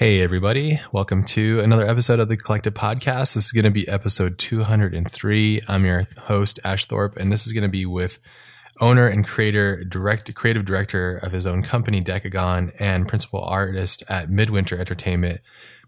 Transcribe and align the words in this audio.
Hey, 0.00 0.22
everybody. 0.22 0.80
Welcome 0.92 1.24
to 1.24 1.60
another 1.60 1.86
episode 1.86 2.20
of 2.20 2.28
the 2.30 2.36
Collective 2.38 2.72
Podcast. 2.72 3.34
This 3.34 3.44
is 3.44 3.52
going 3.52 3.64
to 3.66 3.70
be 3.70 3.86
episode 3.86 4.38
203. 4.38 5.60
I'm 5.68 5.84
your 5.84 6.06
host, 6.22 6.58
Ash 6.64 6.86
Thorpe, 6.86 7.18
and 7.18 7.30
this 7.30 7.46
is 7.46 7.52
going 7.52 7.64
to 7.64 7.68
be 7.68 7.84
with 7.84 8.18
owner 8.80 9.06
and 9.06 9.26
creator, 9.26 9.84
direct, 9.84 10.34
creative 10.34 10.64
director 10.64 11.18
of 11.18 11.32
his 11.32 11.46
own 11.46 11.62
company, 11.62 12.00
Dekogon, 12.00 12.72
and 12.80 13.08
principal 13.08 13.42
artist 13.42 14.02
at 14.08 14.30
Midwinter 14.30 14.80
Entertainment, 14.80 15.42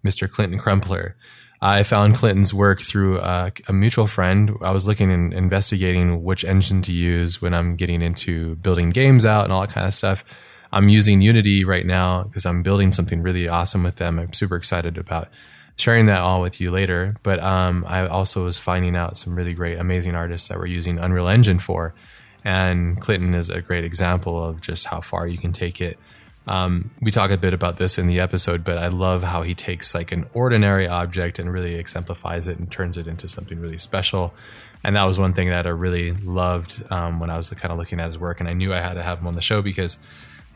Mr. 0.06 0.28
Clinton 0.28 0.58
Crumpler. 0.58 1.16
I 1.62 1.82
found 1.82 2.14
Clinton's 2.14 2.52
work 2.52 2.82
through 2.82 3.18
uh, 3.20 3.48
a 3.66 3.72
mutual 3.72 4.06
friend. 4.06 4.58
I 4.60 4.72
was 4.72 4.86
looking 4.86 5.10
and 5.10 5.32
investigating 5.32 6.22
which 6.22 6.44
engine 6.44 6.82
to 6.82 6.92
use 6.92 7.40
when 7.40 7.54
I'm 7.54 7.76
getting 7.76 8.02
into 8.02 8.56
building 8.56 8.90
games 8.90 9.24
out 9.24 9.44
and 9.44 9.54
all 9.54 9.62
that 9.62 9.70
kind 9.70 9.86
of 9.86 9.94
stuff 9.94 10.22
I'm 10.72 10.88
using 10.88 11.20
Unity 11.20 11.64
right 11.64 11.84
now 11.84 12.22
because 12.24 12.46
I'm 12.46 12.62
building 12.62 12.92
something 12.92 13.22
really 13.22 13.48
awesome 13.48 13.82
with 13.82 13.96
them. 13.96 14.18
I'm 14.18 14.32
super 14.32 14.56
excited 14.56 14.96
about 14.96 15.28
sharing 15.76 16.06
that 16.06 16.20
all 16.20 16.40
with 16.40 16.60
you 16.60 16.70
later. 16.70 17.16
But 17.22 17.42
um, 17.42 17.84
I 17.86 18.06
also 18.06 18.44
was 18.44 18.58
finding 18.58 18.96
out 18.96 19.16
some 19.16 19.34
really 19.34 19.52
great, 19.52 19.78
amazing 19.78 20.14
artists 20.14 20.48
that 20.48 20.58
were 20.58 20.66
using 20.66 20.98
Unreal 20.98 21.28
Engine 21.28 21.58
for. 21.58 21.94
And 22.44 23.00
Clinton 23.00 23.34
is 23.34 23.50
a 23.50 23.60
great 23.60 23.84
example 23.84 24.42
of 24.42 24.60
just 24.60 24.86
how 24.86 25.00
far 25.00 25.26
you 25.26 25.38
can 25.38 25.52
take 25.52 25.80
it. 25.80 25.98
Um, 26.46 26.90
we 27.00 27.12
talk 27.12 27.30
a 27.30 27.36
bit 27.36 27.54
about 27.54 27.76
this 27.76 27.98
in 27.98 28.08
the 28.08 28.18
episode, 28.18 28.64
but 28.64 28.76
I 28.76 28.88
love 28.88 29.22
how 29.22 29.42
he 29.42 29.54
takes 29.54 29.94
like 29.94 30.10
an 30.10 30.28
ordinary 30.32 30.88
object 30.88 31.38
and 31.38 31.52
really 31.52 31.76
exemplifies 31.76 32.48
it 32.48 32.58
and 32.58 32.70
turns 32.70 32.96
it 32.96 33.06
into 33.06 33.28
something 33.28 33.60
really 33.60 33.78
special. 33.78 34.34
And 34.82 34.96
that 34.96 35.04
was 35.04 35.20
one 35.20 35.34
thing 35.34 35.50
that 35.50 35.66
I 35.66 35.70
really 35.70 36.12
loved 36.12 36.82
um, 36.90 37.20
when 37.20 37.30
I 37.30 37.36
was 37.36 37.50
kind 37.50 37.70
of 37.70 37.78
looking 37.78 38.00
at 38.00 38.06
his 38.06 38.18
work. 38.18 38.40
And 38.40 38.48
I 38.48 38.54
knew 38.54 38.74
I 38.74 38.80
had 38.80 38.94
to 38.94 39.02
have 39.04 39.20
him 39.20 39.28
on 39.28 39.34
the 39.34 39.40
show 39.40 39.62
because 39.62 39.98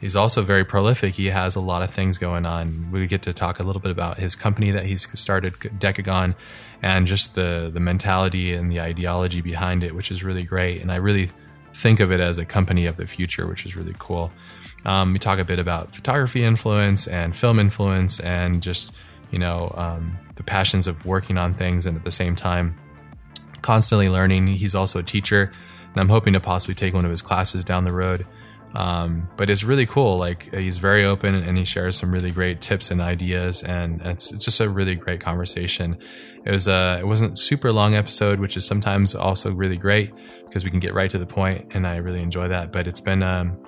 he's 0.00 0.16
also 0.16 0.42
very 0.42 0.64
prolific. 0.64 1.14
He 1.14 1.27
has 1.27 1.56
a 1.56 1.60
lot 1.60 1.82
of 1.82 1.91
things 1.91 2.18
going 2.18 2.46
on. 2.46 2.91
We 2.91 3.06
get 3.06 3.23
to 3.23 3.32
talk 3.32 3.60
a 3.60 3.62
little 3.62 3.80
bit 3.80 3.91
about 3.91 4.19
his 4.19 4.34
company 4.34 4.70
that 4.70 4.86
he's 4.86 5.06
started, 5.19 5.55
Dekogon, 5.55 6.34
and 6.82 7.06
just 7.06 7.34
the 7.34 7.70
the 7.72 7.80
mentality 7.80 8.55
and 8.55 8.70
the 8.70 8.80
ideology 8.80 9.41
behind 9.41 9.83
it, 9.83 9.94
which 9.94 10.11
is 10.11 10.22
really 10.22 10.42
great. 10.42 10.80
And 10.80 10.92
I 10.92 10.97
really 10.97 11.30
think 11.74 12.00
of 12.00 12.11
it 12.12 12.20
as 12.20 12.39
a 12.39 12.44
company 12.44 12.86
of 12.86 12.97
the 12.97 13.06
future, 13.06 13.47
which 13.47 13.67
is 13.67 13.77
really 13.77 13.94
cool. 13.98 14.30
Um, 14.84 15.12
we 15.12 15.19
talk 15.19 15.39
a 15.39 15.44
bit 15.44 15.58
about 15.58 15.94
photography 15.94 16.44
influence 16.44 17.08
and 17.08 17.34
film 17.34 17.58
influence, 17.58 18.20
and 18.20 18.62
just 18.62 18.94
you 19.30 19.39
know 19.39 19.72
um, 19.77 20.19
the 20.36 20.42
passions 20.42 20.86
of 20.86 21.05
working 21.05 21.39
on 21.39 21.55
things, 21.55 21.86
and 21.86 21.97
at 21.97 22.05
the 22.05 22.11
same 22.11 22.36
time 22.36 22.77
constantly 23.67 24.08
learning. 24.08 24.47
He's 24.47 24.77
also 24.77 25.00
a 25.00 25.02
teacher, 25.02 25.50
and 25.92 26.00
I'm 26.00 26.08
hoping 26.08 26.34
to 26.34 26.41
possibly 26.41 26.77
take 26.77 26.94
one 26.94 27.05
of 27.05 27.11
his 27.11 27.20
classes 27.20 27.64
down 27.64 27.83
the 27.83 27.92
road. 27.92 28.24
Um, 28.75 29.28
but 29.36 29.48
it's 29.48 29.64
really 29.64 29.86
cool. 29.86 30.19
Like 30.19 30.55
he's 30.55 30.78
very 30.78 31.05
open 31.05 31.34
and 31.34 31.56
he 31.56 31.64
shares 31.64 31.97
some 31.97 32.12
really 32.12 32.31
great 32.31 32.61
tips 32.61 32.91
and 32.91 33.00
ideas, 33.00 33.62
and 33.62 34.03
it's, 34.03 34.33
it's 34.33 34.45
just 34.45 34.61
a 34.61 34.69
really 34.69 34.95
great 34.95 35.20
conversation. 35.20 35.97
It 36.45 36.50
was 36.50 36.69
a 36.69 36.98
it 37.00 37.06
wasn't 37.06 37.39
super 37.39 37.73
long 37.73 37.95
episode, 37.95 38.39
which 38.39 38.56
is 38.56 38.67
sometimes 38.67 39.14
also 39.14 39.53
really 39.53 39.77
great 39.77 40.12
because 40.45 40.64
we 40.64 40.70
can 40.70 40.81
get 40.81 40.95
right 40.95 41.11
to 41.11 41.19
the 41.19 41.27
point, 41.27 41.69
and 41.75 41.86
I 41.86 41.97
really 41.97 42.23
enjoy 42.23 42.48
that. 42.48 42.73
But 42.73 42.86
it's 42.86 43.00
been 43.00 43.23
um, 43.23 43.58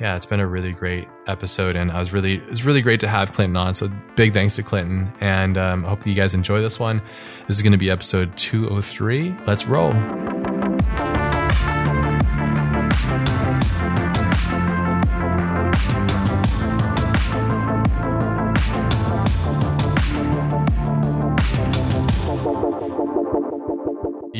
yeah, 0.00 0.16
it's 0.16 0.26
been 0.26 0.40
a 0.40 0.46
really 0.46 0.72
great 0.72 1.06
episode, 1.26 1.76
and 1.76 1.90
I 1.90 1.98
was 1.98 2.12
really 2.12 2.36
it's 2.48 2.64
really 2.64 2.82
great 2.82 3.00
to 3.00 3.08
have 3.08 3.32
Clinton 3.32 3.56
on. 3.56 3.74
So 3.74 3.90
big 4.16 4.32
thanks 4.32 4.56
to 4.56 4.62
Clinton, 4.62 5.12
and 5.20 5.58
um, 5.58 5.84
I 5.84 5.90
hope 5.90 6.06
you 6.06 6.14
guys 6.14 6.34
enjoy 6.34 6.60
this 6.60 6.80
one. 6.80 7.02
This 7.46 7.56
is 7.56 7.62
going 7.62 7.72
to 7.72 7.78
be 7.78 7.90
episode 7.90 8.36
203. 8.36 9.34
Let's 9.46 9.66
roll. 9.66 9.92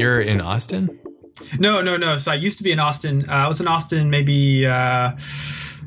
You're 0.03 0.20
in 0.20 0.41
Austin? 0.41 0.98
No, 1.61 1.81
no, 1.81 1.97
no. 1.97 2.17
So 2.17 2.33
I 2.33 2.34
used 2.34 2.58
to 2.58 2.64
be 2.64 2.72
in 2.72 2.81
Austin. 2.81 3.29
Uh, 3.29 3.33
I 3.33 3.46
was 3.46 3.61
in 3.61 3.68
Austin 3.68 4.11
maybe 4.11 4.67
uh, 4.67 4.70
I 4.73 5.17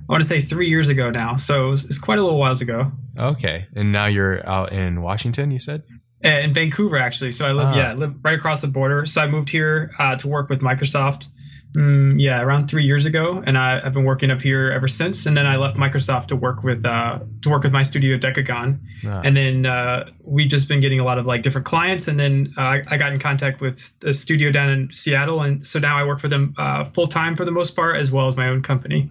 want 0.07 0.23
to 0.23 0.27
say 0.27 0.39
three 0.39 0.69
years 0.69 0.87
ago 0.87 1.09
now. 1.09 1.35
So 1.35 1.73
it's, 1.73 1.83
it's 1.83 1.99
quite 1.99 2.17
a 2.17 2.23
little 2.23 2.39
whiles 2.39 2.61
ago. 2.61 2.93
Okay, 3.17 3.67
and 3.75 3.91
now 3.91 4.05
you're 4.05 4.47
out 4.47 4.71
in 4.71 5.01
Washington. 5.01 5.51
You 5.51 5.59
said 5.59 5.83
in 6.21 6.53
Vancouver 6.53 6.97
actually. 6.97 7.31
So 7.31 7.45
I 7.45 7.51
live 7.51 7.67
ah. 7.67 7.75
yeah, 7.75 7.91
I 7.91 7.93
live 7.93 8.23
right 8.23 8.37
across 8.37 8.61
the 8.61 8.69
border. 8.69 9.05
So 9.05 9.21
I 9.21 9.27
moved 9.27 9.49
here 9.49 9.91
uh, 9.99 10.15
to 10.15 10.27
work 10.29 10.49
with 10.49 10.61
Microsoft 10.61 11.29
mm, 11.75 12.19
yeah, 12.19 12.41
around 12.41 12.69
three 12.69 12.85
years 12.85 13.05
ago, 13.05 13.43
and 13.45 13.57
I, 13.57 13.81
have 13.81 13.93
been 13.93 14.05
working 14.05 14.31
up 14.31 14.41
here 14.41 14.71
ever 14.71 14.87
since. 14.87 15.25
And 15.25 15.35
then 15.35 15.45
I 15.45 15.57
left 15.57 15.77
Microsoft 15.77 16.27
to 16.27 16.35
work 16.35 16.63
with 16.63 16.85
uh, 16.85 17.19
to 17.41 17.49
work 17.49 17.63
with 17.63 17.71
my 17.71 17.83
studio 17.83 18.17
Dekogon, 18.17 18.79
ah. 19.05 19.21
and 19.23 19.35
then 19.35 19.65
uh, 19.65 20.09
we've 20.23 20.47
just 20.47 20.67
been 20.67 20.79
getting 20.79 20.99
a 20.99 21.03
lot 21.03 21.17
of 21.17 21.25
like 21.25 21.41
different 21.41 21.65
clients. 21.65 22.07
And 22.07 22.19
then 22.19 22.53
uh, 22.57 22.77
I 22.87 22.97
got 22.97 23.11
in 23.13 23.19
contact 23.19 23.61
with 23.61 23.93
a 24.03 24.13
studio 24.13 24.51
down 24.51 24.69
in 24.69 24.91
Seattle, 24.91 25.41
and 25.41 25.65
so 25.65 25.79
now 25.79 25.97
I 25.97 26.05
work 26.05 26.19
for 26.19 26.27
them 26.27 26.55
uh, 26.57 26.83
full 26.83 27.07
time 27.07 27.35
for 27.35 27.45
the 27.45 27.51
most 27.51 27.75
part, 27.75 27.97
as 27.97 28.11
well 28.11 28.27
as 28.27 28.35
my 28.35 28.47
own 28.47 28.61
company. 28.61 29.09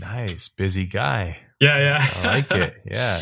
Nice, 0.00 0.48
busy 0.48 0.86
guy. 0.86 1.38
Yeah, 1.60 1.78
yeah, 1.78 1.98
I 2.00 2.26
like 2.26 2.50
it. 2.50 2.74
Yeah. 2.84 3.18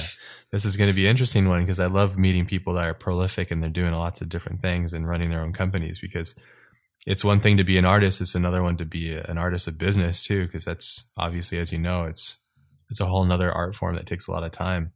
This 0.50 0.66
is 0.66 0.76
going 0.76 0.88
to 0.88 0.94
be 0.94 1.06
an 1.06 1.10
interesting 1.10 1.48
one 1.48 1.62
because 1.62 1.80
I 1.80 1.86
love 1.86 2.19
meeting 2.19 2.44
people 2.44 2.74
that 2.74 2.84
are 2.84 2.92
prolific 2.92 3.50
and 3.50 3.62
they're 3.62 3.70
doing 3.70 3.94
lots 3.94 4.20
of 4.20 4.28
different 4.28 4.60
things 4.60 4.92
and 4.92 5.09
running 5.09 5.30
their 5.30 5.41
own 5.41 5.54
companies 5.54 5.98
because 5.98 6.36
it's 7.07 7.25
one 7.25 7.41
thing 7.41 7.57
to 7.57 7.65
be 7.65 7.79
an 7.79 7.85
artist 7.85 8.21
it's 8.21 8.35
another 8.35 8.63
one 8.63 8.77
to 8.77 8.85
be 8.85 9.15
an 9.15 9.39
artist 9.39 9.67
of 9.69 9.79
business 9.79 10.23
too 10.23 10.47
because 10.47 10.65
that's 10.65 11.11
obviously 11.17 11.59
as 11.59 11.73
you 11.73 11.79
know 11.79 12.05
it's 12.05 12.39
it's 12.91 13.01
a 13.01 13.07
whole 13.07 13.25
nother 13.25 13.51
art 13.51 13.75
form 13.75 13.97
that 13.97 14.07
takes 14.07 14.29
a 14.29 14.31
lot 14.31 14.45
of 14.45 14.53
time 14.53 14.93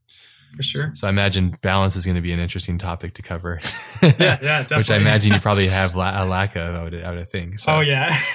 for 0.55 0.63
sure. 0.63 0.91
So 0.95 1.07
I 1.07 1.11
imagine 1.11 1.57
balance 1.63 1.97
is 1.97 2.05
going 2.05 2.15
to 2.15 2.21
be 2.21 2.33
an 2.33 2.41
interesting 2.41 2.79
topic 2.79 3.15
to 3.15 3.23
cover. 3.23 3.61
yeah, 4.03 4.13
yeah, 4.19 4.39
definitely. 4.39 4.77
Which 4.79 4.91
I 4.91 4.97
imagine 4.97 5.33
you 5.33 5.41
probably 5.41 5.69
have 5.69 5.95
la- 5.97 6.23
a 6.23 6.25
lack 6.25 6.57
of, 6.57 6.75
I 6.75 6.83
would, 6.83 6.95
I 6.95 7.11
would 7.13 7.29
think. 7.29 7.59
So. 7.59 7.77
Oh 7.77 7.81
yeah, 7.81 8.09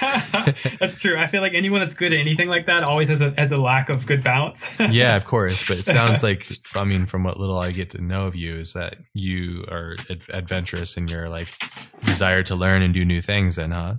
that's 0.78 1.00
true. 1.00 1.18
I 1.18 1.26
feel 1.26 1.40
like 1.42 1.54
anyone 1.54 1.80
that's 1.80 1.94
good 1.94 2.12
at 2.12 2.18
anything 2.18 2.48
like 2.48 2.66
that 2.66 2.84
always 2.84 3.08
has 3.08 3.20
a 3.20 3.32
has 3.36 3.50
a 3.52 3.58
lack 3.58 3.88
of 3.88 4.06
good 4.06 4.22
balance. 4.22 4.78
yeah, 4.90 5.16
of 5.16 5.24
course. 5.24 5.68
But 5.68 5.78
it 5.78 5.86
sounds 5.86 6.22
like, 6.22 6.46
I 6.76 6.84
mean, 6.84 7.06
from 7.06 7.24
what 7.24 7.38
little 7.38 7.58
I 7.58 7.72
get 7.72 7.90
to 7.90 8.00
know 8.00 8.26
of 8.26 8.36
you, 8.36 8.58
is 8.58 8.74
that 8.74 8.96
you 9.14 9.64
are 9.70 9.96
ad- 10.10 10.26
adventurous 10.32 10.96
in 10.96 11.08
your 11.08 11.28
like 11.28 11.48
desire 12.04 12.42
to 12.44 12.54
learn 12.54 12.82
and 12.82 12.94
do 12.94 13.04
new 13.04 13.20
things. 13.22 13.56
Then, 13.56 13.70
huh? 13.70 13.94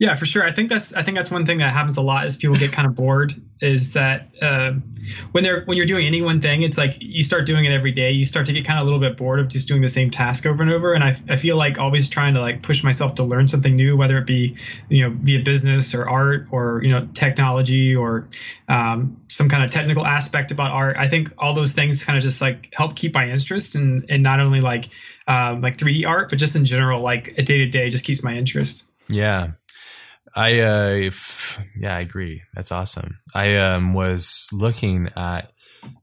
Yeah, 0.00 0.16
for 0.16 0.26
sure. 0.26 0.44
I 0.44 0.50
think 0.50 0.70
that's 0.70 0.92
I 0.92 1.04
think 1.04 1.16
that's 1.16 1.30
one 1.30 1.46
thing 1.46 1.58
that 1.58 1.72
happens 1.72 1.98
a 1.98 2.02
lot 2.02 2.26
is 2.26 2.36
people 2.36 2.56
get 2.56 2.72
kind 2.72 2.86
of 2.88 2.96
bored. 2.96 3.32
Is 3.60 3.92
that 3.92 4.28
uh, 4.42 4.72
when 5.30 5.44
they're 5.44 5.62
when 5.66 5.76
you're 5.76 5.86
doing 5.86 6.04
any 6.04 6.20
one 6.20 6.40
thing, 6.40 6.62
it's 6.62 6.76
like 6.76 6.96
you 7.00 7.22
start 7.22 7.46
doing 7.46 7.64
it 7.64 7.70
every 7.70 7.92
day. 7.92 8.10
You 8.10 8.24
start 8.24 8.46
to 8.46 8.52
get 8.52 8.64
kind 8.64 8.80
of 8.80 8.82
a 8.82 8.84
little 8.86 8.98
bit 8.98 9.16
bored 9.16 9.38
of 9.38 9.48
just 9.48 9.68
doing 9.68 9.82
the 9.82 9.88
same 9.88 10.10
task 10.10 10.46
over 10.46 10.64
and 10.64 10.72
over. 10.72 10.94
And 10.94 11.04
I, 11.04 11.10
I 11.28 11.36
feel 11.36 11.56
like 11.56 11.78
always 11.78 12.08
trying 12.08 12.34
to 12.34 12.40
like 12.40 12.60
push 12.60 12.82
myself 12.82 13.14
to 13.14 13.22
learn 13.22 13.46
something 13.46 13.76
new, 13.76 13.96
whether 13.96 14.18
it 14.18 14.26
be 14.26 14.56
you 14.88 15.08
know 15.08 15.16
via 15.16 15.44
business 15.44 15.94
or 15.94 16.08
art 16.08 16.48
or 16.50 16.82
you 16.82 16.90
know 16.90 17.06
technology 17.14 17.94
or 17.94 18.28
um, 18.68 19.22
some 19.28 19.48
kind 19.48 19.62
of 19.62 19.70
technical 19.70 20.04
aspect 20.04 20.50
about 20.50 20.72
art. 20.72 20.96
I 20.98 21.06
think 21.06 21.32
all 21.38 21.54
those 21.54 21.72
things 21.72 22.04
kind 22.04 22.16
of 22.16 22.24
just 22.24 22.42
like 22.42 22.74
help 22.74 22.96
keep 22.96 23.14
my 23.14 23.28
interest 23.28 23.76
and 23.76 24.06
and 24.08 24.24
not 24.24 24.40
only 24.40 24.60
like 24.60 24.86
um, 25.28 25.60
like 25.60 25.76
3D 25.76 26.04
art, 26.04 26.30
but 26.30 26.40
just 26.40 26.56
in 26.56 26.64
general 26.64 27.00
like 27.00 27.38
a 27.38 27.42
day 27.42 27.58
to 27.58 27.68
day 27.68 27.90
just 27.90 28.04
keeps 28.04 28.24
my 28.24 28.34
interest. 28.34 28.90
Yeah, 29.08 29.52
I 30.34 30.60
uh, 30.60 31.10
yeah, 31.76 31.96
I 31.96 32.00
agree. 32.00 32.42
That's 32.54 32.72
awesome. 32.72 33.18
I 33.34 33.56
um 33.56 33.94
was 33.94 34.48
looking 34.52 35.10
at 35.16 35.52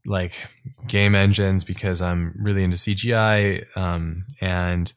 like 0.06 0.46
game 0.86 1.14
engines 1.14 1.64
because 1.64 2.00
I'm 2.00 2.34
really 2.38 2.62
into 2.62 2.76
CGI 2.76 3.64
um 3.76 4.24
and 4.40 4.92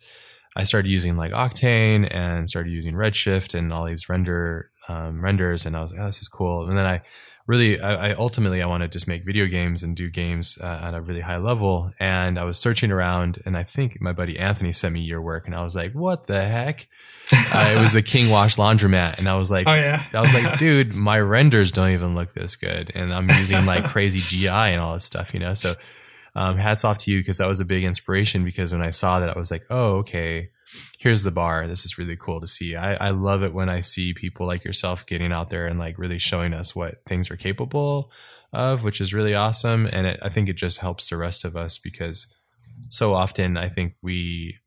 I 0.56 0.64
started 0.64 0.90
using 0.90 1.18
like 1.18 1.34
Octane 1.34 2.08
and 2.14 2.48
started 2.48 2.72
using 2.72 2.94
Redshift 2.94 3.54
and 3.54 3.74
all 3.74 3.86
these 3.86 4.08
render 4.08 4.70
um, 4.88 5.22
renders 5.22 5.66
and 5.66 5.76
I 5.76 5.82
was 5.82 5.92
like, 5.92 6.02
oh, 6.02 6.06
this 6.06 6.22
is 6.22 6.30
cool. 6.30 6.70
And 6.70 6.78
then 6.78 6.86
I 6.86 7.02
really, 7.48 7.80
I, 7.80 8.10
I, 8.10 8.14
ultimately, 8.14 8.62
I 8.62 8.66
want 8.66 8.82
to 8.82 8.88
just 8.88 9.08
make 9.08 9.24
video 9.24 9.46
games 9.46 9.84
and 9.84 9.96
do 9.96 10.10
games 10.10 10.58
uh, 10.60 10.80
at 10.84 10.94
a 10.94 11.02
really 11.02 11.22
high 11.22 11.38
level. 11.38 11.92
And 12.00 12.40
I 12.40 12.44
was 12.44 12.58
searching 12.58 12.92
around, 12.92 13.42
and 13.46 13.58
I 13.58 13.64
think 13.64 14.02
my 14.02 14.14
buddy 14.14 14.40
Anthony 14.40 14.72
sent 14.72 14.94
me 14.94 15.02
your 15.02 15.22
work, 15.22 15.46
and 15.46 15.56
I 15.56 15.64
was 15.64 15.76
like, 15.76 15.94
"What 15.94 16.28
the 16.28 16.42
heck?" 16.42 16.88
uh, 17.32 17.74
it 17.76 17.80
was 17.80 17.94
the 17.94 18.02
King 18.04 18.32
Wash 18.32 18.56
laundromat, 18.56 19.20
and 19.20 19.28
I 19.28 19.36
was 19.36 19.52
like, 19.52 19.68
"Oh 19.68 19.76
yeah." 19.76 20.04
I 20.14 20.22
was 20.22 20.34
like, 20.34 20.58
"Dude, 20.60 20.94
my 20.94 21.20
renders 21.20 21.72
don't 21.72 21.92
even 21.92 22.16
look 22.16 22.34
this 22.34 22.56
good," 22.56 22.92
and 22.96 23.14
I'm 23.14 23.30
using 23.30 23.66
like 23.66 23.86
crazy 23.86 24.20
GI 24.20 24.48
and 24.48 24.80
all 24.80 24.94
this 24.94 25.06
stuff, 25.06 25.34
you 25.34 25.40
know. 25.40 25.54
So, 25.54 25.76
um, 26.36 26.58
hats 26.58 26.84
off 26.84 26.98
to 27.00 27.12
you 27.12 27.20
because 27.20 27.38
that 27.38 27.48
was 27.48 27.60
a 27.60 27.66
big 27.66 27.84
inspiration. 27.84 28.44
Because 28.44 28.74
when 28.74 28.82
I 28.82 28.90
saw 28.90 29.20
that, 29.20 29.30
I 29.30 29.38
was 29.38 29.52
like, 29.52 29.66
"Oh, 29.70 29.98
okay." 29.98 30.50
Here's 31.00 31.24
the 31.24 31.32
bar. 31.32 31.68
This 31.68 31.86
is 31.86 31.98
really 31.98 32.16
cool 32.16 32.42
to 32.42 32.48
see. 32.48 32.76
I, 32.76 32.96
I 32.96 33.10
love 33.12 33.44
it 33.44 33.54
when 33.54 33.70
I 33.70 33.82
see 33.82 34.14
people 34.14 34.48
like 34.48 34.64
yourself 34.64 35.06
getting 35.06 35.32
out 35.32 35.50
there 35.50 35.68
and 35.68 35.80
like 35.80 35.98
really 35.98 36.20
showing 36.20 36.54
us 36.54 36.76
what 36.76 36.96
things 37.06 37.30
are 37.30 37.38
capable 37.38 38.12
of, 38.54 38.84
which 38.84 39.02
is 39.02 39.14
really 39.14 39.36
awesome. 39.36 39.88
And 39.92 40.08
it, 40.08 40.20
I 40.22 40.30
think 40.30 40.50
it 40.50 40.56
just 40.56 40.80
helps 40.80 41.10
the 41.10 41.18
rest 41.18 41.46
of 41.46 41.56
us 41.56 41.78
because 41.78 42.28
so 42.90 43.14
often 43.14 43.58
I 43.58 43.70
think 43.70 43.94
we, 44.02 44.58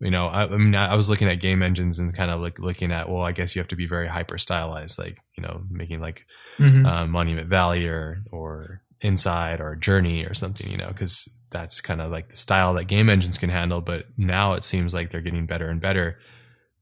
you 0.00 0.10
know, 0.10 0.26
I, 0.26 0.44
I 0.44 0.56
mean, 0.56 0.74
I 0.74 0.94
was 0.94 1.10
looking 1.10 1.28
at 1.28 1.40
game 1.40 1.62
engines 1.62 1.98
and 1.98 2.14
kind 2.14 2.30
of 2.30 2.40
like 2.40 2.58
looking 2.58 2.92
at, 2.92 3.08
well, 3.08 3.22
I 3.22 3.32
guess 3.32 3.56
you 3.56 3.60
have 3.60 3.68
to 3.68 3.76
be 3.76 3.86
very 3.86 4.06
hyper 4.06 4.38
stylized, 4.38 4.98
like, 4.98 5.20
you 5.36 5.42
know, 5.42 5.62
making 5.70 6.00
like 6.00 6.24
mm-hmm. 6.58 6.86
uh, 6.86 7.06
Monument 7.06 7.48
Valley 7.48 7.86
or, 7.86 8.22
or 8.30 8.82
Inside 9.00 9.60
or 9.60 9.74
Journey 9.74 10.24
or 10.24 10.34
something, 10.34 10.70
you 10.70 10.76
know, 10.76 10.88
because 10.88 11.28
that's 11.50 11.80
kind 11.80 12.00
of 12.00 12.10
like 12.10 12.28
the 12.28 12.36
style 12.36 12.74
that 12.74 12.84
game 12.84 13.08
engines 13.08 13.38
can 13.38 13.50
handle. 13.50 13.80
But 13.80 14.06
now 14.16 14.54
it 14.54 14.64
seems 14.64 14.94
like 14.94 15.10
they're 15.10 15.20
getting 15.20 15.46
better 15.46 15.68
and 15.68 15.80
better. 15.80 16.18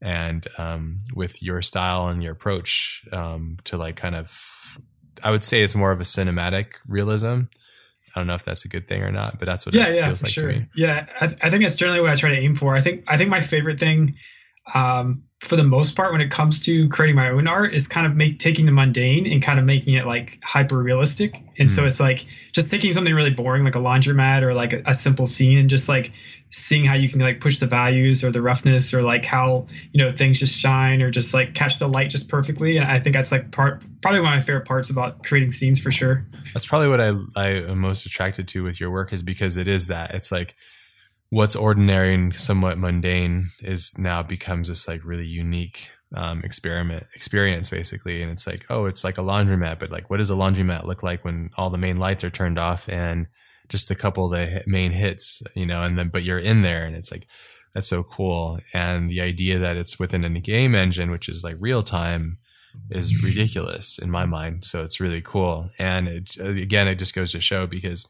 And 0.01 0.47
um, 0.57 0.99
with 1.15 1.41
your 1.41 1.61
style 1.61 2.07
and 2.07 2.21
your 2.21 2.33
approach 2.33 3.03
um, 3.11 3.57
to 3.63 3.77
like 3.77 3.95
kind 3.95 4.15
of, 4.15 4.39
I 5.23 5.31
would 5.31 5.43
say 5.43 5.63
it's 5.63 5.75
more 5.75 5.91
of 5.91 5.99
a 5.99 6.03
cinematic 6.03 6.73
realism. 6.87 7.43
I 8.15 8.19
don't 8.19 8.27
know 8.27 8.35
if 8.35 8.45
that's 8.45 8.65
a 8.65 8.67
good 8.67 8.87
thing 8.87 9.03
or 9.03 9.11
not, 9.11 9.39
but 9.39 9.45
that's 9.45 9.65
what 9.65 9.75
yeah, 9.75 9.89
yeah, 9.89 10.09
like 10.09 10.27
sure. 10.27 10.51
To 10.51 10.59
me. 10.59 10.65
Yeah, 10.75 11.05
I, 11.19 11.27
th- 11.27 11.39
I 11.41 11.49
think 11.49 11.63
that's 11.63 11.75
generally 11.75 12.01
what 12.01 12.09
I 12.09 12.15
try 12.15 12.29
to 12.31 12.39
aim 12.39 12.55
for. 12.55 12.75
I 12.75 12.81
think 12.81 13.03
I 13.07 13.17
think 13.17 13.29
my 13.29 13.41
favorite 13.41 13.79
thing 13.79 14.15
um, 14.73 15.23
for 15.39 15.55
the 15.55 15.63
most 15.63 15.95
part 15.95 16.11
when 16.11 16.21
it 16.21 16.31
comes 16.31 16.65
to 16.65 16.89
creating 16.89 17.15
my 17.15 17.29
own 17.29 17.47
art 17.47 17.73
is 17.73 17.87
kind 17.87 18.07
of 18.07 18.15
make 18.15 18.39
taking 18.39 18.65
the 18.65 18.71
mundane 18.71 19.31
and 19.31 19.41
kind 19.43 19.59
of 19.59 19.65
making 19.65 19.93
it 19.93 20.05
like 20.05 20.39
hyper 20.43 20.75
realistic 20.75 21.35
and 21.59 21.69
mm. 21.69 21.75
so 21.75 21.85
it's 21.85 21.99
like 21.99 22.25
just 22.51 22.71
taking 22.71 22.91
something 22.91 23.13
really 23.13 23.29
boring 23.29 23.63
like 23.63 23.75
a 23.75 23.79
laundromat 23.79 24.41
or 24.41 24.55
like 24.55 24.73
a, 24.73 24.81
a, 24.87 24.93
simple 24.95 25.27
scene 25.27 25.59
and 25.59 25.69
just 25.69 25.87
like 25.87 26.11
seeing 26.49 26.85
how 26.85 26.95
you 26.95 27.07
can 27.07 27.19
like 27.19 27.39
push 27.39 27.59
the 27.59 27.67
values 27.67 28.23
or 28.23 28.31
the 28.31 28.41
roughness 28.41 28.95
or 28.95 29.03
like 29.03 29.25
how 29.25 29.67
you 29.91 30.03
know 30.03 30.09
things 30.09 30.39
just 30.39 30.59
shine 30.59 31.03
or 31.03 31.11
just 31.11 31.35
like 31.35 31.53
catch 31.53 31.77
the 31.77 31.87
light 31.87 32.09
just 32.09 32.29
perfectly. 32.29 32.77
And 32.77 32.89
i 32.89 32.99
think 32.99 33.15
that's 33.15 33.31
like 33.31 33.51
part 33.51 33.85
probably 34.01 34.21
one 34.21 34.33
of 34.33 34.37
my 34.37 34.41
favorite 34.41 34.67
parts 34.67 34.89
about 34.89 35.23
creating 35.23 35.51
scenes 35.51 35.79
for 35.79 35.91
sure. 35.91 36.25
That's 36.53 36.65
probably 36.65 36.87
what 36.87 36.99
i 36.99 37.13
i 37.35 37.47
am 37.49 37.79
most 37.79 38.07
attracted 38.07 38.47
to 38.49 38.63
with 38.63 38.79
your 38.79 38.89
work 38.89 39.13
is 39.13 39.21
because 39.21 39.57
it 39.57 39.67
is 39.67 39.87
that. 39.87 40.15
It's 40.15 40.31
like 40.31 40.55
what's 41.29 41.55
ordinary 41.55 42.13
and 42.13 42.35
somewhat 42.35 42.77
mundane 42.77 43.49
is 43.61 43.97
now 43.97 44.23
becomes 44.23 44.69
this 44.69 44.87
like 44.87 45.03
really 45.03 45.25
unique 45.25 45.89
um, 46.15 46.41
experiment 46.43 47.05
experience 47.13 47.69
basically. 47.69 48.21
And 48.21 48.31
it's 48.31 48.47
like 48.47 48.65
oh 48.69 48.85
it's 48.85 49.03
like 49.03 49.17
a 49.17 49.21
laundromat 49.21 49.79
but 49.79 49.91
like 49.91 50.09
what 50.09 50.17
does 50.17 50.31
a 50.31 50.35
laundromat 50.35 50.85
look 50.85 51.03
like 51.03 51.25
when 51.25 51.49
all 51.57 51.69
the 51.69 51.77
main 51.77 51.97
lights 51.97 52.23
are 52.23 52.29
turned 52.29 52.57
off 52.57 52.87
and 52.87 53.27
just 53.67 53.91
a 53.91 53.95
couple 53.95 54.25
of 54.25 54.31
the 54.31 54.63
main 54.65 54.91
hits 54.91 55.41
you 55.53 55.65
know 55.65 55.83
and 55.83 55.97
then 55.99 56.07
but 56.07 56.23
you're 56.23 56.39
in 56.39 56.61
there 56.61 56.85
and 56.85 56.95
it's 56.95 57.11
like 57.11 57.27
that's 57.73 57.89
so 57.89 58.03
cool. 58.03 58.59
And 58.73 59.09
the 59.09 59.21
idea 59.21 59.59
that 59.59 59.77
it's 59.77 59.99
within 59.99 60.23
a 60.23 60.39
game 60.39 60.73
engine 60.73 61.11
which 61.11 61.27
is 61.29 61.43
like 61.43 61.57
real 61.59 61.83
time 61.83 62.37
is 62.89 63.21
ridiculous 63.23 63.99
in 63.99 64.09
my 64.09 64.25
mind. 64.25 64.63
So 64.65 64.83
it's 64.83 65.01
really 65.01 65.21
cool. 65.21 65.69
And 65.77 66.07
it, 66.07 66.37
again 66.37 66.87
it 66.87 66.95
just 66.95 67.13
goes 67.13 67.33
to 67.33 67.41
show 67.41 67.67
because 67.67 68.07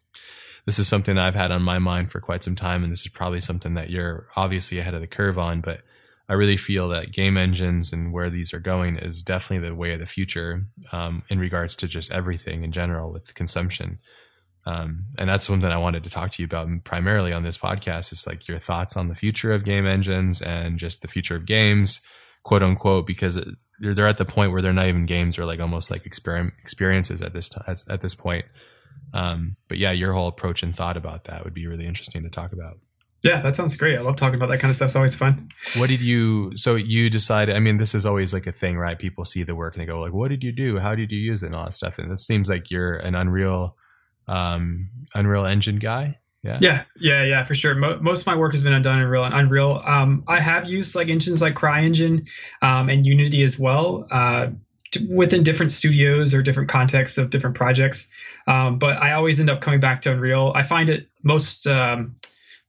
this 0.68 0.80
is 0.80 0.88
something 0.90 1.18
I've 1.18 1.34
had 1.34 1.52
on 1.52 1.62
my 1.62 1.80
mind 1.80 2.12
for 2.12 2.20
quite 2.20 2.44
some 2.44 2.56
time, 2.56 2.84
and 2.84 2.92
this 2.92 3.02
is 3.02 3.08
probably 3.08 3.40
something 3.40 3.76
that 3.76 3.90
you're 3.90 4.28
obviously 4.36 4.80
ahead 4.80 4.94
of 4.94 5.00
the 5.00 5.08
curve 5.08 5.40
on. 5.40 5.62
But 5.62 5.80
I 6.28 6.34
really 6.34 6.58
feel 6.58 6.90
that 6.90 7.14
game 7.14 7.38
engines 7.38 7.94
and 7.94 8.12
where 8.12 8.30
these 8.30 8.54
are 8.54 8.60
going 8.60 8.98
is 8.98 9.24
definitely 9.24 9.70
the 9.70 9.74
way 9.74 9.94
of 9.94 10.02
the 10.02 10.06
future 10.06 10.66
um, 10.92 11.24
in 11.30 11.40
regards 11.40 11.74
to 11.78 11.88
just 11.88 12.12
everything 12.12 12.66
in 12.66 12.74
general 12.74 13.14
with 13.14 13.34
consumption. 13.34 14.00
Um, 14.66 15.06
and 15.18 15.30
that's 15.30 15.48
something 15.48 15.72
I 15.72 15.78
wanted 15.78 16.04
to 16.04 16.10
talk 16.10 16.32
to 16.32 16.42
you 16.42 16.46
about 16.46 16.68
primarily 16.84 17.32
on 17.32 17.44
this 17.44 17.58
podcast 17.58 18.12
is 18.12 18.28
like 18.28 18.50
your 18.50 18.60
thoughts 18.60 18.98
on 18.98 19.08
the 19.08 19.16
future 19.16 19.54
of 19.54 19.64
game 19.64 19.88
engines 19.88 20.42
and 20.42 20.78
just 20.78 21.02
the 21.02 21.08
future 21.08 21.38
of 21.38 21.46
games, 21.46 22.02
quote 22.44 22.62
unquote, 22.62 23.08
because 23.08 23.40
they're 23.80 24.06
at 24.06 24.18
the 24.18 24.26
point 24.26 24.52
where 24.52 24.62
they're 24.62 24.74
not 24.74 24.88
even 24.88 25.06
games 25.06 25.40
or 25.40 25.46
like 25.46 25.62
almost 25.62 25.90
like 25.90 26.06
experiences 26.06 27.22
at 27.22 27.32
this 27.32 27.48
t- 27.48 27.62
at 27.88 28.02
this 28.02 28.16
point. 28.16 28.44
Um, 29.14 29.56
but 29.68 29.78
yeah, 29.78 29.92
your 29.92 30.14
whole 30.14 30.28
approach 30.28 30.64
and 30.64 30.76
thought 30.76 30.98
about 30.98 31.26
that 31.26 31.44
would 31.44 31.54
be 31.54 31.68
really 31.68 31.86
interesting 31.86 32.24
to 32.24 32.30
talk 32.30 32.52
about. 32.52 32.80
Yeah, 33.24 33.42
that 33.42 33.56
sounds 33.56 33.76
great. 33.76 33.98
I 33.98 34.02
love 34.02 34.16
talking 34.16 34.36
about 34.36 34.52
that 34.52 34.60
kind 34.60 34.70
of 34.70 34.76
stuff. 34.76 34.88
It's 34.88 34.96
always 34.96 35.16
fun. 35.16 35.50
What 35.78 35.90
did 35.90 36.02
you? 36.02 36.52
So 36.56 36.76
you 36.76 37.10
decided? 37.10 37.56
I 37.56 37.60
mean, 37.60 37.78
this 37.78 37.96
is 37.96 38.06
always 38.06 38.34
like 38.34 38.46
a 38.46 38.52
thing, 38.52 38.78
right? 38.78 38.98
People 38.98 39.26
see 39.26 39.44
the 39.44 39.56
work 39.56 39.74
and 39.74 39.82
they 39.82 39.88
go, 39.88 40.00
like, 40.00 40.14
"What 40.14 40.30
did 40.30 40.44
you 40.44 40.52
do? 40.52 40.78
How 40.78 40.94
did 40.94 41.12
you 41.12 41.20
use 41.20 41.42
it?" 41.42 41.48
and 41.48 41.56
all 41.56 41.66
that 41.66 41.74
stuff. 41.74 41.98
And 41.98 42.12
it 42.12 42.20
seems 42.20 42.48
like 42.48 42.70
you're 42.70 42.96
an 42.96 43.16
Unreal, 43.16 43.76
um, 44.28 44.90
Unreal 45.16 45.46
Engine 45.46 45.80
guy. 45.80 46.20
Yeah. 46.44 46.58
Yeah, 46.62 46.84
yeah, 47.00 47.24
yeah, 47.24 47.44
for 47.44 47.56
sure. 47.56 47.76
Mo- 47.76 48.00
most 48.00 48.22
of 48.22 48.28
my 48.28 48.36
work 48.36 48.52
has 48.52 48.62
been 48.62 48.80
done 48.82 49.00
in 49.00 49.06
Unreal. 49.06 49.24
Unreal. 49.24 49.82
Um, 49.84 50.24
I 50.28 50.40
have 50.40 50.70
used 50.70 50.96
like 50.96 51.10
engines 51.10 51.42
like 51.42 51.56
CryEngine 51.56 52.30
um, 52.62 52.90
and 52.90 53.06
Unity 53.06 53.44
as 53.44 53.60
well. 53.60 54.08
Uh, 54.10 54.48
within 55.10 55.44
different 55.44 55.72
studios 55.72 56.34
or 56.34 56.42
different 56.42 56.70
contexts 56.70 57.18
of 57.18 57.30
different 57.30 57.56
projects. 57.56 58.10
Um, 58.48 58.80
but 58.80 58.98
I 58.98 59.14
always 59.14 59.40
end 59.40 59.50
up 59.50 59.62
coming 59.62 59.80
back 59.80 60.02
to 60.02 60.12
Unreal. 60.12 60.54
I 60.56 60.64
find 60.64 60.90
it 60.90 61.08
most 61.22 61.68
um, 61.68 62.16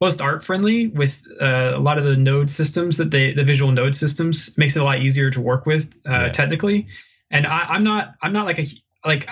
most 0.01 0.21
art 0.21 0.45
friendly 0.45 0.89
with 0.89 1.25
uh, 1.41 1.73
a 1.75 1.79
lot 1.79 1.99
of 1.99 2.05
the 2.05 2.17
node 2.17 2.51
systems 2.51 2.99
that 2.99 3.11
they 3.11 3.33
the 3.33 3.45
visual 3.45 3.71
node 3.71 3.95
systems 3.95 4.59
makes 4.59 4.77
it 4.77 4.83
a 4.83 4.85
lot 4.85 5.01
easier 5.01 5.31
to 5.31 5.41
work 5.41 5.67
with 5.67 5.95
uh, 6.07 6.11
yeah. 6.11 6.29
technically. 6.31 6.89
And 7.31 7.47
I, 7.47 7.77
am 7.77 7.85
not 7.85 8.15
I'm 8.21 8.33
not 8.33 8.47
like 8.47 8.59
a 8.59 8.67
like 9.05 9.29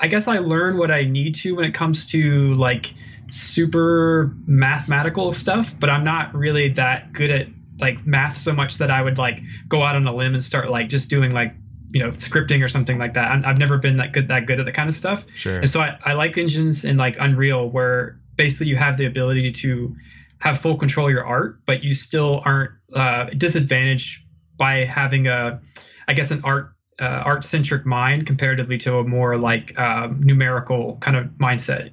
I 0.00 0.08
guess 0.08 0.28
I 0.28 0.38
learn 0.38 0.78
what 0.78 0.90
I 0.90 1.04
need 1.04 1.36
to 1.36 1.56
when 1.56 1.64
it 1.64 1.74
comes 1.74 2.06
to 2.12 2.54
like 2.54 2.92
super 3.30 4.34
mathematical 4.46 5.32
stuff, 5.32 5.78
but 5.78 5.90
I'm 5.90 6.04
not 6.04 6.34
really 6.34 6.70
that 6.70 7.12
good 7.12 7.30
at 7.30 7.48
like 7.80 8.06
math 8.06 8.36
so 8.36 8.52
much 8.52 8.78
that 8.78 8.90
I 8.90 9.00
would 9.00 9.18
like 9.18 9.40
go 9.68 9.82
out 9.82 9.96
on 9.96 10.06
a 10.06 10.14
limb 10.14 10.34
and 10.34 10.42
start 10.42 10.70
like 10.70 10.88
just 10.88 11.10
doing 11.10 11.32
like 11.32 11.54
you 11.90 12.00
know 12.00 12.10
scripting 12.10 12.62
or 12.62 12.68
something 12.68 12.98
like 12.98 13.14
that. 13.14 13.30
i 13.30 13.48
have 13.48 13.58
never 13.58 13.78
been 13.78 13.96
that 13.96 14.12
good 14.12 14.28
that 14.28 14.46
good 14.46 14.60
at 14.60 14.66
that 14.66 14.74
kind 14.74 14.88
of 14.88 14.94
stuff. 14.94 15.26
Sure. 15.34 15.58
And 15.58 15.68
so 15.68 15.80
I, 15.80 15.98
I 16.04 16.12
like 16.14 16.38
engines 16.38 16.84
in 16.84 16.96
like 16.96 17.16
Unreal 17.18 17.68
where 17.68 18.20
basically 18.36 18.70
you 18.70 18.76
have 18.76 18.96
the 18.96 19.06
ability 19.06 19.52
to 19.52 19.96
have 20.38 20.58
full 20.58 20.76
control 20.76 21.08
of 21.08 21.12
your 21.12 21.26
art, 21.26 21.60
but 21.66 21.82
you 21.82 21.94
still 21.94 22.40
aren't 22.44 22.72
uh, 22.94 23.24
disadvantaged 23.36 24.24
by 24.56 24.84
having 24.84 25.26
a, 25.26 25.60
I 26.06 26.14
guess, 26.14 26.30
an 26.30 26.42
art 26.44 26.72
uh, 27.00 27.22
art 27.24 27.44
centric 27.44 27.86
mind 27.86 28.26
comparatively 28.26 28.78
to 28.78 28.98
a 28.98 29.04
more 29.04 29.36
like 29.36 29.78
uh, 29.78 30.08
numerical 30.18 30.96
kind 30.96 31.16
of 31.16 31.26
mindset. 31.40 31.92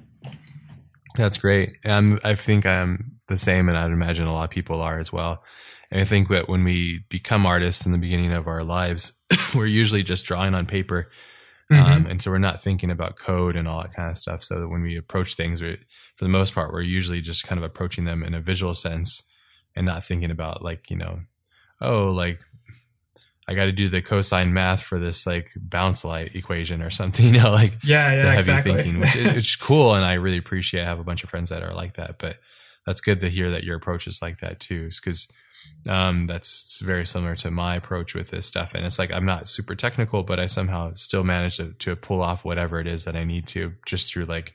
That's 1.16 1.38
great. 1.38 1.76
Um, 1.84 2.20
I 2.24 2.34
think 2.34 2.66
I'm 2.66 3.18
the 3.28 3.38
same, 3.38 3.68
and 3.68 3.78
I'd 3.78 3.90
imagine 3.90 4.26
a 4.26 4.32
lot 4.32 4.44
of 4.44 4.50
people 4.50 4.80
are 4.80 4.98
as 4.98 5.12
well. 5.12 5.42
And 5.90 6.00
I 6.00 6.04
think 6.04 6.28
that 6.28 6.48
when 6.48 6.64
we 6.64 7.04
become 7.08 7.46
artists 7.46 7.86
in 7.86 7.92
the 7.92 7.98
beginning 7.98 8.32
of 8.32 8.48
our 8.48 8.64
lives, 8.64 9.12
we're 9.60 9.66
usually 9.66 10.02
just 10.02 10.24
drawing 10.24 10.54
on 10.54 10.66
paper. 10.66 11.10
Mm-hmm. 11.70 11.92
Um, 11.92 12.06
and 12.06 12.22
so 12.22 12.30
we're 12.30 12.38
not 12.38 12.62
thinking 12.62 12.90
about 12.90 13.16
code 13.16 13.56
and 13.56 13.66
all 13.66 13.82
that 13.82 13.94
kind 13.94 14.10
of 14.10 14.18
stuff. 14.18 14.44
So 14.44 14.60
that 14.60 14.68
when 14.68 14.82
we 14.82 14.96
approach 14.96 15.34
things, 15.34 15.60
for 15.60 16.24
the 16.24 16.28
most 16.28 16.54
part, 16.54 16.72
we're 16.72 16.82
usually 16.82 17.20
just 17.20 17.44
kind 17.44 17.58
of 17.58 17.64
approaching 17.64 18.04
them 18.04 18.22
in 18.22 18.34
a 18.34 18.40
visual 18.40 18.74
sense 18.74 19.22
and 19.74 19.84
not 19.84 20.04
thinking 20.04 20.30
about 20.30 20.62
like, 20.62 20.90
you 20.90 20.96
know, 20.96 21.20
oh, 21.80 22.10
like 22.12 22.38
I 23.48 23.54
got 23.54 23.64
to 23.64 23.72
do 23.72 23.88
the 23.88 24.02
cosine 24.02 24.52
math 24.52 24.82
for 24.82 24.98
this 24.98 25.26
like 25.26 25.52
bounce 25.56 26.04
light 26.04 26.34
equation 26.34 26.82
or 26.82 26.90
something, 26.90 27.26
you 27.34 27.40
know, 27.40 27.50
like 27.50 27.68
yeah, 27.84 28.12
yeah, 28.12 28.24
heavy 28.26 28.38
exactly. 28.38 28.74
thinking, 28.74 29.00
which 29.00 29.16
is, 29.16 29.26
is 29.36 29.56
cool. 29.56 29.94
And 29.94 30.04
I 30.04 30.14
really 30.14 30.38
appreciate, 30.38 30.82
I 30.82 30.86
have 30.86 31.00
a 31.00 31.04
bunch 31.04 31.24
of 31.24 31.30
friends 31.30 31.50
that 31.50 31.62
are 31.62 31.74
like 31.74 31.94
that, 31.94 32.18
but 32.18 32.36
that's 32.86 33.00
good 33.00 33.20
to 33.20 33.30
hear 33.30 33.50
that 33.50 33.64
your 33.64 33.76
approach 33.76 34.06
is 34.06 34.22
like 34.22 34.38
that 34.38 34.60
too. 34.60 34.88
Cause 35.02 35.28
um, 35.88 36.26
that's 36.26 36.80
very 36.80 37.06
similar 37.06 37.36
to 37.36 37.50
my 37.50 37.76
approach 37.76 38.14
with 38.14 38.30
this 38.30 38.46
stuff. 38.46 38.74
And 38.74 38.84
it's 38.84 38.98
like 38.98 39.12
I'm 39.12 39.26
not 39.26 39.48
super 39.48 39.74
technical, 39.74 40.22
but 40.22 40.40
I 40.40 40.46
somehow 40.46 40.94
still 40.94 41.24
manage 41.24 41.58
to, 41.58 41.72
to 41.72 41.96
pull 41.96 42.22
off 42.22 42.44
whatever 42.44 42.80
it 42.80 42.86
is 42.86 43.04
that 43.04 43.16
I 43.16 43.24
need 43.24 43.46
to 43.48 43.74
just 43.86 44.12
through 44.12 44.24
like 44.26 44.54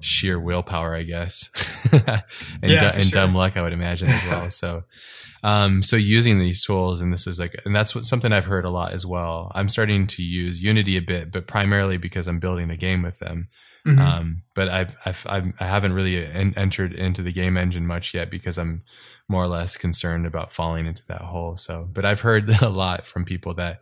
sheer 0.00 0.38
willpower, 0.38 0.94
I 0.94 1.02
guess, 1.02 1.50
and, 1.92 2.22
yeah, 2.62 2.92
and 2.94 3.04
sure. 3.04 3.10
dumb 3.10 3.34
luck, 3.34 3.56
I 3.56 3.62
would 3.62 3.72
imagine 3.72 4.08
as 4.08 4.30
well. 4.30 4.50
so, 4.50 4.84
um, 5.42 5.82
so 5.82 5.96
using 5.96 6.38
these 6.38 6.64
tools, 6.64 7.00
and 7.00 7.12
this 7.12 7.26
is 7.26 7.40
like, 7.40 7.56
and 7.64 7.74
that's 7.74 7.94
what 7.94 8.04
something 8.04 8.32
I've 8.32 8.44
heard 8.44 8.64
a 8.64 8.70
lot 8.70 8.92
as 8.92 9.04
well. 9.06 9.50
I'm 9.54 9.68
starting 9.68 10.06
to 10.08 10.22
use 10.22 10.62
Unity 10.62 10.96
a 10.96 11.02
bit, 11.02 11.32
but 11.32 11.46
primarily 11.46 11.96
because 11.96 12.28
I'm 12.28 12.38
building 12.38 12.70
a 12.70 12.76
game 12.76 13.02
with 13.02 13.18
them. 13.18 13.48
Mm-hmm. 13.88 14.00
Um, 14.00 14.42
but 14.54 14.68
I've, 14.68 14.94
I've, 15.04 15.26
I've, 15.28 15.52
I 15.60 15.66
haven't 15.66 15.92
really 15.92 16.24
en- 16.24 16.54
entered 16.56 16.92
into 16.92 17.22
the 17.22 17.32
game 17.32 17.56
engine 17.56 17.86
much 17.86 18.14
yet 18.14 18.30
because 18.30 18.58
I'm 18.58 18.82
more 19.28 19.42
or 19.42 19.48
less 19.48 19.76
concerned 19.76 20.26
about 20.26 20.52
falling 20.52 20.86
into 20.86 21.06
that 21.06 21.22
hole. 21.22 21.56
So, 21.56 21.88
but 21.92 22.04
I've 22.04 22.20
heard 22.20 22.50
a 22.62 22.68
lot 22.68 23.06
from 23.06 23.24
people 23.24 23.54
that 23.54 23.80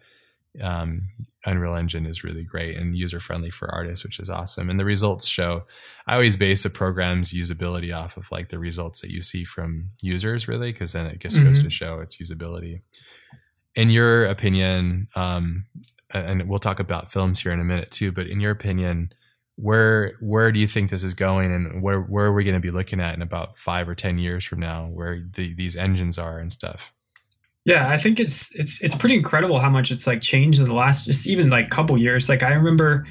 um, 0.62 1.08
Unreal 1.44 1.74
Engine 1.74 2.06
is 2.06 2.24
really 2.24 2.42
great 2.42 2.76
and 2.76 2.96
user 2.96 3.20
friendly 3.20 3.50
for 3.50 3.72
artists, 3.72 4.04
which 4.04 4.18
is 4.18 4.30
awesome. 4.30 4.70
And 4.70 4.80
the 4.80 4.84
results 4.84 5.26
show. 5.26 5.64
I 6.06 6.14
always 6.14 6.36
base 6.36 6.64
a 6.64 6.70
program's 6.70 7.32
usability 7.32 7.96
off 7.96 8.16
of 8.16 8.30
like 8.30 8.48
the 8.48 8.58
results 8.58 9.00
that 9.00 9.10
you 9.10 9.22
see 9.22 9.44
from 9.44 9.90
users, 10.00 10.48
really, 10.48 10.72
because 10.72 10.92
then 10.92 11.06
it 11.06 11.20
just 11.20 11.36
mm-hmm. 11.36 11.48
goes 11.48 11.62
to 11.62 11.70
show 11.70 12.00
its 12.00 12.16
usability. 12.16 12.80
In 13.74 13.90
your 13.90 14.24
opinion, 14.24 15.08
um, 15.14 15.66
and 16.12 16.48
we'll 16.48 16.58
talk 16.58 16.80
about 16.80 17.12
films 17.12 17.40
here 17.40 17.52
in 17.52 17.60
a 17.60 17.64
minute 17.64 17.90
too, 17.90 18.12
but 18.12 18.26
in 18.26 18.40
your 18.40 18.52
opinion, 18.52 19.12
where 19.56 20.12
where 20.20 20.52
do 20.52 20.60
you 20.60 20.68
think 20.68 20.90
this 20.90 21.02
is 21.02 21.14
going 21.14 21.52
and 21.52 21.82
where 21.82 22.00
where 22.00 22.26
are 22.26 22.32
we 22.32 22.44
going 22.44 22.54
to 22.54 22.60
be 22.60 22.70
looking 22.70 23.00
at 23.00 23.14
in 23.14 23.22
about 23.22 23.58
five 23.58 23.88
or 23.88 23.94
ten 23.94 24.18
years 24.18 24.44
from 24.44 24.60
now 24.60 24.86
where 24.86 25.24
the, 25.32 25.54
these 25.54 25.76
engines 25.76 26.18
are 26.18 26.38
and 26.38 26.52
stuff? 26.52 26.94
Yeah 27.64 27.88
i 27.88 27.96
think 27.96 28.20
it's 28.20 28.54
it's 28.54 28.84
it's 28.84 28.94
pretty 28.94 29.16
incredible 29.16 29.58
how 29.58 29.70
much 29.70 29.90
it's 29.90 30.06
like 30.06 30.20
changed 30.20 30.60
in 30.60 30.66
the 30.66 30.74
last 30.74 31.06
just 31.06 31.26
even 31.26 31.50
like 31.50 31.70
couple 31.70 31.96
years. 31.96 32.28
Like 32.28 32.42
i 32.42 32.52
remember 32.52 33.06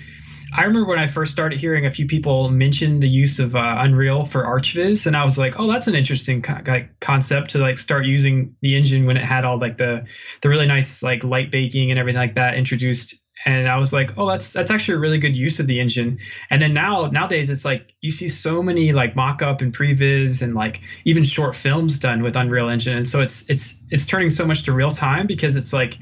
i 0.55 0.61
remember 0.61 0.87
when 0.87 0.99
i 0.99 1.07
first 1.07 1.31
started 1.31 1.59
hearing 1.59 1.87
a 1.87 1.91
few 1.91 2.05
people 2.05 2.49
mention 2.49 2.99
the 2.99 3.09
use 3.09 3.39
of 3.39 3.55
uh, 3.55 3.75
unreal 3.79 4.23
for 4.23 4.43
archviz 4.43 5.07
and 5.07 5.15
i 5.15 5.23
was 5.23 5.37
like 5.39 5.59
oh 5.59 5.67
that's 5.67 5.87
an 5.87 5.95
interesting 5.95 6.43
co- 6.43 6.85
concept 7.01 7.49
to 7.49 7.57
like 7.57 7.77
start 7.79 8.05
using 8.05 8.55
the 8.61 8.77
engine 8.77 9.07
when 9.07 9.17
it 9.17 9.25
had 9.25 9.43
all 9.43 9.57
like 9.57 9.77
the 9.77 10.05
the 10.41 10.49
really 10.49 10.67
nice 10.67 11.01
like 11.01 11.23
light 11.23 11.49
baking 11.49 11.89
and 11.89 11.99
everything 11.99 12.21
like 12.21 12.35
that 12.35 12.55
introduced 12.55 13.24
and 13.43 13.67
I 13.67 13.77
was 13.77 13.91
like, 13.91 14.11
oh, 14.17 14.29
that's 14.29 14.53
that's 14.53 14.71
actually 14.71 14.95
a 14.95 14.99
really 14.99 15.17
good 15.17 15.35
use 15.35 15.59
of 15.59 15.67
the 15.67 15.79
engine. 15.81 16.19
And 16.49 16.61
then 16.61 16.73
now 16.73 17.07
nowadays 17.07 17.49
it's 17.49 17.65
like 17.65 17.93
you 17.99 18.11
see 18.11 18.27
so 18.27 18.63
many 18.63 18.93
like 18.93 19.15
mock-up 19.15 19.61
and 19.61 19.75
previs 19.75 20.41
and 20.41 20.55
like 20.55 20.81
even 21.03 21.23
short 21.23 21.55
films 21.55 21.99
done 21.99 22.23
with 22.23 22.35
Unreal 22.37 22.69
Engine, 22.69 22.95
and 22.95 23.07
so 23.07 23.21
it's 23.21 23.49
it's 23.49 23.85
it's 23.89 24.05
turning 24.05 24.29
so 24.29 24.45
much 24.45 24.63
to 24.63 24.73
real 24.73 24.89
time 24.89 25.27
because 25.27 25.57
it's 25.57 25.73
like 25.73 25.97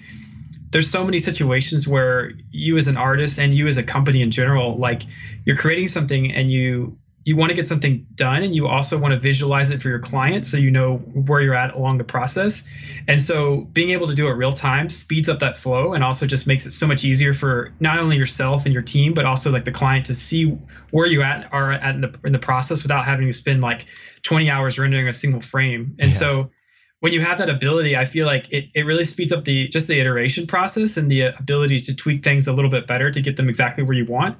there's 0.72 0.90
so 0.90 1.06
many 1.06 1.20
situations 1.20 1.88
where 1.88 2.32
you 2.52 2.78
as 2.78 2.88
an 2.88 2.98
artist 2.98 3.40
and 3.40 3.54
you 3.54 3.68
as 3.68 3.78
a 3.78 3.84
company 3.84 4.22
in 4.22 4.32
general, 4.32 4.76
like 4.78 5.04
you're 5.46 5.56
creating 5.56 5.88
something 5.88 6.34
and 6.34 6.52
you 6.52 6.98
you 7.26 7.38
want 7.38 7.50
to 7.50 7.56
get 7.56 7.68
something 7.68 8.06
done 8.16 8.44
and 8.44 8.54
you 8.54 8.68
also 8.68 9.00
want 9.00 9.14
to 9.14 9.20
visualize 9.20 9.72
it 9.72 9.82
for 9.82 9.88
your 9.88 10.00
client 10.00 10.46
so 10.46 10.58
you 10.58 10.72
know 10.72 10.98
where 10.98 11.40
you're 11.40 11.56
at 11.56 11.74
along 11.74 11.98
the 11.98 12.04
process. 12.04 12.70
And 13.08 13.22
so 13.22 13.64
being 13.64 13.92
able 13.92 14.08
to 14.08 14.14
do 14.14 14.28
it 14.28 14.32
real 14.32 14.52
time 14.52 14.90
speeds 14.90 15.30
up 15.30 15.40
that 15.40 15.56
flow 15.56 15.94
and 15.94 16.04
also 16.04 16.28
just 16.28 16.48
makes 16.48 16.66
it 16.66 16.72
so 16.72 16.86
much 16.86 17.06
easier 17.06 17.34
for 17.34 17.74
not 17.80 18.00
only 18.00 18.18
yourself 18.18 18.66
and 18.66 18.74
your 18.74 18.84
team, 18.84 19.14
but 19.14 19.26
also 19.26 19.52
like 19.52 19.64
the 19.64 19.72
client 19.72 20.08
to 20.08 20.16
see 20.16 20.58
where 20.92 21.08
you 21.08 21.22
at 21.22 21.54
are 21.54 21.72
at 21.72 21.96
in 21.96 22.02
the, 22.02 22.20
in 22.26 22.34
the 22.34 22.40
process 22.40 22.84
without 22.84 23.06
having 23.06 23.28
to 23.28 23.34
spend 23.34 23.62
like 23.62 23.86
20 24.24 24.50
hours 24.50 24.78
rendering 24.78 25.08
a 25.08 25.14
single 25.14 25.42
frame. 25.42 25.96
And 26.00 26.12
yeah. 26.12 26.18
so 26.18 26.52
when 27.00 27.14
you 27.14 27.22
have 27.22 27.38
that 27.40 27.50
ability, 27.50 27.98
I 27.98 28.06
feel 28.06 28.26
like 28.26 28.52
it, 28.52 28.70
it 28.74 28.86
really 28.86 29.04
speeds 29.04 29.34
up 29.34 29.44
the 29.44 29.68
just 29.68 29.88
the 29.88 30.00
iteration 30.00 30.48
process 30.48 30.98
and 30.98 31.12
the 31.12 31.22
ability 31.22 31.82
to 31.82 31.96
tweak 31.96 32.24
things 32.24 32.48
a 32.48 32.54
little 32.54 32.72
bit 32.72 32.88
better 32.88 33.12
to 33.12 33.22
get 33.22 33.36
them 33.36 33.50
exactly 33.50 33.84
where 33.84 33.96
you 33.96 34.06
want 34.06 34.38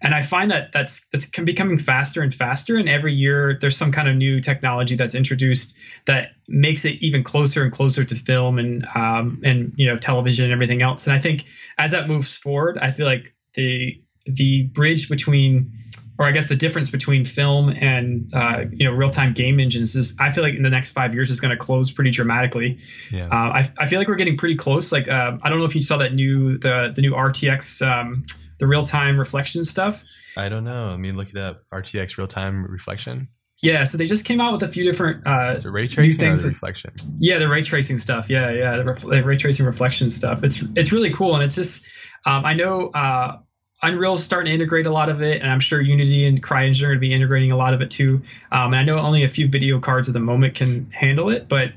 and 0.00 0.14
I 0.14 0.22
find 0.22 0.50
that 0.50 0.72
that's 0.72 1.08
that's 1.08 1.28
becoming 1.30 1.78
faster 1.78 2.22
and 2.22 2.32
faster. 2.32 2.76
And 2.76 2.88
every 2.88 3.14
year 3.14 3.58
there's 3.60 3.76
some 3.76 3.92
kind 3.92 4.08
of 4.08 4.16
new 4.16 4.40
technology 4.40 4.96
that's 4.96 5.14
introduced 5.14 5.78
that 6.06 6.32
makes 6.48 6.84
it 6.84 7.02
even 7.02 7.22
closer 7.22 7.62
and 7.62 7.72
closer 7.72 8.04
to 8.04 8.14
film 8.14 8.58
and 8.58 8.86
um, 8.94 9.40
and 9.44 9.74
you 9.76 9.86
know 9.86 9.98
television 9.98 10.44
and 10.44 10.52
everything 10.52 10.82
else. 10.82 11.06
And 11.06 11.16
I 11.16 11.20
think 11.20 11.44
as 11.78 11.92
that 11.92 12.08
moves 12.08 12.36
forward, 12.36 12.78
I 12.78 12.90
feel 12.90 13.06
like 13.06 13.34
the 13.54 14.02
the 14.26 14.64
bridge 14.64 15.08
between 15.08 15.72
or 16.18 16.26
I 16.26 16.30
guess 16.30 16.48
the 16.48 16.56
difference 16.56 16.90
between 16.90 17.24
film 17.24 17.68
and 17.68 18.32
uh, 18.34 18.64
you 18.70 18.88
know 18.88 18.92
real 18.92 19.08
time 19.08 19.32
game 19.32 19.60
engines 19.60 19.94
is 19.94 20.18
I 20.20 20.30
feel 20.30 20.44
like 20.44 20.54
in 20.54 20.62
the 20.62 20.70
next 20.70 20.92
five 20.92 21.14
years 21.14 21.30
is 21.30 21.40
going 21.40 21.50
to 21.50 21.56
close 21.56 21.90
pretty 21.90 22.10
dramatically. 22.10 22.78
Yeah. 23.10 23.26
Uh, 23.26 23.34
I, 23.34 23.72
I 23.78 23.86
feel 23.86 23.98
like 23.98 24.08
we're 24.08 24.16
getting 24.16 24.36
pretty 24.36 24.56
close. 24.56 24.92
Like 24.92 25.08
uh, 25.08 25.38
I 25.42 25.48
don't 25.48 25.58
know 25.58 25.64
if 25.64 25.74
you 25.74 25.82
saw 25.82 25.98
that 25.98 26.14
new 26.14 26.58
the 26.58 26.92
the 26.94 27.02
new 27.02 27.12
RTX 27.12 27.86
um, 27.86 28.24
the 28.58 28.66
real 28.66 28.82
time 28.82 29.18
reflection 29.18 29.64
stuff. 29.64 30.04
I 30.36 30.48
don't 30.48 30.64
know. 30.64 30.90
I 30.90 30.96
mean, 30.96 31.16
look 31.16 31.30
it 31.30 31.36
up. 31.36 31.60
RTX 31.72 32.18
real 32.18 32.26
time 32.26 32.64
reflection. 32.64 33.28
Yeah, 33.62 33.84
so 33.84 33.96
they 33.96 34.06
just 34.06 34.26
came 34.26 34.40
out 34.40 34.52
with 34.52 34.62
a 34.62 34.68
few 34.68 34.84
different 34.84 35.26
uh, 35.26 35.54
Is 35.56 35.64
ray 35.64 35.88
tracing 35.88 36.18
things 36.18 36.44
or 36.44 36.48
reflection. 36.48 36.92
Yeah, 37.18 37.38
the 37.38 37.48
ray 37.48 37.62
tracing 37.62 37.98
stuff. 37.98 38.28
Yeah, 38.28 38.50
yeah, 38.50 38.76
the, 38.76 38.84
ref- 38.84 39.02
the, 39.02 39.22
ray 39.22 39.36
tracing 39.38 39.64
reflection 39.64 40.10
stuff. 40.10 40.44
It's 40.44 40.62
it's 40.76 40.92
really 40.92 41.10
cool, 41.10 41.34
and 41.34 41.42
it's 41.42 41.54
just 41.56 41.88
um, 42.26 42.44
I 42.44 42.52
know 42.52 42.88
uh, 42.88 43.38
Unreal's 43.82 44.22
starting 44.22 44.50
to 44.50 44.54
integrate 44.54 44.84
a 44.84 44.92
lot 44.92 45.08
of 45.08 45.22
it, 45.22 45.40
and 45.40 45.50
I'm 45.50 45.60
sure 45.60 45.80
Unity 45.80 46.26
and 46.26 46.42
CryEngine 46.42 46.82
are 46.82 46.86
going 46.88 46.96
to 46.96 47.00
be 47.00 47.14
integrating 47.14 47.50
a 47.50 47.56
lot 47.56 47.72
of 47.72 47.80
it 47.80 47.90
too. 47.90 48.22
Um, 48.52 48.72
and 48.72 48.76
I 48.76 48.84
know 48.84 48.98
only 48.98 49.24
a 49.24 49.28
few 49.28 49.48
video 49.48 49.80
cards 49.80 50.08
at 50.08 50.12
the 50.12 50.20
moment 50.20 50.54
can 50.54 50.90
handle 50.90 51.30
it, 51.30 51.48
but 51.48 51.72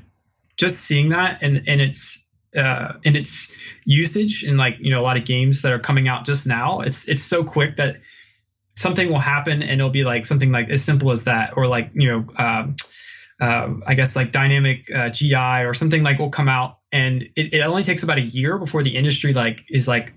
just 0.56 0.80
seeing 0.80 1.08
that 1.08 1.38
and 1.42 1.64
and 1.66 1.80
it's 1.80 2.28
uh, 2.56 2.94
in 3.04 3.16
its 3.16 3.56
usage 3.84 4.44
in 4.44 4.56
like 4.56 4.76
you 4.80 4.90
know 4.90 5.00
a 5.00 5.02
lot 5.02 5.16
of 5.16 5.24
games 5.24 5.62
that 5.62 5.72
are 5.72 5.78
coming 5.78 6.08
out 6.08 6.26
just 6.26 6.46
now. 6.46 6.80
It's 6.80 7.08
it's 7.08 7.22
so 7.22 7.44
quick 7.44 7.76
that 7.76 8.00
something 8.74 9.08
will 9.08 9.18
happen 9.18 9.62
and 9.62 9.72
it'll 9.72 9.90
be 9.90 10.04
like 10.04 10.26
something 10.26 10.50
like 10.50 10.70
as 10.70 10.84
simple 10.84 11.10
as 11.10 11.24
that, 11.24 11.56
or 11.56 11.66
like 11.66 11.90
you 11.94 12.08
know. 12.08 12.24
Um, 12.36 12.76
uh, 13.40 13.72
I 13.86 13.94
guess 13.94 14.16
like 14.16 14.32
dynamic 14.32 14.94
uh, 14.94 15.08
GI 15.08 15.64
or 15.64 15.72
something 15.72 16.02
like 16.02 16.18
will 16.18 16.28
come 16.28 16.46
out, 16.46 16.76
and 16.92 17.22
it, 17.22 17.54
it 17.54 17.60
only 17.60 17.82
takes 17.82 18.02
about 18.02 18.18
a 18.18 18.22
year 18.22 18.58
before 18.58 18.82
the 18.82 18.94
industry 18.94 19.32
like 19.32 19.64
is 19.70 19.88
like 19.88 20.12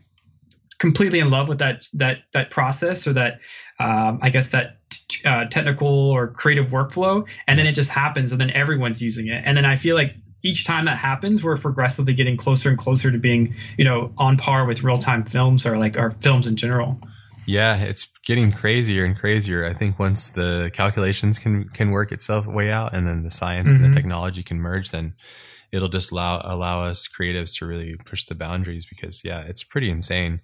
completely 0.77 1.19
in 1.19 1.29
love 1.29 1.47
with 1.47 1.59
that 1.59 1.85
that 1.93 2.17
that 2.33 2.49
process 2.49 3.07
or 3.07 3.13
that 3.13 3.39
um, 3.79 4.19
I 4.21 4.29
guess 4.29 4.51
that 4.51 4.79
uh, 5.23 5.45
technical 5.45 5.87
or 5.87 6.27
creative 6.27 6.67
workflow, 6.67 7.25
and 7.47 7.57
then 7.57 7.65
it 7.65 7.71
just 7.71 7.91
happens, 7.91 8.33
and 8.33 8.41
then 8.41 8.51
everyone's 8.51 9.01
using 9.01 9.27
it, 9.27 9.41
and 9.45 9.55
then 9.55 9.63
I 9.63 9.77
feel 9.77 9.95
like 9.95 10.15
each 10.43 10.65
time 10.65 10.85
that 10.85 10.97
happens, 10.97 11.43
we're 11.43 11.57
progressively 11.57 12.13
getting 12.13 12.35
closer 12.35 12.69
and 12.69 12.77
closer 12.77 13.09
to 13.09 13.17
being, 13.17 13.55
you 13.77 13.85
know, 13.85 14.13
on 14.17 14.37
par 14.37 14.65
with 14.65 14.83
real 14.83 14.97
time 14.97 15.23
films 15.23 15.65
or 15.65 15.77
like 15.77 15.97
our 15.97 16.11
films 16.11 16.47
in 16.47 16.57
general. 16.57 16.99
Yeah, 17.45 17.77
it's 17.77 18.11
getting 18.25 18.51
crazier 18.51 19.03
and 19.05 19.17
crazier. 19.17 19.65
I 19.65 19.73
think 19.73 19.99
once 19.99 20.29
the 20.29 20.69
calculations 20.73 21.39
can 21.39 21.69
can 21.69 21.91
work 21.91 22.11
itself 22.11 22.45
way 22.45 22.71
out, 22.71 22.93
and 22.93 23.07
then 23.07 23.23
the 23.23 23.31
science 23.31 23.71
mm-hmm. 23.71 23.75
and 23.77 23.85
the 23.85 23.89
mm-hmm. 23.89 24.03
technology 24.03 24.43
can 24.43 24.59
merge, 24.59 24.91
then 24.91 25.13
it'll 25.71 25.89
just 25.89 26.11
allow 26.11 26.41
allow 26.43 26.85
us 26.85 27.07
creatives 27.07 27.57
to 27.59 27.65
really 27.65 27.95
push 27.95 28.25
the 28.25 28.35
boundaries. 28.35 28.85
Because 28.85 29.23
yeah, 29.25 29.41
it's 29.41 29.63
pretty 29.63 29.89
insane. 29.89 30.41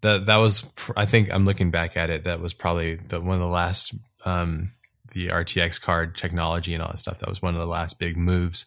That 0.00 0.26
that 0.26 0.36
was, 0.36 0.66
I 0.96 1.06
think, 1.06 1.32
I'm 1.32 1.44
looking 1.44 1.70
back 1.70 1.96
at 1.96 2.10
it. 2.10 2.24
That 2.24 2.40
was 2.40 2.54
probably 2.54 2.96
the 2.96 3.20
one 3.20 3.36
of 3.36 3.40
the 3.40 3.46
last, 3.46 3.94
um, 4.24 4.72
the 5.12 5.28
RTX 5.28 5.80
card 5.80 6.16
technology 6.16 6.74
and 6.74 6.82
all 6.82 6.90
that 6.90 6.98
stuff. 6.98 7.20
That 7.20 7.28
was 7.28 7.40
one 7.40 7.54
of 7.54 7.60
the 7.60 7.66
last 7.66 8.00
big 8.00 8.16
moves 8.16 8.66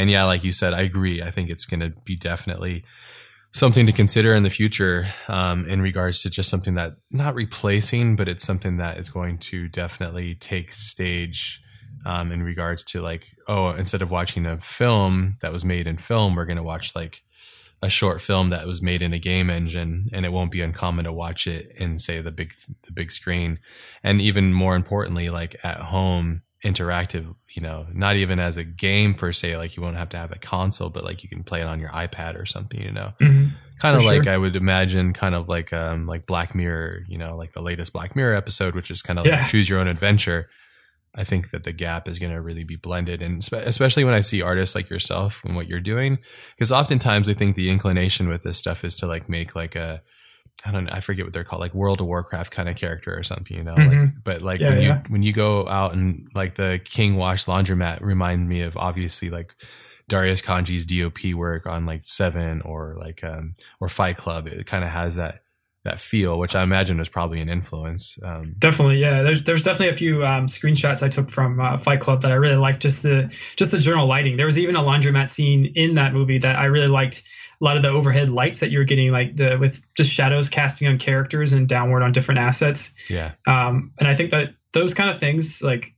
and 0.00 0.10
yeah, 0.10 0.24
like 0.24 0.44
you 0.44 0.52
said, 0.52 0.72
I 0.72 0.80
agree. 0.80 1.22
I 1.22 1.30
think 1.30 1.50
it's 1.50 1.66
going 1.66 1.80
to 1.80 1.90
be 2.04 2.16
definitely 2.16 2.84
something 3.52 3.84
to 3.86 3.92
consider 3.92 4.34
in 4.34 4.44
the 4.44 4.50
future 4.50 5.06
um, 5.28 5.68
in 5.68 5.82
regards 5.82 6.22
to 6.22 6.30
just 6.30 6.48
something 6.48 6.74
that 6.76 6.94
not 7.10 7.34
replacing, 7.34 8.16
but 8.16 8.26
it's 8.26 8.44
something 8.44 8.78
that 8.78 8.96
is 8.96 9.10
going 9.10 9.36
to 9.38 9.68
definitely 9.68 10.36
take 10.36 10.70
stage 10.70 11.60
um, 12.06 12.32
in 12.32 12.42
regards 12.42 12.82
to 12.84 13.02
like, 13.02 13.36
oh, 13.46 13.72
instead 13.72 14.00
of 14.00 14.10
watching 14.10 14.46
a 14.46 14.58
film 14.58 15.34
that 15.42 15.52
was 15.52 15.66
made 15.66 15.86
in 15.86 15.98
film, 15.98 16.34
we're 16.34 16.46
going 16.46 16.56
to 16.56 16.62
watch 16.62 16.96
like 16.96 17.20
a 17.82 17.90
short 17.90 18.22
film 18.22 18.48
that 18.50 18.66
was 18.66 18.80
made 18.80 19.02
in 19.02 19.12
a 19.12 19.18
game 19.18 19.50
engine, 19.50 20.08
and 20.14 20.24
it 20.24 20.32
won't 20.32 20.50
be 20.50 20.62
uncommon 20.62 21.04
to 21.04 21.12
watch 21.12 21.46
it 21.46 21.74
in 21.76 21.98
say 21.98 22.22
the 22.22 22.30
big 22.30 22.54
the 22.86 22.92
big 22.92 23.12
screen, 23.12 23.58
and 24.02 24.22
even 24.22 24.54
more 24.54 24.76
importantly, 24.76 25.28
like 25.28 25.56
at 25.62 25.78
home 25.78 26.40
interactive, 26.64 27.34
you 27.48 27.62
know, 27.62 27.86
not 27.92 28.16
even 28.16 28.38
as 28.38 28.56
a 28.56 28.64
game 28.64 29.14
per 29.14 29.32
se, 29.32 29.56
like 29.56 29.76
you 29.76 29.82
won't 29.82 29.96
have 29.96 30.10
to 30.10 30.16
have 30.16 30.32
a 30.32 30.38
console, 30.38 30.90
but 30.90 31.04
like 31.04 31.22
you 31.22 31.28
can 31.28 31.42
play 31.42 31.60
it 31.60 31.66
on 31.66 31.80
your 31.80 31.90
iPad 31.90 32.38
or 32.40 32.44
something, 32.44 32.80
you 32.80 32.92
know. 32.92 33.12
Mm-hmm. 33.20 33.48
Kind 33.78 33.96
of 33.96 34.04
like 34.04 34.24
sure. 34.24 34.32
I 34.34 34.36
would 34.36 34.56
imagine 34.56 35.14
kind 35.14 35.34
of 35.34 35.48
like 35.48 35.72
um 35.72 36.06
like 36.06 36.26
Black 36.26 36.54
Mirror, 36.54 37.04
you 37.08 37.16
know, 37.16 37.36
like 37.36 37.54
the 37.54 37.62
latest 37.62 37.94
Black 37.94 38.14
Mirror 38.14 38.34
episode, 38.34 38.74
which 38.74 38.90
is 38.90 39.00
kind 39.00 39.18
of 39.18 39.24
yeah. 39.24 39.36
like 39.38 39.48
choose 39.48 39.70
your 39.70 39.78
own 39.78 39.88
adventure. 39.88 40.48
I 41.14 41.24
think 41.24 41.50
that 41.50 41.64
the 41.64 41.72
gap 41.72 42.06
is 42.06 42.20
going 42.20 42.32
to 42.32 42.40
really 42.40 42.62
be 42.62 42.76
blended, 42.76 43.20
and 43.20 43.42
especially 43.52 44.04
when 44.04 44.14
I 44.14 44.20
see 44.20 44.42
artists 44.42 44.76
like 44.76 44.90
yourself 44.90 45.42
and 45.44 45.56
what 45.56 45.66
you're 45.66 45.80
doing, 45.80 46.18
because 46.54 46.70
oftentimes 46.70 47.28
I 47.28 47.34
think 47.34 47.56
the 47.56 47.68
inclination 47.68 48.28
with 48.28 48.44
this 48.44 48.58
stuff 48.58 48.84
is 48.84 48.94
to 48.96 49.08
like 49.08 49.28
make 49.28 49.56
like 49.56 49.74
a 49.74 50.02
I 50.64 50.72
don't 50.72 50.84
know, 50.84 50.92
I 50.92 51.00
forget 51.00 51.24
what 51.24 51.32
they're 51.32 51.44
called, 51.44 51.60
like 51.60 51.74
World 51.74 52.00
of 52.00 52.06
Warcraft 52.06 52.52
kind 52.52 52.68
of 52.68 52.76
character 52.76 53.16
or 53.16 53.22
something, 53.22 53.56
you 53.56 53.64
know. 53.64 53.74
Mm-hmm. 53.74 54.00
Like, 54.00 54.24
but 54.24 54.42
like 54.42 54.60
yeah, 54.60 54.68
when 54.68 54.80
yeah. 54.80 54.96
you 54.96 55.02
when 55.08 55.22
you 55.22 55.32
go 55.32 55.66
out 55.66 55.94
and 55.94 56.28
like 56.34 56.56
the 56.56 56.80
King 56.84 57.16
Wash 57.16 57.46
Laundromat 57.46 58.00
remind 58.02 58.48
me 58.48 58.62
of 58.62 58.76
obviously 58.76 59.30
like 59.30 59.54
Darius 60.08 60.42
Khondji's 60.42 60.84
DOP 60.84 61.34
work 61.34 61.66
on 61.66 61.86
like 61.86 62.02
Seven 62.02 62.60
or 62.62 62.96
like 62.98 63.24
um 63.24 63.54
or 63.80 63.88
Fight 63.88 64.16
Club. 64.16 64.46
It 64.46 64.66
kind 64.66 64.84
of 64.84 64.90
has 64.90 65.16
that 65.16 65.42
that 65.84 66.00
feel, 66.00 66.38
which 66.38 66.54
I 66.54 66.62
imagine 66.62 66.98
was 66.98 67.08
probably 67.08 67.40
an 67.40 67.48
influence. 67.48 68.18
Um, 68.22 68.54
definitely, 68.58 68.98
yeah. 68.98 69.22
There's 69.22 69.44
there's 69.44 69.64
definitely 69.64 69.94
a 69.94 69.96
few 69.96 70.26
um, 70.26 70.46
screenshots 70.46 71.02
I 71.02 71.08
took 71.08 71.30
from 71.30 71.58
uh, 71.58 71.78
Fight 71.78 72.00
Club 72.00 72.20
that 72.22 72.32
I 72.32 72.34
really 72.34 72.56
liked. 72.56 72.82
Just 72.82 73.02
the 73.02 73.34
just 73.56 73.70
the 73.70 73.78
general 73.78 74.06
lighting. 74.06 74.36
There 74.36 74.46
was 74.46 74.58
even 74.58 74.76
a 74.76 74.80
laundromat 74.80 75.30
scene 75.30 75.72
in 75.74 75.94
that 75.94 76.12
movie 76.12 76.38
that 76.38 76.56
I 76.56 76.66
really 76.66 76.88
liked 76.88 77.22
a 77.60 77.64
lot 77.64 77.76
of 77.76 77.82
the 77.82 77.88
overhead 77.88 78.30
lights 78.30 78.60
that 78.60 78.70
you're 78.70 78.84
getting, 78.84 79.12
like 79.12 79.36
the 79.36 79.56
with 79.58 79.86
just 79.94 80.10
shadows 80.10 80.48
casting 80.48 80.88
on 80.88 80.98
characters 80.98 81.52
and 81.52 81.68
downward 81.68 82.02
on 82.02 82.12
different 82.12 82.40
assets. 82.40 82.94
Yeah. 83.10 83.32
Um, 83.46 83.92
and 83.98 84.08
I 84.08 84.14
think 84.14 84.30
that 84.30 84.54
those 84.72 84.94
kind 84.94 85.10
of 85.10 85.20
things, 85.20 85.62
like, 85.62 85.94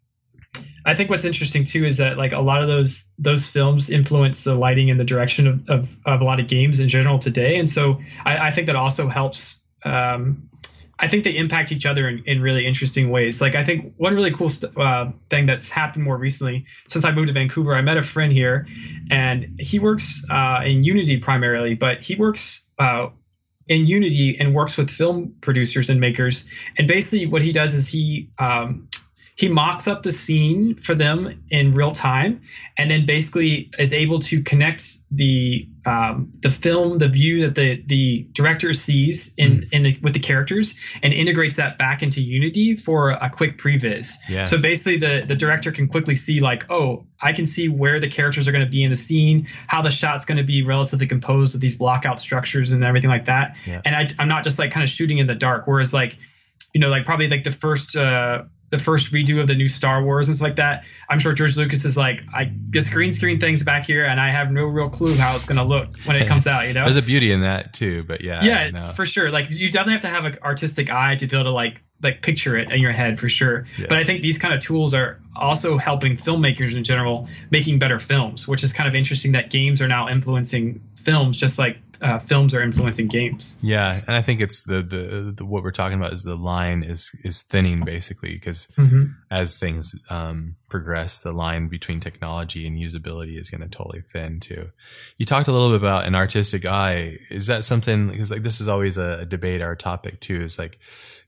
I 0.84 0.94
think 0.94 1.10
what's 1.10 1.24
interesting 1.24 1.64
too 1.64 1.86
is 1.86 1.98
that 1.98 2.18
like 2.18 2.32
a 2.32 2.40
lot 2.40 2.62
of 2.62 2.68
those 2.68 3.12
those 3.18 3.46
films 3.46 3.90
influence 3.90 4.44
the 4.44 4.54
lighting 4.54 4.90
and 4.90 4.98
the 4.98 5.04
direction 5.04 5.46
of 5.46 5.70
of, 5.70 5.96
of 6.04 6.20
a 6.20 6.24
lot 6.24 6.40
of 6.40 6.48
games 6.48 6.80
in 6.80 6.88
general 6.88 7.18
today, 7.18 7.58
and 7.58 7.68
so 7.68 8.00
I, 8.24 8.48
I 8.48 8.50
think 8.50 8.66
that 8.66 8.76
also 8.76 9.08
helps 9.08 9.64
um, 9.84 10.50
I 10.98 11.08
think 11.08 11.24
they 11.24 11.36
impact 11.36 11.72
each 11.72 11.86
other 11.86 12.08
in, 12.08 12.22
in 12.26 12.42
really 12.42 12.66
interesting 12.66 13.10
ways. 13.10 13.40
Like 13.40 13.54
I 13.54 13.64
think 13.64 13.94
one 13.96 14.14
really 14.14 14.30
cool 14.30 14.48
st- 14.48 14.76
uh, 14.76 15.10
thing 15.28 15.46
that's 15.46 15.70
happened 15.70 16.04
more 16.04 16.16
recently 16.16 16.66
since 16.86 17.04
I 17.04 17.12
moved 17.12 17.28
to 17.28 17.32
Vancouver, 17.32 17.74
I 17.74 17.80
met 17.80 17.96
a 17.96 18.02
friend 18.02 18.32
here, 18.32 18.66
and 19.10 19.60
he 19.60 19.78
works 19.78 20.24
uh, 20.30 20.60
in 20.64 20.84
Unity 20.84 21.18
primarily, 21.18 21.74
but 21.74 22.04
he 22.04 22.14
works 22.14 22.72
uh, 22.78 23.08
in 23.68 23.86
Unity 23.86 24.36
and 24.38 24.54
works 24.54 24.76
with 24.76 24.90
film 24.90 25.34
producers 25.40 25.90
and 25.90 26.00
makers. 26.00 26.50
And 26.76 26.86
basically, 26.86 27.26
what 27.26 27.42
he 27.42 27.52
does 27.52 27.74
is 27.74 27.88
he 27.88 28.30
um, 28.38 28.88
he 29.42 29.48
mocks 29.48 29.88
up 29.88 30.02
the 30.02 30.12
scene 30.12 30.76
for 30.76 30.94
them 30.94 31.42
in 31.50 31.72
real 31.72 31.90
time, 31.90 32.42
and 32.78 32.88
then 32.88 33.06
basically 33.06 33.72
is 33.76 33.92
able 33.92 34.20
to 34.20 34.44
connect 34.44 34.98
the 35.10 35.68
um, 35.84 36.30
the 36.40 36.48
film, 36.48 36.98
the 36.98 37.08
view 37.08 37.40
that 37.40 37.56
the 37.56 37.82
the 37.84 38.28
director 38.30 38.72
sees 38.72 39.34
in 39.36 39.62
mm. 39.62 39.72
in 39.72 39.82
the, 39.82 39.98
with 40.00 40.12
the 40.14 40.20
characters, 40.20 40.80
and 41.02 41.12
integrates 41.12 41.56
that 41.56 41.76
back 41.76 42.04
into 42.04 42.22
Unity 42.22 42.76
for 42.76 43.10
a 43.10 43.28
quick 43.30 43.58
previs. 43.58 44.14
Yeah. 44.30 44.44
So 44.44 44.62
basically, 44.62 44.98
the 44.98 45.24
the 45.26 45.34
director 45.34 45.72
can 45.72 45.88
quickly 45.88 46.14
see 46.14 46.40
like, 46.40 46.70
oh, 46.70 47.06
I 47.20 47.32
can 47.32 47.46
see 47.46 47.68
where 47.68 47.98
the 47.98 48.08
characters 48.08 48.46
are 48.46 48.52
going 48.52 48.64
to 48.64 48.70
be 48.70 48.84
in 48.84 48.90
the 48.90 48.96
scene, 48.96 49.48
how 49.66 49.82
the 49.82 49.90
shot's 49.90 50.24
going 50.24 50.38
to 50.38 50.44
be 50.44 50.62
relatively 50.62 51.08
composed 51.08 51.54
with 51.54 51.62
these 51.62 51.76
blockout 51.76 52.20
structures 52.20 52.70
and 52.70 52.84
everything 52.84 53.10
like 53.10 53.24
that. 53.24 53.56
Yeah. 53.66 53.82
And 53.84 53.96
I, 53.96 54.06
I'm 54.20 54.28
not 54.28 54.44
just 54.44 54.60
like 54.60 54.70
kind 54.70 54.84
of 54.84 54.88
shooting 54.88 55.18
in 55.18 55.26
the 55.26 55.34
dark. 55.34 55.66
Whereas 55.66 55.92
like, 55.92 56.16
you 56.72 56.80
know, 56.80 56.88
like 56.88 57.04
probably 57.04 57.28
like 57.28 57.44
the 57.44 57.52
first. 57.52 57.96
Uh, 57.96 58.44
the 58.72 58.78
first 58.78 59.12
redo 59.12 59.38
of 59.38 59.46
the 59.46 59.54
new 59.54 59.68
Star 59.68 60.02
Wars 60.02 60.28
and 60.28 60.34
stuff 60.34 60.48
like 60.48 60.56
that. 60.56 60.86
I'm 61.06 61.18
sure 61.18 61.34
George 61.34 61.58
Lucas 61.58 61.84
is 61.84 61.98
like, 61.98 62.22
I 62.34 62.50
this 62.70 62.90
green 62.90 63.12
screen 63.12 63.38
thing's 63.38 63.64
back 63.64 63.84
here, 63.84 64.06
and 64.06 64.18
I 64.18 64.32
have 64.32 64.50
no 64.50 64.64
real 64.64 64.88
clue 64.88 65.14
how 65.14 65.34
it's 65.34 65.44
gonna 65.44 65.62
look 65.62 65.94
when 66.06 66.16
it 66.16 66.26
comes 66.26 66.46
out. 66.46 66.66
You 66.66 66.72
know, 66.72 66.80
there's 66.84 66.96
a 66.96 67.02
beauty 67.02 67.32
in 67.32 67.42
that 67.42 67.74
too. 67.74 68.02
But 68.02 68.22
yeah, 68.22 68.42
yeah, 68.42 68.84
for 68.92 69.04
sure. 69.04 69.30
Like 69.30 69.48
you 69.50 69.70
definitely 69.70 69.92
have 69.92 70.00
to 70.00 70.08
have 70.08 70.24
an 70.24 70.38
artistic 70.42 70.90
eye 70.90 71.16
to 71.16 71.26
be 71.26 71.36
able 71.36 71.44
to 71.44 71.50
like 71.50 71.82
like 72.02 72.22
picture 72.22 72.56
it 72.56 72.70
in 72.70 72.80
your 72.80 72.92
head 72.92 73.20
for 73.20 73.28
sure. 73.28 73.66
Yes. 73.78 73.86
But 73.88 73.98
I 73.98 74.04
think 74.04 74.22
these 74.22 74.38
kind 74.38 74.54
of 74.54 74.60
tools 74.60 74.94
are 74.94 75.20
also 75.34 75.78
helping 75.78 76.16
filmmakers 76.16 76.76
in 76.76 76.84
general 76.84 77.28
making 77.50 77.78
better 77.78 77.98
films, 77.98 78.46
which 78.46 78.62
is 78.62 78.72
kind 78.72 78.88
of 78.88 78.94
interesting 78.94 79.32
that 79.32 79.50
games 79.50 79.80
are 79.80 79.88
now 79.88 80.08
influencing 80.08 80.82
films 80.94 81.38
just 81.38 81.58
like 81.58 81.78
uh, 82.02 82.18
films 82.18 82.52
are 82.52 82.62
influencing 82.62 83.06
games. 83.06 83.58
Yeah, 83.62 84.00
and 84.06 84.16
I 84.16 84.22
think 84.22 84.40
it's 84.40 84.64
the, 84.64 84.82
the, 84.82 85.32
the 85.36 85.44
what 85.44 85.62
we're 85.62 85.70
talking 85.70 85.96
about 85.96 86.12
is 86.12 86.24
the 86.24 86.34
line 86.34 86.82
is 86.82 87.14
is 87.22 87.42
thinning 87.42 87.84
basically 87.84 88.32
because 88.34 88.66
mm-hmm. 88.76 89.04
as 89.30 89.56
things 89.56 89.94
um, 90.10 90.56
progress, 90.68 91.22
the 91.22 91.32
line 91.32 91.68
between 91.68 92.00
technology 92.00 92.66
and 92.66 92.76
usability 92.76 93.38
is 93.38 93.50
going 93.50 93.60
to 93.60 93.68
totally 93.68 94.00
thin 94.00 94.40
too. 94.40 94.70
You 95.16 95.26
talked 95.26 95.46
a 95.46 95.52
little 95.52 95.70
bit 95.70 95.76
about 95.76 96.04
an 96.04 96.16
artistic 96.16 96.66
eye. 96.66 97.18
Is 97.30 97.46
that 97.46 97.64
something? 97.64 98.08
Because 98.08 98.32
like 98.32 98.42
this 98.42 98.60
is 98.60 98.66
always 98.66 98.98
a, 98.98 99.20
a 99.20 99.24
debate, 99.24 99.62
our 99.62 99.76
topic 99.76 100.20
too. 100.20 100.42
Is 100.42 100.58
like 100.58 100.80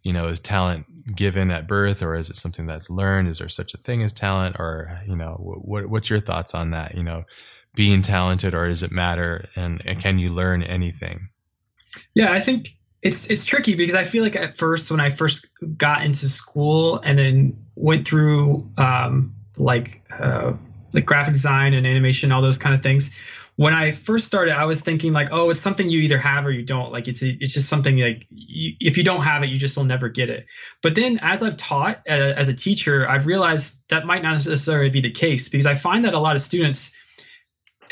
you 0.04 0.12
know, 0.12 0.28
is 0.28 0.38
talent 0.38 0.86
given 1.16 1.50
at 1.50 1.66
birth 1.66 2.02
or 2.02 2.14
is 2.14 2.30
it 2.30 2.36
something 2.36 2.66
that's 2.66 2.88
learned? 2.88 3.26
Is 3.26 3.38
there 3.38 3.48
such 3.48 3.74
a 3.74 3.78
thing 3.78 4.02
as 4.02 4.12
talent 4.12 4.56
or, 4.58 5.00
you 5.06 5.16
know, 5.16 5.38
what, 5.40 5.86
what's 5.86 6.10
your 6.10 6.20
thoughts 6.20 6.54
on 6.54 6.70
that? 6.70 6.94
You 6.94 7.02
know, 7.02 7.24
being 7.74 8.02
talented 8.02 8.54
or 8.54 8.68
does 8.68 8.82
it 8.82 8.92
matter? 8.92 9.48
And, 9.56 9.82
and 9.84 9.98
can 9.98 10.18
you 10.18 10.28
learn 10.28 10.62
anything? 10.62 11.30
Yeah, 12.14 12.32
I 12.32 12.40
think 12.40 12.68
it's, 13.02 13.30
it's 13.30 13.44
tricky 13.44 13.74
because 13.74 13.94
I 13.94 14.04
feel 14.04 14.22
like 14.22 14.36
at 14.36 14.58
first, 14.58 14.90
when 14.90 15.00
I 15.00 15.10
first 15.10 15.48
got 15.76 16.04
into 16.04 16.28
school 16.28 16.98
and 16.98 17.18
then 17.18 17.64
went 17.74 18.06
through, 18.06 18.70
um, 18.76 19.34
like, 19.56 20.02
uh, 20.10 20.52
like 20.92 21.06
graphic 21.06 21.34
design 21.34 21.74
and 21.74 21.86
animation, 21.86 22.30
all 22.30 22.42
those 22.42 22.58
kind 22.58 22.74
of 22.74 22.82
things, 22.82 23.16
when 23.56 23.72
I 23.72 23.92
first 23.92 24.26
started, 24.26 24.54
I 24.54 24.64
was 24.64 24.80
thinking 24.80 25.12
like, 25.12 25.28
oh, 25.30 25.50
it's 25.50 25.60
something 25.60 25.88
you 25.88 26.00
either 26.00 26.18
have 26.18 26.44
or 26.44 26.50
you 26.50 26.64
don't. 26.64 26.90
Like 26.90 27.06
it's 27.06 27.22
a, 27.22 27.28
it's 27.28 27.54
just 27.54 27.68
something 27.68 27.96
like 27.96 28.26
you, 28.30 28.74
if 28.80 28.96
you 28.96 29.04
don't 29.04 29.22
have 29.22 29.44
it, 29.44 29.48
you 29.48 29.58
just 29.58 29.76
will 29.76 29.84
never 29.84 30.08
get 30.08 30.28
it. 30.28 30.46
But 30.82 30.96
then 30.96 31.20
as 31.22 31.42
I've 31.42 31.56
taught 31.56 32.02
uh, 32.08 32.12
as 32.12 32.48
a 32.48 32.54
teacher, 32.54 33.08
I've 33.08 33.26
realized 33.26 33.88
that 33.90 34.06
might 34.06 34.22
not 34.22 34.32
necessarily 34.32 34.90
be 34.90 35.02
the 35.02 35.12
case 35.12 35.48
because 35.48 35.66
I 35.66 35.76
find 35.76 36.04
that 36.04 36.14
a 36.14 36.18
lot 36.18 36.34
of 36.34 36.40
students. 36.40 37.00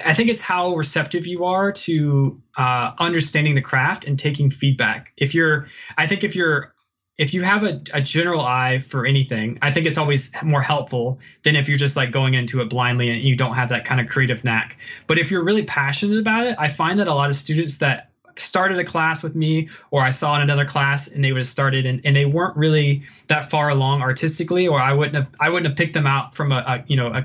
I 0.04 0.14
think 0.14 0.30
it's 0.30 0.42
how 0.42 0.74
receptive 0.74 1.26
you 1.26 1.44
are 1.44 1.70
to 1.72 2.42
uh, 2.56 2.92
understanding 2.98 3.54
the 3.54 3.60
craft 3.60 4.04
and 4.04 4.18
taking 4.18 4.50
feedback. 4.50 5.12
If 5.16 5.34
you're, 5.34 5.68
I 5.96 6.08
think 6.08 6.24
if 6.24 6.34
you're 6.34 6.74
if 7.18 7.34
you 7.34 7.42
have 7.42 7.62
a, 7.62 7.80
a, 7.92 8.00
general 8.00 8.40
eye 8.40 8.80
for 8.80 9.04
anything, 9.04 9.58
I 9.60 9.70
think 9.70 9.86
it's 9.86 9.98
always 9.98 10.34
more 10.42 10.62
helpful 10.62 11.20
than 11.42 11.56
if 11.56 11.68
you're 11.68 11.78
just 11.78 11.96
like 11.96 12.10
going 12.10 12.34
into 12.34 12.62
it 12.62 12.70
blindly 12.70 13.10
and 13.10 13.22
you 13.22 13.36
don't 13.36 13.54
have 13.54 13.68
that 13.68 13.84
kind 13.84 14.00
of 14.00 14.08
creative 14.08 14.44
knack. 14.44 14.78
But 15.06 15.18
if 15.18 15.30
you're 15.30 15.44
really 15.44 15.64
passionate 15.64 16.18
about 16.18 16.46
it, 16.46 16.56
I 16.58 16.68
find 16.68 16.98
that 17.00 17.08
a 17.08 17.14
lot 17.14 17.28
of 17.28 17.34
students 17.34 17.78
that 17.78 18.10
started 18.36 18.78
a 18.78 18.84
class 18.84 19.22
with 19.22 19.34
me 19.34 19.68
or 19.90 20.02
I 20.02 20.10
saw 20.10 20.36
in 20.36 20.42
another 20.42 20.64
class 20.64 21.12
and 21.12 21.22
they 21.22 21.32
would 21.32 21.40
have 21.40 21.46
started 21.46 21.84
and, 21.84 22.00
and 22.04 22.16
they 22.16 22.24
weren't 22.24 22.56
really 22.56 23.02
that 23.26 23.50
far 23.50 23.68
along 23.68 24.00
artistically 24.00 24.68
or 24.68 24.80
I 24.80 24.94
wouldn't 24.94 25.16
have 25.16 25.28
I 25.38 25.50
wouldn't 25.50 25.66
have 25.66 25.76
picked 25.76 25.92
them 25.92 26.06
out 26.06 26.34
from 26.34 26.50
a, 26.50 26.56
a 26.56 26.84
you 26.86 26.96
know 26.96 27.08
a, 27.08 27.24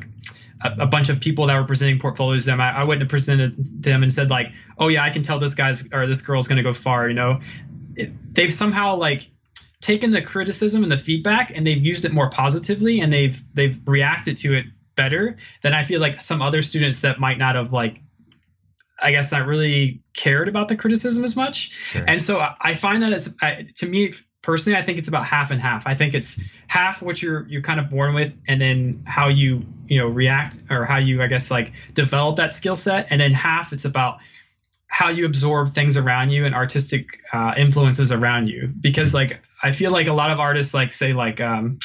a, 0.61 0.87
bunch 0.87 1.07
of 1.07 1.21
people 1.21 1.47
that 1.47 1.57
were 1.57 1.65
presenting 1.65 1.99
portfolios 1.99 2.45
to 2.45 2.51
them. 2.51 2.59
I, 2.59 2.79
I 2.79 2.83
wouldn't 2.83 3.03
have 3.03 3.09
presented 3.09 3.55
them 3.81 4.03
and 4.03 4.11
said 4.11 4.29
like, 4.29 4.53
oh 4.77 4.89
yeah, 4.89 5.03
I 5.03 5.11
can 5.11 5.23
tell 5.23 5.39
this 5.39 5.55
guy's 5.55 5.87
or 5.93 6.07
this 6.07 6.21
girl's 6.23 6.47
going 6.47 6.57
to 6.57 6.63
go 6.63 6.73
far. 6.73 7.07
You 7.07 7.15
know, 7.15 7.39
it, 7.95 8.11
they've 8.33 8.51
somehow 8.51 8.97
like 8.97 9.29
taken 9.81 10.11
the 10.11 10.21
criticism 10.21 10.83
and 10.83 10.91
the 10.91 10.97
feedback 10.97 11.51
and 11.55 11.65
they've 11.65 11.83
used 11.83 12.05
it 12.05 12.11
more 12.11 12.29
positively 12.29 12.99
and 12.99 13.13
they've 13.13 13.41
they've 13.53 13.79
reacted 13.87 14.37
to 14.37 14.57
it 14.57 14.65
better 14.95 15.37
than 15.61 15.73
I 15.73 15.83
feel 15.83 16.01
like 16.01 16.19
some 16.19 16.41
other 16.41 16.61
students 16.61 17.01
that 17.01 17.19
might 17.19 17.37
not 17.37 17.55
have 17.55 17.71
like 17.71 18.01
I 18.99 19.11
guess 19.11 19.31
not 19.31 19.45
really 19.45 20.01
cared 20.15 20.47
about 20.47 20.69
the 20.69 20.75
criticism 20.75 21.23
as 21.23 21.35
much. 21.35 21.69
Sure. 21.71 22.03
And 22.07 22.19
so 22.19 22.43
I 22.59 22.73
find 22.73 23.03
that 23.03 23.13
it's 23.13 23.35
I, 23.41 23.67
to 23.75 23.85
me 23.85 24.13
personally 24.41 24.79
I 24.79 24.81
think 24.81 24.97
it's 24.97 25.07
about 25.07 25.25
half 25.25 25.51
and 25.51 25.61
half. 25.61 25.85
I 25.85 25.93
think 25.93 26.15
it's 26.15 26.41
half 26.65 27.03
what 27.03 27.21
you're 27.21 27.47
you're 27.47 27.61
kind 27.61 27.79
of 27.79 27.91
born 27.91 28.15
with 28.15 28.35
and 28.47 28.59
then 28.59 29.03
how 29.05 29.27
you, 29.27 29.63
you 29.87 29.99
know, 29.99 30.07
react 30.07 30.63
or 30.71 30.85
how 30.85 30.97
you 30.97 31.21
I 31.21 31.27
guess 31.27 31.51
like 31.51 31.73
develop 31.93 32.37
that 32.37 32.51
skill 32.51 32.75
set 32.75 33.11
and 33.11 33.21
then 33.21 33.33
half 33.33 33.71
it's 33.71 33.85
about 33.85 34.17
how 34.97 35.09
you 35.09 35.27
absorb 35.27 35.69
things 35.69 35.95
around 35.95 36.29
you 36.29 36.47
and 36.47 36.55
artistic 36.55 37.21
uh, 37.31 37.53
influences 37.55 38.11
around 38.11 38.47
you 38.47 38.67
because 38.81 39.13
like 39.13 39.43
i 39.61 39.71
feel 39.71 39.91
like 39.91 40.07
a 40.07 40.13
lot 40.13 40.31
of 40.31 40.39
artists 40.39 40.73
like 40.73 40.91
say 40.91 41.13
like 41.13 41.39
um 41.39 41.77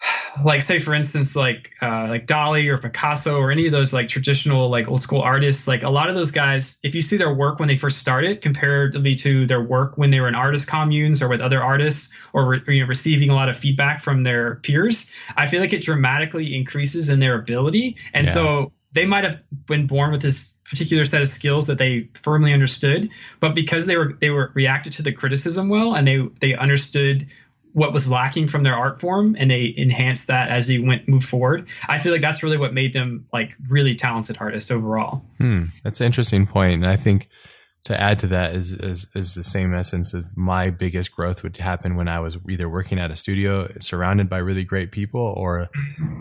like 0.46 0.62
say 0.62 0.78
for 0.78 0.94
instance 0.94 1.36
like 1.36 1.70
uh, 1.82 2.06
like 2.08 2.26
Dali 2.26 2.68
or 2.68 2.78
Picasso 2.78 3.38
or 3.38 3.50
any 3.50 3.66
of 3.66 3.72
those 3.72 3.92
like 3.92 4.08
traditional 4.08 4.70
like 4.70 4.88
old 4.88 5.02
school 5.02 5.20
artists 5.20 5.68
like 5.68 5.82
a 5.82 5.90
lot 5.90 6.08
of 6.08 6.14
those 6.14 6.30
guys 6.30 6.80
if 6.84 6.94
you 6.94 7.02
see 7.02 7.18
their 7.18 7.34
work 7.34 7.58
when 7.58 7.68
they 7.68 7.76
first 7.76 7.98
started 7.98 8.40
comparatively 8.40 9.14
to 9.16 9.46
their 9.46 9.60
work 9.60 9.98
when 9.98 10.08
they 10.08 10.20
were 10.20 10.28
in 10.28 10.34
artist 10.34 10.70
communes 10.70 11.20
or 11.20 11.28
with 11.28 11.42
other 11.42 11.62
artists 11.62 12.14
or 12.32 12.46
re- 12.46 12.62
you 12.68 12.80
know, 12.80 12.86
receiving 12.86 13.28
a 13.28 13.34
lot 13.34 13.50
of 13.50 13.58
feedback 13.58 14.00
from 14.00 14.22
their 14.22 14.54
peers 14.54 15.12
I 15.36 15.46
feel 15.46 15.60
like 15.60 15.74
it 15.74 15.82
dramatically 15.82 16.56
increases 16.56 17.10
in 17.10 17.20
their 17.20 17.34
ability 17.34 17.98
and 18.14 18.26
yeah. 18.26 18.32
so 18.32 18.72
they 18.92 19.06
might 19.06 19.24
have 19.24 19.40
been 19.66 19.86
born 19.86 20.12
with 20.12 20.22
this 20.22 20.60
particular 20.64 21.04
set 21.04 21.20
of 21.20 21.28
skills 21.28 21.66
that 21.66 21.78
they 21.78 22.08
firmly 22.14 22.52
understood, 22.52 23.10
but 23.40 23.54
because 23.54 23.86
they 23.86 23.96
were 23.96 24.14
they 24.20 24.30
were 24.30 24.50
reacted 24.54 24.94
to 24.94 25.02
the 25.02 25.12
criticism 25.12 25.68
well 25.68 25.94
and 25.94 26.06
they 26.06 26.18
they 26.40 26.54
understood 26.54 27.26
what 27.72 27.92
was 27.92 28.10
lacking 28.10 28.48
from 28.48 28.62
their 28.62 28.74
art 28.74 29.00
form 29.00 29.36
and 29.38 29.50
they 29.50 29.72
enhanced 29.76 30.28
that 30.28 30.48
as 30.48 30.66
they 30.66 30.78
went 30.78 31.08
moved 31.08 31.28
forward. 31.28 31.68
I 31.86 31.98
feel 31.98 32.12
like 32.12 32.22
that's 32.22 32.42
really 32.42 32.56
what 32.56 32.72
made 32.72 32.92
them 32.92 33.26
like 33.32 33.54
really 33.68 33.94
talented 33.94 34.38
artists 34.40 34.70
overall. 34.70 35.22
Hmm, 35.38 35.66
that's 35.84 36.00
an 36.00 36.06
interesting 36.06 36.46
point, 36.46 36.82
and 36.82 36.90
I 36.90 36.96
think 36.96 37.28
to 37.88 37.98
add 37.98 38.18
to 38.18 38.26
that 38.26 38.54
is, 38.54 38.74
is 38.74 39.06
is 39.14 39.34
the 39.34 39.42
same 39.42 39.72
essence 39.72 40.12
of 40.12 40.36
my 40.36 40.68
biggest 40.68 41.10
growth 41.10 41.42
would 41.42 41.56
happen 41.56 41.96
when 41.96 42.06
I 42.06 42.20
was 42.20 42.36
either 42.46 42.68
working 42.68 42.98
at 42.98 43.10
a 43.10 43.16
studio 43.16 43.66
surrounded 43.80 44.28
by 44.28 44.38
really 44.38 44.62
great 44.62 44.92
people 44.92 45.22
or 45.22 45.70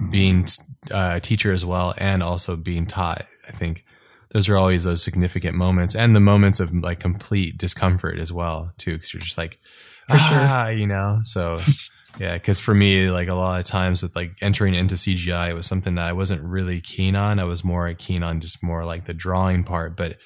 being 0.10 0.48
uh, 0.90 1.16
a 1.16 1.20
teacher 1.20 1.52
as 1.52 1.66
well 1.66 1.94
and 1.98 2.24
also 2.24 2.56
being 2.56 2.86
taught. 2.86 3.26
I 3.50 3.52
think 3.52 3.84
those 4.30 4.48
are 4.48 4.56
always 4.56 4.86
those 4.86 5.04
significant 5.04 5.58
moments 5.58 5.94
and 5.94 6.16
the 6.16 6.22
moments 6.22 6.62
of 6.62 6.74
like 6.74 7.02
complete 7.02 7.58
discomfort 7.58 8.18
as 8.18 8.32
well 8.32 8.72
too 8.78 8.94
because 8.94 9.14
you're 9.14 9.20
just 9.20 9.38
like 9.38 9.60
for 10.08 10.16
ah, 10.16 10.68
sure. 10.68 10.72
you 10.72 10.88
know 10.88 11.20
so 11.24 11.60
yeah 12.20 12.36
because 12.36 12.62
for 12.62 12.74
me 12.74 13.12
like 13.12 13.28
a 13.28 13.34
lot 13.34 13.60
of 13.60 13.66
times 13.66 14.02
with 14.02 14.16
like 14.16 14.32
entering 14.42 14.74
into 14.74 14.96
cgi 14.96 15.50
it 15.50 15.54
was 15.54 15.66
something 15.66 15.96
that 15.96 16.06
i 16.06 16.14
wasn't 16.14 16.42
really 16.42 16.82
keen 16.82 17.16
on 17.16 17.40
i 17.40 17.44
was 17.44 17.64
more 17.64 17.94
keen 17.94 18.24
on 18.24 18.40
just 18.40 18.64
more 18.64 18.86
like 18.86 19.06
the 19.06 19.14
drawing 19.14 19.64
part 19.64 19.96
but 19.98 20.18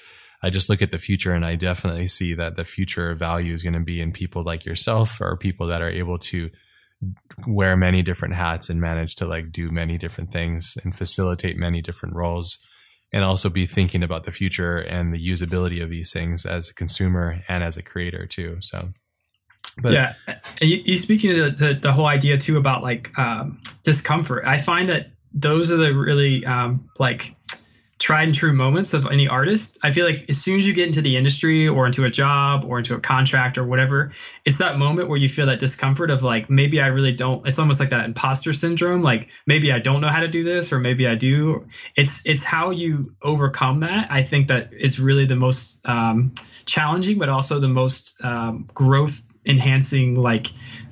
I 0.44 0.50
just 0.50 0.70
look 0.70 0.82
at 0.82 0.92
the 0.92 0.98
future 0.98 1.34
and 1.34 1.46
I 1.46 1.56
definitely 1.56 2.08
see 2.08 2.34
that 2.36 2.56
the 2.56 2.66
future 2.66 3.14
value 3.14 3.54
is 3.54 3.64
going 3.64 3.74
to 3.74 3.80
be 3.80 4.02
in 4.02 4.12
people 4.12 4.44
like 4.44 4.66
yourself 4.66 5.22
or 5.22 5.38
people 5.38 5.68
that 5.68 5.82
are 5.82 5.90
able 5.90 6.18
to 6.20 6.50
wear 7.48 7.76
many 7.78 8.02
different 8.02 8.36
hats 8.36 8.70
and 8.70 8.80
manage 8.80 9.16
to 9.16 9.26
like 9.26 9.52
do 9.52 9.70
many 9.70 9.98
different 9.98 10.32
things 10.32 10.78
and 10.84 10.96
facilitate 10.96 11.58
many 11.58 11.82
different 11.82 12.16
roles 12.16 12.60
and 13.14 13.26
also 13.26 13.50
be 13.50 13.66
thinking 13.66 14.04
about 14.04 14.24
the 14.24 14.32
future 14.32 14.78
and 14.78 15.12
the 15.12 15.30
usability 15.30 15.84
of 15.84 15.90
these 15.90 16.14
things 16.14 16.46
as 16.46 16.70
a 16.70 16.74
consumer 16.74 17.42
and 17.48 17.64
as 17.64 17.78
a 17.78 17.84
creator 17.84 18.26
too 18.26 18.58
so. 18.62 18.90
But 19.82 19.94
yeah 19.94 20.14
you, 20.60 20.82
you 20.86 20.96
speaking 20.96 21.36
to 21.36 21.52
the, 21.52 21.80
the, 21.82 21.92
whole 21.92 22.06
idea 22.06 22.38
too 22.38 22.58
about 22.58 22.84
like 22.84 23.18
um, 23.18 23.62
discomfort. 23.84 24.44
I 24.46 24.58
find 24.58 24.90
that 24.90 25.12
those 25.34 25.72
are 25.72 25.78
the 25.78 25.94
really 25.94 26.46
um, 26.46 26.90
like 27.00 27.36
tried 28.02 28.24
and 28.24 28.34
true 28.34 28.52
moments 28.52 28.96
of 28.96 29.06
any 29.06 29.28
artist. 29.28 29.78
I 29.84 29.92
feel 29.92 30.08
like 30.08 30.28
as 30.28 30.42
soon 30.42 30.58
as 30.58 30.66
you 30.66 30.74
get 30.74 30.88
into 30.88 31.02
the 31.02 31.18
industry 31.18 31.68
or 31.68 31.86
into 31.86 32.04
a 32.04 32.10
job 32.10 32.66
or 32.66 32.80
into 32.80 32.96
a 32.96 33.00
contract 33.00 33.60
or 33.60 33.64
whatever, 33.64 34.12
it's 34.44 34.58
that 34.58 34.80
moment 34.80 35.08
where 35.08 35.20
you 35.20 35.30
feel 35.30 35.46
that 35.46 35.60
discomfort 35.60 36.10
of 36.10 36.24
like, 36.24 36.50
maybe 36.50 36.82
I 36.82 36.88
really 36.88 37.12
don't, 37.14 37.48
it's 37.48 37.60
almost 37.60 37.80
like 37.80 37.92
that 37.92 38.06
imposter 38.06 38.54
syndrome. 38.54 39.04
Like 39.04 39.30
maybe 39.46 39.72
I 39.72 39.78
don't 39.78 40.02
know 40.02 40.10
how 40.10 40.22
to 40.22 40.28
do 40.28 40.44
this 40.44 40.74
or 40.74 40.80
maybe 40.80 41.08
I 41.08 41.14
do. 41.14 41.68
It's, 41.96 42.26
it's 42.26 42.44
how 42.44 42.72
you 42.72 43.14
overcome 43.22 43.82
that. 43.82 44.12
I 44.12 44.24
think 44.24 44.48
that 44.48 44.74
is 44.74 45.00
really 45.00 45.26
the 45.26 45.36
most 45.36 45.88
um, 45.88 46.34
challenging, 46.66 47.20
but 47.20 47.30
also 47.30 47.60
the 47.60 47.70
most 47.70 48.24
um, 48.26 48.66
growth 48.74 49.28
enhancing, 49.46 50.16
like, 50.16 50.48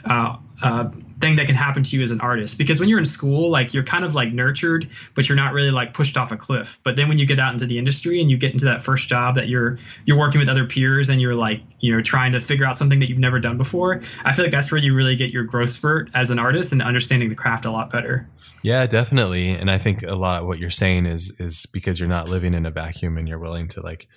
uh, 0.06 0.38
uh, 0.62 0.90
thing 1.20 1.36
that 1.36 1.48
can 1.48 1.56
happen 1.56 1.84
to 1.84 1.98
you 1.98 2.04
as 2.04 2.12
an 2.12 2.22
artist 2.22 2.58
because 2.58 2.80
when 2.80 2.88
you're 2.88 3.00
in 3.00 3.06
school 3.06 3.50
like 3.50 3.74
you're 3.74 3.84
kind 3.84 4.04
of 4.04 4.16
like 4.16 4.32
nurtured 4.32 4.90
but 5.16 5.28
you're 5.28 5.36
not 5.36 5.54
really 5.54 5.72
like 5.72 5.94
pushed 5.94 6.18
off 6.18 6.32
a 6.32 6.38
cliff 6.38 6.80
but 6.84 6.96
then 6.96 7.10
when 7.10 7.18
you 7.18 7.26
get 7.26 7.40
out 7.40 7.52
into 7.52 7.66
the 7.66 7.78
industry 7.78 8.22
and 8.22 8.32
you 8.32 8.38
get 8.38 8.54
into 8.54 8.66
that 8.66 8.82
first 8.82 9.10
job 9.10 9.36
that 9.36 9.50
you're 9.50 9.78
you're 10.06 10.18
working 10.18 10.40
with 10.40 10.48
other 10.48 10.66
peers 10.66 11.10
and 11.10 11.22
you're 11.22 11.36
like 11.36 11.62
you 11.80 11.94
know 11.94 12.02
trying 12.02 12.32
to 12.32 12.40
figure 12.40 12.66
out 12.66 12.76
something 12.76 13.00
that 13.00 13.10
you've 13.10 13.20
never 13.20 13.40
done 13.40 13.58
before 13.58 14.02
i 14.24 14.32
feel 14.32 14.46
like 14.46 14.52
that's 14.52 14.72
where 14.72 14.80
you 14.80 14.94
really 14.94 15.16
get 15.16 15.32
your 15.32 15.44
growth 15.44 15.70
spurt 15.70 16.10
as 16.14 16.32
an 16.32 16.40
artist 16.40 16.72
and 16.72 16.82
understanding 16.82 17.30
the 17.30 17.36
craft 17.36 17.66
a 17.66 17.72
lot 17.72 17.90
better 17.90 18.28
yeah 18.64 18.86
definitely 18.86 19.50
and 19.50 19.70
i 19.70 19.78
think 19.78 20.04
a 20.04 20.16
lot 20.16 20.42
of 20.42 20.48
what 20.48 20.58
you're 20.58 20.70
saying 20.70 21.06
is 21.06 21.32
is 21.40 21.66
because 21.68 22.00
you're 22.00 22.10
not 22.10 22.30
living 22.30 22.54
in 22.54 22.66
a 22.66 22.72
vacuum 22.72 23.18
and 23.18 23.28
you're 23.28 23.40
willing 23.40 23.68
to 23.68 23.82
like 23.82 24.08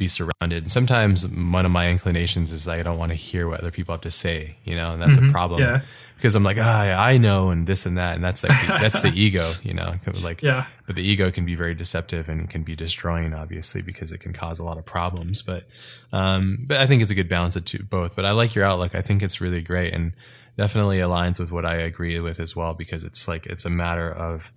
be 0.00 0.08
surrounded. 0.08 0.64
And 0.64 0.72
sometimes 0.72 1.28
one 1.28 1.64
of 1.64 1.70
my 1.70 1.90
inclinations 1.90 2.50
is 2.50 2.66
I 2.66 2.82
don't 2.82 2.98
want 2.98 3.12
to 3.12 3.16
hear 3.16 3.46
what 3.46 3.60
other 3.60 3.70
people 3.70 3.94
have 3.94 4.00
to 4.00 4.10
say, 4.10 4.56
you 4.64 4.74
know, 4.74 4.94
and 4.94 5.00
that's 5.00 5.18
mm-hmm. 5.18 5.28
a 5.28 5.32
problem. 5.32 5.60
Yeah. 5.60 5.82
Because 6.20 6.34
I'm 6.34 6.42
like, 6.42 6.58
ah, 6.60 6.84
oh, 6.84 6.92
I 6.96 7.16
know, 7.16 7.48
and 7.48 7.66
this 7.66 7.86
and 7.86 7.96
that, 7.96 8.14
and 8.14 8.22
that's 8.22 8.42
like 8.42 8.66
that's 8.66 9.00
the 9.00 9.08
ego, 9.14 9.48
you 9.62 9.72
know. 9.72 9.94
Like, 10.22 10.42
yeah. 10.42 10.66
But 10.86 10.96
the 10.96 11.02
ego 11.02 11.30
can 11.30 11.46
be 11.46 11.54
very 11.54 11.74
deceptive 11.74 12.28
and 12.28 12.48
can 12.50 12.62
be 12.62 12.76
destroying, 12.76 13.32
obviously, 13.32 13.80
because 13.80 14.12
it 14.12 14.18
can 14.18 14.34
cause 14.34 14.58
a 14.58 14.64
lot 14.64 14.76
of 14.76 14.84
problems. 14.84 15.40
But, 15.40 15.66
um, 16.12 16.58
but 16.66 16.76
I 16.76 16.86
think 16.86 17.00
it's 17.00 17.10
a 17.10 17.14
good 17.14 17.30
balance 17.30 17.56
of 17.56 17.64
two, 17.64 17.82
both. 17.82 18.16
But 18.16 18.26
I 18.26 18.32
like 18.32 18.54
your 18.54 18.66
outlook. 18.66 18.94
I 18.94 19.00
think 19.00 19.22
it's 19.22 19.40
really 19.40 19.62
great 19.62 19.94
and 19.94 20.12
definitely 20.58 20.98
aligns 20.98 21.40
with 21.40 21.50
what 21.50 21.64
I 21.64 21.76
agree 21.76 22.20
with 22.20 22.38
as 22.38 22.54
well. 22.54 22.74
Because 22.74 23.02
it's 23.02 23.26
like 23.26 23.46
it's 23.46 23.64
a 23.64 23.70
matter 23.70 24.12
of 24.12 24.52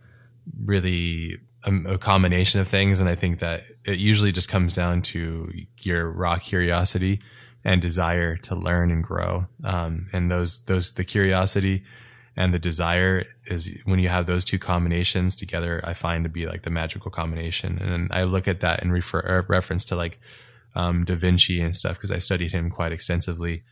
really 0.66 1.38
a, 1.64 1.94
a, 1.94 1.98
combination 1.98 2.60
of 2.60 2.68
things, 2.68 3.00
and 3.00 3.08
I 3.08 3.16
think 3.16 3.40
that 3.40 3.64
it 3.86 4.00
usually 4.00 4.34
just 4.34 4.50
comes 4.50 4.74
down 4.74 5.02
to 5.04 5.50
your 5.82 6.12
raw 6.12 6.36
curiosity 6.36 7.22
and 7.66 7.82
desire 7.82 8.36
to 8.36 8.56
learn 8.56 8.92
and 8.92 9.04
grow. 9.04 9.48
Um, 9.64 10.08
and 10.14 10.30
those 10.30 10.62
those 10.64 10.92
the 10.92 11.04
curiosity 11.04 11.84
and 12.36 12.54
the 12.54 12.60
desire 12.60 13.24
is 13.46 13.72
when 13.86 14.00
you 14.00 14.10
have 14.10 14.26
those 14.26 14.44
two 14.44 14.58
combinations 14.58 15.36
together, 15.36 15.82
I 15.84 15.94
find 15.94 16.24
to 16.24 16.30
be 16.30 16.48
like 16.48 16.64
the 16.64 16.72
magical 16.72 17.12
combination. 17.12 17.78
And 17.78 18.12
I 18.12 18.24
look 18.24 18.48
at 18.48 18.62
that 18.62 18.82
in 18.82 18.92
refer 18.92 19.20
uh, 19.20 19.46
reference 19.48 19.86
to 19.86 19.96
like 19.96 20.20
um, 20.76 21.06
Da 21.06 21.16
Vinci 21.16 21.62
and 21.62 21.76
stuff 21.76 21.98
because 21.98 22.12
I 22.12 22.18
studied 22.18 22.52
him 22.52 22.72
quite 22.72 22.92
extensively. 22.92 23.64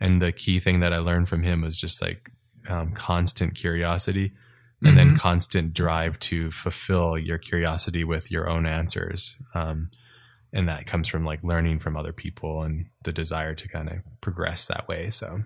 And 0.00 0.22
the 0.22 0.32
key 0.32 0.58
thing 0.58 0.80
that 0.80 0.92
I 0.92 0.98
learned 0.98 1.28
from 1.28 1.42
him 1.42 1.60
was 1.60 1.78
just 1.78 2.00
like 2.00 2.30
um, 2.68 2.92
constant 2.92 3.54
curiosity 3.54 4.32
and 4.80 4.96
mm-hmm. 4.96 4.96
then 4.96 5.16
constant 5.16 5.74
drive 5.74 6.18
to 6.20 6.50
fulfill 6.50 7.18
your 7.18 7.36
curiosity 7.36 8.04
with 8.04 8.30
your 8.30 8.48
own 8.48 8.64
answers. 8.64 9.36
Um, 9.54 9.90
and 10.52 10.68
that 10.68 10.86
comes 10.86 11.08
from 11.08 11.24
like 11.24 11.44
learning 11.44 11.78
from 11.78 11.96
other 11.96 12.12
people 12.12 12.62
and 12.62 12.86
the 13.04 13.12
desire 13.12 13.54
to 13.54 13.68
kind 13.68 13.88
of 13.88 13.98
progress 14.20 14.66
that 14.66 14.88
way. 14.88 15.10
So, 15.10 15.40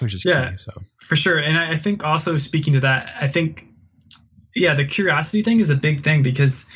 which 0.00 0.14
is 0.14 0.24
yeah, 0.24 0.50
key, 0.50 0.56
so 0.56 0.72
for 0.98 1.16
sure. 1.16 1.38
And 1.38 1.58
I 1.58 1.76
think 1.76 2.04
also 2.04 2.36
speaking 2.36 2.74
to 2.74 2.80
that, 2.80 3.12
I 3.20 3.28
think 3.28 3.66
yeah, 4.54 4.74
the 4.74 4.86
curiosity 4.86 5.42
thing 5.42 5.60
is 5.60 5.70
a 5.70 5.76
big 5.76 6.02
thing 6.02 6.22
because 6.22 6.70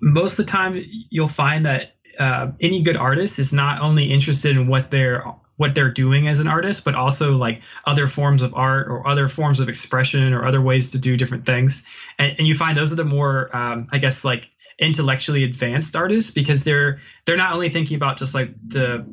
most 0.00 0.38
of 0.38 0.46
the 0.46 0.52
time 0.52 0.82
you'll 1.10 1.28
find 1.28 1.66
that 1.66 1.94
uh, 2.18 2.52
any 2.60 2.82
good 2.82 2.96
artist 2.96 3.38
is 3.38 3.52
not 3.52 3.80
only 3.80 4.12
interested 4.12 4.56
in 4.56 4.66
what 4.66 4.90
they're 4.90 5.24
what 5.56 5.74
they're 5.74 5.90
doing 5.92 6.28
as 6.28 6.40
an 6.40 6.48
artist, 6.48 6.84
but 6.84 6.94
also 6.94 7.36
like 7.36 7.62
other 7.84 8.06
forms 8.06 8.42
of 8.42 8.54
art 8.54 8.88
or 8.88 9.06
other 9.06 9.28
forms 9.28 9.60
of 9.60 9.68
expression 9.68 10.32
or 10.32 10.44
other 10.44 10.60
ways 10.60 10.92
to 10.92 10.98
do 10.98 11.16
different 11.16 11.46
things. 11.46 11.86
And, 12.18 12.34
and 12.38 12.46
you 12.48 12.54
find 12.54 12.76
those 12.76 12.92
are 12.92 12.96
the 12.96 13.04
more, 13.04 13.54
um, 13.54 13.86
I 13.92 13.98
guess, 13.98 14.24
like 14.24 14.50
intellectually 14.78 15.44
advanced 15.44 15.96
artists 15.96 16.32
because 16.32 16.64
they're 16.64 17.00
they're 17.24 17.36
not 17.36 17.52
only 17.52 17.68
thinking 17.68 17.96
about 17.96 18.18
just 18.18 18.34
like 18.34 18.54
the 18.66 19.04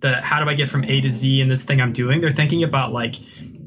the 0.00 0.20
how 0.20 0.42
do 0.42 0.48
I 0.48 0.54
get 0.54 0.68
from 0.68 0.84
A 0.84 1.00
to 1.00 1.10
Z 1.10 1.40
in 1.40 1.48
this 1.48 1.64
thing 1.64 1.80
I'm 1.80 1.92
doing. 1.92 2.20
They're 2.20 2.30
thinking 2.30 2.62
about 2.62 2.92
like 2.92 3.16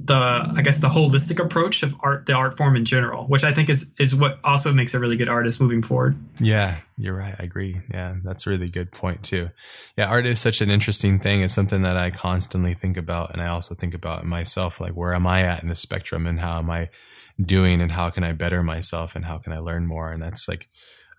the 0.06 0.16
I 0.16 0.62
guess 0.62 0.82
the 0.82 0.88
holistic 0.88 1.44
approach 1.44 1.84
of 1.84 1.96
art, 2.00 2.26
the 2.26 2.34
art 2.34 2.58
form 2.58 2.76
in 2.76 2.86
general, 2.86 3.26
which 3.26 3.44
I 3.44 3.54
think 3.54 3.70
is 3.70 3.94
is 4.00 4.16
what 4.16 4.40
also 4.44 4.74
makes 4.74 4.94
a 4.94 5.00
really 5.00 5.16
good 5.16 5.30
artist 5.30 5.62
moving 5.62 5.84
forward. 5.84 6.18
Yeah, 6.40 6.78
you're 6.98 7.16
right. 7.16 7.36
I 7.38 7.44
agree. 7.44 7.82
Yeah, 7.92 8.16
that's 8.24 8.48
a 8.48 8.50
really 8.50 8.70
good 8.70 8.92
point 8.92 9.24
too. 9.24 9.50
Yeah, 9.98 10.08
art 10.08 10.26
is 10.26 10.40
such 10.40 10.62
an 10.62 10.70
interesting 10.70 11.20
thing. 11.20 11.42
It's 11.42 11.54
something 11.54 11.84
that 11.84 11.98
I 11.98 12.10
constantly 12.10 12.74
think 12.74 12.98
about, 12.98 13.32
and 13.32 13.42
I 13.42 13.48
also 13.48 13.76
think 13.76 13.94
about 13.94 14.26
myself. 14.26 14.82
Like, 14.82 14.94
where 14.94 15.14
am 15.14 15.28
I 15.28 15.44
at 15.44 15.62
in 15.62 15.70
the 15.70 15.76
spectrum, 15.76 16.26
and 16.26 16.40
how 16.40 16.58
am 16.58 16.70
I 16.70 16.90
doing, 17.42 17.82
and 17.82 17.92
how 17.92 18.10
can 18.10 18.24
I 18.24 18.34
better 18.34 18.64
myself, 18.64 19.16
and 19.16 19.26
how 19.26 19.38
can 19.38 19.54
I 19.54 19.60
learn 19.60 19.86
more? 19.86 20.12
And 20.12 20.22
that's 20.22 20.48
like. 20.48 20.70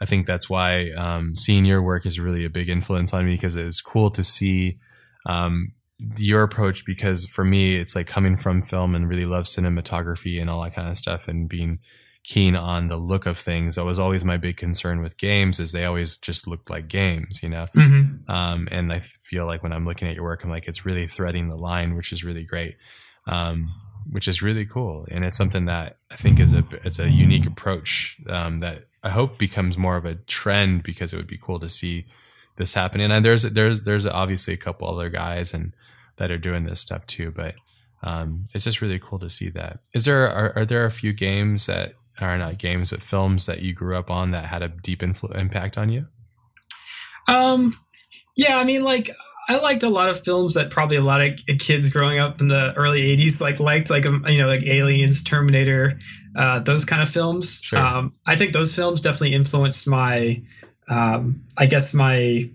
I 0.03 0.05
think 0.05 0.27
that's 0.27 0.51
why 0.51 0.91
um, 0.91 1.37
seeing 1.37 1.65
your 1.65 1.81
work 1.81 2.07
is 2.07 2.19
really 2.19 2.45
a 2.45 2.51
big 2.51 2.69
influence 2.69 3.15
on 3.15 3.25
me 3.25 3.35
because 3.35 3.57
it 3.57 3.65
was 3.65 3.81
cool 3.81 4.11
to 4.11 4.25
see 4.25 4.81
um, 5.27 5.75
your 6.19 6.43
approach 6.43 6.85
because 6.85 7.25
for 7.27 7.45
me 7.45 7.77
it's 7.77 7.95
like 7.95 8.09
coming 8.09 8.37
from 8.37 8.63
film 8.63 8.97
and 8.97 9.09
really 9.09 9.27
love 9.27 9.45
cinematography 9.45 10.41
and 10.41 10.51
all 10.51 10.61
that 10.65 10.75
kind 10.75 10.89
of 10.89 10.97
stuff 10.97 11.29
and 11.29 11.49
being 11.49 11.79
keen 12.25 12.57
on 12.57 12.89
the 12.89 12.97
look 12.97 13.27
of 13.27 13.39
things 13.39 13.77
that 13.77 13.85
was 13.85 14.01
always 14.01 14.25
my 14.25 14.37
big 14.37 14.57
concern 14.57 15.01
with 15.01 15.17
games 15.19 15.61
is 15.61 15.71
they 15.71 15.85
always 15.85 16.17
just 16.17 16.49
looked 16.49 16.69
like 16.69 16.89
games 16.89 17.41
you 17.41 17.49
know 17.49 17.67
mm-hmm. 17.77 18.29
um, 18.29 18.67
and 18.73 18.93
i 18.93 19.01
feel 19.23 19.47
like 19.47 19.63
when 19.63 19.73
i'm 19.73 19.85
looking 19.85 20.09
at 20.09 20.17
your 20.17 20.25
work 20.25 20.43
i'm 20.43 20.51
like 20.51 20.67
it's 20.67 20.85
really 20.85 21.07
threading 21.07 21.49
the 21.49 21.57
line 21.57 21.95
which 21.95 22.13
is 22.13 22.25
really 22.25 22.45
great 22.45 22.75
um, 23.29 23.73
which 24.11 24.27
is 24.27 24.43
really 24.43 24.67
cool 24.67 25.07
and 25.13 25.25
it's 25.25 25.37
something 25.37 25.67
that 25.67 25.99
i 26.11 26.17
think 26.17 26.41
is 26.41 26.55
a 26.55 26.65
it's 26.83 26.99
a 26.99 27.09
unique 27.09 27.47
approach 27.47 28.19
um, 28.29 28.59
that 28.59 28.87
i 29.03 29.09
hope 29.09 29.39
becomes 29.39 29.77
more 29.77 29.97
of 29.97 30.05
a 30.05 30.15
trend 30.15 30.83
because 30.83 31.13
it 31.13 31.17
would 31.17 31.27
be 31.27 31.39
cool 31.41 31.59
to 31.59 31.69
see 31.69 32.05
this 32.57 32.75
happening 32.75 33.11
and 33.11 33.25
there's 33.25 33.43
there's 33.43 33.85
there's 33.85 34.07
obviously 34.07 34.55
a 34.55 34.59
couple 34.59 34.89
other 34.89 35.09
guys 35.09 35.55
and 35.55 35.73
that 36.17 36.31
are 36.31 36.39
doing 36.39 36.65
this 36.65 36.81
stuff 36.81 37.07
too. 37.07 37.31
But 37.31 37.55
um, 38.03 38.45
it's 38.55 38.65
just 38.65 38.83
really 38.83 38.99
cool 38.99 39.19
to 39.21 39.31
see 39.31 39.51
that. 39.51 39.81
Is 39.93 40.05
there 40.05 40.29
are, 40.29 40.59
are 40.59 40.65
there 40.65 40.85
a 40.85 40.91
few 40.91 41.13
games 41.13 41.67
that 41.67 41.95
are 42.21 42.37
not 42.39 42.59
games 42.59 42.91
but 42.91 43.03
films 43.03 43.47
that 43.47 43.63
you 43.63 43.73
grew 43.73 43.97
up 43.97 44.11
on 44.11 44.33
that 44.33 44.45
had 44.45 44.63
a 44.63 44.69
deep 44.69 45.01
influ- 45.01 45.37
impact 45.37 45.79
on 45.79 45.89
you? 45.91 46.07
Um, 47.29 47.73
yeah, 48.37 48.57
I 48.57 48.65
mean, 48.65 48.85
like 48.85 49.11
I 49.49 49.59
liked 49.59 49.83
a 49.83 49.89
lot 49.89 50.09
of 50.09 50.21
films 50.21 50.55
that 50.55 50.71
probably 50.71 50.97
a 50.97 51.03
lot 51.03 51.23
of 51.23 51.41
kids 51.59 51.91
growing 51.91 52.19
up 52.19 52.41
in 52.41 52.49
the 52.49 52.73
early 52.75 53.17
'80s 53.17 53.41
like 53.41 53.61
liked, 53.61 53.91
like 53.91 54.07
um, 54.07 54.25
you 54.29 54.39
know, 54.39 54.49
like 54.49 54.65
Aliens, 54.65 55.23
Terminator, 55.23 55.99
uh, 56.37 56.61
those 56.61 56.85
kind 56.85 57.03
of 57.03 57.09
films. 57.09 57.63
Sure. 57.63 57.79
Um, 57.79 58.15
I 58.27 58.37
think 58.37 58.53
those 58.53 58.75
films 58.75 59.01
definitely 59.01 59.35
influenced 59.35 59.89
my, 59.89 60.43
um, 60.89 61.43
I 61.59 61.67
guess 61.67 61.95
my 61.95 62.51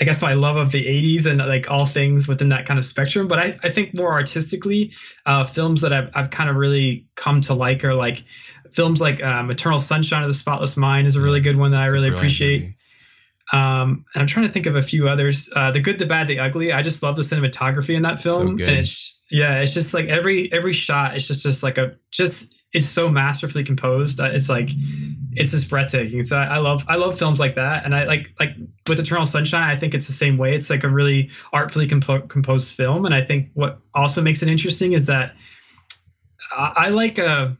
I 0.00 0.04
guess 0.04 0.22
my 0.22 0.34
love 0.34 0.56
of 0.56 0.72
the 0.72 0.84
80s 0.84 1.30
and 1.30 1.38
like 1.38 1.70
all 1.70 1.86
things 1.86 2.26
within 2.26 2.48
that 2.48 2.66
kind 2.66 2.78
of 2.78 2.84
spectrum. 2.84 3.28
But 3.28 3.38
I, 3.38 3.56
I 3.62 3.68
think 3.68 3.96
more 3.96 4.12
artistically, 4.12 4.92
uh, 5.24 5.44
films 5.44 5.82
that 5.82 5.92
I've, 5.92 6.10
I've 6.14 6.30
kind 6.30 6.50
of 6.50 6.56
really 6.56 7.06
come 7.14 7.42
to 7.42 7.54
like 7.54 7.84
are 7.84 7.94
like 7.94 8.24
films 8.72 9.00
like 9.00 9.22
um, 9.22 9.50
Eternal 9.50 9.78
Sunshine 9.78 10.22
of 10.22 10.28
the 10.28 10.34
Spotless 10.34 10.76
Mind 10.76 11.06
is 11.06 11.14
a 11.14 11.20
really 11.20 11.40
good 11.40 11.56
one 11.56 11.70
that 11.70 11.76
That's 11.76 11.92
I 11.92 11.94
really 11.94 12.08
appreciate. 12.08 12.74
Um, 13.52 14.04
I'm 14.14 14.26
trying 14.26 14.46
to 14.46 14.52
think 14.52 14.66
of 14.66 14.74
a 14.74 14.82
few 14.82 15.08
others. 15.08 15.52
Uh, 15.54 15.70
the 15.70 15.80
Good, 15.80 15.98
the 15.98 16.06
Bad, 16.06 16.26
the 16.26 16.40
Ugly. 16.40 16.72
I 16.72 16.82
just 16.82 17.02
love 17.02 17.14
the 17.14 17.22
cinematography 17.22 17.94
in 17.94 18.02
that 18.02 18.18
film, 18.18 18.58
so 18.58 18.64
and 18.64 18.78
it's 18.78 19.22
yeah, 19.30 19.60
it's 19.60 19.74
just 19.74 19.94
like 19.94 20.06
every 20.06 20.50
every 20.52 20.72
shot. 20.72 21.14
It's 21.14 21.28
just 21.28 21.42
just 21.42 21.62
like 21.62 21.78
a 21.78 21.96
just 22.10 22.56
it's 22.74 22.88
so 22.88 23.08
masterfully 23.08 23.62
composed. 23.62 24.18
It's 24.20 24.50
like 24.50 24.68
it's 25.32 25.52
just 25.52 25.70
breathtaking. 25.70 26.24
So 26.24 26.36
I, 26.36 26.56
I, 26.56 26.58
love 26.58 26.84
I 26.88 26.96
love 26.96 27.16
films 27.16 27.38
like 27.38 27.54
that, 27.54 27.84
and 27.84 27.94
I 27.94 28.04
like 28.04 28.34
like 28.38 28.56
with 28.88 28.98
Eternal 28.98 29.24
Sunshine. 29.24 29.62
I 29.62 29.76
think 29.76 29.94
it's 29.94 30.08
the 30.08 30.12
same 30.12 30.36
way. 30.36 30.56
It's 30.56 30.68
like 30.68 30.82
a 30.82 30.88
really 30.88 31.30
artfully 31.52 31.86
compo- 31.86 32.26
composed 32.26 32.74
film, 32.74 33.06
and 33.06 33.14
I 33.14 33.22
think 33.22 33.50
what 33.54 33.78
also 33.94 34.22
makes 34.22 34.42
it 34.42 34.48
interesting 34.48 34.92
is 34.92 35.06
that 35.06 35.36
I, 36.50 36.72
I 36.76 36.88
like 36.88 37.20
uh, 37.20 37.50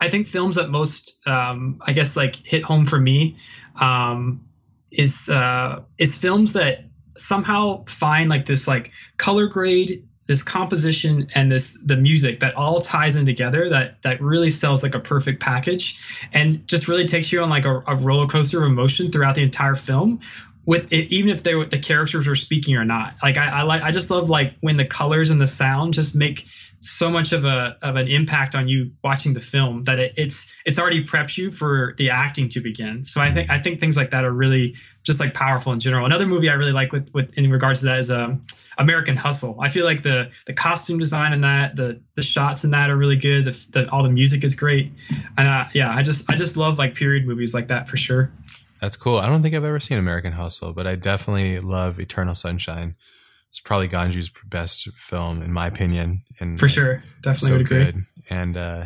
I 0.00 0.08
think 0.08 0.26
films 0.26 0.56
that 0.56 0.70
most 0.70 1.20
um, 1.28 1.82
I 1.84 1.92
guess 1.92 2.16
like 2.16 2.34
hit 2.34 2.62
home 2.62 2.86
for 2.86 2.98
me 2.98 3.36
um, 3.78 4.48
is 4.90 5.28
uh, 5.28 5.82
is 5.98 6.18
films 6.18 6.54
that 6.54 6.86
somehow 7.14 7.84
find 7.84 8.30
like 8.30 8.46
this 8.46 8.66
like 8.66 8.90
color 9.18 9.48
grade 9.48 10.08
this 10.26 10.42
composition 10.42 11.28
and 11.34 11.50
this 11.50 11.82
the 11.84 11.96
music 11.96 12.40
that 12.40 12.54
all 12.54 12.80
ties 12.80 13.16
in 13.16 13.26
together 13.26 13.70
that 13.70 14.00
that 14.02 14.20
really 14.20 14.50
sells 14.50 14.82
like 14.82 14.94
a 14.94 15.00
perfect 15.00 15.40
package 15.40 16.26
and 16.32 16.66
just 16.66 16.88
really 16.88 17.04
takes 17.04 17.32
you 17.32 17.42
on 17.42 17.50
like 17.50 17.64
a, 17.64 17.82
a 17.86 17.96
roller 17.96 18.26
coaster 18.26 18.62
of 18.62 18.70
emotion 18.70 19.10
throughout 19.10 19.34
the 19.34 19.42
entire 19.42 19.74
film 19.74 20.20
with 20.66 20.92
it, 20.92 21.12
even 21.12 21.30
if 21.30 21.42
they 21.42 21.52
the 21.64 21.78
characters 21.78 22.26
are 22.26 22.34
speaking 22.34 22.76
or 22.76 22.84
not 22.84 23.14
like 23.22 23.36
I, 23.36 23.48
I 23.48 23.62
like 23.62 23.82
i 23.82 23.90
just 23.90 24.10
love 24.10 24.30
like 24.30 24.54
when 24.60 24.76
the 24.76 24.86
colors 24.86 25.30
and 25.30 25.40
the 25.40 25.46
sound 25.46 25.92
just 25.94 26.16
make 26.16 26.46
so 26.84 27.10
much 27.10 27.32
of 27.32 27.46
a 27.46 27.78
of 27.80 27.96
an 27.96 28.08
impact 28.08 28.54
on 28.54 28.68
you 28.68 28.92
watching 29.02 29.32
the 29.32 29.40
film 29.40 29.84
that 29.84 29.98
it, 29.98 30.14
it's 30.16 30.60
it's 30.66 30.78
already 30.78 31.02
prepped 31.02 31.36
you 31.38 31.50
for 31.50 31.94
the 31.96 32.10
acting 32.10 32.50
to 32.50 32.60
begin. 32.60 33.04
So 33.04 33.22
I 33.22 33.30
think 33.30 33.50
I 33.50 33.58
think 33.58 33.80
things 33.80 33.96
like 33.96 34.10
that 34.10 34.24
are 34.24 34.32
really 34.32 34.76
just 35.02 35.18
like 35.18 35.32
powerful 35.32 35.72
in 35.72 35.80
general. 35.80 36.04
Another 36.04 36.26
movie 36.26 36.50
I 36.50 36.54
really 36.54 36.72
like 36.72 36.92
with 36.92 37.12
with 37.14 37.38
in 37.38 37.50
regards 37.50 37.80
to 37.80 37.86
that 37.86 37.98
is 38.00 38.10
um, 38.10 38.42
American 38.78 39.16
Hustle. 39.16 39.58
I 39.60 39.68
feel 39.68 39.84
like 39.84 40.02
the 40.02 40.30
the 40.46 40.52
costume 40.52 40.98
design 40.98 41.32
in 41.32 41.42
that, 41.42 41.76
the 41.76 42.00
the 42.14 42.22
shots 42.22 42.64
in 42.64 42.70
that 42.70 42.90
are 42.90 42.96
really 42.96 43.16
good. 43.16 43.44
The, 43.44 43.66
the 43.70 43.90
all 43.90 44.02
the 44.02 44.10
music 44.10 44.44
is 44.44 44.54
great, 44.54 44.92
and 45.36 45.48
uh, 45.48 45.64
yeah, 45.74 45.90
I 45.94 46.02
just 46.02 46.30
I 46.30 46.36
just 46.36 46.56
love 46.56 46.78
like 46.78 46.94
period 46.94 47.26
movies 47.26 47.54
like 47.54 47.68
that 47.68 47.88
for 47.88 47.96
sure. 47.96 48.32
That's 48.80 48.96
cool. 48.96 49.18
I 49.18 49.26
don't 49.26 49.42
think 49.42 49.54
I've 49.54 49.64
ever 49.64 49.80
seen 49.80 49.98
American 49.98 50.32
Hustle, 50.32 50.72
but 50.72 50.86
I 50.86 50.96
definitely 50.96 51.58
love 51.60 51.98
Eternal 51.98 52.34
Sunshine. 52.34 52.96
it's 53.48 53.60
probably 53.60 53.88
Gondry's 53.88 54.30
best 54.44 54.90
film 54.96 55.40
in 55.42 55.52
my 55.52 55.66
opinion. 55.66 56.22
And 56.40 56.58
for 56.58 56.68
sure, 56.68 57.02
definitely 57.22 57.48
so 57.48 57.52
would 57.52 57.60
agree. 57.62 57.84
Good. 57.84 58.04
And 58.28 58.56
uh, 58.56 58.84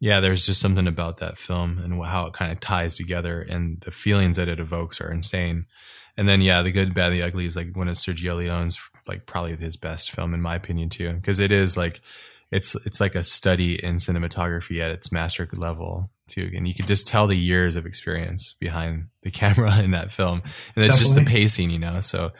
yeah, 0.00 0.20
there's 0.20 0.44
just 0.44 0.60
something 0.60 0.86
about 0.86 1.18
that 1.18 1.38
film 1.38 1.78
and 1.78 2.04
how 2.04 2.26
it 2.26 2.34
kind 2.34 2.52
of 2.52 2.60
ties 2.60 2.94
together, 2.96 3.40
and 3.40 3.80
the 3.80 3.90
feelings 3.90 4.36
that 4.36 4.48
it 4.48 4.60
evokes 4.60 5.00
are 5.00 5.10
insane. 5.10 5.66
And 6.16 6.28
then 6.28 6.40
yeah, 6.40 6.62
the 6.62 6.70
good, 6.70 6.94
bad, 6.94 7.10
the 7.10 7.22
ugly 7.22 7.46
is 7.46 7.56
like 7.56 7.74
one 7.74 7.88
of 7.88 7.96
Sergio 7.96 8.36
Leone's 8.36 8.78
like 9.08 9.26
probably 9.26 9.56
his 9.56 9.76
best 9.76 10.10
film 10.10 10.32
in 10.34 10.40
my 10.40 10.54
opinion 10.54 10.88
too, 10.88 11.12
because 11.12 11.40
it 11.40 11.52
is 11.52 11.76
like 11.76 12.00
it's 12.50 12.74
it's 12.86 13.00
like 13.00 13.14
a 13.14 13.22
study 13.22 13.82
in 13.82 13.96
cinematography 13.96 14.80
at 14.80 14.90
its 14.90 15.10
master 15.10 15.48
level 15.54 16.10
too, 16.28 16.50
and 16.54 16.68
you 16.68 16.74
could 16.74 16.86
just 16.86 17.08
tell 17.08 17.26
the 17.26 17.36
years 17.36 17.76
of 17.76 17.84
experience 17.84 18.54
behind 18.60 19.08
the 19.22 19.30
camera 19.32 19.76
in 19.80 19.90
that 19.90 20.12
film, 20.12 20.40
and 20.76 20.84
it's 20.84 20.98
Definitely. 20.98 21.00
just 21.00 21.14
the 21.16 21.24
pacing, 21.24 21.70
you 21.70 21.78
know. 21.78 22.00
So 22.00 22.32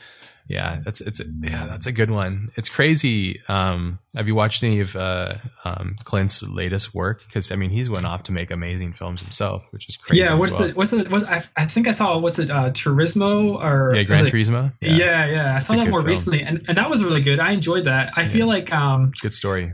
yeah, 0.47 0.81
that's 0.85 1.01
it's 1.01 1.21
yeah, 1.41 1.67
that's 1.67 1.87
a 1.87 1.93
good 1.93 2.11
one. 2.11 2.51
It's 2.55 2.69
crazy. 2.69 3.41
Um, 3.49 3.99
have 4.15 4.27
you 4.27 4.35
watched 4.35 4.63
any 4.63 4.81
of 4.81 4.95
uh, 4.95 5.35
um, 5.65 5.97
Clint's 6.05 6.43
latest 6.43 6.95
work? 6.95 7.25
Because 7.27 7.51
I 7.51 7.57
mean, 7.57 7.71
he's 7.71 7.89
went 7.89 8.05
off 8.05 8.25
to 8.25 8.33
make 8.33 8.51
amazing 8.51 8.93
films 8.93 9.23
himself, 9.23 9.67
which 9.73 9.89
is 9.89 9.97
crazy. 9.97 10.23
Yeah, 10.23 10.35
what's 10.35 10.59
well. 10.59 10.69
the 10.69 10.75
what's 10.75 10.91
the 10.91 11.07
what's 11.09 11.25
I, 11.25 11.43
I 11.57 11.65
think 11.65 11.89
I 11.89 11.93
saw 11.93 12.19
what's 12.19 12.39
it 12.39 12.51
uh, 12.51 12.71
Torino 12.75 13.57
or 13.59 13.95
yeah, 13.95 14.03
Gran 14.03 14.27
Torino. 14.27 14.71
Yeah. 14.83 14.97
yeah, 14.97 15.31
yeah, 15.31 15.55
I 15.57 15.61
saw 15.61 15.77
that 15.77 15.89
more 15.89 16.01
film. 16.01 16.09
recently, 16.09 16.43
and, 16.43 16.63
and 16.69 16.77
that 16.77 16.91
was 16.91 17.03
really 17.03 17.23
good. 17.23 17.41
I 17.41 17.53
enjoyed 17.53 17.85
that. 17.85 18.13
I 18.15 18.23
yeah. 18.23 18.29
feel 18.29 18.47
like 18.47 18.71
um, 18.71 19.13
good 19.23 19.33
story. 19.33 19.73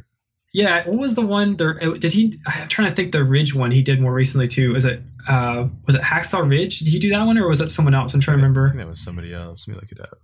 Yeah, 0.53 0.87
what 0.87 0.99
was 0.99 1.17
the 1.17 1.27
one 1.27 1.57
there? 1.57 1.75
Did 1.75 2.13
he? 2.13 2.39
I'm 2.47 2.69
trying 2.69 2.91
to 2.91 2.95
think. 2.95 3.11
The 3.11 3.25
Ridge 3.25 3.55
one 3.55 3.73
he 3.73 3.83
did 3.83 4.01
more 4.01 4.13
recently 4.13 4.47
too. 4.47 4.73
Was 4.73 4.85
it? 4.85 5.03
Uh, 5.29 5.67
was 5.85 5.97
it 5.97 6.03
Hacksaw 6.03 6.49
Ridge? 6.49 6.79
Did 6.79 6.89
he 6.89 7.01
do 7.01 7.11
that 7.11 7.25
one, 7.25 7.39
or 7.39 7.49
was 7.49 7.59
that 7.59 7.71
someone 7.71 7.95
else? 7.95 8.15
I'm 8.15 8.21
trying 8.21 8.39
to 8.39 8.43
remember. 8.43 8.73
that 8.73 8.89
was 8.89 9.03
somebody 9.03 9.35
else. 9.35 9.67
Let 9.67 9.75
me 9.75 9.81
look 9.81 9.91
it 9.91 10.01
up. 10.01 10.19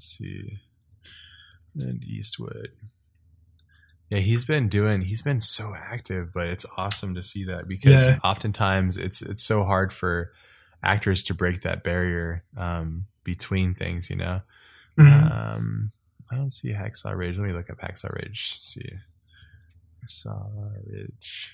Let's 0.00 0.16
see. 0.16 0.58
And 1.78 2.02
Eastwood. 2.02 2.70
Yeah, 4.08 4.20
he's 4.20 4.46
been 4.46 4.70
doing. 4.70 5.02
He's 5.02 5.20
been 5.20 5.42
so 5.42 5.74
active, 5.76 6.32
but 6.32 6.46
it's 6.46 6.64
awesome 6.78 7.14
to 7.16 7.22
see 7.22 7.44
that 7.44 7.68
because 7.68 8.06
yeah. 8.06 8.18
oftentimes 8.24 8.96
it's 8.96 9.20
it's 9.20 9.42
so 9.42 9.62
hard 9.62 9.92
for 9.92 10.32
actors 10.82 11.22
to 11.24 11.34
break 11.34 11.60
that 11.60 11.84
barrier 11.84 12.44
um, 12.56 13.08
between 13.24 13.74
things. 13.74 14.08
You 14.08 14.16
know. 14.16 14.40
Mm-hmm. 14.98 15.32
Um, 15.32 15.90
I 16.32 16.36
don't 16.36 16.50
see 16.50 16.70
Hacksaw 16.70 17.14
Ridge. 17.14 17.38
Let 17.38 17.48
me 17.48 17.52
look 17.52 17.68
up 17.68 17.78
Hacksaw 17.78 18.14
Ridge. 18.14 18.56
See. 18.62 18.90
Hacksaw 20.02 20.72
Ridge. 20.86 21.52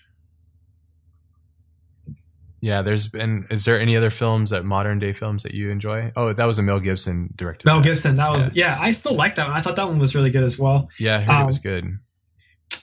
Yeah, 2.61 2.83
there's 2.83 3.09
been. 3.09 3.47
Is 3.51 3.65
there 3.65 3.81
any 3.81 3.97
other 3.97 4.11
films 4.11 4.51
that 4.51 4.65
modern 4.65 4.99
day 4.99 5.13
films 5.13 5.43
that 5.43 5.55
you 5.55 5.71
enjoy? 5.71 6.13
Oh, 6.17 6.33
that 6.33 6.45
was 6.45 6.59
a 6.59 6.63
Mel 6.63 6.81
Gibson 6.81 7.33
directed. 7.37 7.67
Mel. 7.67 7.81
Gibson. 7.81 8.17
That 8.17 8.33
was 8.33 8.55
yeah. 8.55 8.77
yeah. 8.77 8.83
I 8.83 8.93
still 8.93 9.15
like 9.15 9.35
that 9.37 9.49
one. 9.49 9.57
I 9.57 9.61
thought 9.61 9.77
that 9.77 9.87
one 9.87 9.99
was 9.99 10.15
really 10.15 10.31
good 10.31 10.45
as 10.45 10.59
well. 10.59 10.89
Yeah, 10.99 11.17
I 11.17 11.21
heard 11.21 11.35
um, 11.35 11.43
it 11.43 11.47
was 11.47 11.59
good. 11.59 11.85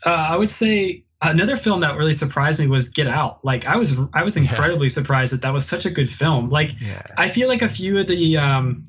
Uh, 0.05 0.09
I 0.09 0.37
would 0.37 0.51
say 0.51 1.05
another 1.21 1.55
film 1.55 1.79
that 1.81 1.97
really 1.97 2.13
surprised 2.13 2.59
me 2.59 2.67
was 2.67 2.89
Get 2.89 3.07
Out. 3.07 3.43
Like 3.43 3.65
I 3.65 3.77
was, 3.77 3.97
I 4.13 4.23
was 4.23 4.37
incredibly 4.37 4.87
yeah. 4.87 4.93
surprised 4.93 5.33
that 5.33 5.41
that 5.41 5.53
was 5.53 5.65
such 5.65 5.85
a 5.85 5.89
good 5.89 6.09
film. 6.09 6.49
Like 6.49 6.79
yeah. 6.81 7.01
I 7.17 7.27
feel 7.27 7.47
like 7.47 7.61
a 7.61 7.69
few 7.69 7.99
of 7.99 8.07
the, 8.07 8.37
um, 8.37 8.83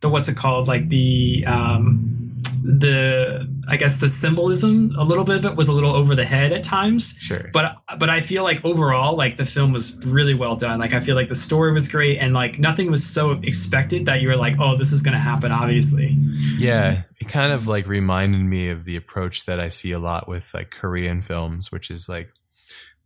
the 0.00 0.08
what's 0.08 0.28
it 0.28 0.36
called, 0.36 0.68
like 0.68 0.88
the 0.88 1.44
um, 1.46 2.36
the 2.62 3.48
I 3.68 3.76
guess 3.76 4.00
the 4.00 4.08
symbolism 4.08 4.94
a 4.98 5.04
little 5.04 5.24
bit 5.24 5.38
of 5.38 5.44
it 5.44 5.56
was 5.56 5.68
a 5.68 5.72
little 5.72 5.94
over 5.94 6.14
the 6.14 6.24
head 6.24 6.52
at 6.52 6.62
times. 6.62 7.16
Sure. 7.18 7.50
But 7.52 7.76
but 7.98 8.10
I 8.10 8.20
feel 8.20 8.42
like 8.42 8.64
overall 8.64 9.16
like 9.16 9.36
the 9.36 9.44
film 9.44 9.72
was 9.72 9.96
really 10.06 10.34
well 10.34 10.56
done. 10.56 10.80
Like 10.80 10.92
I 10.92 11.00
feel 11.00 11.16
like 11.16 11.28
the 11.28 11.34
story 11.34 11.72
was 11.72 11.88
great 11.88 12.18
and 12.18 12.34
like 12.34 12.58
nothing 12.58 12.90
was 12.90 13.04
so 13.04 13.32
expected 13.32 14.06
that 14.06 14.20
you 14.20 14.28
were 14.28 14.36
like, 14.36 14.56
"Oh, 14.58 14.76
this 14.76 14.92
is 14.92 15.02
going 15.02 15.14
to 15.14 15.20
happen 15.20 15.52
obviously." 15.52 16.16
Yeah, 16.58 17.02
it 17.18 17.28
kind 17.28 17.52
of 17.52 17.66
like 17.66 17.86
reminded 17.86 18.42
me 18.42 18.70
of 18.70 18.84
the 18.84 18.96
approach 18.96 19.46
that 19.46 19.60
I 19.60 19.68
see 19.68 19.92
a 19.92 19.98
lot 19.98 20.28
with 20.28 20.52
like 20.54 20.70
Korean 20.70 21.22
films, 21.22 21.72
which 21.72 21.90
is 21.90 22.08
like 22.08 22.32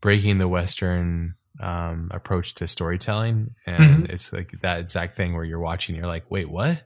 breaking 0.00 0.38
the 0.38 0.48
western 0.48 1.34
um, 1.60 2.10
approach 2.12 2.54
to 2.56 2.66
storytelling 2.66 3.54
and 3.64 3.82
mm-hmm. 3.82 4.12
it's 4.12 4.32
like 4.32 4.50
that 4.62 4.80
exact 4.80 5.12
thing 5.12 5.34
where 5.34 5.44
you're 5.44 5.60
watching 5.60 5.94
you're 5.94 6.06
like, 6.06 6.30
"Wait, 6.30 6.50
what?" 6.50 6.82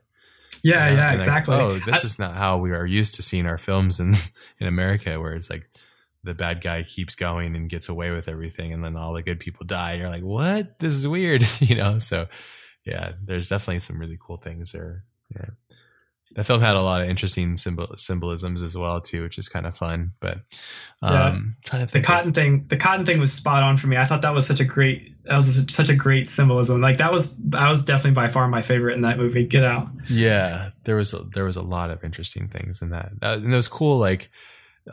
Yeah, 0.64 0.90
yeah, 0.90 1.12
exactly. 1.12 1.56
Like, 1.56 1.64
oh, 1.64 1.78
this 1.78 2.04
I, 2.04 2.06
is 2.06 2.18
not 2.18 2.36
how 2.36 2.58
we 2.58 2.72
are 2.72 2.86
used 2.86 3.14
to 3.14 3.22
seeing 3.22 3.46
our 3.46 3.58
films 3.58 4.00
in 4.00 4.14
in 4.60 4.66
America, 4.66 5.20
where 5.20 5.34
it's 5.34 5.50
like 5.50 5.68
the 6.24 6.34
bad 6.34 6.60
guy 6.60 6.82
keeps 6.82 7.14
going 7.14 7.56
and 7.56 7.68
gets 7.68 7.88
away 7.88 8.10
with 8.10 8.28
everything, 8.28 8.72
and 8.72 8.84
then 8.84 8.96
all 8.96 9.12
the 9.12 9.22
good 9.22 9.40
people 9.40 9.66
die. 9.66 9.94
You're 9.94 10.08
like, 10.08 10.22
what? 10.22 10.78
This 10.78 10.92
is 10.92 11.06
weird, 11.06 11.44
you 11.60 11.76
know? 11.76 11.98
So, 11.98 12.26
yeah, 12.84 13.12
there's 13.22 13.48
definitely 13.48 13.80
some 13.80 13.98
really 13.98 14.18
cool 14.20 14.36
things 14.36 14.72
there. 14.72 15.04
Yeah 15.34 15.50
the 16.34 16.44
film 16.44 16.60
had 16.60 16.76
a 16.76 16.82
lot 16.82 17.00
of 17.00 17.08
interesting 17.08 17.56
symbol 17.56 17.88
symbolisms 17.96 18.62
as 18.62 18.76
well 18.76 19.00
too, 19.00 19.22
which 19.22 19.38
is 19.38 19.48
kind 19.48 19.66
of 19.66 19.76
fun. 19.76 20.12
But 20.20 20.38
um, 21.02 21.12
yeah. 21.12 21.38
trying 21.64 21.86
to 21.86 21.90
think 21.90 22.04
the 22.04 22.06
cotton 22.06 22.28
of, 22.28 22.34
thing, 22.34 22.66
the 22.68 22.76
cotton 22.76 23.04
thing 23.04 23.18
was 23.18 23.32
spot 23.32 23.62
on 23.62 23.76
for 23.76 23.86
me. 23.86 23.96
I 23.96 24.04
thought 24.04 24.22
that 24.22 24.34
was 24.34 24.46
such 24.46 24.60
a 24.60 24.64
great, 24.64 25.17
that 25.28 25.36
was 25.36 25.64
such 25.68 25.90
a 25.90 25.96
great 25.96 26.26
symbolism. 26.26 26.80
Like 26.80 26.98
that 26.98 27.12
was, 27.12 27.40
I 27.54 27.68
was 27.68 27.84
definitely 27.84 28.12
by 28.12 28.28
far 28.28 28.48
my 28.48 28.62
favorite 28.62 28.94
in 28.94 29.02
that 29.02 29.18
movie. 29.18 29.44
Get 29.44 29.62
Out. 29.62 29.88
Yeah, 30.08 30.70
there 30.84 30.96
was 30.96 31.12
a, 31.12 31.18
there 31.18 31.44
was 31.44 31.56
a 31.56 31.62
lot 31.62 31.90
of 31.90 32.02
interesting 32.02 32.48
things 32.48 32.80
in 32.80 32.90
that, 32.90 33.12
uh, 33.22 33.34
and 33.34 33.52
it 33.52 33.56
was 33.56 33.68
cool. 33.68 33.98
Like 33.98 34.30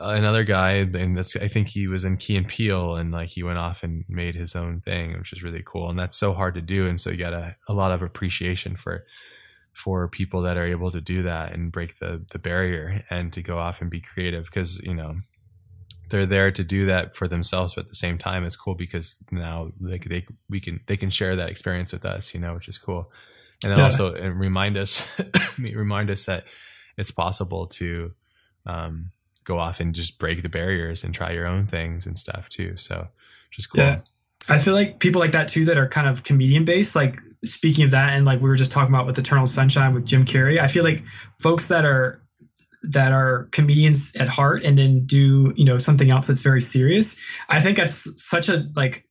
another 0.00 0.44
guy, 0.44 0.72
and 0.72 1.16
that's 1.16 1.36
I 1.36 1.48
think 1.48 1.68
he 1.68 1.86
was 1.86 2.04
in 2.04 2.18
Key 2.18 2.36
and 2.36 2.46
Peele, 2.46 2.96
and 2.96 3.12
like 3.12 3.30
he 3.30 3.42
went 3.42 3.58
off 3.58 3.82
and 3.82 4.04
made 4.08 4.34
his 4.34 4.54
own 4.54 4.80
thing, 4.80 5.16
which 5.18 5.32
is 5.32 5.42
really 5.42 5.62
cool. 5.64 5.88
And 5.88 5.98
that's 5.98 6.16
so 6.16 6.34
hard 6.34 6.54
to 6.54 6.60
do, 6.60 6.86
and 6.86 7.00
so 7.00 7.10
you 7.10 7.16
got 7.16 7.32
a, 7.32 7.56
a 7.68 7.72
lot 7.72 7.92
of 7.92 8.02
appreciation 8.02 8.76
for 8.76 9.04
for 9.72 10.08
people 10.08 10.42
that 10.42 10.56
are 10.56 10.66
able 10.66 10.90
to 10.90 11.00
do 11.00 11.22
that 11.22 11.52
and 11.52 11.72
break 11.72 11.98
the 11.98 12.24
the 12.32 12.38
barrier 12.38 13.04
and 13.10 13.32
to 13.32 13.42
go 13.42 13.58
off 13.58 13.80
and 13.80 13.90
be 13.90 14.00
creative 14.00 14.44
because 14.46 14.80
you 14.80 14.94
know 14.94 15.16
they're 16.08 16.26
there 16.26 16.50
to 16.50 16.62
do 16.64 16.86
that 16.86 17.14
for 17.14 17.28
themselves 17.28 17.74
but 17.74 17.82
at 17.82 17.88
the 17.88 17.94
same 17.94 18.18
time 18.18 18.44
it's 18.44 18.56
cool 18.56 18.74
because 18.74 19.18
now 19.30 19.70
they, 19.80 19.98
they 19.98 20.26
we 20.48 20.60
can 20.60 20.80
they 20.86 20.96
can 20.96 21.10
share 21.10 21.36
that 21.36 21.48
experience 21.48 21.92
with 21.92 22.04
us 22.04 22.34
you 22.34 22.40
know 22.40 22.54
which 22.54 22.68
is 22.68 22.78
cool 22.78 23.10
and 23.62 23.72
then 23.72 23.78
yeah. 23.78 23.84
also 23.84 24.14
remind 24.30 24.76
us 24.76 25.08
remind 25.58 26.10
us 26.10 26.24
that 26.26 26.44
it's 26.96 27.10
possible 27.10 27.66
to 27.66 28.12
um, 28.66 29.10
go 29.44 29.58
off 29.58 29.80
and 29.80 29.94
just 29.94 30.18
break 30.18 30.42
the 30.42 30.48
barriers 30.48 31.04
and 31.04 31.14
try 31.14 31.32
your 31.32 31.46
own 31.46 31.66
things 31.66 32.06
and 32.06 32.18
stuff 32.18 32.48
too 32.48 32.76
so 32.76 33.06
is 33.58 33.66
cool 33.66 33.82
yeah. 33.82 34.00
I 34.48 34.58
feel 34.58 34.74
like 34.74 35.00
people 35.00 35.20
like 35.20 35.32
that 35.32 35.48
too 35.48 35.64
that 35.66 35.78
are 35.78 35.88
kind 35.88 36.06
of 36.06 36.22
comedian 36.22 36.64
based, 36.64 36.94
like 36.94 37.18
speaking 37.44 37.84
of 37.84 37.90
that, 37.92 38.14
and 38.14 38.24
like 38.24 38.40
we 38.40 38.48
were 38.48 38.56
just 38.56 38.70
talking 38.70 38.94
about 38.94 39.06
with 39.06 39.18
Eternal 39.18 39.46
Sunshine 39.46 39.92
with 39.92 40.06
Jim 40.06 40.24
Carrey, 40.24 40.60
I 40.60 40.68
feel 40.68 40.84
like 40.84 41.04
folks 41.40 41.68
that 41.68 41.84
are 41.84 42.20
that 42.82 43.12
are 43.12 43.48
comedians 43.50 44.16
at 44.16 44.28
heart 44.28 44.64
and 44.64 44.76
then 44.76 45.06
do 45.06 45.52
you 45.56 45.64
know 45.64 45.78
something 45.78 46.10
else 46.10 46.26
that's 46.26 46.42
very 46.42 46.60
serious. 46.60 47.24
I 47.48 47.60
think 47.60 47.76
that's 47.76 48.22
such 48.22 48.48
a 48.48 48.68
like 48.74 49.06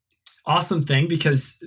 awesome 0.46 0.84
thing 0.84 1.08
because 1.08 1.64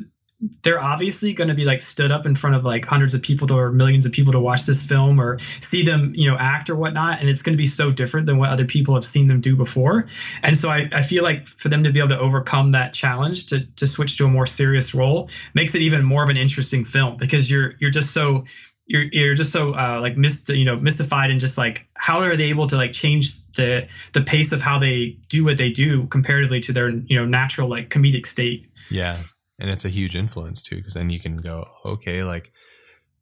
they're 0.63 0.81
obviously 0.81 1.35
going 1.35 1.49
to 1.49 1.55
be 1.55 1.65
like 1.65 1.81
stood 1.81 2.13
up 2.13 2.25
in 2.25 2.35
front 2.35 2.55
of 2.55 2.65
like 2.65 2.85
hundreds 2.85 3.15
of 3.15 3.23
people 3.23 3.49
to, 3.49 3.57
or 3.57 3.73
millions 3.73 4.07
of 4.07 4.13
people 4.13 4.33
to 4.33 4.39
watch 4.39 4.67
this 4.67 4.87
film 4.87 5.21
or 5.21 5.39
see 5.41 5.83
them, 5.83 6.13
you 6.15 6.31
know, 6.31 6.37
act 6.39 6.71
or 6.71 6.77
whatnot. 6.77 7.19
And 7.19 7.29
it's 7.29 7.43
going 7.43 7.55
to 7.55 7.59
be 7.59 7.67
so 7.67 7.91
different 7.91 8.27
than 8.27 8.39
what 8.39 8.51
other 8.51 8.65
people 8.65 8.95
have 8.95 9.05
seen 9.05 9.27
them 9.27 9.41
do 9.41 9.57
before. 9.57 10.07
And 10.43 10.57
so 10.57 10.69
I, 10.69 10.89
I 10.93 11.03
feel 11.03 11.25
like 11.25 11.49
for 11.49 11.69
them 11.69 11.85
to 11.85 11.93
be 11.93 11.99
able 11.99 12.11
to 12.11 12.21
overcome 12.21 12.71
that 12.71 12.93
challenge 12.93 13.47
to, 13.49 13.67
to 13.77 13.87
switch 13.89 14.19
to 14.19 14.27
a 14.27 14.29
more 14.29 14.47
serious 14.47 14.95
role 14.95 15.29
makes 15.55 15.75
it 15.75 15.83
even 15.83 16.05
more 16.05 16.23
of 16.23 16.29
an 16.29 16.37
interesting 16.37 16.85
film 16.85 17.17
because 17.17 17.51
you're, 17.51 17.75
you're 17.81 17.91
just 17.91 18.13
so, 18.13 18.45
you're, 18.89 19.05
you're 19.13 19.35
just 19.35 19.53
so 19.53 19.75
uh, 19.75 20.01
like 20.01 20.17
mist, 20.17 20.49
you 20.49 20.65
know, 20.65 20.77
mystified 20.77 21.31
and 21.31 21.41
just 21.41 21.59
like 21.59 21.87
how 21.95 22.21
are 22.21 22.37
they 22.37 22.45
able 22.45 22.67
to 22.67 22.77
like 22.77 22.93
change 22.93 23.47
the 23.53 23.87
the 24.15 24.23
pace 24.23 24.53
of 24.53 24.63
how 24.63 24.79
they 24.79 25.19
do 25.29 25.45
what 25.45 25.59
they 25.59 25.71
do 25.71 26.07
comparatively 26.07 26.61
to 26.61 26.73
their 26.73 26.89
you 26.89 27.19
know 27.19 27.27
natural 27.27 27.69
like 27.69 27.91
comedic 27.91 28.27
state. 28.27 28.71
Yeah, 28.91 29.19
and 29.59 29.71
it's 29.71 29.85
a 29.85 29.91
huge 29.91 30.17
influence 30.17 30.63
too 30.63 30.77
because 30.77 30.95
then 30.95 31.11
you 31.11 31.21
can 31.21 31.37
go 31.37 31.69
okay 31.85 32.23
like 32.23 32.53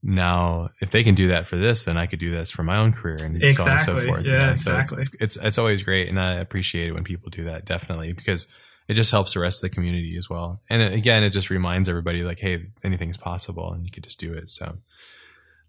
now 0.03 0.71
if 0.81 0.91
they 0.91 1.03
can 1.03 1.15
do 1.15 1.29
that 1.29 1.49
for 1.49 1.57
this 1.57 1.85
then 1.85 1.97
i 1.97 2.07
could 2.07 2.19
do 2.19 2.31
this 2.31 2.51
for 2.51 2.63
my 2.63 2.77
own 2.77 2.93
career 2.93 3.17
and 3.23 3.43
exactly. 3.43 3.79
so 3.79 3.93
on 3.93 3.99
and 3.99 4.03
so 4.03 4.07
forth 4.07 4.27
yeah 4.27 4.33
you 4.33 4.39
know? 4.39 4.53
exactly 4.53 4.85
so 4.85 4.99
it's, 4.99 5.15
it's, 5.15 5.37
it's 5.37 5.45
it's 5.45 5.59
always 5.59 5.83
great 5.83 6.09
and 6.09 6.21
i 6.21 6.35
appreciate 6.35 6.89
it 6.89 6.93
when 6.93 7.03
people 7.03 7.31
do 7.31 7.45
that 7.45 7.65
definitely 7.65 8.13
because 8.13 8.47
it 8.89 8.95
just 8.95 9.11
helps 9.11 9.35
the 9.35 9.41
rest 9.41 9.65
of 9.65 9.71
the 9.71 9.75
community 9.75 10.17
as 10.17 10.31
well 10.31 10.61
and 10.69 10.83
it, 10.83 10.93
again 10.93 11.25
it 11.25 11.31
just 11.31 11.51
reminds 11.51 11.89
everybody 11.89 12.23
like 12.23 12.39
hey 12.39 12.67
anything's 12.85 13.17
possible 13.17 13.73
and 13.73 13.85
you 13.85 13.91
could 13.91 14.05
just 14.05 14.21
do 14.21 14.33
it 14.33 14.51
so 14.51 14.77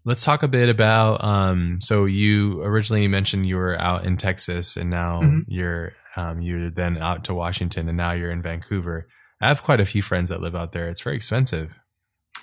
let's 0.04 0.24
talk 0.24 0.42
a 0.42 0.48
bit 0.48 0.68
about 0.68 1.22
um, 1.22 1.78
so 1.80 2.04
you 2.04 2.62
originally 2.62 3.08
mentioned 3.08 3.46
you 3.46 3.56
were 3.56 3.76
out 3.78 4.04
in 4.04 4.16
texas 4.16 4.76
and 4.76 4.90
now 4.90 5.20
mm-hmm. 5.20 5.40
you're 5.46 5.92
um, 6.16 6.40
you're 6.40 6.70
then 6.70 6.96
out 6.98 7.24
to 7.24 7.34
washington 7.34 7.88
and 7.88 7.96
now 7.96 8.12
you're 8.12 8.30
in 8.30 8.42
vancouver 8.42 9.06
I 9.40 9.48
have 9.48 9.62
quite 9.62 9.80
a 9.80 9.84
few 9.84 10.02
friends 10.02 10.30
that 10.30 10.40
live 10.40 10.56
out 10.56 10.72
there. 10.72 10.88
It's 10.88 11.02
very 11.02 11.16
expensive. 11.16 11.78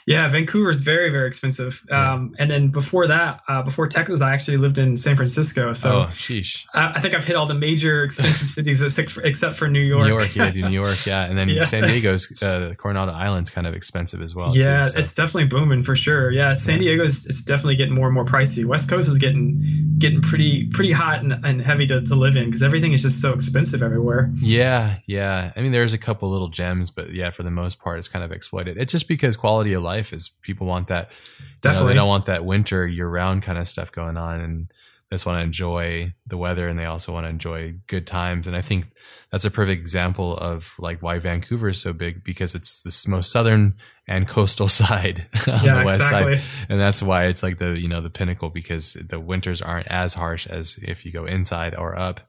Yeah, 0.06 0.28
Vancouver 0.28 0.70
is 0.70 0.82
very, 0.82 1.10
very 1.12 1.28
expensive. 1.28 1.84
Yeah. 1.90 2.14
Um, 2.14 2.36
and 2.38 2.50
then 2.50 2.70
before 2.70 3.08
that, 3.08 3.42
uh, 3.48 3.64
before 3.64 3.88
Texas, 3.88 4.22
I 4.22 4.34
actually 4.34 4.58
lived 4.58 4.78
in 4.78 4.98
San 4.98 5.16
Francisco. 5.16 5.74
So 5.74 6.02
oh, 6.02 6.06
sheesh. 6.12 6.66
I, 6.74 6.94
I 6.96 7.00
think 7.00 7.16
I've 7.16 7.26
hit 7.26 7.36
all 7.36 7.48
the 7.48 7.56
major 7.56 8.04
expensive 8.04 8.48
cities 8.58 8.82
except 8.82 9.10
for, 9.10 9.24
except 9.24 9.56
for 9.56 9.68
New 9.68 9.80
York. 9.82 10.04
New 10.04 10.10
York, 10.10 10.36
yeah, 10.36 10.50
New 10.52 10.70
York, 10.70 11.06
yeah, 11.08 11.26
and 11.26 11.38
then 11.38 11.50
Yeah. 11.56 11.64
San 11.64 11.84
Diego's 11.84 12.42
uh, 12.44 12.74
Coronado 12.78 13.14
Island's 13.14 13.50
kind 13.50 13.66
of 13.66 13.74
expensive 13.74 14.22
as 14.22 14.36
well. 14.36 14.56
yeah, 14.56 14.84
too, 14.84 14.90
so. 14.90 15.00
it's 15.00 15.14
definitely 15.14 15.46
booming 15.46 15.84
for 15.84 15.96
sure. 15.96 16.32
Yeah, 16.32 16.56
San 16.56 16.82
Yeah. 16.82 16.92
Diego's 16.92 17.26
it's 17.26 17.46
definitely 17.46 17.78
getting 17.78 17.96
more 17.96 18.08
and 18.08 18.14
more 18.14 18.26
pricey. 18.26 18.66
West 18.66 18.90
Coast 18.90 19.10
is 19.10 19.18
getting 19.18 19.96
getting 19.98 20.22
pretty 20.22 20.68
pretty 20.68 20.92
hot 20.92 21.24
and, 21.24 21.34
and 21.46 21.62
heavy 21.62 21.88
to, 21.88 22.02
to 22.02 22.16
live 22.16 22.36
in 22.36 22.46
because 22.46 22.62
everything 22.62 22.94
is 22.94 23.02
just 23.02 23.22
so 23.22 23.34
expensive 23.34 23.82
everywhere. 23.82 24.32
Yeah, 24.36 24.94
yeah. 25.08 25.52
I 25.56 25.62
mean, 25.62 25.72
there's 25.72 25.94
a 25.94 25.98
couple 25.98 26.30
little 26.30 26.50
gems, 26.50 26.92
but 26.92 27.12
yeah, 27.12 27.30
for 27.32 27.44
the 27.44 27.52
most 27.52 27.80
part, 27.80 27.98
it's 28.00 28.08
kind 28.10 28.24
of 28.24 28.32
exploited. 28.32 28.78
It's 28.78 28.92
just 28.92 29.08
because 29.08 29.36
quality 29.38 29.74
of 29.74 29.82
life 29.82 29.95
is 30.00 30.30
people 30.42 30.68
want 30.68 30.88
that. 30.88 31.10
you 31.40 31.46
know, 31.46 31.52
Definitely. 31.62 31.88
they 31.90 31.96
don't 31.96 32.08
want 32.08 32.26
that 32.26 32.46
winter 32.46 32.88
year 32.88 33.08
round 33.08 33.44
kind 33.44 33.58
of 33.58 33.68
stuff 33.68 33.92
going 33.92 34.18
on, 34.18 34.42
and 34.42 34.68
they 35.10 35.16
just 35.16 35.26
want 35.26 35.40
to 35.40 35.44
enjoy 35.44 36.14
the 36.28 36.38
weather, 36.38 36.68
and 36.68 36.78
they 36.78 36.86
also 36.86 37.14
want 37.14 37.26
to 37.26 37.30
enjoy 37.30 37.76
good 37.88 38.08
times. 38.08 38.48
And 38.48 38.56
I 38.56 38.62
think 38.62 38.88
that's 39.32 39.46
a 39.46 39.52
perfect 39.52 39.80
example 39.80 40.36
of 40.38 40.76
like 40.80 41.02
why 41.02 41.20
Vancouver 41.20 41.70
is 41.70 41.82
so 41.82 41.94
big 41.94 42.24
because 42.24 42.56
it's 42.56 42.82
the 42.82 43.10
most 43.10 43.32
southern 43.32 43.76
and 44.08 44.28
coastal 44.28 44.68
side 44.70 45.28
on 45.48 45.64
yeah, 45.64 45.80
the 45.80 45.86
west 45.86 46.02
exactly. 46.02 46.38
side, 46.38 46.46
and 46.70 46.80
that's 46.80 47.02
why 47.04 47.26
it's 47.26 47.44
like 47.44 47.58
the 47.58 47.80
you 47.80 47.88
know 47.88 48.02
the 48.02 48.10
pinnacle 48.10 48.50
because 48.50 48.94
the 48.94 49.20
winters 49.20 49.62
aren't 49.62 49.88
as 49.88 50.14
harsh 50.14 50.48
as 50.48 50.80
if 50.82 51.06
you 51.06 51.12
go 51.12 51.26
inside 51.26 51.76
or 51.76 51.98
up 51.98 52.22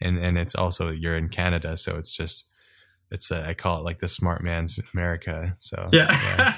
and 0.00 0.18
and 0.18 0.38
it's 0.38 0.54
also 0.54 0.90
you're 0.90 1.16
in 1.16 1.28
Canada, 1.28 1.76
so 1.76 1.96
it's 1.96 2.16
just 2.16 2.46
it's 3.14 3.30
a, 3.30 3.48
I 3.48 3.54
call 3.54 3.78
it 3.80 3.84
like 3.84 3.98
the 4.00 4.08
smart 4.08 4.42
man's 4.42 4.78
America. 4.92 5.54
So 5.58 5.88
Yeah. 5.92 6.06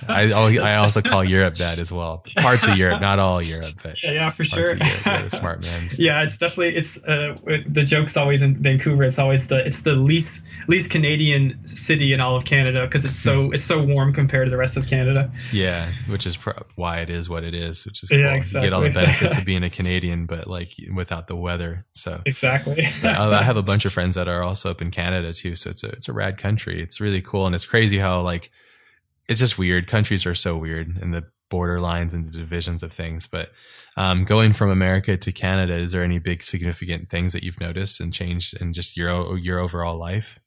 I 0.08 0.32
I 0.62 0.76
also 0.76 1.00
call 1.02 1.22
Europe 1.24 1.54
that 1.56 1.78
as 1.78 1.92
well. 1.92 2.24
Parts 2.36 2.66
of 2.66 2.76
Europe, 2.76 3.00
not 3.00 3.18
all 3.18 3.42
Europe, 3.42 3.74
but 3.82 4.02
Yeah, 4.02 4.12
yeah, 4.12 4.28
for 4.30 4.44
parts 4.44 4.50
sure. 4.54 4.72
of 4.72 4.78
Europe, 4.80 5.06
yeah, 5.06 5.22
the 5.22 5.30
smart 5.30 5.62
man's. 5.64 5.98
Yeah, 6.06 6.22
it's 6.22 6.38
definitely 6.38 6.74
it's 6.76 7.06
uh, 7.06 7.36
the 7.68 7.84
joke's 7.84 8.16
always 8.16 8.42
in 8.42 8.56
Vancouver. 8.62 9.04
It's 9.04 9.18
always 9.18 9.48
the 9.48 9.58
it's 9.66 9.82
the 9.82 9.92
least 9.94 10.48
least 10.68 10.90
Canadian 10.90 11.66
city 11.66 12.12
in 12.12 12.20
all 12.20 12.36
of 12.36 12.44
Canada 12.44 12.82
because 12.86 13.04
it's 13.04 13.18
so 13.18 13.50
it's 13.52 13.64
so 13.64 13.82
warm 13.84 14.12
compared 14.12 14.46
to 14.46 14.50
the 14.50 14.56
rest 14.56 14.76
of 14.76 14.86
Canada. 14.86 15.30
Yeah, 15.52 15.86
which 16.08 16.26
is 16.26 16.36
pro- 16.36 16.64
why 16.74 17.00
it 17.00 17.10
is 17.10 17.28
what 17.28 17.44
it 17.44 17.54
is, 17.54 17.84
which 17.84 18.02
is 18.02 18.10
Yeah, 18.10 18.38
cool. 18.38 18.62
You 18.62 18.66
get 18.66 18.72
all 18.72 18.82
the 18.82 18.90
benefits 18.90 19.38
of 19.38 19.44
being 19.52 19.62
a 19.64 19.70
Canadian, 19.70 20.26
but 20.26 20.46
like 20.46 20.70
without 20.94 21.28
the 21.28 21.36
weather. 21.36 21.84
So 21.92 22.20
Exactly. 22.24 22.82
I 23.04 23.26
I 23.40 23.42
have 23.42 23.56
a 23.56 23.62
bunch 23.62 23.84
of 23.84 23.92
friends 23.96 24.14
that 24.14 24.28
are 24.28 24.42
also 24.42 24.70
up 24.70 24.80
in 24.82 24.90
Canada 24.90 25.32
too, 25.32 25.54
so 25.56 25.70
it's 25.70 25.84
a 25.84 25.88
it's 25.90 26.08
a 26.08 26.12
rad 26.12 26.38
country. 26.38 26.45
It's 26.80 27.00
really 27.00 27.22
cool, 27.22 27.46
and 27.46 27.54
it's 27.54 27.66
crazy 27.66 27.98
how 27.98 28.20
like 28.20 28.50
it's 29.28 29.40
just 29.40 29.58
weird. 29.58 29.86
Countries 29.86 30.26
are 30.26 30.34
so 30.34 30.56
weird, 30.56 30.96
and 31.00 31.12
the 31.12 31.24
border 31.48 31.78
lines 31.80 32.14
and 32.14 32.26
the 32.26 32.38
divisions 32.38 32.82
of 32.82 32.92
things. 32.92 33.26
But 33.26 33.50
um, 33.96 34.24
going 34.24 34.52
from 34.52 34.70
America 34.70 35.16
to 35.16 35.32
Canada, 35.32 35.74
is 35.74 35.92
there 35.92 36.02
any 36.02 36.18
big 36.18 36.42
significant 36.42 37.08
things 37.08 37.32
that 37.32 37.42
you've 37.42 37.60
noticed 37.60 38.00
and 38.00 38.12
changed 38.12 38.60
in 38.60 38.72
just 38.72 38.96
your 38.96 39.36
your 39.38 39.58
overall 39.58 39.96
life? 39.98 40.38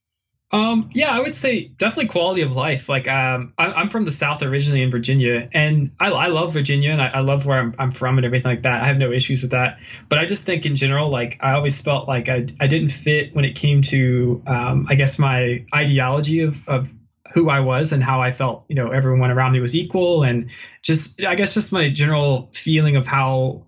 Um, 0.51 0.89
yeah, 0.93 1.11
I 1.11 1.19
would 1.19 1.35
say 1.35 1.65
definitely 1.65 2.07
quality 2.07 2.41
of 2.41 2.55
life. 2.55 2.89
Like, 2.89 3.07
um, 3.07 3.53
I, 3.55 3.71
I'm 3.71 3.89
from 3.89 4.05
the 4.05 4.11
South 4.11 4.41
originally 4.41 4.81
in 4.81 4.89
Virginia, 4.89 5.47
and 5.53 5.91
I, 5.99 6.09
I 6.09 6.27
love 6.27 6.53
Virginia, 6.53 6.91
and 6.91 6.99
I, 6.99 7.07
I 7.07 7.19
love 7.19 7.45
where 7.45 7.59
I'm, 7.59 7.71
I'm 7.77 7.91
from 7.91 8.17
and 8.17 8.25
everything 8.25 8.49
like 8.49 8.63
that. 8.63 8.81
I 8.81 8.87
have 8.87 8.97
no 8.97 9.11
issues 9.11 9.43
with 9.43 9.51
that. 9.51 9.77
But 10.09 10.17
I 10.17 10.25
just 10.25 10.47
think 10.47 10.65
in 10.65 10.75
general, 10.75 11.11
like, 11.11 11.37
I 11.41 11.51
always 11.51 11.79
felt 11.79 12.07
like 12.07 12.29
I, 12.29 12.47
I 12.59 12.65
didn't 12.65 12.89
fit 12.89 13.35
when 13.35 13.45
it 13.45 13.55
came 13.55 13.83
to, 13.83 14.41
um, 14.47 14.87
I 14.89 14.95
guess 14.95 15.19
my 15.19 15.65
ideology 15.73 16.41
of, 16.41 16.67
of 16.67 16.91
who 17.31 17.47
I 17.47 17.59
was 17.59 17.93
and 17.93 18.03
how 18.03 18.23
I 18.23 18.31
felt. 18.31 18.65
You 18.69 18.75
know, 18.75 18.89
everyone 18.89 19.29
around 19.29 19.51
me 19.51 19.59
was 19.59 19.75
equal, 19.75 20.23
and 20.23 20.49
just, 20.81 21.23
I 21.23 21.35
guess, 21.35 21.53
just 21.53 21.71
my 21.71 21.91
general 21.91 22.49
feeling 22.53 22.95
of 22.95 23.05
how 23.05 23.65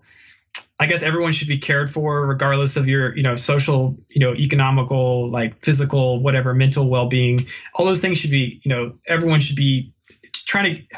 I 0.78 0.86
guess 0.86 1.02
everyone 1.02 1.32
should 1.32 1.48
be 1.48 1.58
cared 1.58 1.90
for 1.90 2.26
regardless 2.26 2.76
of 2.76 2.88
your, 2.88 3.16
you 3.16 3.22
know, 3.22 3.36
social, 3.36 3.96
you 4.10 4.20
know, 4.20 4.34
economical, 4.34 5.30
like 5.30 5.64
physical, 5.64 6.20
whatever, 6.20 6.54
mental 6.54 6.88
well-being. 6.88 7.40
All 7.74 7.86
those 7.86 8.00
things 8.00 8.18
should 8.18 8.30
be, 8.30 8.60
you 8.64 8.68
know, 8.68 8.94
everyone 9.06 9.40
should 9.40 9.56
be 9.56 9.92
trying 10.32 10.86
to 10.90 10.96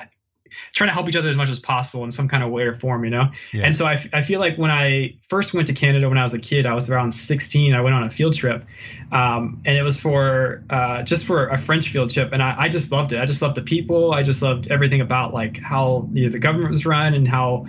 trying 0.72 0.88
to 0.88 0.94
help 0.94 1.08
each 1.08 1.16
other 1.16 1.28
as 1.28 1.36
much 1.36 1.48
as 1.48 1.60
possible 1.60 2.04
in 2.04 2.10
some 2.10 2.28
kind 2.28 2.42
of 2.42 2.50
way 2.50 2.62
or 2.62 2.72
form, 2.72 3.04
you 3.04 3.10
know. 3.10 3.30
Yeah. 3.52 3.64
And 3.64 3.76
so 3.76 3.86
I, 3.86 3.94
f- 3.94 4.12
I 4.12 4.22
feel 4.22 4.40
like 4.40 4.56
when 4.56 4.70
I 4.70 5.18
first 5.28 5.54
went 5.54 5.68
to 5.68 5.74
Canada 5.74 6.08
when 6.08 6.18
I 6.18 6.22
was 6.22 6.34
a 6.34 6.40
kid, 6.40 6.66
I 6.66 6.74
was 6.74 6.90
around 6.90 7.12
16. 7.12 7.74
I 7.74 7.80
went 7.80 7.94
on 7.94 8.04
a 8.04 8.10
field 8.10 8.34
trip, 8.34 8.64
um, 9.12 9.62
and 9.64 9.76
it 9.76 9.82
was 9.82 10.00
for 10.00 10.64
uh, 10.70 11.02
just 11.02 11.26
for 11.26 11.48
a 11.48 11.58
French 11.58 11.88
field 11.88 12.10
trip, 12.10 12.32
and 12.32 12.42
I, 12.42 12.54
I 12.58 12.68
just 12.68 12.92
loved 12.92 13.12
it. 13.12 13.20
I 13.20 13.26
just 13.26 13.42
loved 13.42 13.56
the 13.56 13.62
people. 13.62 14.12
I 14.12 14.22
just 14.22 14.42
loved 14.42 14.70
everything 14.70 15.00
about 15.00 15.32
like 15.32 15.58
how 15.58 16.08
you 16.12 16.26
know, 16.26 16.32
the 16.32 16.38
government 16.38 16.70
was 16.70 16.86
run 16.86 17.14
and 17.14 17.26
how 17.26 17.66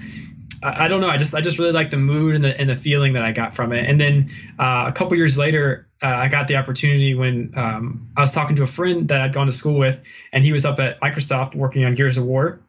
I, 0.65 0.85
I 0.85 0.87
don't 0.87 1.01
know. 1.01 1.09
I 1.09 1.17
just 1.17 1.35
I 1.35 1.41
just 1.41 1.59
really 1.59 1.71
like 1.71 1.89
the 1.89 1.97
mood 1.97 2.35
and 2.35 2.43
the 2.43 2.59
and 2.59 2.69
the 2.69 2.75
feeling 2.75 3.13
that 3.13 3.23
I 3.23 3.31
got 3.31 3.55
from 3.55 3.71
it. 3.71 3.89
And 3.89 3.99
then 3.99 4.29
uh, 4.59 4.85
a 4.87 4.91
couple 4.91 5.15
years 5.17 5.37
later, 5.37 5.87
uh, 6.01 6.07
I 6.07 6.27
got 6.27 6.47
the 6.47 6.55
opportunity 6.55 7.13
when 7.13 7.53
um, 7.55 8.09
I 8.17 8.21
was 8.21 8.33
talking 8.33 8.55
to 8.57 8.63
a 8.63 8.67
friend 8.67 9.07
that 9.09 9.21
I'd 9.21 9.33
gone 9.33 9.45
to 9.45 9.51
school 9.51 9.77
with, 9.77 10.01
and 10.33 10.43
he 10.43 10.51
was 10.51 10.65
up 10.65 10.79
at 10.79 10.99
Microsoft 11.01 11.55
working 11.55 11.85
on 11.85 11.93
Gears 11.93 12.17
of 12.17 12.25
War. 12.25 12.59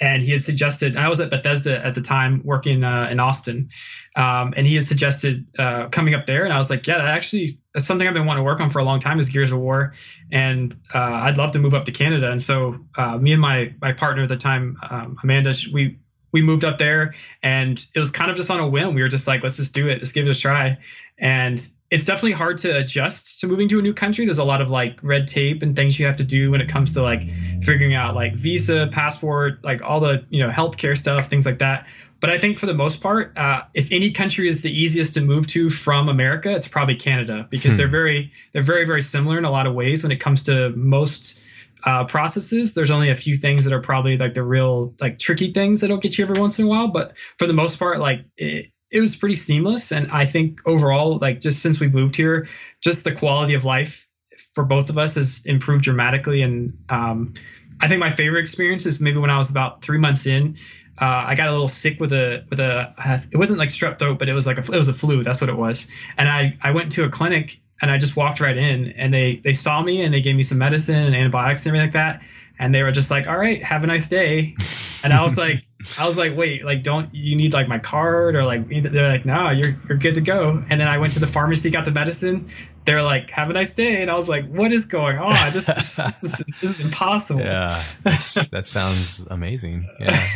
And 0.00 0.22
he 0.22 0.32
had 0.32 0.42
suggested, 0.42 0.96
I 0.96 1.08
was 1.08 1.20
at 1.20 1.30
Bethesda 1.30 1.84
at 1.84 1.94
the 1.94 2.00
time 2.00 2.42
working 2.44 2.82
uh, 2.82 3.08
in 3.08 3.20
Austin, 3.20 3.70
um, 4.16 4.52
and 4.56 4.66
he 4.66 4.74
had 4.74 4.84
suggested 4.84 5.46
uh, 5.56 5.88
coming 5.90 6.14
up 6.14 6.26
there. 6.26 6.42
And 6.42 6.52
I 6.52 6.58
was 6.58 6.70
like, 6.70 6.84
yeah, 6.88 6.98
that 6.98 7.06
actually, 7.06 7.50
that's 7.72 7.86
something 7.86 8.08
I've 8.08 8.14
been 8.14 8.26
wanting 8.26 8.40
to 8.40 8.44
work 8.44 8.60
on 8.60 8.70
for 8.70 8.80
a 8.80 8.84
long 8.84 8.98
time 8.98 9.20
is 9.20 9.30
Gears 9.30 9.52
of 9.52 9.60
War. 9.60 9.94
And 10.32 10.74
uh, 10.92 10.98
I'd 10.98 11.36
love 11.36 11.52
to 11.52 11.60
move 11.60 11.74
up 11.74 11.84
to 11.84 11.92
Canada. 11.92 12.32
And 12.32 12.42
so 12.42 12.74
uh, 12.96 13.16
me 13.16 13.32
and 13.32 13.40
my, 13.40 13.74
my 13.80 13.92
partner 13.92 14.24
at 14.24 14.28
the 14.28 14.36
time, 14.36 14.76
um, 14.90 15.18
Amanda, 15.22 15.54
we, 15.72 15.98
we 16.32 16.42
moved 16.42 16.64
up 16.64 16.78
there 16.78 17.14
and 17.42 17.84
it 17.94 17.98
was 17.98 18.10
kind 18.10 18.30
of 18.30 18.36
just 18.36 18.50
on 18.50 18.58
a 18.58 18.66
whim. 18.66 18.94
We 18.94 19.02
were 19.02 19.08
just 19.08 19.28
like, 19.28 19.42
let's 19.42 19.56
just 19.56 19.74
do 19.74 19.88
it. 19.88 19.98
Let's 19.98 20.12
give 20.12 20.26
it 20.26 20.36
a 20.36 20.40
try. 20.40 20.78
And 21.18 21.58
it's 21.90 22.04
definitely 22.06 22.32
hard 22.32 22.58
to 22.58 22.76
adjust 22.76 23.40
to 23.40 23.46
moving 23.46 23.68
to 23.68 23.78
a 23.78 23.82
new 23.82 23.92
country. 23.92 24.24
There's 24.24 24.38
a 24.38 24.44
lot 24.44 24.60
of 24.60 24.70
like 24.70 24.98
red 25.02 25.26
tape 25.26 25.62
and 25.62 25.76
things 25.76 26.00
you 26.00 26.06
have 26.06 26.16
to 26.16 26.24
do 26.24 26.50
when 26.50 26.60
it 26.60 26.68
comes 26.68 26.94
to 26.94 27.02
like 27.02 27.28
figuring 27.62 27.94
out 27.94 28.14
like 28.14 28.34
visa, 28.34 28.88
passport, 28.90 29.62
like 29.62 29.82
all 29.82 30.00
the, 30.00 30.24
you 30.30 30.42
know, 30.44 30.50
healthcare 30.50 30.96
stuff, 30.96 31.28
things 31.28 31.46
like 31.46 31.58
that. 31.58 31.86
But 32.20 32.30
I 32.30 32.38
think 32.38 32.58
for 32.58 32.66
the 32.66 32.74
most 32.74 33.02
part, 33.02 33.36
uh, 33.36 33.64
if 33.74 33.90
any 33.92 34.12
country 34.12 34.46
is 34.46 34.62
the 34.62 34.70
easiest 34.70 35.14
to 35.14 35.20
move 35.20 35.46
to 35.48 35.68
from 35.68 36.08
America, 36.08 36.52
it's 36.52 36.68
probably 36.68 36.94
Canada 36.94 37.46
because 37.50 37.72
Hmm. 37.72 37.78
they're 37.78 37.88
very, 37.88 38.30
they're 38.52 38.62
very, 38.62 38.86
very 38.86 39.02
similar 39.02 39.38
in 39.38 39.44
a 39.44 39.50
lot 39.50 39.66
of 39.66 39.74
ways 39.74 40.02
when 40.02 40.12
it 40.12 40.20
comes 40.20 40.44
to 40.44 40.70
most 40.70 41.40
uh, 41.84 42.04
processes. 42.04 42.74
There's 42.74 42.90
only 42.90 43.10
a 43.10 43.16
few 43.16 43.34
things 43.34 43.64
that 43.64 43.72
are 43.72 43.80
probably 43.80 44.18
like 44.18 44.34
the 44.34 44.42
real 44.42 44.94
like 45.00 45.18
tricky 45.18 45.52
things 45.52 45.80
that'll 45.80 45.98
get 45.98 46.18
you 46.18 46.24
every 46.24 46.40
once 46.40 46.58
in 46.58 46.66
a 46.66 46.68
while, 46.68 46.88
but 46.88 47.16
for 47.38 47.46
the 47.46 47.52
most 47.52 47.78
part, 47.78 47.98
like 47.98 48.24
it, 48.36 48.70
it 48.90 49.00
was 49.00 49.16
pretty 49.16 49.34
seamless. 49.34 49.90
And 49.90 50.10
I 50.10 50.26
think 50.26 50.60
overall, 50.66 51.18
like 51.18 51.40
just 51.40 51.60
since 51.62 51.80
we've 51.80 51.94
moved 51.94 52.14
here, 52.14 52.46
just 52.80 53.04
the 53.04 53.12
quality 53.12 53.54
of 53.54 53.64
life 53.64 54.08
for 54.54 54.64
both 54.64 54.90
of 54.90 54.98
us 54.98 55.14
has 55.14 55.46
improved 55.46 55.84
dramatically. 55.84 56.42
And 56.42 56.78
um, 56.88 57.34
I 57.80 57.88
think 57.88 58.00
my 58.00 58.10
favorite 58.10 58.40
experience 58.40 58.86
is 58.86 59.00
maybe 59.00 59.18
when 59.18 59.30
I 59.30 59.38
was 59.38 59.50
about 59.50 59.82
three 59.82 59.98
months 59.98 60.26
in. 60.26 60.58
Uh, 61.00 61.24
I 61.26 61.34
got 61.34 61.48
a 61.48 61.52
little 61.52 61.68
sick 61.68 61.98
with 61.98 62.12
a 62.12 62.44
with 62.50 62.60
a 62.60 62.94
it 63.32 63.36
wasn't 63.36 63.58
like 63.58 63.70
strep 63.70 63.98
throat, 63.98 64.18
but 64.18 64.28
it 64.28 64.34
was 64.34 64.46
like 64.46 64.58
a, 64.58 64.60
it 64.60 64.76
was 64.76 64.88
a 64.88 64.92
flu. 64.92 65.22
That's 65.22 65.40
what 65.40 65.48
it 65.48 65.56
was. 65.56 65.90
And 66.18 66.28
I 66.28 66.58
I 66.62 66.72
went 66.72 66.92
to 66.92 67.04
a 67.04 67.08
clinic 67.08 67.58
and 67.82 67.90
I 67.90 67.98
just 67.98 68.16
walked 68.16 68.40
right 68.40 68.56
in 68.56 68.92
and 68.92 69.12
they 69.12 69.36
they 69.36 69.52
saw 69.52 69.82
me 69.82 70.02
and 70.02 70.14
they 70.14 70.20
gave 70.20 70.36
me 70.36 70.42
some 70.42 70.58
medicine 70.58 71.02
and 71.02 71.14
antibiotics 71.14 71.66
and 71.66 71.70
everything 71.76 71.88
like 71.88 71.94
that. 71.94 72.22
And 72.58 72.72
they 72.72 72.82
were 72.84 72.92
just 72.92 73.10
like, 73.10 73.26
"All 73.26 73.36
right, 73.36 73.62
have 73.62 73.82
a 73.82 73.88
nice 73.88 74.08
day." 74.08 74.54
And 75.02 75.12
I 75.12 75.22
was 75.22 75.36
like, 75.36 75.64
I 75.98 76.06
was 76.06 76.16
like, 76.16 76.36
"Wait, 76.36 76.64
like, 76.64 76.84
don't 76.84 77.12
you 77.12 77.34
need 77.34 77.54
like 77.54 77.66
my 77.66 77.80
card 77.80 78.36
or 78.36 78.44
like?" 78.44 78.68
They're 78.68 79.10
like, 79.10 79.26
"No, 79.26 79.50
you're 79.50 79.74
you're 79.88 79.98
good 79.98 80.14
to 80.14 80.20
go." 80.20 80.62
And 80.70 80.80
then 80.80 80.86
I 80.86 80.98
went 80.98 81.14
to 81.14 81.18
the 81.18 81.26
pharmacy, 81.26 81.70
got 81.72 81.84
the 81.84 81.90
medicine. 81.90 82.48
They're 82.84 83.02
like, 83.02 83.30
"Have 83.30 83.50
a 83.50 83.52
nice 83.52 83.74
day," 83.74 84.00
and 84.00 84.10
I 84.10 84.14
was 84.14 84.28
like, 84.28 84.46
"What 84.48 84.70
is 84.70 84.86
going 84.86 85.18
on? 85.18 85.32
This 85.52 85.66
this, 85.66 85.96
this, 85.96 86.22
is, 86.22 86.46
this 86.60 86.78
is 86.78 86.84
impossible." 86.84 87.40
Yeah, 87.40 87.82
that 88.04 88.68
sounds 88.68 89.26
amazing. 89.28 89.88
Yeah, 89.98 90.26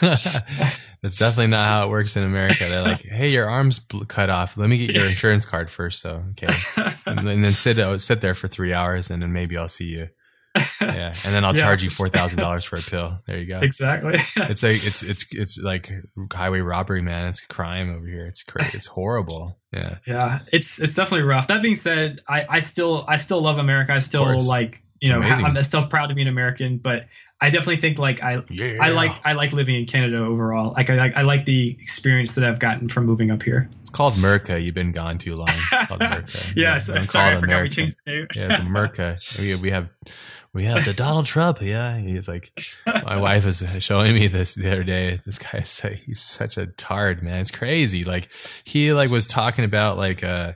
that's 1.06 1.18
definitely 1.18 1.46
not 1.48 1.68
how 1.68 1.84
it 1.84 1.90
works 1.90 2.16
in 2.16 2.24
America. 2.24 2.64
They're 2.68 2.82
like, 2.82 3.02
"Hey, 3.04 3.28
your 3.28 3.48
arm's 3.48 3.80
cut 4.08 4.28
off. 4.28 4.56
Let 4.56 4.68
me 4.68 4.76
get 4.78 4.94
your 4.96 5.06
insurance 5.06 5.46
card 5.46 5.70
first, 5.70 6.00
So 6.00 6.22
okay, 6.32 6.48
and 7.06 7.26
then 7.26 7.48
sit 7.50 7.78
uh, 7.78 7.96
sit 7.98 8.20
there 8.20 8.34
for 8.34 8.48
three 8.48 8.72
hours, 8.72 9.10
and 9.10 9.22
then 9.22 9.32
maybe 9.32 9.56
I'll 9.56 9.68
see 9.68 9.86
you. 9.86 10.08
Yeah, 10.80 11.08
and 11.08 11.34
then 11.34 11.44
I'll 11.44 11.54
Yeah. 11.54 11.62
charge 11.62 11.84
you 11.84 11.90
four 11.90 12.08
thousand 12.08 12.38
dollars 12.40 12.64
for 12.64 12.76
a 12.76 12.80
pill. 12.80 13.18
There 13.26 13.38
you 13.38 13.46
go. 13.46 13.60
exactly. 13.60 14.14
It's 14.36 14.62
like 14.62 14.74
it's 14.84 15.02
it's 15.02 15.26
it's 15.30 15.58
like 15.58 15.90
highway 16.32 16.60
robbery, 16.60 17.02
man. 17.02 17.26
It's 17.28 17.40
crime 17.40 17.94
over 17.94 18.06
here. 18.06 18.26
It's 18.26 18.42
crazy. 18.42 18.76
It's 18.76 18.86
horrible. 18.86 19.58
Yeah. 19.72 19.98
Yeah, 20.06 20.40
it's 20.52 20.80
it's 20.80 20.94
definitely 20.94 21.26
rough. 21.26 21.48
That 21.48 21.62
being 21.62 21.76
said, 21.76 22.20
I, 22.26 22.46
I 22.48 22.58
still 22.60 23.04
I 23.06 23.16
still 23.16 23.42
love 23.42 23.58
America. 23.58 23.92
I 23.92 23.98
still 23.98 24.38
like 24.46 24.82
you 25.00 25.10
know 25.10 25.20
I'm 25.20 25.62
still 25.62 25.86
proud 25.86 26.06
to 26.08 26.14
be 26.14 26.22
an 26.22 26.28
American, 26.28 26.78
but 26.78 27.04
I 27.40 27.50
definitely 27.50 27.76
think 27.76 27.98
like 27.98 28.22
I 28.22 28.42
Yeah. 28.48 28.78
I 28.80 28.90
like 28.90 29.12
I 29.24 29.34
like 29.34 29.52
living 29.52 29.74
in 29.74 29.86
Canada 29.86 30.18
overall. 30.18 30.72
Like 30.72 30.88
I 30.88 31.12
I 31.14 31.22
like 31.22 31.44
the 31.44 31.76
experience 31.80 32.34
that 32.36 32.48
I've 32.48 32.58
gotten 32.58 32.88
from 32.88 33.04
moving 33.04 33.30
up 33.30 33.42
here. 33.42 33.68
It's 33.82 33.90
called 33.90 34.14
Merca. 34.14 34.62
You've 34.62 34.74
been 34.74 34.92
gone 34.92 35.18
too 35.18 35.32
long. 35.32 35.48
It's 35.48 35.86
called 35.86 36.00
Merca. 36.00 36.54
yeah, 36.56 36.72
Yeah, 36.72 36.78
so, 36.78 37.00
sorry, 37.02 37.36
I 37.36 37.40
forgot 37.40 37.62
we 37.62 37.68
changed 37.68 38.00
the 38.04 38.10
name. 38.12 38.26
yeah, 38.34 38.48
it's 38.50 38.60
Merca. 38.60 39.40
We, 39.40 39.54
we 39.56 39.70
have 39.70 39.90
we 40.54 40.64
have 40.64 40.86
the 40.86 40.94
Donald 40.94 41.26
Trump. 41.26 41.60
Yeah. 41.60 41.98
He's 41.98 42.26
like, 42.26 42.50
my 42.86 43.18
wife 43.18 43.44
was 43.44 43.62
showing 43.80 44.14
me 44.14 44.26
this 44.28 44.54
the 44.54 44.72
other 44.72 44.84
day. 44.84 45.18
This 45.26 45.38
guy 45.38 45.60
he's 46.06 46.20
such 46.20 46.56
a 46.56 46.66
tard, 46.66 47.22
man. 47.22 47.42
It's 47.42 47.50
crazy. 47.50 48.04
Like 48.04 48.30
he 48.64 48.94
like 48.94 49.10
was 49.10 49.26
talking 49.26 49.66
about 49.66 49.98
like, 49.98 50.24
uh, 50.24 50.54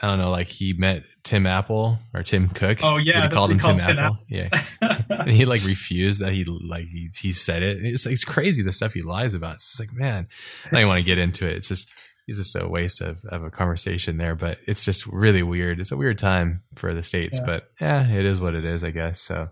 I 0.00 0.08
don't 0.08 0.18
know, 0.18 0.30
like 0.30 0.48
he 0.48 0.72
met 0.72 1.04
Tim 1.22 1.46
Apple 1.46 1.98
or 2.12 2.22
Tim 2.22 2.48
Cook. 2.48 2.78
Oh 2.82 2.96
yeah, 2.96 3.22
he 3.22 3.28
called 3.28 3.50
him 3.50 3.58
Tim, 3.58 3.78
Tim 3.78 3.98
Apple. 3.98 4.04
Apple. 4.04 4.18
Yeah, 4.28 4.48
and 5.20 5.30
he 5.30 5.44
like 5.44 5.64
refused 5.64 6.20
that 6.20 6.32
he 6.32 6.44
like 6.44 6.86
he, 6.86 7.10
he 7.16 7.32
said 7.32 7.62
it. 7.62 7.78
It's 7.84 8.04
like 8.04 8.12
it's 8.12 8.24
crazy 8.24 8.62
the 8.62 8.72
stuff 8.72 8.92
he 8.92 9.02
lies 9.02 9.34
about. 9.34 9.54
It's 9.54 9.78
like 9.78 9.92
man, 9.92 10.26
I 10.66 10.70
don't 10.70 10.80
even 10.80 10.88
want 10.88 11.00
to 11.00 11.06
get 11.06 11.18
into 11.18 11.46
it. 11.46 11.56
It's 11.56 11.68
just 11.68 11.94
it's 12.26 12.38
just 12.38 12.56
a 12.56 12.68
waste 12.68 13.00
of, 13.00 13.24
of 13.26 13.44
a 13.44 13.50
conversation 13.50 14.16
there. 14.18 14.34
But 14.34 14.58
it's 14.66 14.84
just 14.84 15.06
really 15.06 15.42
weird. 15.42 15.78
It's 15.78 15.92
a 15.92 15.96
weird 15.96 16.18
time 16.18 16.62
for 16.74 16.92
the 16.92 17.02
states, 17.02 17.38
yeah. 17.38 17.46
but 17.46 17.68
yeah, 17.80 18.08
it 18.08 18.24
is 18.24 18.40
what 18.40 18.54
it 18.54 18.64
is, 18.64 18.82
I 18.82 18.90
guess. 18.90 19.20
So, 19.20 19.48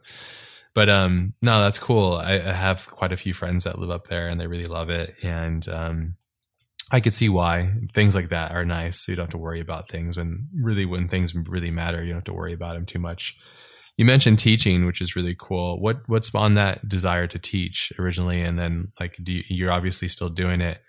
but 0.74 0.88
um, 0.88 1.34
no, 1.40 1.62
that's 1.62 1.78
cool. 1.78 2.14
I, 2.14 2.34
I 2.34 2.52
have 2.52 2.90
quite 2.90 3.12
a 3.12 3.16
few 3.16 3.32
friends 3.32 3.64
that 3.64 3.78
live 3.78 3.90
up 3.90 4.08
there, 4.08 4.28
and 4.28 4.40
they 4.40 4.46
really 4.46 4.66
love 4.66 4.90
it, 4.90 5.22
and 5.22 5.66
um 5.68 6.16
I 6.92 7.00
could 7.00 7.14
see 7.14 7.30
why 7.30 7.72
things 7.94 8.14
like 8.14 8.28
that 8.28 8.52
are 8.52 8.66
nice. 8.66 9.00
So 9.00 9.12
you 9.12 9.16
don't 9.16 9.24
have 9.24 9.30
to 9.30 9.38
worry 9.38 9.60
about 9.60 9.88
things 9.88 10.18
when 10.18 10.48
really 10.54 10.84
when 10.84 11.08
things 11.08 11.34
really 11.34 11.70
matter, 11.70 12.02
you 12.02 12.10
don't 12.10 12.18
have 12.18 12.24
to 12.24 12.34
worry 12.34 12.52
about 12.52 12.74
them 12.74 12.84
too 12.84 12.98
much. 12.98 13.34
You 13.96 14.04
mentioned 14.04 14.38
teaching, 14.38 14.84
which 14.84 15.00
is 15.00 15.16
really 15.16 15.34
cool. 15.38 15.80
What 15.80 16.06
what 16.06 16.24
spawned 16.24 16.58
that 16.58 16.86
desire 16.86 17.26
to 17.26 17.38
teach 17.38 17.92
originally, 17.98 18.42
and 18.42 18.58
then 18.58 18.92
like 19.00 19.16
do 19.22 19.32
you, 19.32 19.42
you're 19.48 19.72
obviously 19.72 20.08
still 20.08 20.28
doing 20.28 20.60
it. 20.60 20.82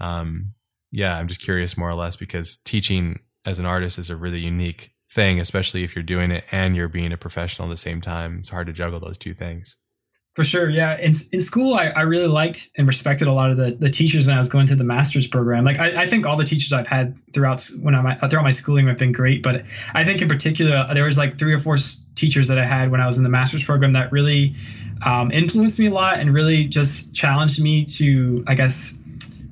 Um, 0.00 0.54
yeah, 0.92 1.16
I'm 1.16 1.26
just 1.26 1.42
curious 1.42 1.76
more 1.76 1.90
or 1.90 1.94
less 1.94 2.14
because 2.16 2.56
teaching 2.56 3.18
as 3.44 3.58
an 3.58 3.66
artist 3.66 3.98
is 3.98 4.08
a 4.08 4.16
really 4.16 4.40
unique 4.40 4.92
thing, 5.10 5.40
especially 5.40 5.82
if 5.82 5.96
you're 5.96 6.02
doing 6.04 6.30
it 6.30 6.44
and 6.52 6.76
you're 6.76 6.88
being 6.88 7.12
a 7.12 7.16
professional 7.16 7.68
at 7.68 7.72
the 7.72 7.76
same 7.76 8.00
time. 8.00 8.38
It's 8.38 8.50
hard 8.50 8.68
to 8.68 8.72
juggle 8.72 9.00
those 9.00 9.18
two 9.18 9.34
things. 9.34 9.76
For 10.36 10.44
sure, 10.44 10.70
yeah. 10.70 10.96
In 10.96 11.12
in 11.32 11.40
school, 11.40 11.74
I, 11.74 11.86
I 11.86 12.02
really 12.02 12.28
liked 12.28 12.70
and 12.78 12.86
respected 12.86 13.26
a 13.26 13.32
lot 13.32 13.50
of 13.50 13.56
the, 13.56 13.72
the 13.72 13.90
teachers 13.90 14.26
when 14.26 14.36
I 14.36 14.38
was 14.38 14.48
going 14.48 14.68
through 14.68 14.76
the 14.76 14.84
master's 14.84 15.26
program. 15.26 15.64
Like 15.64 15.80
I, 15.80 16.02
I 16.02 16.06
think 16.06 16.24
all 16.24 16.36
the 16.36 16.44
teachers 16.44 16.72
I've 16.72 16.86
had 16.86 17.16
throughout 17.34 17.68
when 17.82 17.96
I'm 17.96 18.28
throughout 18.28 18.44
my 18.44 18.52
schooling 18.52 18.86
have 18.86 18.98
been 18.98 19.10
great, 19.10 19.42
but 19.42 19.64
I 19.92 20.04
think 20.04 20.22
in 20.22 20.28
particular 20.28 20.86
there 20.94 21.04
was 21.04 21.18
like 21.18 21.36
three 21.36 21.52
or 21.52 21.58
four 21.58 21.76
teachers 22.14 22.48
that 22.48 22.58
I 22.58 22.64
had 22.64 22.92
when 22.92 23.00
I 23.00 23.06
was 23.06 23.18
in 23.18 23.24
the 23.24 23.28
master's 23.28 23.64
program 23.64 23.94
that 23.94 24.12
really 24.12 24.54
um, 25.04 25.32
influenced 25.32 25.80
me 25.80 25.86
a 25.86 25.92
lot 25.92 26.20
and 26.20 26.32
really 26.32 26.66
just 26.66 27.12
challenged 27.12 27.60
me 27.60 27.86
to, 27.86 28.44
I 28.46 28.54
guess, 28.54 29.02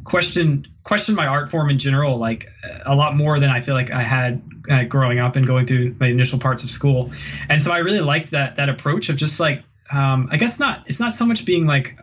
question 0.05 0.69
question 0.85 1.17
my 1.17 1.27
art 1.27 1.51
form 1.51 1.71
in 1.71 1.79
general, 1.79 2.19
like 2.19 2.47
a 2.87 2.95
lot 2.95 3.17
more 3.17 3.41
than 3.41 3.51
I 3.51 3.63
feel 3.63 3.75
like 3.75 3.91
I 3.91 4.05
had 4.05 4.43
uh, 4.71 4.85
growing 4.85 5.19
up 5.19 5.35
and 5.35 5.45
going 5.45 5.67
through 5.67 5.97
my 5.99 6.07
initial 6.07 6.39
parts 6.39 6.63
of 6.63 6.71
school. 6.71 7.11
And 7.49 7.61
so 7.61 7.73
I 7.73 7.79
really 7.79 8.01
liked 8.01 8.31
that 8.31 8.57
that 8.57 8.69
approach 8.69 9.09
of 9.09 9.17
just 9.17 9.41
like 9.41 9.65
um, 9.93 10.29
I 10.31 10.37
guess 10.37 10.61
not. 10.61 10.85
It's 10.87 11.01
not 11.01 11.15
so 11.15 11.27
much 11.27 11.45
being 11.45 11.67
like 11.67 11.99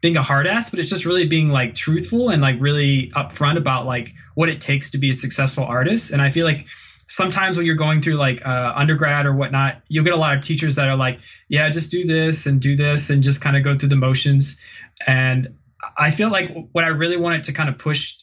being 0.00 0.16
a 0.16 0.22
hard 0.22 0.46
ass, 0.46 0.70
but 0.70 0.78
it's 0.78 0.90
just 0.90 1.06
really 1.06 1.26
being 1.26 1.48
like 1.48 1.74
truthful 1.74 2.30
and 2.30 2.40
like 2.40 2.56
really 2.60 3.10
upfront 3.10 3.56
about 3.56 3.86
like 3.86 4.14
what 4.34 4.48
it 4.48 4.60
takes 4.60 4.92
to 4.92 4.98
be 4.98 5.10
a 5.10 5.14
successful 5.14 5.64
artist. 5.64 6.12
And 6.12 6.22
I 6.22 6.30
feel 6.30 6.46
like 6.46 6.66
sometimes 7.08 7.56
when 7.56 7.66
you're 7.66 7.74
going 7.74 8.00
through 8.00 8.14
like 8.14 8.46
uh, 8.46 8.72
undergrad 8.76 9.26
or 9.26 9.34
whatnot, 9.34 9.82
you'll 9.88 10.04
get 10.04 10.12
a 10.12 10.18
lot 10.18 10.36
of 10.36 10.42
teachers 10.42 10.76
that 10.76 10.88
are 10.88 10.96
like, 10.96 11.20
yeah, 11.48 11.68
just 11.70 11.90
do 11.90 12.04
this 12.04 12.46
and 12.46 12.60
do 12.60 12.76
this 12.76 13.10
and 13.10 13.22
just 13.22 13.42
kind 13.42 13.56
of 13.56 13.64
go 13.64 13.76
through 13.76 13.88
the 13.88 13.96
motions. 13.96 14.62
And 15.06 15.56
I 15.96 16.10
feel 16.10 16.30
like 16.30 16.68
what 16.72 16.84
I 16.84 16.88
really 16.88 17.16
wanted 17.16 17.44
to 17.44 17.52
kind 17.52 17.68
of 17.68 17.78
push 17.78 18.18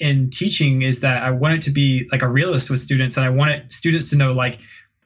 in 0.00 0.30
teaching 0.30 0.82
is 0.82 1.02
that 1.02 1.22
I 1.22 1.30
wanted 1.30 1.62
to 1.62 1.70
be 1.70 2.08
like 2.10 2.22
a 2.22 2.28
realist 2.28 2.68
with 2.68 2.80
students 2.80 3.16
and 3.16 3.24
I 3.24 3.30
wanted 3.30 3.72
students 3.72 4.10
to 4.10 4.16
know 4.16 4.32
like 4.32 4.58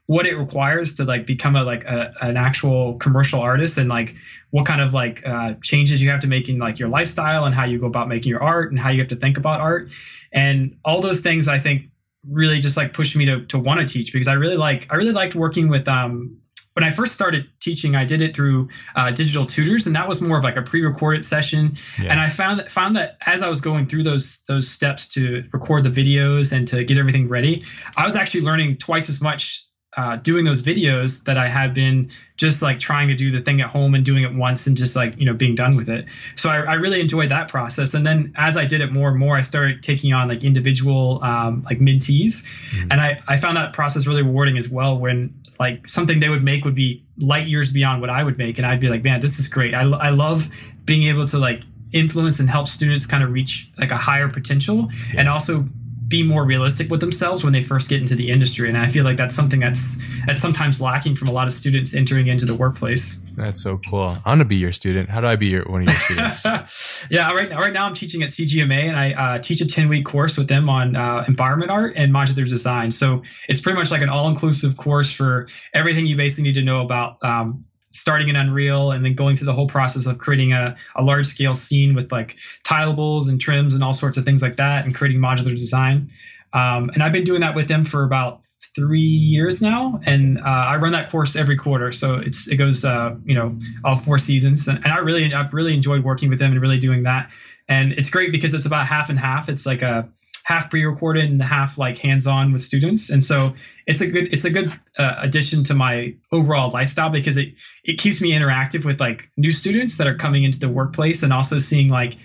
what 0.08 0.24
it 0.24 0.34
requires 0.36 0.94
to 0.96 1.04
like 1.04 1.26
become 1.26 1.54
a 1.54 1.62
like 1.62 1.84
a, 1.84 2.14
an 2.22 2.38
actual 2.38 2.94
commercial 2.94 3.40
artist 3.40 3.76
and 3.76 3.90
like 3.90 4.14
what 4.48 4.66
kind 4.66 4.80
of 4.80 4.94
like 4.94 5.24
uh, 5.26 5.52
changes 5.62 6.00
you 6.00 6.08
have 6.08 6.20
to 6.20 6.26
make 6.26 6.48
in 6.48 6.58
like 6.58 6.78
your 6.78 6.88
lifestyle 6.88 7.44
and 7.44 7.54
how 7.54 7.64
you 7.64 7.78
go 7.78 7.86
about 7.86 8.08
making 8.08 8.30
your 8.30 8.42
art 8.42 8.70
and 8.70 8.80
how 8.80 8.88
you 8.88 9.00
have 9.00 9.08
to 9.08 9.16
think 9.16 9.36
about 9.36 9.60
art 9.60 9.90
and 10.32 10.78
all 10.82 11.02
those 11.02 11.20
things 11.20 11.46
i 11.46 11.58
think 11.58 11.90
really 12.26 12.58
just 12.58 12.76
like 12.76 12.94
pushed 12.94 13.16
me 13.16 13.26
to, 13.26 13.44
to 13.46 13.58
want 13.58 13.80
to 13.80 13.86
teach 13.86 14.10
because 14.10 14.28
i 14.28 14.32
really 14.32 14.56
like 14.56 14.90
i 14.90 14.96
really 14.96 15.12
liked 15.12 15.34
working 15.34 15.68
with 15.68 15.86
um 15.88 16.38
when 16.74 16.84
I 16.84 16.92
first 16.92 17.12
started 17.12 17.48
teaching, 17.58 17.96
I 17.96 18.04
did 18.04 18.22
it 18.22 18.36
through 18.36 18.68
uh, 18.94 19.10
digital 19.10 19.46
tutors, 19.46 19.88
and 19.88 19.96
that 19.96 20.06
was 20.06 20.22
more 20.22 20.38
of 20.38 20.44
like 20.44 20.54
a 20.54 20.62
pre-recorded 20.62 21.24
session. 21.24 21.76
Yeah. 22.00 22.12
And 22.12 22.20
I 22.20 22.28
found 22.28 22.60
that 22.60 22.70
found 22.70 22.94
that 22.94 23.16
as 23.26 23.42
I 23.42 23.48
was 23.48 23.62
going 23.62 23.86
through 23.86 24.04
those 24.04 24.44
those 24.44 24.68
steps 24.68 25.08
to 25.14 25.42
record 25.52 25.82
the 25.82 25.88
videos 25.88 26.56
and 26.56 26.68
to 26.68 26.84
get 26.84 26.96
everything 26.96 27.28
ready, 27.28 27.64
I 27.96 28.04
was 28.04 28.14
actually 28.14 28.42
learning 28.42 28.76
twice 28.76 29.08
as 29.08 29.20
much 29.20 29.67
uh, 29.98 30.14
doing 30.14 30.44
those 30.44 30.62
videos 30.62 31.24
that 31.24 31.36
I 31.36 31.48
had 31.48 31.74
been 31.74 32.10
just 32.36 32.62
like 32.62 32.78
trying 32.78 33.08
to 33.08 33.16
do 33.16 33.32
the 33.32 33.40
thing 33.40 33.60
at 33.62 33.68
home 33.68 33.96
and 33.96 34.04
doing 34.04 34.22
it 34.22 34.32
once 34.32 34.68
and 34.68 34.76
just 34.76 34.94
like 34.94 35.18
you 35.18 35.26
know 35.26 35.34
being 35.34 35.56
done 35.56 35.76
with 35.76 35.88
it. 35.88 36.06
So 36.36 36.48
I, 36.48 36.58
I 36.58 36.74
really 36.74 37.00
enjoyed 37.00 37.30
that 37.30 37.48
process. 37.48 37.94
And 37.94 38.06
then 38.06 38.32
as 38.36 38.56
I 38.56 38.66
did 38.66 38.80
it 38.80 38.92
more 38.92 39.08
and 39.08 39.18
more, 39.18 39.36
I 39.36 39.40
started 39.40 39.82
taking 39.82 40.12
on 40.12 40.28
like 40.28 40.44
individual 40.44 41.18
um, 41.24 41.64
like 41.64 41.80
mentees, 41.80 42.46
mm-hmm. 42.70 42.92
and 42.92 43.00
I 43.00 43.20
I 43.26 43.38
found 43.38 43.56
that 43.56 43.72
process 43.72 44.06
really 44.06 44.22
rewarding 44.22 44.56
as 44.56 44.70
well. 44.70 44.96
When 44.96 45.34
like 45.58 45.88
something 45.88 46.20
they 46.20 46.28
would 46.28 46.44
make 46.44 46.64
would 46.64 46.76
be 46.76 47.02
light 47.18 47.48
years 47.48 47.72
beyond 47.72 48.00
what 48.00 48.08
I 48.08 48.22
would 48.22 48.38
make, 48.38 48.58
and 48.58 48.66
I'd 48.68 48.78
be 48.78 48.88
like, 48.88 49.02
man, 49.02 49.18
this 49.18 49.40
is 49.40 49.48
great. 49.48 49.74
I 49.74 49.80
I 49.80 50.10
love 50.10 50.48
being 50.84 51.08
able 51.08 51.26
to 51.26 51.38
like 51.38 51.64
influence 51.92 52.38
and 52.38 52.48
help 52.48 52.68
students 52.68 53.06
kind 53.06 53.24
of 53.24 53.32
reach 53.32 53.68
like 53.76 53.90
a 53.90 53.96
higher 53.96 54.28
potential 54.28 54.90
yeah. 55.12 55.20
and 55.20 55.28
also 55.28 55.64
be 56.08 56.22
more 56.22 56.44
realistic 56.44 56.90
with 56.90 57.00
themselves 57.00 57.44
when 57.44 57.52
they 57.52 57.62
first 57.62 57.90
get 57.90 58.00
into 58.00 58.14
the 58.14 58.30
industry. 58.30 58.68
And 58.68 58.78
I 58.78 58.88
feel 58.88 59.04
like 59.04 59.18
that's 59.18 59.34
something 59.34 59.60
that's 59.60 60.24
that's 60.24 60.40
sometimes 60.40 60.80
lacking 60.80 61.16
from 61.16 61.28
a 61.28 61.32
lot 61.32 61.46
of 61.46 61.52
students 61.52 61.94
entering 61.94 62.28
into 62.28 62.46
the 62.46 62.54
workplace. 62.54 63.20
That's 63.36 63.62
so 63.62 63.78
cool. 63.88 64.08
I 64.24 64.30
want 64.30 64.40
to 64.40 64.46
be 64.46 64.56
your 64.56 64.72
student. 64.72 65.10
How 65.10 65.20
do 65.20 65.26
I 65.26 65.36
be 65.36 65.48
your, 65.48 65.64
one 65.64 65.82
of 65.82 65.88
your 65.88 66.00
students? 66.00 67.06
yeah, 67.10 67.30
right 67.30 67.50
now, 67.50 67.60
right 67.60 67.72
now 67.72 67.86
I'm 67.86 67.94
teaching 67.94 68.22
at 68.22 68.30
CGMA 68.30 68.88
and 68.88 68.96
I 68.96 69.12
uh, 69.12 69.38
teach 69.38 69.60
a 69.60 69.68
10 69.68 69.88
week 69.88 70.06
course 70.06 70.38
with 70.38 70.48
them 70.48 70.70
on 70.70 70.96
uh, 70.96 71.24
environment 71.28 71.70
art 71.70 71.94
and 71.96 72.12
modular 72.12 72.48
design. 72.48 72.90
So 72.90 73.22
it's 73.48 73.60
pretty 73.60 73.78
much 73.78 73.90
like 73.90 74.02
an 74.02 74.08
all 74.08 74.28
inclusive 74.28 74.76
course 74.76 75.12
for 75.12 75.48
everything 75.74 76.06
you 76.06 76.16
basically 76.16 76.48
need 76.48 76.54
to 76.54 76.64
know 76.64 76.82
about 76.82 77.22
um, 77.22 77.60
starting 77.90 78.28
in 78.28 78.36
Unreal 78.36 78.92
and 78.92 79.04
then 79.04 79.14
going 79.14 79.36
through 79.36 79.46
the 79.46 79.54
whole 79.54 79.66
process 79.66 80.06
of 80.06 80.18
creating 80.18 80.52
a, 80.52 80.76
a 80.94 81.02
large 81.02 81.26
scale 81.26 81.54
scene 81.54 81.94
with 81.94 82.12
like 82.12 82.36
tileables 82.64 83.28
and 83.28 83.40
trims 83.40 83.74
and 83.74 83.82
all 83.82 83.92
sorts 83.92 84.16
of 84.16 84.24
things 84.24 84.42
like 84.42 84.56
that 84.56 84.84
and 84.84 84.94
creating 84.94 85.20
modular 85.20 85.50
design. 85.50 86.10
Um, 86.52 86.90
and 86.90 87.02
I've 87.02 87.12
been 87.12 87.24
doing 87.24 87.40
that 87.40 87.54
with 87.54 87.68
them 87.68 87.84
for 87.84 88.04
about 88.04 88.40
three 88.74 89.00
years 89.00 89.60
now, 89.62 90.00
and 90.04 90.38
uh, 90.38 90.42
I 90.42 90.76
run 90.76 90.92
that 90.92 91.10
course 91.10 91.36
every 91.36 91.56
quarter. 91.56 91.92
So 91.92 92.16
it's 92.16 92.48
it 92.48 92.56
goes 92.56 92.84
uh, 92.84 93.16
you 93.24 93.34
know 93.34 93.58
all 93.84 93.96
four 93.96 94.18
seasons, 94.18 94.68
and, 94.68 94.82
and 94.84 94.92
I 94.92 94.98
really 94.98 95.32
I've 95.34 95.52
really 95.52 95.74
enjoyed 95.74 96.04
working 96.04 96.30
with 96.30 96.38
them 96.38 96.52
and 96.52 96.60
really 96.60 96.78
doing 96.78 97.02
that. 97.04 97.30
And 97.68 97.92
it's 97.92 98.10
great 98.10 98.32
because 98.32 98.54
it's 98.54 98.66
about 98.66 98.86
half 98.86 99.10
and 99.10 99.18
half. 99.18 99.48
It's 99.48 99.66
like 99.66 99.82
a 99.82 100.08
half 100.48 100.70
pre-recorded 100.70 101.30
and 101.30 101.42
half 101.42 101.76
like 101.76 101.98
hands-on 101.98 102.52
with 102.52 102.62
students. 102.62 103.10
And 103.10 103.22
so 103.22 103.54
it's 103.86 104.00
a 104.00 104.10
good 104.10 104.32
it's 104.32 104.46
a 104.46 104.50
good 104.50 104.72
uh, 104.96 105.16
addition 105.18 105.64
to 105.64 105.74
my 105.74 106.14
overall 106.32 106.70
lifestyle 106.70 107.10
because 107.10 107.36
it 107.36 107.56
it 107.84 107.98
keeps 107.98 108.22
me 108.22 108.32
interactive 108.32 108.86
with 108.86 108.98
like 108.98 109.30
new 109.36 109.50
students 109.50 109.98
that 109.98 110.06
are 110.06 110.14
coming 110.14 110.44
into 110.44 110.58
the 110.58 110.70
workplace 110.70 111.22
and 111.22 111.34
also 111.34 111.58
seeing 111.58 111.90
like 111.90 112.16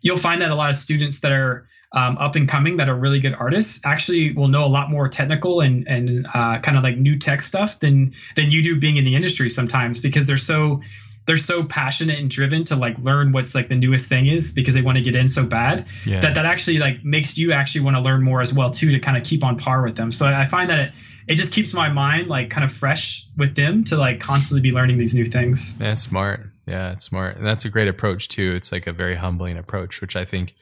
you'll 0.00 0.16
find 0.16 0.40
that 0.40 0.50
a 0.50 0.54
lot 0.54 0.70
of 0.70 0.76
students 0.76 1.20
that 1.20 1.32
are 1.32 1.68
um, 1.92 2.16
up 2.16 2.36
and 2.36 2.48
coming 2.48 2.78
that 2.78 2.88
are 2.88 2.96
really 2.96 3.20
good 3.20 3.34
artists 3.34 3.84
actually 3.84 4.32
will 4.32 4.48
know 4.48 4.64
a 4.64 4.72
lot 4.78 4.90
more 4.90 5.06
technical 5.10 5.60
and 5.60 5.86
and 5.88 6.26
uh, 6.26 6.60
kind 6.60 6.78
of 6.78 6.82
like 6.82 6.96
new 6.96 7.18
tech 7.18 7.42
stuff 7.42 7.80
than 7.80 8.14
than 8.34 8.50
you 8.50 8.62
do 8.62 8.80
being 8.80 8.96
in 8.96 9.04
the 9.04 9.14
industry 9.14 9.50
sometimes 9.50 10.00
because 10.00 10.26
they're 10.26 10.38
so 10.38 10.80
they're 11.28 11.36
so 11.36 11.62
passionate 11.62 12.18
and 12.18 12.30
driven 12.30 12.64
to 12.64 12.74
like 12.74 12.98
learn 12.98 13.32
what's 13.32 13.54
like 13.54 13.68
the 13.68 13.76
newest 13.76 14.08
thing 14.08 14.26
is 14.26 14.54
because 14.54 14.74
they 14.74 14.80
want 14.80 14.96
to 14.96 15.02
get 15.02 15.14
in 15.14 15.28
so 15.28 15.46
bad 15.46 15.86
yeah. 16.06 16.20
that 16.20 16.36
that 16.36 16.46
actually 16.46 16.78
like 16.78 17.04
makes 17.04 17.36
you 17.36 17.52
actually 17.52 17.82
want 17.82 17.96
to 17.96 18.00
learn 18.00 18.22
more 18.24 18.40
as 18.40 18.54
well 18.54 18.70
too 18.70 18.92
to 18.92 18.98
kind 18.98 19.16
of 19.18 19.24
keep 19.24 19.44
on 19.44 19.58
par 19.58 19.82
with 19.82 19.94
them. 19.94 20.10
So 20.10 20.26
I 20.26 20.46
find 20.46 20.70
that 20.70 20.78
it 20.78 20.92
it 21.28 21.34
just 21.34 21.52
keeps 21.52 21.74
my 21.74 21.90
mind 21.90 22.28
like 22.28 22.48
kind 22.48 22.64
of 22.64 22.72
fresh 22.72 23.26
with 23.36 23.54
them 23.54 23.84
to 23.84 23.98
like 23.98 24.20
constantly 24.20 24.62
be 24.62 24.74
learning 24.74 24.96
these 24.96 25.14
new 25.14 25.26
things. 25.26 25.76
That's 25.76 26.02
smart. 26.02 26.46
Yeah, 26.66 26.92
it's 26.92 27.04
smart. 27.04 27.36
And 27.36 27.46
that's 27.46 27.66
a 27.66 27.68
great 27.68 27.88
approach 27.88 28.28
too. 28.28 28.54
It's 28.56 28.72
like 28.72 28.86
a 28.86 28.92
very 28.92 29.14
humbling 29.14 29.58
approach, 29.58 30.00
which 30.00 30.16
I 30.16 30.24
think 30.24 30.54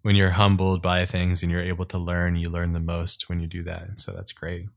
when 0.00 0.16
you're 0.16 0.30
humbled 0.30 0.80
by 0.80 1.04
things 1.04 1.42
and 1.42 1.52
you're 1.52 1.62
able 1.62 1.84
to 1.84 1.98
learn, 1.98 2.36
you 2.36 2.48
learn 2.48 2.72
the 2.72 2.80
most 2.80 3.28
when 3.28 3.40
you 3.40 3.46
do 3.46 3.64
that. 3.64 4.00
So 4.00 4.12
that's 4.12 4.32
great. 4.32 4.68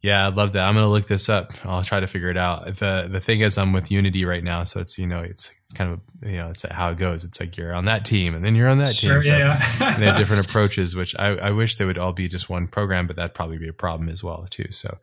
Yeah, 0.00 0.26
I 0.26 0.28
love 0.28 0.52
that. 0.52 0.62
I'm 0.62 0.74
gonna 0.74 0.88
look 0.88 1.08
this 1.08 1.28
up. 1.28 1.52
I'll 1.64 1.82
try 1.82 1.98
to 1.98 2.06
figure 2.06 2.30
it 2.30 2.36
out. 2.36 2.76
The 2.76 3.08
the 3.10 3.20
thing 3.20 3.40
is, 3.40 3.58
I'm 3.58 3.72
with 3.72 3.90
Unity 3.90 4.24
right 4.24 4.44
now, 4.44 4.62
so 4.64 4.80
it's 4.80 4.96
you 4.96 5.06
know 5.06 5.20
it's 5.20 5.52
it's 5.64 5.72
kind 5.72 5.92
of 5.92 6.00
you 6.22 6.36
know 6.36 6.50
it's 6.50 6.64
how 6.70 6.90
it 6.90 6.98
goes. 6.98 7.24
It's 7.24 7.40
like 7.40 7.56
you're 7.56 7.74
on 7.74 7.86
that 7.86 8.04
team, 8.04 8.34
and 8.34 8.44
then 8.44 8.54
you're 8.54 8.68
on 8.68 8.78
that 8.78 8.88
sure, 8.94 9.20
team. 9.20 9.32
Yeah, 9.32 9.58
so 9.58 9.84
yeah. 9.84 9.96
they 9.98 10.06
have 10.06 10.16
different 10.16 10.44
approaches, 10.48 10.94
which 10.94 11.16
I, 11.18 11.30
I 11.36 11.50
wish 11.50 11.76
they 11.76 11.84
would 11.84 11.98
all 11.98 12.12
be 12.12 12.28
just 12.28 12.48
one 12.48 12.68
program, 12.68 13.08
but 13.08 13.16
that'd 13.16 13.34
probably 13.34 13.58
be 13.58 13.68
a 13.68 13.72
problem 13.72 14.08
as 14.08 14.22
well 14.22 14.46
too. 14.48 14.70
So, 14.70 14.98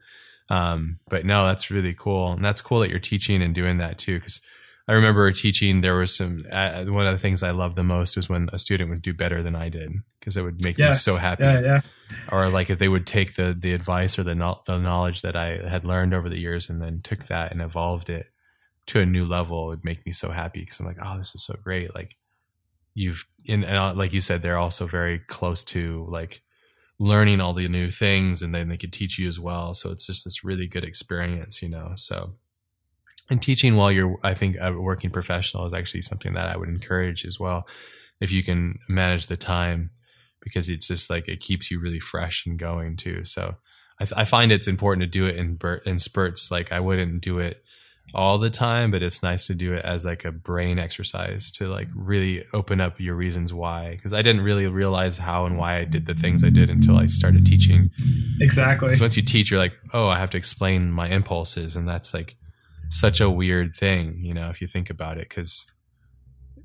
um, 0.49 0.99
but 1.09 1.25
no, 1.25 1.45
that's 1.45 1.69
really 1.69 1.93
cool, 1.93 2.31
and 2.31 2.45
that's 2.45 2.61
cool 2.61 2.79
that 2.79 2.89
you're 2.89 2.99
teaching 2.99 3.41
and 3.41 3.53
doing 3.53 3.79
that 3.79 3.97
too, 3.97 4.17
because 4.19 4.39
I 4.87 4.93
remember 4.93 5.31
teaching. 5.31 5.81
There 5.81 5.95
was 5.95 6.15
some 6.15 6.45
uh, 6.51 6.85
one 6.85 7.07
of 7.07 7.13
the 7.13 7.19
things 7.19 7.41
I 7.41 7.51
loved 7.51 7.75
the 7.75 7.83
most 7.83 8.15
was 8.15 8.29
when 8.29 8.49
a 8.53 8.59
student 8.59 8.91
would 8.91 9.01
do 9.01 9.13
better 9.13 9.41
than 9.41 9.55
I 9.55 9.69
did 9.69 9.91
because 10.19 10.37
it 10.37 10.43
would 10.43 10.63
make 10.63 10.77
yes. 10.77 11.07
me 11.07 11.13
so 11.13 11.19
happy. 11.19 11.43
Yeah, 11.43 11.59
yeah. 11.61 11.81
Or 12.31 12.49
like 12.49 12.69
if 12.69 12.77
they 12.77 12.87
would 12.87 13.07
take 13.07 13.35
the 13.35 13.55
the 13.57 13.73
advice 13.73 14.19
or 14.19 14.23
the 14.23 14.35
no, 14.35 14.59
the 14.67 14.77
knowledge 14.77 15.23
that 15.23 15.35
I 15.35 15.67
had 15.67 15.85
learned 15.85 16.13
over 16.13 16.29
the 16.29 16.39
years 16.39 16.69
and 16.69 16.81
then 16.81 16.99
took 17.01 17.25
that 17.27 17.51
and 17.51 17.61
evolved 17.61 18.09
it 18.09 18.27
to 18.87 18.99
a 18.99 19.05
new 19.05 19.25
level, 19.25 19.65
it 19.65 19.67
would 19.69 19.85
make 19.85 20.05
me 20.05 20.11
so 20.11 20.29
happy 20.29 20.59
because 20.59 20.79
I'm 20.79 20.85
like, 20.85 20.99
oh, 21.03 21.17
this 21.17 21.33
is 21.33 21.43
so 21.43 21.55
great. 21.63 21.95
Like 21.95 22.15
you've 22.93 23.25
and, 23.47 23.63
and 23.63 23.77
uh, 23.77 23.93
like 23.95 24.13
you 24.13 24.21
said, 24.21 24.43
they're 24.43 24.57
also 24.57 24.85
very 24.85 25.17
close 25.17 25.63
to 25.65 26.05
like 26.09 26.41
learning 26.99 27.41
all 27.41 27.53
the 27.53 27.67
new 27.67 27.89
things 27.89 28.43
and 28.43 28.53
then 28.53 28.69
they 28.69 28.77
could 28.77 28.93
teach 28.93 29.17
you 29.17 29.27
as 29.27 29.39
well. 29.39 29.73
So 29.73 29.91
it's 29.91 30.05
just 30.05 30.25
this 30.25 30.43
really 30.43 30.67
good 30.67 30.83
experience, 30.83 31.63
you 31.63 31.69
know. 31.69 31.93
So 31.95 32.33
and 33.29 33.41
teaching 33.41 33.75
while 33.75 33.91
you're 33.91 34.17
i 34.23 34.33
think 34.33 34.55
a 34.59 34.71
working 34.71 35.09
professional 35.09 35.65
is 35.65 35.73
actually 35.73 36.01
something 36.01 36.33
that 36.33 36.47
i 36.47 36.55
would 36.55 36.69
encourage 36.69 37.25
as 37.25 37.39
well 37.39 37.67
if 38.21 38.31
you 38.31 38.43
can 38.43 38.79
manage 38.87 39.27
the 39.27 39.37
time 39.37 39.89
because 40.41 40.69
it's 40.69 40.87
just 40.87 41.09
like 41.09 41.27
it 41.27 41.39
keeps 41.39 41.69
you 41.69 41.79
really 41.79 41.99
fresh 41.99 42.45
and 42.45 42.57
going 42.57 42.95
too. 42.95 43.25
So 43.25 43.55
i, 43.99 44.07
I 44.15 44.25
find 44.25 44.51
it's 44.51 44.67
important 44.67 45.01
to 45.01 45.07
do 45.07 45.25
it 45.25 45.35
in 45.35 45.59
in 45.85 45.99
spurts. 45.99 46.49
Like 46.51 46.71
i 46.71 46.79
wouldn't 46.79 47.21
do 47.21 47.39
it 47.39 47.61
all 48.13 48.37
the 48.37 48.51
time 48.51 48.91
but 48.91 49.01
it's 49.01 49.23
nice 49.23 49.47
to 49.47 49.55
do 49.55 49.73
it 49.73 49.83
as 49.83 50.05
like 50.05 50.25
a 50.25 50.31
brain 50.31 50.77
exercise 50.77 51.49
to 51.49 51.67
like 51.67 51.87
really 51.95 52.45
open 52.53 52.79
up 52.79 52.99
your 52.99 53.15
reasons 53.15 53.51
why. 53.51 53.91
Because 53.91 54.13
i 54.13 54.21
didn't 54.21 54.43
really 54.43 54.67
realize 54.67 55.17
how 55.17 55.45
and 55.45 55.57
why 55.57 55.79
i 55.79 55.83
did 55.83 56.05
the 56.05 56.13
things 56.13 56.43
i 56.43 56.49
did 56.49 56.69
until 56.69 56.97
i 56.97 57.07
started 57.07 57.45
teaching. 57.45 57.89
Exactly. 58.39 58.87
Because 58.87 59.01
once 59.01 59.17
you 59.17 59.23
teach 59.23 59.49
you're 59.49 59.59
like 59.59 59.73
oh 59.93 60.07
i 60.07 60.19
have 60.19 60.29
to 60.29 60.37
explain 60.37 60.91
my 60.91 61.07
impulses 61.09 61.75
and 61.75 61.87
that's 61.87 62.13
like 62.13 62.35
such 62.89 63.21
a 63.21 63.29
weird 63.29 63.75
thing, 63.75 64.17
you 64.19 64.33
know, 64.33 64.49
if 64.49 64.61
you 64.61 64.67
think 64.67 64.89
about 64.89 65.17
it, 65.17 65.29
because 65.29 65.71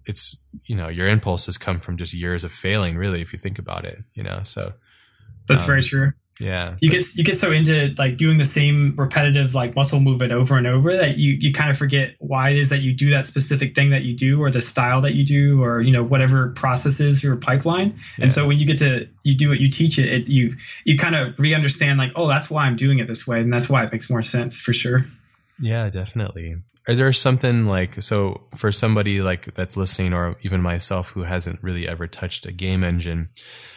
it's 0.06 0.42
you 0.64 0.76
know 0.76 0.88
your 0.88 1.06
impulses 1.06 1.58
come 1.58 1.80
from 1.80 1.96
just 1.96 2.14
years 2.14 2.44
of 2.44 2.52
failing, 2.52 2.96
really, 2.96 3.20
if 3.20 3.32
you 3.32 3.38
think 3.38 3.58
about 3.58 3.84
it, 3.84 3.98
you 4.14 4.22
know. 4.22 4.40
So 4.42 4.72
that's 5.46 5.62
um, 5.62 5.66
very 5.66 5.82
true. 5.82 6.12
Yeah, 6.40 6.76
you 6.80 6.88
get 6.88 7.04
you 7.16 7.24
get 7.24 7.36
so 7.36 7.52
into 7.52 7.94
like 7.98 8.16
doing 8.16 8.38
the 8.38 8.46
same 8.46 8.94
repetitive 8.96 9.54
like 9.54 9.76
muscle 9.76 10.00
movement 10.00 10.32
over 10.32 10.56
and 10.56 10.66
over 10.66 10.96
that 10.96 11.18
you 11.18 11.32
you 11.32 11.52
kind 11.52 11.70
of 11.70 11.76
forget 11.76 12.14
why 12.18 12.50
it 12.50 12.56
is 12.56 12.70
that 12.70 12.78
you 12.78 12.94
do 12.94 13.10
that 13.10 13.26
specific 13.26 13.74
thing 13.74 13.90
that 13.90 14.02
you 14.02 14.16
do 14.16 14.40
or 14.40 14.50
the 14.50 14.62
style 14.62 15.02
that 15.02 15.12
you 15.12 15.24
do 15.24 15.62
or 15.62 15.82
you 15.82 15.92
know 15.92 16.02
whatever 16.02 16.48
process 16.48 16.98
is 16.98 17.22
your 17.22 17.36
pipeline. 17.36 17.98
Yeah. 18.16 18.22
And 18.22 18.32
so 18.32 18.48
when 18.48 18.56
you 18.56 18.64
get 18.64 18.78
to 18.78 19.08
you 19.22 19.36
do 19.36 19.52
it, 19.52 19.60
you 19.60 19.68
teach 19.68 19.98
it, 19.98 20.10
it 20.10 20.28
you 20.28 20.56
you 20.84 20.96
kind 20.96 21.14
of 21.14 21.38
re-understand 21.38 21.98
like 21.98 22.12
oh 22.16 22.26
that's 22.26 22.50
why 22.50 22.64
I'm 22.64 22.76
doing 22.76 23.00
it 23.00 23.06
this 23.06 23.26
way 23.26 23.40
and 23.40 23.52
that's 23.52 23.68
why 23.68 23.84
it 23.84 23.92
makes 23.92 24.08
more 24.08 24.22
sense 24.22 24.58
for 24.58 24.72
sure. 24.72 25.04
Yeah, 25.60 25.88
definitely. 25.90 26.56
Is 26.88 26.98
there 26.98 27.12
something 27.12 27.66
like 27.66 28.02
so 28.02 28.40
for 28.56 28.72
somebody 28.72 29.20
like 29.20 29.54
that's 29.54 29.76
listening 29.76 30.12
or 30.12 30.36
even 30.42 30.62
myself 30.62 31.10
who 31.10 31.22
hasn't 31.22 31.62
really 31.62 31.86
ever 31.86 32.06
touched 32.06 32.46
a 32.46 32.52
game 32.52 32.82
engine, 32.82 33.28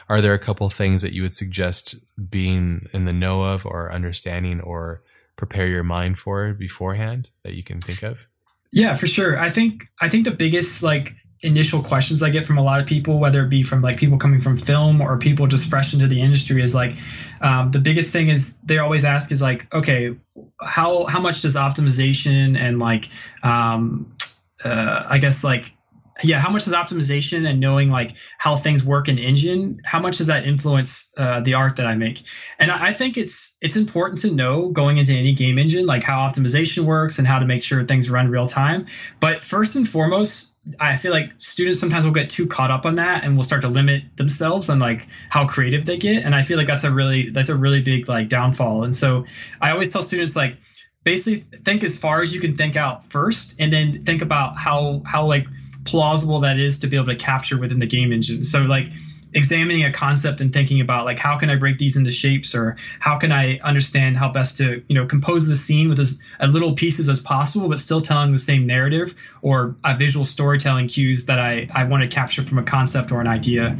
are 0.09 0.21
there 0.21 0.33
a 0.33 0.39
couple 0.39 0.67
things 0.69 1.01
that 1.01 1.13
you 1.13 1.21
would 1.21 1.33
suggest 1.33 1.95
being 2.29 2.87
in 2.93 3.05
the 3.05 3.13
know 3.13 3.43
of 3.43 3.65
or 3.65 3.91
understanding 3.91 4.61
or 4.61 5.03
prepare 5.35 5.67
your 5.67 5.83
mind 5.83 6.17
for 6.17 6.53
beforehand 6.53 7.29
that 7.43 7.53
you 7.53 7.63
can 7.63 7.79
think 7.79 8.03
of? 8.03 8.25
Yeah, 8.71 8.95
for 8.95 9.05
sure. 9.05 9.39
I 9.39 9.49
think 9.49 9.85
I 10.01 10.09
think 10.09 10.25
the 10.25 10.31
biggest 10.31 10.81
like 10.81 11.11
initial 11.43 11.83
questions 11.83 12.23
I 12.23 12.29
get 12.29 12.45
from 12.45 12.57
a 12.57 12.63
lot 12.63 12.79
of 12.79 12.87
people, 12.87 13.19
whether 13.19 13.43
it 13.43 13.49
be 13.49 13.63
from 13.63 13.81
like 13.81 13.97
people 13.97 14.17
coming 14.17 14.41
from 14.41 14.55
film 14.57 15.01
or 15.01 15.17
people 15.17 15.47
just 15.47 15.69
fresh 15.69 15.93
into 15.93 16.07
the 16.07 16.21
industry, 16.21 16.61
is 16.61 16.73
like 16.73 16.97
um, 17.41 17.71
the 17.71 17.79
biggest 17.79 18.13
thing 18.13 18.29
is 18.29 18.59
they 18.61 18.77
always 18.77 19.05
ask 19.05 19.31
is 19.31 19.41
like, 19.41 19.73
okay, 19.73 20.15
how 20.61 21.05
how 21.05 21.19
much 21.19 21.41
does 21.41 21.55
optimization 21.55 22.57
and 22.57 22.79
like 22.79 23.09
um, 23.43 24.15
uh, 24.63 25.03
I 25.07 25.17
guess 25.17 25.43
like 25.43 25.73
yeah, 26.21 26.39
how 26.39 26.51
much 26.51 26.65
does 26.65 26.73
optimization 26.73 27.47
and 27.47 27.59
knowing 27.59 27.89
like 27.89 28.15
how 28.37 28.55
things 28.55 28.83
work 28.83 29.07
in 29.09 29.17
engine, 29.17 29.81
how 29.83 29.99
much 29.99 30.19
does 30.19 30.27
that 30.27 30.45
influence 30.45 31.13
uh, 31.17 31.41
the 31.41 31.55
art 31.55 31.77
that 31.77 31.87
I 31.87 31.95
make? 31.95 32.23
And 32.59 32.71
I 32.71 32.93
think 32.93 33.17
it's 33.17 33.57
it's 33.61 33.77
important 33.77 34.19
to 34.19 34.33
know 34.33 34.69
going 34.69 34.97
into 34.97 35.13
any 35.13 35.33
game 35.33 35.57
engine 35.57 35.85
like 35.85 36.03
how 36.03 36.27
optimization 36.27 36.83
works 36.83 37.17
and 37.17 37.27
how 37.27 37.39
to 37.39 37.45
make 37.45 37.63
sure 37.63 37.83
things 37.83 38.09
run 38.09 38.29
real 38.29 38.45
time. 38.45 38.87
But 39.19 39.43
first 39.43 39.75
and 39.75 39.87
foremost, 39.87 40.52
I 40.79 40.95
feel 40.95 41.11
like 41.11 41.33
students 41.39 41.79
sometimes 41.79 42.05
will 42.05 42.13
get 42.13 42.29
too 42.29 42.47
caught 42.47 42.71
up 42.71 42.85
on 42.85 42.95
that 42.95 43.25
and 43.25 43.35
will 43.35 43.43
start 43.43 43.63
to 43.63 43.67
limit 43.67 44.15
themselves 44.15 44.69
on 44.69 44.79
like 44.79 45.05
how 45.29 45.45
creative 45.45 45.85
they 45.85 45.97
get. 45.97 46.23
And 46.23 46.33
I 46.33 46.43
feel 46.43 46.57
like 46.57 46.67
that's 46.67 46.85
a 46.85 46.91
really 46.91 47.29
that's 47.31 47.49
a 47.49 47.55
really 47.55 47.81
big 47.81 48.07
like 48.07 48.29
downfall. 48.29 48.83
And 48.83 48.95
so 48.95 49.25
I 49.59 49.71
always 49.71 49.91
tell 49.91 50.01
students 50.01 50.35
like 50.35 50.57
basically 51.03 51.41
think 51.41 51.83
as 51.83 51.99
far 51.99 52.21
as 52.21 52.33
you 52.33 52.39
can 52.39 52.55
think 52.55 52.77
out 52.77 53.05
first 53.05 53.59
and 53.59 53.73
then 53.73 54.03
think 54.03 54.21
about 54.21 54.57
how 54.57 55.01
how 55.05 55.25
like 55.25 55.47
plausible 55.83 56.41
that 56.41 56.57
is 56.57 56.79
to 56.79 56.87
be 56.87 56.95
able 56.95 57.07
to 57.07 57.15
capture 57.15 57.59
within 57.59 57.79
the 57.79 57.87
game 57.87 58.13
engine. 58.13 58.45
So 58.45 58.61
like 58.61 58.85
examining 59.33 59.85
a 59.85 59.91
concept 59.91 60.41
and 60.41 60.53
thinking 60.53 60.81
about 60.81 61.05
like 61.05 61.19
how 61.19 61.37
can 61.37 61.49
I 61.49 61.55
break 61.55 61.77
these 61.77 61.97
into 61.97 62.11
shapes 62.11 62.55
or 62.55 62.77
how 62.99 63.17
can 63.17 63.31
I 63.31 63.57
understand 63.57 64.17
how 64.17 64.31
best 64.31 64.57
to 64.57 64.83
you 64.87 64.95
know 64.95 65.05
compose 65.05 65.47
the 65.47 65.55
scene 65.55 65.89
with 65.89 65.99
as, 65.99 66.21
as 66.39 66.51
little 66.51 66.73
pieces 66.73 67.09
as 67.09 67.19
possible 67.19 67.69
but 67.69 67.79
still 67.79 68.01
telling 68.01 68.31
the 68.31 68.37
same 68.37 68.67
narrative 68.67 69.15
or 69.41 69.75
visual 69.97 70.25
storytelling 70.25 70.87
cues 70.87 71.25
that 71.25 71.39
I, 71.39 71.67
I 71.73 71.85
want 71.85 72.03
to 72.03 72.07
capture 72.07 72.41
from 72.41 72.57
a 72.57 72.63
concept 72.63 73.11
or 73.11 73.21
an 73.21 73.27
idea. 73.27 73.77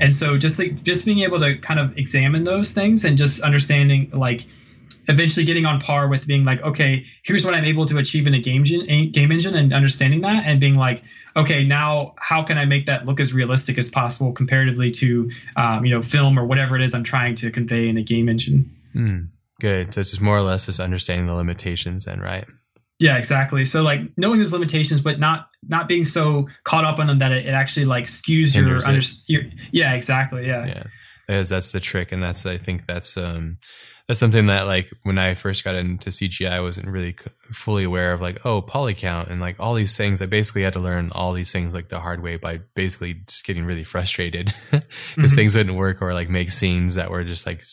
And 0.00 0.14
so 0.14 0.38
just 0.38 0.58
like 0.58 0.82
just 0.82 1.04
being 1.04 1.20
able 1.20 1.40
to 1.40 1.58
kind 1.58 1.80
of 1.80 1.98
examine 1.98 2.44
those 2.44 2.72
things 2.72 3.04
and 3.04 3.18
just 3.18 3.42
understanding 3.42 4.10
like 4.12 4.42
eventually 5.08 5.46
getting 5.46 5.66
on 5.66 5.80
par 5.80 6.08
with 6.08 6.26
being 6.26 6.44
like, 6.44 6.62
okay, 6.62 7.06
here's 7.24 7.44
what 7.44 7.54
I'm 7.54 7.64
able 7.64 7.86
to 7.86 7.98
achieve 7.98 8.26
in 8.26 8.34
a 8.34 8.40
game 8.40 8.62
engine, 8.62 9.10
game 9.12 9.32
engine, 9.32 9.56
and 9.56 9.72
understanding 9.72 10.22
that, 10.22 10.44
and 10.46 10.60
being 10.60 10.74
like, 10.74 11.02
okay, 11.36 11.64
now 11.64 12.14
how 12.18 12.44
can 12.44 12.58
I 12.58 12.64
make 12.64 12.86
that 12.86 13.06
look 13.06 13.20
as 13.20 13.32
realistic 13.32 13.78
as 13.78 13.90
possible 13.90 14.32
comparatively 14.32 14.90
to, 14.92 15.30
um, 15.56 15.84
you 15.84 15.94
know, 15.94 16.02
film 16.02 16.38
or 16.38 16.46
whatever 16.46 16.76
it 16.76 16.82
is 16.82 16.94
I'm 16.94 17.04
trying 17.04 17.34
to 17.36 17.50
convey 17.50 17.88
in 17.88 17.96
a 17.96 18.02
game 18.02 18.28
engine. 18.28 18.76
Mm, 18.94 19.28
good. 19.60 19.92
So 19.92 20.00
it's 20.00 20.10
just 20.10 20.22
more 20.22 20.36
or 20.36 20.42
less 20.42 20.66
just 20.66 20.80
understanding 20.80 21.26
the 21.26 21.34
limitations, 21.34 22.04
then, 22.04 22.20
right? 22.20 22.46
Yeah, 22.98 23.18
exactly. 23.18 23.64
So 23.66 23.82
like 23.82 24.00
knowing 24.16 24.38
those 24.38 24.52
limitations, 24.52 25.02
but 25.02 25.18
not 25.18 25.48
not 25.62 25.86
being 25.86 26.04
so 26.04 26.48
caught 26.64 26.84
up 26.84 26.98
on 26.98 27.06
them 27.06 27.18
that 27.18 27.32
it, 27.32 27.46
it 27.46 27.52
actually 27.52 27.86
like 27.86 28.04
skews 28.04 28.54
your, 28.54 28.78
under, 28.86 29.04
your 29.26 29.42
yeah, 29.70 29.94
exactly. 29.94 30.46
Yeah. 30.46 30.66
Yeah. 30.66 30.82
Because 31.26 31.48
that's 31.48 31.72
the 31.72 31.80
trick, 31.80 32.12
and 32.12 32.22
that's 32.22 32.46
I 32.46 32.56
think 32.56 32.86
that's 32.86 33.16
um 33.16 33.58
that's 34.08 34.20
something 34.20 34.46
that 34.46 34.66
like 34.66 34.92
when 35.02 35.18
I 35.18 35.34
first 35.34 35.64
got 35.64 35.74
into 35.74 36.10
CGI, 36.10 36.52
I 36.52 36.60
wasn't 36.60 36.88
really 36.88 37.16
fully 37.50 37.82
aware 37.82 38.12
of 38.12 38.20
like, 38.20 38.46
oh, 38.46 38.62
poly 38.62 38.94
count 38.94 39.30
and 39.30 39.40
like 39.40 39.56
all 39.58 39.74
these 39.74 39.96
things. 39.96 40.22
I 40.22 40.26
basically 40.26 40.62
had 40.62 40.74
to 40.74 40.80
learn 40.80 41.10
all 41.12 41.32
these 41.32 41.50
things 41.50 41.74
like 41.74 41.88
the 41.88 41.98
hard 41.98 42.22
way 42.22 42.36
by 42.36 42.60
basically 42.74 43.14
just 43.14 43.44
getting 43.44 43.64
really 43.64 43.82
frustrated 43.82 44.46
because 44.70 44.84
mm-hmm. 45.16 45.26
things 45.26 45.56
wouldn't 45.56 45.76
work 45.76 46.02
or 46.02 46.14
like 46.14 46.28
make 46.28 46.50
scenes 46.50 46.94
that 46.94 47.10
were 47.10 47.24
just 47.24 47.46
like 47.46 47.64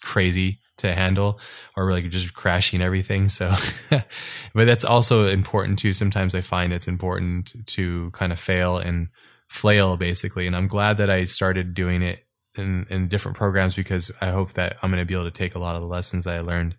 crazy 0.00 0.60
to 0.76 0.94
handle 0.94 1.40
or 1.76 1.90
like 1.90 2.08
just 2.08 2.34
crashing 2.34 2.80
everything. 2.80 3.28
So, 3.28 3.52
but 3.90 4.66
that's 4.66 4.84
also 4.84 5.26
important 5.26 5.80
too. 5.80 5.92
Sometimes 5.92 6.36
I 6.36 6.40
find 6.40 6.72
it's 6.72 6.88
important 6.88 7.66
to 7.66 8.10
kind 8.12 8.32
of 8.32 8.38
fail 8.38 8.78
and 8.78 9.08
flail 9.48 9.96
basically. 9.96 10.46
And 10.46 10.54
I'm 10.54 10.68
glad 10.68 10.98
that 10.98 11.10
I 11.10 11.24
started 11.24 11.74
doing 11.74 12.02
it 12.02 12.24
in, 12.56 12.86
in 12.90 13.08
different 13.08 13.36
programs 13.36 13.74
because 13.74 14.10
I 14.20 14.30
hope 14.30 14.52
that 14.54 14.76
I'm 14.82 14.90
going 14.90 15.02
to 15.02 15.06
be 15.06 15.14
able 15.14 15.24
to 15.24 15.30
take 15.30 15.54
a 15.54 15.58
lot 15.58 15.76
of 15.76 15.82
the 15.82 15.88
lessons 15.88 16.24
that 16.24 16.36
I 16.36 16.40
learned 16.40 16.76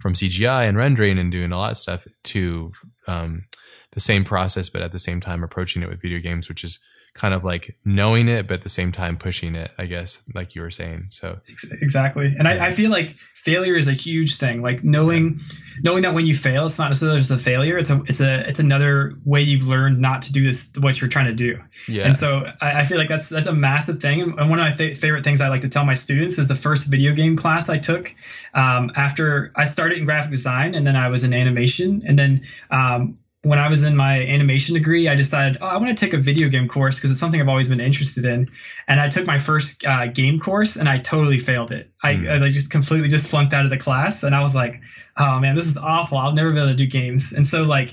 from 0.00 0.14
CGI 0.14 0.68
and 0.68 0.76
rendering 0.76 1.18
and 1.18 1.30
doing 1.30 1.52
a 1.52 1.58
lot 1.58 1.70
of 1.70 1.76
stuff 1.76 2.06
to 2.24 2.72
um, 3.06 3.44
the 3.92 4.00
same 4.00 4.24
process, 4.24 4.68
but 4.68 4.82
at 4.82 4.92
the 4.92 4.98
same 4.98 5.20
time 5.20 5.42
approaching 5.42 5.82
it 5.82 5.88
with 5.88 6.02
video 6.02 6.18
games, 6.18 6.48
which 6.48 6.64
is 6.64 6.80
kind 7.14 7.32
of 7.32 7.44
like 7.44 7.76
knowing 7.84 8.26
it, 8.28 8.48
but 8.48 8.54
at 8.54 8.62
the 8.62 8.68
same 8.68 8.90
time 8.90 9.16
pushing 9.16 9.54
it, 9.54 9.70
I 9.78 9.86
guess, 9.86 10.20
like 10.34 10.56
you 10.56 10.62
were 10.62 10.70
saying. 10.72 11.06
So 11.10 11.38
exactly. 11.80 12.34
And 12.36 12.48
I, 12.48 12.66
I, 12.66 12.70
feel 12.72 12.90
like 12.90 13.14
failure 13.36 13.76
is 13.76 13.86
a 13.86 13.92
huge 13.92 14.36
thing. 14.36 14.62
Like 14.62 14.82
knowing, 14.82 15.38
knowing 15.80 16.02
that 16.02 16.12
when 16.12 16.26
you 16.26 16.34
fail, 16.34 16.66
it's 16.66 16.76
not 16.76 16.88
necessarily 16.88 17.20
just 17.20 17.30
a 17.30 17.38
failure. 17.38 17.78
It's 17.78 17.90
a, 17.90 18.02
it's 18.08 18.20
a, 18.20 18.48
it's 18.48 18.58
another 18.58 19.14
way 19.24 19.42
you've 19.42 19.68
learned 19.68 20.00
not 20.00 20.22
to 20.22 20.32
do 20.32 20.42
this, 20.42 20.74
what 20.80 21.00
you're 21.00 21.08
trying 21.08 21.26
to 21.26 21.34
do. 21.34 21.60
Yeah. 21.88 22.06
And 22.06 22.16
so 22.16 22.50
I, 22.60 22.80
I 22.80 22.84
feel 22.84 22.98
like 22.98 23.08
that's, 23.08 23.28
that's 23.28 23.46
a 23.46 23.54
massive 23.54 24.00
thing. 24.00 24.20
And 24.20 24.50
one 24.50 24.58
of 24.58 24.64
my 24.64 24.72
th- 24.72 24.98
favorite 24.98 25.22
things 25.22 25.40
I 25.40 25.50
like 25.50 25.60
to 25.60 25.68
tell 25.68 25.86
my 25.86 25.94
students 25.94 26.38
is 26.38 26.48
the 26.48 26.56
first 26.56 26.90
video 26.90 27.14
game 27.14 27.36
class 27.36 27.70
I 27.70 27.78
took 27.78 28.12
um, 28.54 28.90
after 28.96 29.52
I 29.54 29.64
started 29.64 29.98
in 29.98 30.04
graphic 30.04 30.32
design 30.32 30.74
and 30.74 30.84
then 30.84 30.96
I 30.96 31.10
was 31.10 31.22
in 31.22 31.32
animation. 31.32 32.02
And 32.08 32.18
then 32.18 32.42
um, 32.72 33.14
when 33.44 33.58
I 33.58 33.68
was 33.68 33.84
in 33.84 33.94
my 33.94 34.20
animation 34.20 34.74
degree, 34.74 35.06
I 35.06 35.14
decided, 35.14 35.58
oh, 35.60 35.66
I 35.66 35.76
want 35.76 35.96
to 35.96 36.04
take 36.04 36.14
a 36.14 36.18
video 36.18 36.48
game 36.48 36.66
course 36.66 36.96
because 36.96 37.10
it's 37.10 37.20
something 37.20 37.40
I've 37.40 37.48
always 37.48 37.68
been 37.68 37.80
interested 37.80 38.24
in. 38.24 38.50
And 38.88 38.98
I 38.98 39.08
took 39.08 39.26
my 39.26 39.38
first 39.38 39.86
uh, 39.86 40.06
game 40.06 40.40
course 40.40 40.76
and 40.76 40.88
I 40.88 40.98
totally 40.98 41.38
failed 41.38 41.70
it. 41.70 41.90
Mm. 42.04 42.42
I, 42.42 42.46
I, 42.46 42.50
just 42.50 42.70
completely 42.70 43.08
just 43.08 43.28
flunked 43.28 43.52
out 43.52 43.64
of 43.64 43.70
the 43.70 43.76
class. 43.76 44.22
And 44.22 44.34
I 44.34 44.40
was 44.40 44.54
like, 44.54 44.80
oh 45.16 45.38
man, 45.40 45.54
this 45.54 45.66
is 45.66 45.76
awful. 45.76 46.16
I'll 46.16 46.32
never 46.32 46.52
be 46.52 46.58
able 46.58 46.68
to 46.68 46.74
do 46.74 46.86
games. 46.86 47.34
And 47.34 47.46
so 47.46 47.64
like, 47.64 47.90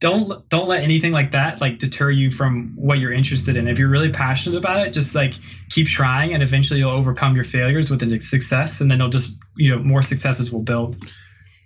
don't 0.00 0.48
don't 0.48 0.66
let 0.66 0.82
anything 0.82 1.12
like 1.12 1.32
that 1.32 1.60
like 1.60 1.78
deter 1.78 2.10
you 2.10 2.30
from 2.30 2.72
what 2.74 2.98
you're 2.98 3.12
interested 3.12 3.56
in. 3.56 3.68
If 3.68 3.78
you're 3.78 3.90
really 3.90 4.10
passionate 4.10 4.56
about 4.56 4.86
it, 4.86 4.92
just 4.92 5.14
like 5.14 5.34
keep 5.68 5.86
trying, 5.86 6.32
and 6.32 6.42
eventually 6.42 6.80
you'll 6.80 6.90
overcome 6.90 7.34
your 7.34 7.44
failures 7.44 7.90
with 7.90 8.02
a 8.02 8.18
success, 8.18 8.80
and 8.80 8.90
then 8.90 8.98
you'll 8.98 9.10
just 9.10 9.38
you 9.56 9.76
know 9.76 9.82
more 9.82 10.00
successes 10.00 10.50
will 10.50 10.62
build. 10.62 10.96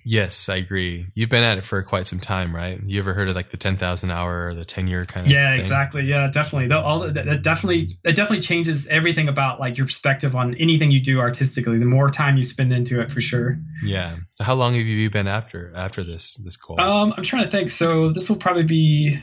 Yes, 0.04 0.48
I 0.48 0.56
agree. 0.56 1.06
You've 1.14 1.30
been 1.30 1.44
at 1.44 1.58
it 1.58 1.64
for 1.64 1.82
quite 1.82 2.06
some 2.06 2.20
time, 2.20 2.54
right? 2.54 2.80
You 2.84 3.00
ever 3.00 3.14
heard 3.14 3.30
of 3.30 3.34
like 3.34 3.50
the 3.50 3.56
ten 3.56 3.76
thousand 3.76 4.10
hour 4.10 4.48
or 4.48 4.54
the 4.54 4.64
ten 4.64 4.86
year 4.86 5.04
kind 5.04 5.26
of? 5.26 5.32
Yeah, 5.32 5.48
thing? 5.48 5.58
exactly. 5.58 6.02
Yeah, 6.04 6.30
definitely. 6.30 6.68
The, 6.68 6.80
all 6.80 7.10
that, 7.10 7.42
definitely 7.42 7.88
it 8.04 8.14
definitely 8.14 8.40
changes 8.40 8.88
everything 8.88 9.28
about 9.28 9.60
like 9.60 9.78
your 9.78 9.86
perspective 9.86 10.36
on 10.36 10.54
anything 10.56 10.90
you 10.90 11.00
do 11.00 11.20
artistically. 11.20 11.78
The 11.78 11.86
more 11.86 12.10
time 12.10 12.36
you 12.36 12.42
spend 12.42 12.72
into 12.72 13.00
it, 13.00 13.12
for 13.12 13.20
sure. 13.20 13.58
Yeah. 13.82 14.16
How 14.40 14.54
long 14.54 14.74
have 14.74 14.84
you 14.84 15.08
been 15.10 15.26
after 15.26 15.72
after 15.74 16.02
this 16.02 16.34
this 16.34 16.56
goal? 16.56 16.78
Um, 16.78 17.14
I'm 17.16 17.22
trying 17.22 17.44
to 17.44 17.50
think. 17.50 17.70
So 17.70 18.10
this 18.10 18.28
will 18.28 18.36
probably 18.36 18.64
be 18.64 19.18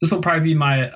this 0.00 0.12
will 0.12 0.20
probably 0.20 0.44
be 0.44 0.54
my 0.54 0.90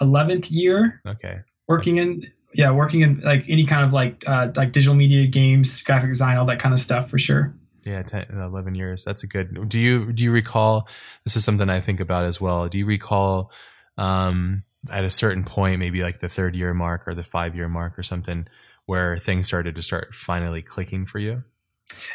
eleventh 0.00 0.50
year. 0.50 1.02
Okay. 1.06 1.40
Working 1.68 1.98
in 1.98 2.32
yeah, 2.54 2.72
working 2.72 3.02
in 3.02 3.20
like 3.20 3.48
any 3.48 3.64
kind 3.64 3.84
of 3.84 3.92
like 3.92 4.24
uh, 4.26 4.48
like 4.56 4.72
digital 4.72 4.94
media, 4.94 5.26
games, 5.26 5.82
graphic 5.82 6.10
design, 6.10 6.36
all 6.36 6.46
that 6.46 6.58
kind 6.58 6.72
of 6.72 6.80
stuff 6.80 7.10
for 7.10 7.18
sure. 7.18 7.54
Yeah, 7.84 8.02
10, 8.02 8.26
11 8.30 8.74
years. 8.74 9.04
That's 9.04 9.24
a 9.24 9.26
good. 9.26 9.68
Do 9.68 9.78
you 9.78 10.12
do 10.12 10.22
you 10.22 10.32
recall? 10.32 10.88
This 11.24 11.36
is 11.36 11.44
something 11.44 11.70
I 11.70 11.80
think 11.80 12.00
about 12.00 12.24
as 12.24 12.40
well. 12.40 12.68
Do 12.68 12.78
you 12.78 12.86
recall 12.86 13.50
um, 13.96 14.64
at 14.90 15.04
a 15.04 15.10
certain 15.10 15.44
point, 15.44 15.78
maybe 15.78 16.02
like 16.02 16.20
the 16.20 16.28
third 16.28 16.54
year 16.54 16.74
mark 16.74 17.06
or 17.06 17.14
the 17.14 17.22
five 17.22 17.54
year 17.54 17.68
mark 17.68 17.98
or 17.98 18.02
something, 18.02 18.46
where 18.86 19.16
things 19.16 19.46
started 19.46 19.76
to 19.76 19.82
start 19.82 20.14
finally 20.14 20.62
clicking 20.62 21.06
for 21.06 21.18
you? 21.18 21.42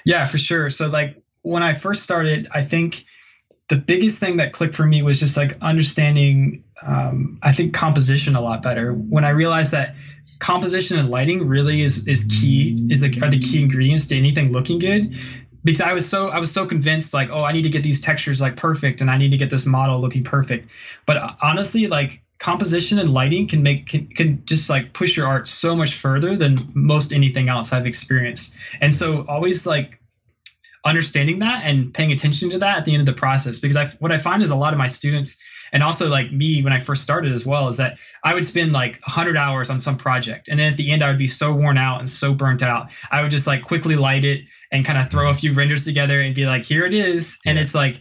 Yeah, 0.05 0.26
for 0.26 0.38
sure. 0.38 0.70
So 0.70 0.88
like 0.88 1.22
when 1.41 1.63
I 1.63 1.74
first 1.74 2.03
started, 2.03 2.47
I 2.53 2.61
think 2.61 3.05
the 3.68 3.78
biggest 3.78 4.20
thing 4.20 4.38
that 4.38 4.53
clicked 4.53 4.76
for 4.76 4.86
me 4.86 5.01
was 5.01 5.20
just 5.20 5.38
like 5.38 5.57
understanding. 5.61 6.63
Um, 6.82 7.39
I 7.41 7.53
think 7.53 7.74
composition 7.74 8.36
a 8.36 8.41
lot 8.41 8.61
better 8.61 8.91
when 8.91 9.26
I 9.26 9.30
realized 9.30 9.72
that 9.72 9.95
composition 10.39 10.99
and 10.99 11.09
lighting 11.09 11.47
really 11.47 11.82
is 11.82 12.07
is 12.07 12.26
key 12.26 12.78
is 12.89 13.01
the, 13.01 13.22
are 13.24 13.30
the 13.30 13.39
key 13.39 13.61
ingredients 13.61 14.07
to 14.07 14.18
anything 14.18 14.51
looking 14.51 14.80
good 14.80 15.16
because 15.66 15.82
I 15.82 15.93
was 15.93 16.07
so 16.07 16.30
I 16.30 16.39
was 16.39 16.53
so 16.53 16.66
convinced 16.66 17.13
like 17.13 17.30
oh 17.32 17.43
I 17.43 17.51
need 17.51 17.63
to 17.63 17.70
get 17.70 17.84
these 17.84 17.99
textures 17.99 18.39
like 18.39 18.55
perfect 18.55 19.01
and 19.01 19.09
I 19.09 19.18
need 19.18 19.32
to 19.32 19.38
get 19.38 19.49
this 19.49 19.66
model 19.66 19.99
looking 19.99 20.24
perfect. 20.24 20.68
But 21.05 21.18
uh, 21.18 21.32
honestly, 21.41 21.88
like 21.88 22.22
composition 22.38 22.99
and 22.99 23.11
lighting 23.11 23.47
can 23.47 23.63
make 23.63 23.88
can, 23.88 24.07
can 24.07 24.45
just 24.45 24.70
like 24.70 24.93
push 24.93 25.18
your 25.18 25.28
art 25.28 25.47
so 25.47 25.76
much 25.76 25.95
further 25.95 26.38
than 26.38 26.55
most 26.76 27.11
anything 27.11 27.49
else 27.49 27.74
I've 27.74 27.88
experienced. 27.88 28.55
And 28.80 28.93
so 28.93 29.26
always 29.28 29.66
like 29.66 29.99
understanding 30.86 31.39
that 31.39 31.63
and 31.63 31.91
paying 31.91 32.11
attention 32.11 32.51
to 32.51 32.59
that 32.59 32.78
at 32.78 32.86
the 32.86 32.93
end 32.93 33.01
of 33.01 33.07
the 33.07 33.20
process 33.20 33.57
because 33.57 33.76
I 33.76 33.88
what 33.97 34.11
I 34.11 34.20
find 34.20 34.43
is 34.43 34.51
a 34.51 34.55
lot 34.55 34.72
of 34.72 34.78
my 34.78 34.88
students 34.88 35.41
and 35.72 35.84
also 35.84 36.09
like 36.09 36.32
me 36.32 36.63
when 36.63 36.74
I 36.74 36.80
first 36.80 37.03
started 37.03 37.34
as 37.34 37.45
well 37.45 37.68
is 37.68 37.78
that 37.78 37.97
I 38.24 38.34
would 38.34 38.45
spend 38.45 38.72
like 38.72 38.99
100 39.01 39.38
hours 39.38 39.70
on 39.70 39.80
some 39.80 39.97
project 39.97 40.47
and 40.47 40.59
then 40.59 40.72
at 40.72 40.78
the 40.78 40.91
end 40.91 41.03
I 41.03 41.09
would 41.09 41.18
be 41.18 41.28
so 41.28 41.53
worn 41.53 41.78
out 41.78 41.99
and 41.99 42.09
so 42.09 42.34
burnt 42.34 42.63
out 42.63 42.91
I 43.11 43.22
would 43.22 43.32
just 43.32 43.47
like 43.47 43.63
quickly 43.63 43.95
light 43.95 44.26
it 44.26 44.45
and 44.72 44.86
kind 44.86 44.99
of 44.99 45.09
throw 45.09 45.30
a 45.30 45.34
few 45.34 45.53
renders 45.53 45.86
together 45.86 46.22
and 46.22 46.36
be 46.36 46.45
like, 46.45 46.66
here 46.66 46.86
it 46.86 46.93
is. 46.93 47.41
Yeah. 47.45 47.51
And 47.51 47.59
it's 47.59 47.74
like 47.76 47.95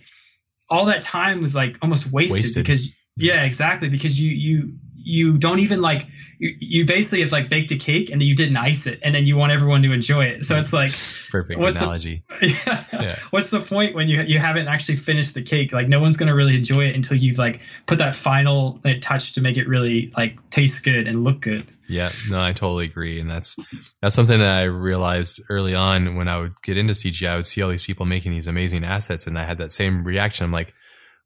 all 0.69 0.87
that 0.87 1.03
time 1.03 1.41
was 1.41 1.55
like 1.55 1.77
almost 1.83 2.13
wasted, 2.13 2.43
wasted. 2.43 2.65
because 2.65 2.95
yeah, 3.17 3.45
exactly. 3.45 3.89
Because 3.89 4.21
you 4.21 4.33
you 4.33 4.75
you 5.05 5.39
don't 5.39 5.61
even 5.61 5.81
like 5.81 6.07
you, 6.39 6.57
you 6.59 6.87
basically 6.87 7.23
have 7.23 7.31
like 7.31 7.49
baked 7.49 7.71
a 7.71 7.77
cake 7.77 8.11
and 8.11 8.21
then 8.21 8.27
you 8.27 8.35
didn't 8.35 8.57
ice 8.57 8.87
it 8.87 9.01
and 9.03 9.15
then 9.15 9.27
you 9.27 9.37
want 9.37 9.53
everyone 9.53 9.83
to 9.83 9.93
enjoy 9.93 10.25
it. 10.25 10.45
So 10.45 10.57
it's 10.57 10.73
like 10.73 10.91
perfect 11.31 11.61
what's 11.61 11.81
analogy. 11.81 12.25
The, 12.29 12.87
yeah, 12.93 13.03
yeah. 13.03 13.17
What's 13.31 13.51
the 13.51 13.61
point 13.61 13.95
when 13.95 14.09
you 14.09 14.23
you 14.23 14.39
haven't 14.39 14.67
actually 14.67 14.97
finished 14.97 15.35
the 15.35 15.43
cake? 15.43 15.73
Like 15.73 15.89
no 15.89 16.01
one's 16.01 16.17
gonna 16.17 16.35
really 16.35 16.57
enjoy 16.57 16.87
it 16.87 16.95
until 16.95 17.17
you've 17.17 17.39
like 17.39 17.61
put 17.87 17.99
that 17.99 18.15
final 18.15 18.81
like, 18.83 19.03
touch 19.03 19.35
to 19.35 19.43
make 19.43 19.59
it 19.59 19.69
really 19.69 20.13
like 20.17 20.51
taste 20.51 20.85
good 20.85 21.07
and 21.07 21.23
look 21.23 21.41
good. 21.41 21.67
Yeah, 21.87 22.09
no, 22.31 22.43
I 22.43 22.53
totally 22.53 22.87
agree, 22.87 23.21
and 23.21 23.31
that's 23.31 23.57
that's 24.01 24.15
something 24.15 24.41
that 24.41 24.51
I 24.51 24.63
realized 24.63 25.43
early 25.51 25.75
on 25.75 26.17
when 26.17 26.29
I 26.29 26.39
would 26.39 26.61
get 26.63 26.79
into 26.79 26.95
CGI. 26.95 27.29
I 27.29 27.37
would 27.37 27.47
see 27.47 27.61
all 27.61 27.69
these 27.69 27.83
people 27.83 28.07
making 28.07 28.33
these 28.33 28.49
amazing 28.49 28.85
assets, 28.85 29.27
and 29.27 29.39
I 29.39 29.45
had 29.45 29.59
that 29.59 29.71
same 29.71 30.03
reaction. 30.03 30.45
I'm 30.45 30.53
like, 30.53 30.73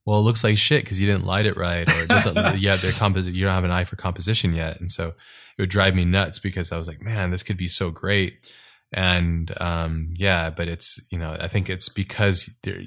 well, 0.09 0.21
it 0.21 0.23
looks 0.23 0.43
like 0.43 0.57
shit 0.57 0.83
because 0.83 0.99
you 1.03 1.07
didn't 1.07 1.27
light 1.27 1.45
it 1.45 1.59
right, 1.59 1.87
or 1.87 2.07
doesn't. 2.07 2.35
yeah, 2.59 2.77
their 2.77 2.93
composite. 2.93 3.35
You 3.35 3.45
don't 3.45 3.53
have 3.53 3.65
an 3.65 3.71
eye 3.71 3.85
for 3.85 3.97
composition 3.97 4.55
yet, 4.55 4.81
and 4.81 4.91
so 4.91 5.09
it 5.09 5.61
would 5.61 5.69
drive 5.69 5.95
me 5.95 6.07
nuts 6.07 6.39
because 6.39 6.73
I 6.73 6.79
was 6.79 6.89
like, 6.89 7.03
man, 7.03 7.29
this 7.29 7.43
could 7.43 7.59
be 7.59 7.69
so 7.69 7.91
great. 7.91 8.51
And 8.91 9.53
um, 9.61 10.15
yeah, 10.15 10.49
but 10.49 10.67
it's 10.67 10.99
you 11.11 11.19
know 11.19 11.37
I 11.39 11.49
think 11.49 11.69
it's 11.69 11.91
because 11.91 12.49
there, 12.63 12.81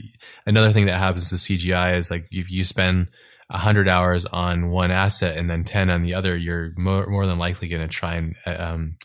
another 0.47 0.71
thing 0.71 0.87
that 0.87 0.97
happens 0.97 1.31
with 1.31 1.41
CGI 1.41 1.95
is 1.95 2.09
like 2.09 2.25
if 2.31 2.49
you 2.49 2.63
spend 2.63 3.09
hundred 3.51 3.87
hours 3.87 4.25
on 4.25 4.71
one 4.71 4.89
asset 4.89 5.37
and 5.37 5.47
then 5.47 5.63
ten 5.63 5.91
on 5.91 6.01
the 6.01 6.15
other, 6.15 6.35
you're 6.35 6.71
more, 6.75 7.05
more 7.05 7.27
than 7.27 7.37
likely 7.37 7.67
going 7.67 7.83
to 7.83 7.87
try 7.87 8.15
and 8.15 8.35
um, 8.47 8.95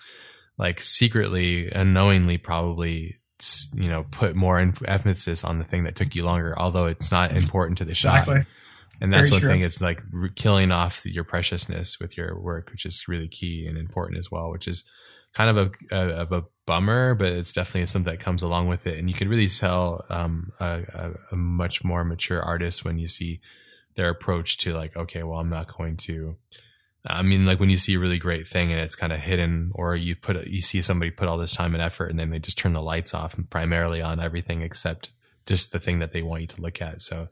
like 0.57 0.81
secretly, 0.81 1.71
unknowingly, 1.71 2.39
probably 2.39 3.17
you 3.75 3.89
know 3.89 4.05
put 4.11 4.35
more 4.35 4.59
emphasis 4.59 5.45
on 5.45 5.59
the 5.59 5.65
thing 5.65 5.85
that 5.85 5.97
took 5.97 6.15
you 6.15 6.25
longer 6.25 6.55
although 6.59 6.87
it's 6.87 7.11
not 7.11 7.33
important 7.33 7.79
to 7.79 7.85
the 7.85 7.91
exactly. 7.91 8.37
shot 8.37 8.47
and 9.01 9.13
that's 9.13 9.29
Very 9.29 9.37
one 9.37 9.41
true. 9.41 9.51
thing 9.51 9.61
it's 9.63 9.81
like 9.81 10.01
killing 10.37 10.73
off 10.73 11.05
your 11.05 11.25
preciousness 11.25 12.01
with 12.01 12.17
your 12.17 12.39
work 12.39 12.71
which 12.71 12.87
is 12.87 13.07
really 13.09 13.29
key 13.29 13.67
and 13.67 13.77
important 13.77 14.19
as 14.19 14.31
well 14.31 14.51
which 14.51 14.67
is 14.67 14.85
kind 15.35 15.57
of 15.59 15.71
a, 15.91 15.95
a, 15.95 16.09
of 16.23 16.33
a 16.33 16.45
bummer 16.67 17.15
but 17.15 17.29
it's 17.29 17.53
definitely 17.53 17.85
something 17.85 18.11
that 18.11 18.21
comes 18.21 18.43
along 18.43 18.69
with 18.69 18.87
it 18.87 18.99
and 18.99 19.11
you 19.11 19.15
can 19.15 19.29
really 19.29 19.49
tell 19.49 20.05
um, 20.09 20.51
a, 20.61 21.11
a 21.31 21.37
much 21.37 21.85
more 21.85 22.05
mature 22.05 22.43
artist 22.43 22.85
when 22.85 22.99
you 22.99 23.07
see 23.07 23.41
their 23.97 24.09
approach 24.09 24.57
to 24.59 24.73
like 24.73 24.97
okay 24.97 25.23
well 25.23 25.39
i'm 25.39 25.51
not 25.51 25.77
going 25.77 25.97
to 25.97 26.37
I 27.07 27.23
mean, 27.23 27.47
like 27.47 27.61
when 27.61 27.71
you 27.71 27.77
see 27.77 27.95
a 27.95 27.99
really 27.99 28.19
great 28.19 28.47
thing 28.47 28.73
and 28.73 28.81
it's 28.81 28.97
kind 28.97 29.13
of 29.13 29.21
hidden, 29.21 29.71
or 29.75 29.97
you 29.97 30.17
put 30.17 30.47
you 30.47 30.61
see 30.61 30.81
somebody 30.81 31.11
put 31.11 31.29
all 31.29 31.39
this 31.39 31.55
time 31.55 31.75
and 31.75 31.83
effort, 31.83 32.11
and 32.11 32.19
then 32.19 32.31
they 32.31 32.39
just 32.39 32.59
turn 32.59 32.73
the 32.73 32.83
lights 32.83 33.15
off 33.15 33.35
and 33.35 33.49
primarily 33.49 34.03
on 34.03 34.21
everything 34.21 34.63
except 34.63 35.13
just 35.47 35.73
the 35.73 35.79
thing 35.79 36.01
that 36.01 36.13
they 36.13 36.23
want 36.23 36.43
you 36.43 36.49
to 36.49 36.61
look 36.61 36.83
at. 36.83 37.01
So, 37.01 37.29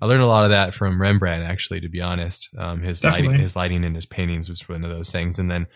I 0.00 0.06
learned 0.06 0.22
a 0.22 0.26
lot 0.26 0.44
of 0.44 0.50
that 0.50 0.74
from 0.74 1.00
Rembrandt, 1.00 1.44
actually, 1.44 1.80
to 1.80 1.88
be 1.88 2.00
honest. 2.00 2.48
Um, 2.58 2.82
his 2.82 3.00
Definitely. 3.00 3.28
lighting, 3.28 3.40
his 3.40 3.56
lighting 3.56 3.84
in 3.84 3.94
his 3.94 4.06
paintings 4.06 4.48
was 4.48 4.68
one 4.68 4.84
of 4.84 4.90
those 4.90 5.12
things, 5.12 5.38
and 5.38 5.48
then 5.48 5.68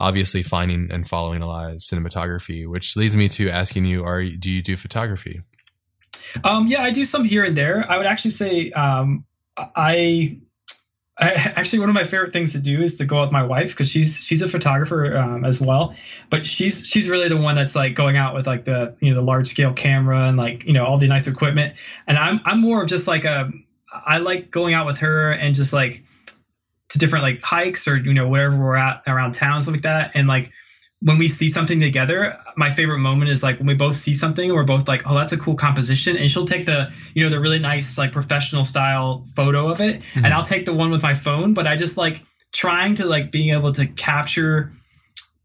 obviously 0.00 0.42
finding 0.42 0.90
and 0.90 1.08
following 1.08 1.42
a 1.42 1.46
lot 1.46 1.70
of 1.70 1.76
cinematography, 1.76 2.68
which 2.68 2.96
leads 2.96 3.14
me 3.14 3.28
to 3.28 3.48
asking 3.50 3.84
you: 3.84 4.04
Are 4.04 4.24
do 4.24 4.50
you 4.50 4.62
do 4.62 4.76
photography? 4.76 5.42
Um, 6.42 6.66
yeah, 6.66 6.82
I 6.82 6.90
do 6.90 7.04
some 7.04 7.24
here 7.24 7.44
and 7.44 7.56
there. 7.56 7.84
I 7.88 7.96
would 7.98 8.06
actually 8.06 8.32
say 8.32 8.70
um, 8.72 9.24
I 9.56 10.40
I, 11.20 11.30
actually, 11.32 11.80
one 11.80 11.88
of 11.88 11.94
my 11.96 12.04
favorite 12.04 12.32
things 12.32 12.52
to 12.52 12.60
do 12.60 12.80
is 12.80 12.96
to 12.96 13.04
go 13.04 13.18
out 13.18 13.22
with 13.22 13.32
my 13.32 13.42
wife 13.42 13.70
because 13.70 13.90
she's 13.90 14.20
she's 14.20 14.42
a 14.42 14.48
photographer 14.48 15.16
um, 15.16 15.44
as 15.44 15.60
well. 15.60 15.96
But 16.30 16.46
she's 16.46 16.86
she's 16.88 17.08
really 17.08 17.28
the 17.28 17.36
one 17.36 17.56
that's 17.56 17.74
like 17.74 17.94
going 17.94 18.16
out 18.16 18.34
with 18.34 18.46
like 18.46 18.64
the 18.64 18.94
you 19.00 19.10
know 19.10 19.16
the 19.16 19.26
large 19.26 19.48
scale 19.48 19.72
camera 19.72 20.28
and 20.28 20.36
like 20.36 20.64
you 20.64 20.72
know 20.72 20.86
all 20.86 20.98
the 20.98 21.08
nice 21.08 21.26
equipment. 21.26 21.74
And 22.06 22.16
I'm 22.16 22.40
I'm 22.44 22.60
more 22.60 22.82
of 22.82 22.88
just 22.88 23.08
like 23.08 23.24
a 23.24 23.50
I 23.92 24.18
like 24.18 24.50
going 24.50 24.74
out 24.74 24.86
with 24.86 24.98
her 24.98 25.32
and 25.32 25.54
just 25.54 25.72
like 25.72 26.04
to 26.90 26.98
different 26.98 27.24
like 27.24 27.42
hikes 27.42 27.88
or 27.88 27.96
you 27.96 28.14
know 28.14 28.28
wherever 28.28 28.56
we're 28.56 28.76
at 28.76 29.02
around 29.06 29.32
town 29.32 29.62
stuff 29.62 29.74
like 29.74 29.82
that 29.82 30.12
and 30.14 30.28
like 30.28 30.52
when 31.00 31.18
we 31.18 31.28
see 31.28 31.48
something 31.48 31.78
together, 31.78 32.38
my 32.56 32.70
favorite 32.70 32.98
moment 32.98 33.30
is 33.30 33.42
like 33.42 33.58
when 33.58 33.66
we 33.66 33.74
both 33.74 33.94
see 33.94 34.14
something, 34.14 34.52
we're 34.52 34.64
both 34.64 34.88
like, 34.88 35.02
"Oh, 35.06 35.14
that's 35.14 35.32
a 35.32 35.38
cool 35.38 35.54
composition," 35.54 36.16
and 36.16 36.28
she'll 36.30 36.44
take 36.44 36.66
the, 36.66 36.92
you 37.14 37.22
know, 37.22 37.30
the 37.30 37.38
really 37.38 37.60
nice 37.60 37.98
like 37.98 38.12
professional 38.12 38.64
style 38.64 39.24
photo 39.36 39.68
of 39.68 39.80
it, 39.80 40.00
mm-hmm. 40.00 40.24
and 40.24 40.34
I'll 40.34 40.42
take 40.42 40.66
the 40.66 40.74
one 40.74 40.90
with 40.90 41.02
my 41.02 41.14
phone. 41.14 41.54
But 41.54 41.66
I 41.66 41.76
just 41.76 41.96
like 41.98 42.24
trying 42.52 42.96
to 42.96 43.06
like 43.06 43.30
being 43.30 43.54
able 43.54 43.72
to 43.72 43.86
capture 43.86 44.72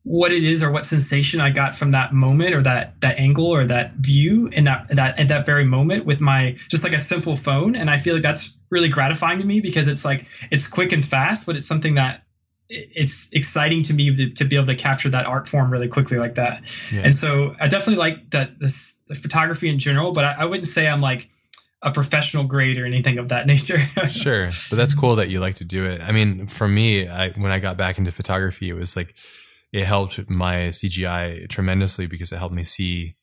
what 0.03 0.31
it 0.31 0.43
is 0.43 0.63
or 0.63 0.71
what 0.71 0.85
sensation 0.85 1.39
I 1.39 1.51
got 1.51 1.75
from 1.75 1.91
that 1.91 2.13
moment 2.13 2.55
or 2.55 2.63
that 2.63 2.99
that 3.01 3.19
angle 3.19 3.47
or 3.47 3.67
that 3.67 3.93
view 3.93 4.47
in 4.47 4.65
that 4.65 4.87
that 4.89 5.19
at 5.19 5.27
that 5.29 5.45
very 5.45 5.65
moment 5.65 6.05
with 6.05 6.19
my 6.19 6.57
just 6.69 6.83
like 6.83 6.93
a 6.93 6.99
simple 6.99 7.35
phone, 7.35 7.75
and 7.75 7.91
I 7.91 7.97
feel 7.97 8.15
like 8.15 8.23
that's 8.23 8.57
really 8.71 8.89
gratifying 8.89 9.37
to 9.37 9.45
me 9.45 9.61
because 9.61 9.87
it's 9.87 10.03
like 10.03 10.25
it's 10.49 10.67
quick 10.67 10.93
and 10.93 11.05
fast, 11.05 11.45
but 11.45 11.55
it's 11.55 11.67
something 11.67 11.95
that 11.95 12.23
it's 12.74 13.32
exciting 13.34 13.84
to 13.84 13.93
me 13.93 14.15
to, 14.15 14.30
to, 14.32 14.45
be 14.45 14.55
able 14.55 14.65
to 14.65 14.76
capture 14.76 15.09
that 15.09 15.26
art 15.26 15.47
form 15.47 15.71
really 15.71 15.88
quickly 15.88 16.17
like 16.17 16.36
that. 16.36 16.63
Yeah. 16.91 17.01
And 17.01 17.15
so 17.15 17.55
I 17.59 17.67
definitely 17.67 17.97
like 17.97 18.32
that 18.32 18.59
this 18.59 19.03
photography 19.13 19.69
in 19.69 19.80
general, 19.80 20.11
but 20.11 20.26
I, 20.26 20.32
I, 20.39 20.45
wouldn't 20.45 20.67
say 20.67 20.88
I'm 20.88 21.01
like 21.01 21.30
a 21.82 21.91
professional 21.91 22.45
grade 22.45 22.80
or 22.80 22.86
anything 22.86 23.19
of 23.19 23.30
that 23.30 23.45
nature. 23.53 23.80
sure. 24.09 24.49
But 24.69 24.76
that's 24.76 24.93
cool 24.93 25.17
that 25.17 25.30
you 25.30 25.39
like 25.39 25.55
to 25.55 25.65
do 25.65 25.86
it. 25.86 26.01
I 26.01 26.11
mean, 26.11 26.47
for 26.47 26.67
me, 26.67 27.07
I, 27.07 27.30
when 27.30 27.51
I 27.51 27.59
got 27.59 27.78
back 27.78 27.97
into 27.97 28.11
photography, 28.11 28.69
it 28.69 28.74
was 28.74 28.95
like, 28.95 29.13
it 29.71 29.86
helped 29.86 30.30
my 30.30 30.69
CGI 30.69 31.49
tremendously 31.49 32.07
because 32.07 32.32
it 32.32 32.38
helped 32.38 32.55
me 32.55 32.63
see 32.63 33.15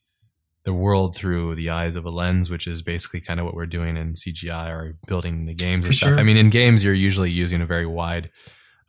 the 0.65 0.75
world 0.75 1.17
through 1.17 1.55
the 1.55 1.71
eyes 1.71 1.97
of 1.97 2.05
a 2.05 2.11
lens, 2.11 2.51
which 2.51 2.67
is 2.67 2.83
basically 2.83 3.21
kind 3.21 3.41
of 3.41 3.47
what 3.47 3.55
we're 3.55 3.67
doing 3.67 3.97
in 3.97 4.13
CGI 4.13 4.69
or 4.69 4.99
building 5.07 5.47
the 5.47 5.55
games 5.55 5.85
for 5.85 5.89
and 5.89 5.97
stuff. 5.97 6.19
I 6.19 6.23
mean, 6.23 6.37
in 6.37 6.51
games, 6.51 6.85
you're 6.85 6.93
usually 6.93 7.31
using 7.31 7.63
a 7.63 7.67
very 7.67 7.87
wide 7.87 8.31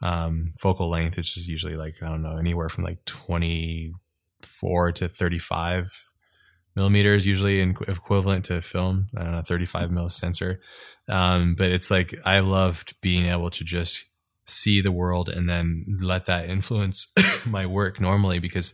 um, 0.01 0.53
focal 0.59 0.89
length, 0.89 1.17
is 1.17 1.33
just 1.33 1.47
usually 1.47 1.75
like 1.75 2.01
I 2.01 2.07
don't 2.07 2.23
know 2.23 2.37
anywhere 2.37 2.69
from 2.69 2.83
like 2.83 3.03
24 3.05 4.91
to 4.93 5.09
35 5.09 6.07
millimeters, 6.75 7.25
usually 7.25 7.61
in, 7.61 7.75
equivalent 7.87 8.45
to 8.45 8.61
film. 8.61 9.07
I 9.15 9.23
don't 9.23 9.31
know 9.33 9.41
35 9.41 9.91
mil 9.91 10.09
sensor, 10.09 10.59
um, 11.07 11.55
but 11.55 11.71
it's 11.71 11.91
like 11.91 12.15
I 12.25 12.39
loved 12.39 12.99
being 13.01 13.27
able 13.27 13.49
to 13.51 13.63
just 13.63 14.05
see 14.47 14.81
the 14.81 14.91
world 14.91 15.29
and 15.29 15.49
then 15.49 15.85
let 16.01 16.25
that 16.25 16.49
influence 16.49 17.13
my 17.45 17.65
work 17.65 18.01
normally 18.01 18.39
because 18.39 18.73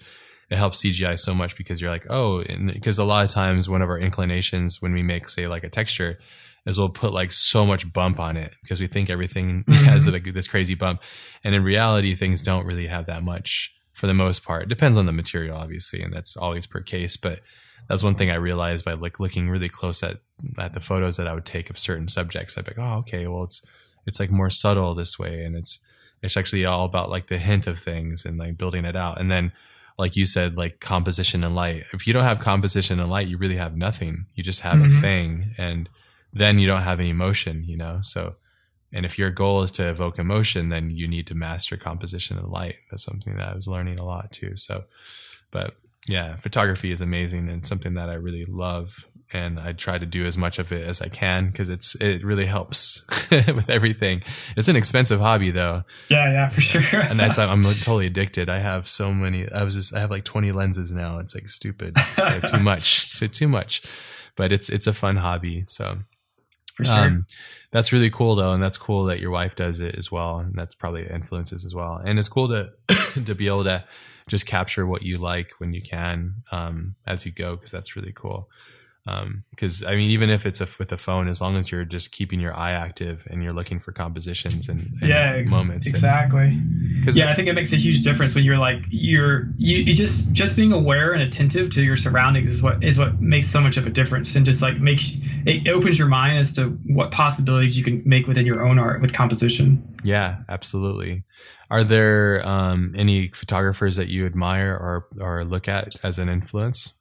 it 0.49 0.57
helps 0.57 0.81
CGI 0.81 1.19
so 1.19 1.33
much 1.33 1.57
because 1.57 1.81
you're 1.81 1.91
like, 1.91 2.09
oh, 2.09 2.43
because 2.73 2.99
a 2.99 3.03
lot 3.03 3.25
of 3.25 3.31
times 3.31 3.67
one 3.67 3.81
of 3.81 3.89
our 3.89 3.99
inclinations 3.99 4.81
when 4.81 4.93
we 4.93 5.03
make 5.03 5.27
say 5.27 5.47
like 5.47 5.63
a 5.63 5.69
texture 5.69 6.19
is 6.67 6.77
we'll 6.77 6.89
put 6.89 7.13
like 7.13 7.31
so 7.31 7.65
much 7.65 7.91
bump 7.91 8.19
on 8.19 8.37
it 8.37 8.53
because 8.61 8.79
we 8.79 8.87
think 8.87 9.09
everything 9.09 9.63
mm-hmm. 9.67 9.85
has 9.85 10.07
like 10.07 10.31
this 10.33 10.47
crazy 10.47 10.75
bump, 10.75 11.01
and 11.43 11.55
in 11.55 11.63
reality 11.63 12.13
things 12.13 12.43
don't 12.43 12.65
really 12.65 12.87
have 12.87 13.07
that 13.07 13.23
much 13.23 13.73
for 13.93 14.05
the 14.05 14.13
most 14.13 14.43
part. 14.43 14.63
It 14.63 14.69
depends 14.69 14.97
on 14.97 15.07
the 15.07 15.11
material, 15.11 15.57
obviously, 15.57 16.03
and 16.03 16.13
that's 16.13 16.37
always 16.37 16.67
per 16.67 16.81
case, 16.81 17.17
but 17.17 17.39
that's 17.87 18.03
one 18.03 18.15
thing 18.15 18.29
I 18.29 18.35
realized 18.35 18.85
by 18.85 18.93
like 18.93 19.19
looking 19.19 19.49
really 19.49 19.69
close 19.69 20.03
at 20.03 20.17
at 20.59 20.73
the 20.73 20.79
photos 20.79 21.17
that 21.17 21.27
I 21.27 21.33
would 21.33 21.45
take 21.45 21.69
of 21.69 21.79
certain 21.79 22.07
subjects. 22.07 22.57
I'd 22.57 22.65
be 22.65 22.73
like, 22.77 22.85
oh, 22.85 22.97
okay, 22.99 23.25
well, 23.27 23.43
it's 23.43 23.63
it's 24.05 24.19
like 24.19 24.29
more 24.29 24.49
subtle 24.49 24.93
this 24.93 25.17
way, 25.17 25.43
and 25.43 25.55
it's 25.55 25.79
it's 26.21 26.37
actually 26.37 26.65
all 26.65 26.85
about 26.85 27.09
like 27.09 27.27
the 27.27 27.37
hint 27.37 27.65
of 27.65 27.79
things 27.79 28.25
and 28.25 28.37
like 28.37 28.57
building 28.57 28.85
it 28.85 28.95
out, 28.95 29.19
and 29.19 29.31
then 29.31 29.53
like 29.97 30.15
you 30.15 30.25
said, 30.25 30.57
like 30.57 30.79
composition 30.79 31.43
and 31.43 31.55
light. 31.55 31.85
If 31.91 32.05
you 32.05 32.13
don't 32.13 32.23
have 32.23 32.39
composition 32.39 32.99
and 32.99 33.09
light, 33.09 33.27
you 33.27 33.37
really 33.37 33.55
have 33.55 33.75
nothing. 33.75 34.27
You 34.35 34.43
just 34.43 34.61
have 34.61 34.77
mm-hmm. 34.77 34.97
a 34.97 35.01
thing, 35.01 35.45
and 35.57 35.89
then 36.33 36.59
you 36.59 36.67
don't 36.67 36.81
have 36.81 36.99
any 36.99 37.09
emotion, 37.09 37.63
you 37.63 37.77
know. 37.77 37.99
So, 38.01 38.35
and 38.93 39.05
if 39.05 39.17
your 39.17 39.31
goal 39.31 39.63
is 39.63 39.71
to 39.71 39.89
evoke 39.89 40.19
emotion, 40.19 40.69
then 40.69 40.91
you 40.91 41.07
need 41.07 41.27
to 41.27 41.35
master 41.35 41.77
composition 41.77 42.37
and 42.37 42.49
light. 42.49 42.77
That's 42.89 43.03
something 43.03 43.35
that 43.37 43.49
I 43.49 43.55
was 43.55 43.67
learning 43.67 43.99
a 43.99 44.05
lot 44.05 44.31
too. 44.31 44.55
So, 44.57 44.83
but 45.51 45.75
yeah, 46.07 46.35
photography 46.37 46.91
is 46.91 47.01
amazing 47.01 47.49
and 47.49 47.65
something 47.65 47.95
that 47.95 48.09
I 48.09 48.13
really 48.13 48.45
love. 48.45 49.05
And 49.33 49.59
I 49.59 49.73
try 49.73 49.97
to 49.97 50.05
do 50.05 50.25
as 50.25 50.37
much 50.37 50.57
of 50.57 50.71
it 50.71 50.87
as 50.87 51.01
I 51.01 51.09
can 51.09 51.47
because 51.47 51.69
it's 51.69 51.95
it 51.95 52.23
really 52.23 52.45
helps 52.45 53.03
with 53.31 53.69
everything. 53.69 54.23
It's 54.55 54.69
an 54.69 54.77
expensive 54.77 55.19
hobby 55.19 55.51
though. 55.51 55.83
Yeah, 56.09 56.31
yeah, 56.31 56.47
for 56.47 56.61
sure. 56.61 56.99
and 57.09 57.19
that's 57.19 57.37
I'm 57.37 57.61
totally 57.61 58.07
addicted. 58.07 58.47
I 58.47 58.59
have 58.59 58.87
so 58.87 59.11
many. 59.11 59.51
I 59.51 59.63
was 59.63 59.75
just 59.75 59.93
I 59.93 59.99
have 59.99 60.11
like 60.11 60.23
20 60.23 60.53
lenses 60.53 60.93
now. 60.93 61.19
It's 61.19 61.35
like 61.35 61.49
stupid. 61.49 61.99
So 61.99 62.39
too 62.39 62.59
much. 62.59 63.11
So 63.11 63.27
too 63.27 63.49
much. 63.49 63.83
But 64.37 64.53
it's 64.53 64.69
it's 64.69 64.87
a 64.87 64.93
fun 64.93 65.17
hobby. 65.17 65.65
So 65.67 65.97
for 66.77 66.85
sure. 66.85 66.93
Um, 66.93 67.25
that's 67.71 67.91
really 67.91 68.11
cool 68.11 68.35
though, 68.35 68.53
and 68.53 68.61
that's 68.61 68.77
cool 68.77 69.05
that 69.05 69.19
your 69.19 69.31
wife 69.31 69.55
does 69.55 69.81
it 69.81 69.95
as 69.97 70.11
well, 70.11 70.37
and 70.37 70.53
that's 70.53 70.75
probably 70.75 71.07
influences 71.07 71.65
as 71.65 71.73
well. 71.73 71.99
And 72.05 72.19
it's 72.19 72.29
cool 72.29 72.49
to 72.49 72.71
to 73.25 73.33
be 73.33 73.47
able 73.47 73.63
to 73.63 73.83
just 74.27 74.45
capture 74.45 74.85
what 74.85 75.01
you 75.01 75.15
like 75.15 75.53
when 75.57 75.73
you 75.73 75.81
can 75.81 76.35
um, 76.51 76.95
as 77.07 77.25
you 77.25 77.31
go 77.31 77.55
because 77.55 77.71
that's 77.71 77.95
really 77.95 78.13
cool 78.13 78.47
because 79.51 79.83
um, 79.83 79.89
I 79.89 79.95
mean, 79.95 80.09
even 80.11 80.29
if 80.29 80.45
it's 80.45 80.59
a, 80.59 80.67
with 80.79 80.91
a 80.91 80.97
phone, 80.97 81.29
as 81.29 81.39
long 81.39 81.55
as 81.55 81.71
you're 81.71 81.85
just 81.85 82.11
keeping 82.11 82.41
your 82.41 82.53
eye 82.53 82.71
active 82.71 83.25
and 83.29 83.41
you're 83.41 83.53
looking 83.53 83.79
for 83.79 83.93
compositions 83.93 84.67
and, 84.67 84.97
and 84.99 85.09
yeah, 85.09 85.35
ex- 85.37 85.51
moments, 85.51 85.87
exactly. 85.87 86.47
And, 86.47 87.15
yeah, 87.15 87.29
I 87.29 87.33
think 87.33 87.47
it 87.47 87.53
makes 87.53 87.71
a 87.71 87.77
huge 87.77 88.03
difference 88.03 88.35
when 88.35 88.43
you're 88.43 88.57
like 88.57 88.83
you're 88.89 89.47
you, 89.55 89.77
you, 89.77 89.93
just 89.93 90.33
just 90.33 90.57
being 90.57 90.73
aware 90.73 91.13
and 91.13 91.23
attentive 91.23 91.69
to 91.71 91.83
your 91.83 91.95
surroundings 91.95 92.51
is 92.51 92.61
what 92.61 92.83
is 92.83 92.99
what 92.99 93.21
makes 93.21 93.47
so 93.47 93.61
much 93.61 93.77
of 93.77 93.87
a 93.87 93.89
difference 93.89 94.35
and 94.35 94.45
just 94.45 94.61
like 94.61 94.77
makes 94.77 95.17
it 95.45 95.69
opens 95.69 95.97
your 95.97 96.09
mind 96.09 96.37
as 96.37 96.53
to 96.53 96.65
what 96.87 97.11
possibilities 97.11 97.77
you 97.77 97.85
can 97.85 98.03
make 98.05 98.27
within 98.27 98.45
your 98.45 98.67
own 98.67 98.77
art 98.77 99.01
with 99.01 99.13
composition. 99.13 99.95
Yeah, 100.03 100.39
absolutely. 100.49 101.23
Are 101.69 101.83
there 101.83 102.45
um, 102.45 102.93
any 102.97 103.29
photographers 103.29 103.95
that 103.95 104.09
you 104.09 104.25
admire 104.25 104.73
or 104.73 105.07
or 105.21 105.45
look 105.45 105.69
at 105.69 105.95
as 106.03 106.19
an 106.19 106.27
influence? 106.27 106.93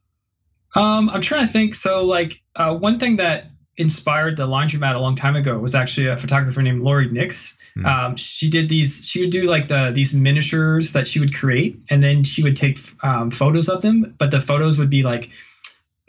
Um, 0.76 1.10
I'm 1.10 1.20
trying 1.20 1.46
to 1.46 1.52
think. 1.52 1.74
So, 1.74 2.06
like, 2.06 2.42
uh, 2.54 2.76
one 2.76 2.98
thing 2.98 3.16
that 3.16 3.50
inspired 3.76 4.36
the 4.36 4.46
laundromat 4.46 4.94
a 4.94 4.98
long 4.98 5.16
time 5.16 5.36
ago 5.36 5.58
was 5.58 5.74
actually 5.74 6.08
a 6.08 6.16
photographer 6.16 6.62
named 6.62 6.82
Lori 6.82 7.10
Nix. 7.10 7.58
Mm. 7.76 7.84
Um, 7.84 8.16
she 8.16 8.50
did 8.50 8.68
these. 8.68 9.08
She 9.08 9.22
would 9.22 9.30
do 9.30 9.50
like 9.50 9.68
the 9.68 9.90
these 9.94 10.14
miniatures 10.14 10.94
that 10.94 11.06
she 11.06 11.20
would 11.20 11.34
create, 11.34 11.80
and 11.90 12.02
then 12.02 12.24
she 12.24 12.42
would 12.42 12.56
take 12.56 12.78
um, 13.02 13.30
photos 13.30 13.68
of 13.68 13.82
them. 13.82 14.14
But 14.18 14.30
the 14.30 14.40
photos 14.40 14.78
would 14.78 14.90
be 14.90 15.02
like, 15.02 15.30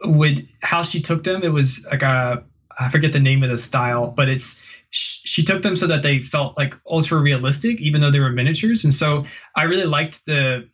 would 0.04 0.48
how 0.62 0.84
she 0.84 1.02
took 1.02 1.24
them. 1.24 1.44
It 1.44 1.50
was 1.50 1.86
like 1.90 2.04
a 2.04 2.44
I 2.80 2.90
forget 2.90 3.12
the 3.12 3.20
name 3.20 3.44
of 3.44 3.50
the 3.50 3.58
style, 3.58 4.12
but 4.12 4.30
it's 4.30 4.66
she 4.90 5.44
took 5.44 5.62
them 5.62 5.76
so 5.76 5.88
that 5.88 6.04
they 6.04 6.20
felt 6.20 6.58
like 6.58 6.76
ultra 6.90 7.20
realistic, 7.20 7.82
even 7.82 8.02
though 8.02 8.12
they 8.12 8.20
were 8.20 8.30
miniatures. 8.30 8.86
And 8.86 8.94
so 8.94 9.26
I 9.56 9.64
really 9.64 9.86
liked 9.86 10.26
the 10.26 10.70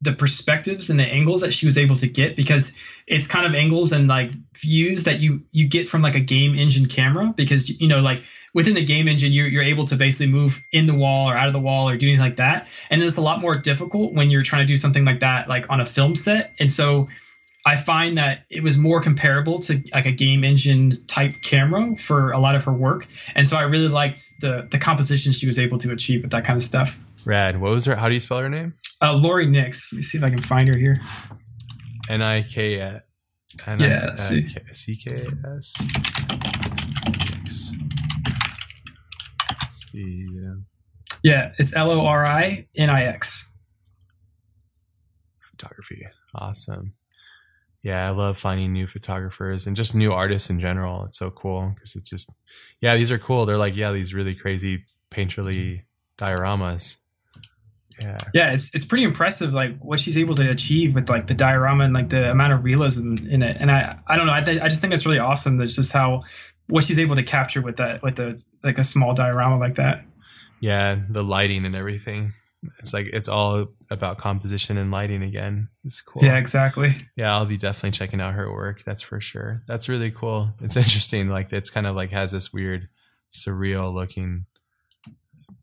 the 0.00 0.12
perspectives 0.12 0.90
and 0.90 0.98
the 0.98 1.04
angles 1.04 1.40
that 1.40 1.52
she 1.52 1.66
was 1.66 1.76
able 1.76 1.96
to 1.96 2.06
get 2.06 2.36
because 2.36 2.78
it's 3.06 3.26
kind 3.26 3.46
of 3.46 3.54
angles 3.54 3.92
and 3.92 4.06
like 4.06 4.32
views 4.56 5.04
that 5.04 5.18
you 5.18 5.42
you 5.50 5.68
get 5.68 5.88
from 5.88 6.02
like 6.02 6.14
a 6.14 6.20
game 6.20 6.54
engine 6.54 6.86
camera 6.86 7.32
because 7.36 7.68
you 7.80 7.88
know 7.88 8.00
like 8.00 8.22
within 8.54 8.74
the 8.74 8.84
game 8.84 9.08
engine 9.08 9.32
you're, 9.32 9.48
you're 9.48 9.64
able 9.64 9.84
to 9.86 9.96
basically 9.96 10.32
move 10.32 10.62
in 10.72 10.86
the 10.86 10.94
wall 10.94 11.28
or 11.28 11.36
out 11.36 11.48
of 11.48 11.52
the 11.52 11.60
wall 11.60 11.88
or 11.88 11.96
do 11.96 12.06
anything 12.06 12.24
like 12.24 12.36
that 12.36 12.68
and 12.90 13.02
it's 13.02 13.16
a 13.16 13.20
lot 13.20 13.40
more 13.40 13.58
difficult 13.58 14.12
when 14.12 14.30
you're 14.30 14.44
trying 14.44 14.62
to 14.62 14.66
do 14.66 14.76
something 14.76 15.04
like 15.04 15.20
that 15.20 15.48
like 15.48 15.68
on 15.68 15.80
a 15.80 15.86
film 15.86 16.14
set 16.14 16.54
and 16.60 16.70
so 16.70 17.08
I 17.66 17.76
find 17.76 18.16
that 18.16 18.44
it 18.48 18.62
was 18.62 18.78
more 18.78 19.02
comparable 19.02 19.58
to 19.58 19.82
like 19.92 20.06
a 20.06 20.12
game 20.12 20.44
engine 20.44 20.92
type 21.06 21.32
camera 21.42 21.96
for 21.96 22.30
a 22.30 22.38
lot 22.38 22.54
of 22.54 22.64
her 22.64 22.72
work, 22.72 23.06
and 23.34 23.46
so 23.46 23.58
I 23.58 23.64
really 23.64 23.88
liked 23.88 24.40
the 24.40 24.66
the 24.70 24.78
composition 24.78 25.32
she 25.32 25.46
was 25.46 25.58
able 25.58 25.76
to 25.78 25.92
achieve 25.92 26.22
with 26.22 26.30
that 26.30 26.46
kind 26.46 26.56
of 26.56 26.62
stuff. 26.62 26.98
Rad. 27.26 27.60
What 27.60 27.72
was 27.72 27.84
her? 27.84 27.94
How 27.94 28.08
do 28.08 28.14
you 28.14 28.20
spell 28.20 28.38
her 28.38 28.48
name? 28.48 28.72
Uh, 29.00 29.14
Lori 29.14 29.46
Nix. 29.46 29.92
Let 29.92 29.96
me 29.96 30.02
see 30.02 30.18
if 30.18 30.24
I 30.24 30.30
can 30.30 30.42
find 30.42 30.68
her 30.68 30.76
here. 30.76 30.96
N 32.08 32.22
I 32.22 32.42
K 32.42 32.80
S. 32.80 33.02
Yeah. 33.78 34.14
C 34.14 34.42
K 34.42 35.14
S. 35.56 35.74
C. 39.70 40.28
Yeah, 41.22 41.50
it's 41.58 41.74
L 41.76 41.90
O 41.90 42.06
R 42.06 42.28
I 42.28 42.64
N 42.76 42.90
I 42.90 43.04
X. 43.04 43.52
Photography. 45.50 46.06
Awesome 46.34 46.92
yeah, 47.82 48.06
I 48.06 48.10
love 48.10 48.38
finding 48.38 48.72
new 48.72 48.86
photographers 48.86 49.66
and 49.66 49.76
just 49.76 49.94
new 49.94 50.12
artists 50.12 50.50
in 50.50 50.58
general. 50.60 51.04
It's 51.04 51.18
so 51.18 51.30
cool 51.30 51.72
because 51.74 51.94
it's 51.96 52.10
just, 52.10 52.30
yeah, 52.80 52.96
these 52.96 53.12
are 53.12 53.18
cool. 53.18 53.46
They're 53.46 53.56
like, 53.56 53.76
yeah, 53.76 53.92
these 53.92 54.14
really 54.14 54.34
crazy 54.34 54.84
painterly 55.10 55.82
dioramas. 56.18 56.96
Yeah. 58.00 58.18
Yeah, 58.32 58.52
it's 58.52 58.74
it's 58.74 58.84
pretty 58.84 59.04
impressive, 59.04 59.52
like 59.52 59.78
what 59.80 59.98
she's 60.00 60.18
able 60.18 60.34
to 60.36 60.48
achieve 60.50 60.94
with 60.94 61.08
like 61.08 61.26
the 61.26 61.34
diorama 61.34 61.84
and 61.84 61.94
like 61.94 62.08
the 62.08 62.30
amount 62.30 62.52
of 62.52 62.64
realism 62.64 63.14
in 63.28 63.42
it. 63.42 63.56
And 63.58 63.70
I 63.70 63.98
I 64.06 64.16
don't 64.16 64.26
know, 64.26 64.34
I 64.34 64.42
th- 64.42 64.60
I 64.60 64.68
just 64.68 64.80
think 64.80 64.92
it's 64.92 65.06
really 65.06 65.18
awesome. 65.18 65.58
That's 65.58 65.76
just 65.76 65.92
how 65.92 66.24
what 66.68 66.84
she's 66.84 66.98
able 66.98 67.16
to 67.16 67.22
capture 67.22 67.62
with 67.62 67.78
that 67.78 68.02
with 68.02 68.16
the 68.16 68.40
like 68.62 68.78
a 68.78 68.84
small 68.84 69.14
diorama 69.14 69.58
like 69.58 69.76
that. 69.76 70.04
Yeah, 70.60 70.98
the 71.08 71.22
lighting 71.22 71.64
and 71.64 71.74
everything 71.74 72.32
it's 72.78 72.92
like 72.92 73.06
it's 73.12 73.28
all 73.28 73.68
about 73.90 74.18
composition 74.18 74.78
and 74.78 74.90
lighting 74.90 75.22
again. 75.22 75.68
It's 75.84 76.00
cool. 76.00 76.24
Yeah, 76.24 76.36
exactly. 76.36 76.90
Yeah, 77.16 77.34
I'll 77.34 77.46
be 77.46 77.56
definitely 77.56 77.92
checking 77.92 78.20
out 78.20 78.34
her 78.34 78.52
work. 78.52 78.82
That's 78.84 79.02
for 79.02 79.20
sure. 79.20 79.62
That's 79.66 79.88
really 79.88 80.10
cool. 80.10 80.50
It's 80.60 80.76
interesting. 80.76 81.28
Like 81.28 81.52
it's 81.52 81.70
kind 81.70 81.86
of 81.86 81.94
like 81.96 82.10
has 82.10 82.32
this 82.32 82.52
weird, 82.52 82.86
surreal 83.30 83.94
looking 83.94 84.46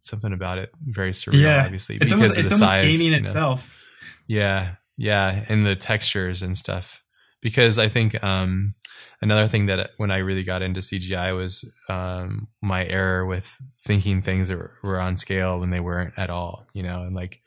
something 0.05 0.33
about 0.33 0.57
it. 0.57 0.71
Very 0.85 1.11
surreal, 1.11 1.41
yeah. 1.41 1.63
obviously. 1.63 1.97
It's 1.97 2.11
almost, 2.11 2.37
it's 2.37 2.51
almost 2.51 2.71
size, 2.71 2.97
gaming 2.97 3.13
itself. 3.13 3.69
Know. 3.69 4.35
Yeah, 4.37 4.75
yeah, 4.97 5.45
and 5.49 5.65
the 5.65 5.75
textures 5.75 6.43
and 6.43 6.57
stuff. 6.57 7.03
Because 7.41 7.77
I 7.77 7.89
think 7.89 8.23
um, 8.23 8.73
another 9.21 9.47
thing 9.47 9.67
that 9.67 9.91
when 9.97 10.09
I 10.09 10.17
really 10.17 10.43
got 10.43 10.63
into 10.63 10.79
CGI 10.79 11.35
was 11.35 11.71
um, 11.89 12.47
my 12.61 12.85
error 12.85 13.25
with 13.25 13.53
thinking 13.85 14.21
things 14.21 14.49
that 14.49 14.57
were 14.83 14.99
on 14.99 15.17
scale 15.17 15.59
when 15.59 15.69
they 15.69 15.79
weren't 15.79 16.13
at 16.17 16.29
all, 16.29 16.65
you 16.73 16.81
know, 16.81 17.03
and 17.03 17.15
like 17.15 17.41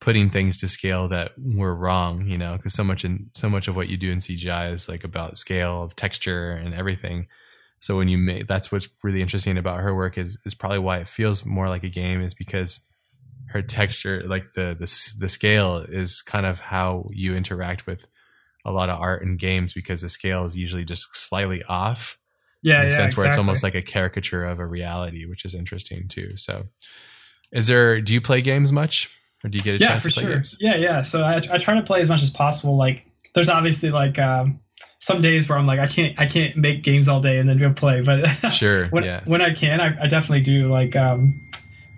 putting 0.00 0.30
things 0.30 0.58
to 0.58 0.68
scale 0.68 1.08
that 1.08 1.32
were 1.38 1.74
wrong, 1.74 2.26
you 2.26 2.38
know, 2.38 2.56
because 2.56 2.74
so 2.74 2.84
much 2.84 3.04
in 3.04 3.30
so 3.34 3.48
much 3.48 3.68
of 3.68 3.76
what 3.76 3.88
you 3.88 3.96
do 3.96 4.12
in 4.12 4.18
CGI 4.18 4.72
is 4.72 4.88
like 4.88 5.04
about 5.04 5.38
scale 5.38 5.82
of 5.82 5.96
texture 5.96 6.52
and 6.52 6.74
everything. 6.74 7.26
So 7.80 7.96
when 7.96 8.08
you 8.08 8.18
make 8.18 8.46
that's 8.46 8.72
what's 8.72 8.88
really 9.02 9.22
interesting 9.22 9.56
about 9.58 9.80
her 9.80 9.94
work 9.94 10.18
is 10.18 10.38
is 10.44 10.54
probably 10.54 10.80
why 10.80 10.98
it 10.98 11.08
feels 11.08 11.44
more 11.44 11.68
like 11.68 11.84
a 11.84 11.88
game 11.88 12.20
is 12.20 12.34
because 12.34 12.80
her 13.48 13.62
texture, 13.62 14.22
like 14.26 14.52
the 14.52 14.76
the 14.78 15.16
the 15.20 15.28
scale, 15.28 15.78
is 15.78 16.22
kind 16.22 16.46
of 16.46 16.60
how 16.60 17.06
you 17.10 17.34
interact 17.34 17.86
with 17.86 18.06
a 18.64 18.72
lot 18.72 18.90
of 18.90 19.00
art 19.00 19.24
and 19.24 19.38
games 19.38 19.72
because 19.72 20.02
the 20.02 20.08
scale 20.08 20.44
is 20.44 20.56
usually 20.56 20.84
just 20.84 21.14
slightly 21.14 21.62
off. 21.64 22.18
Yeah, 22.62 22.80
in 22.80 22.80
a 22.80 22.84
yeah, 22.84 22.88
sense 22.88 22.98
exactly. 23.12 23.22
where 23.22 23.28
it's 23.28 23.38
almost 23.38 23.62
like 23.62 23.76
a 23.76 23.82
caricature 23.82 24.44
of 24.44 24.58
a 24.58 24.66
reality, 24.66 25.26
which 25.26 25.44
is 25.44 25.54
interesting 25.54 26.08
too. 26.08 26.28
So, 26.30 26.66
is 27.52 27.68
there? 27.68 28.00
Do 28.00 28.12
you 28.12 28.20
play 28.20 28.42
games 28.42 28.72
much, 28.72 29.10
or 29.44 29.50
do 29.50 29.56
you 29.56 29.62
get 29.62 29.76
a 29.76 29.78
yeah, 29.78 29.88
chance 29.88 30.02
for 30.02 30.08
to 30.08 30.14
play 30.14 30.22
sure. 30.24 30.32
games? 30.34 30.56
Yeah, 30.58 30.76
yeah. 30.76 31.02
So 31.02 31.22
I, 31.22 31.36
I 31.36 31.58
try 31.58 31.76
to 31.76 31.82
play 31.82 32.00
as 32.00 32.08
much 32.10 32.22
as 32.22 32.30
possible. 32.30 32.76
Like, 32.76 33.06
there's 33.32 33.48
obviously 33.48 33.90
like 33.90 34.18
um, 34.18 34.60
some 34.98 35.20
days 35.20 35.48
where 35.48 35.56
I'm 35.58 35.66
like, 35.66 35.78
I 35.78 35.86
can't, 35.86 36.18
I 36.18 36.26
can't 36.26 36.56
make 36.56 36.82
games 36.82 37.08
all 37.08 37.20
day 37.20 37.38
and 37.38 37.48
then 37.48 37.58
go 37.58 37.72
play. 37.72 38.02
But 38.02 38.26
sure, 38.52 38.86
when 38.86 39.04
yeah. 39.04 39.22
when 39.24 39.40
I 39.42 39.54
can, 39.54 39.80
I, 39.80 40.04
I 40.04 40.06
definitely 40.08 40.40
do. 40.40 40.70
Like, 40.70 40.96
um, 40.96 41.48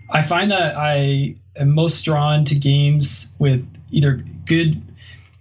I 0.09 0.23
find 0.23 0.51
that 0.51 0.77
I 0.77 1.37
am 1.57 1.75
most 1.75 2.05
drawn 2.05 2.45
to 2.47 2.55
games 2.55 3.35
with 3.39 3.67
either 3.91 4.23
good 4.47 4.75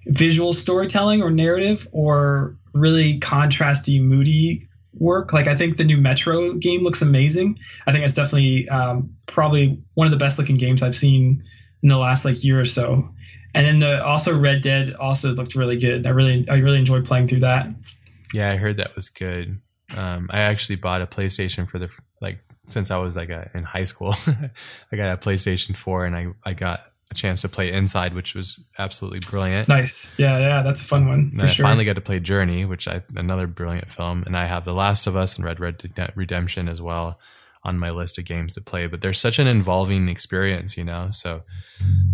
visual 0.06 0.54
storytelling 0.54 1.22
or 1.22 1.30
narrative 1.30 1.88
or 1.92 2.56
really 2.74 3.20
contrasty, 3.20 4.02
moody 4.02 4.68
work. 4.98 5.34
Like 5.34 5.48
I 5.48 5.56
think 5.56 5.78
the 5.78 5.84
new 5.84 5.98
Metro 5.98 6.54
game 6.54 6.84
looks 6.84 7.02
amazing. 7.02 7.60
I 7.86 7.92
think 7.92 8.04
it's 8.04 8.14
definitely 8.14 8.70
um, 8.70 9.16
probably 9.26 9.82
one 9.94 10.08
of 10.08 10.12
the 10.12 10.18
best 10.18 10.40
looking 10.40 10.58
games 10.58 10.84
I've 10.84 10.96
seen 10.96 11.44
in 11.82 11.90
the 11.90 11.98
last 11.98 12.26
like 12.26 12.44
year 12.44 12.60
or 12.60 12.66
so. 12.66 13.10
And 13.54 13.66
then 13.66 13.80
the 13.80 14.06
also 14.06 14.38
Red 14.38 14.62
Dead 14.62 14.94
also 14.96 15.34
looked 15.34 15.56
really 15.56 15.78
good. 15.78 16.06
I 16.06 16.10
really 16.10 16.48
I 16.50 16.58
really 16.58 16.78
enjoyed 16.78 17.06
playing 17.06 17.28
through 17.28 17.42
that. 17.42 17.68
Yeah, 18.34 18.52
I 18.52 18.58
heard 18.58 18.78
that 18.78 18.96
was 18.96 19.10
good. 19.10 19.58
Um, 19.96 20.30
I 20.32 20.42
actually 20.42 20.76
bought 20.76 21.02
a 21.02 21.08
PlayStation 21.08 21.68
for 21.68 21.80
the 21.80 21.90
like 22.22 22.40
since 22.68 22.92
I 22.92 22.98
was 22.98 23.16
like 23.16 23.30
a, 23.30 23.50
in 23.54 23.64
high 23.64 23.86
school. 23.86 24.14
I 24.92 24.96
got 24.96 25.12
a 25.12 25.18
PlayStation 25.18 25.76
Four, 25.76 26.06
and 26.06 26.16
I 26.16 26.28
I 26.44 26.54
got 26.54 26.82
a 27.12 27.16
chance 27.16 27.42
to 27.42 27.50
play 27.50 27.72
Inside, 27.72 28.14
which 28.14 28.36
was 28.36 28.60
absolutely 28.78 29.20
brilliant. 29.32 29.68
Nice, 29.68 30.14
yeah, 30.20 30.38
yeah, 30.38 30.62
that's 30.62 30.82
a 30.82 30.88
fun 30.88 31.08
one. 31.08 31.32
And 31.34 31.42
I 31.42 31.48
sure. 31.48 31.64
finally 31.64 31.86
got 31.86 31.96
to 31.96 32.02
play 32.02 32.20
Journey, 32.20 32.66
which 32.66 32.88
I 32.88 33.02
another 33.16 33.48
brilliant 33.48 33.92
film, 33.92 34.24
and 34.24 34.38
I 34.38 34.46
have 34.46 34.64
The 34.64 34.74
Last 34.74 35.08
of 35.08 35.16
Us 35.16 35.38
and 35.38 35.46
Red 35.46 35.60
Red 35.60 35.84
Redemption 36.16 36.70
as 36.70 36.82
well 36.82 37.20
on 37.64 37.78
my 37.78 37.92
list 37.92 38.18
of 38.18 38.26
games 38.26 38.54
to 38.54 38.62
play. 38.62 38.88
But 38.88 39.02
they're 39.02 39.14
such 39.14 39.40
an 39.40 39.48
involving 39.48 40.08
experience, 40.10 40.78
you 40.78 40.84
know. 40.84 41.10
So, 41.12 41.44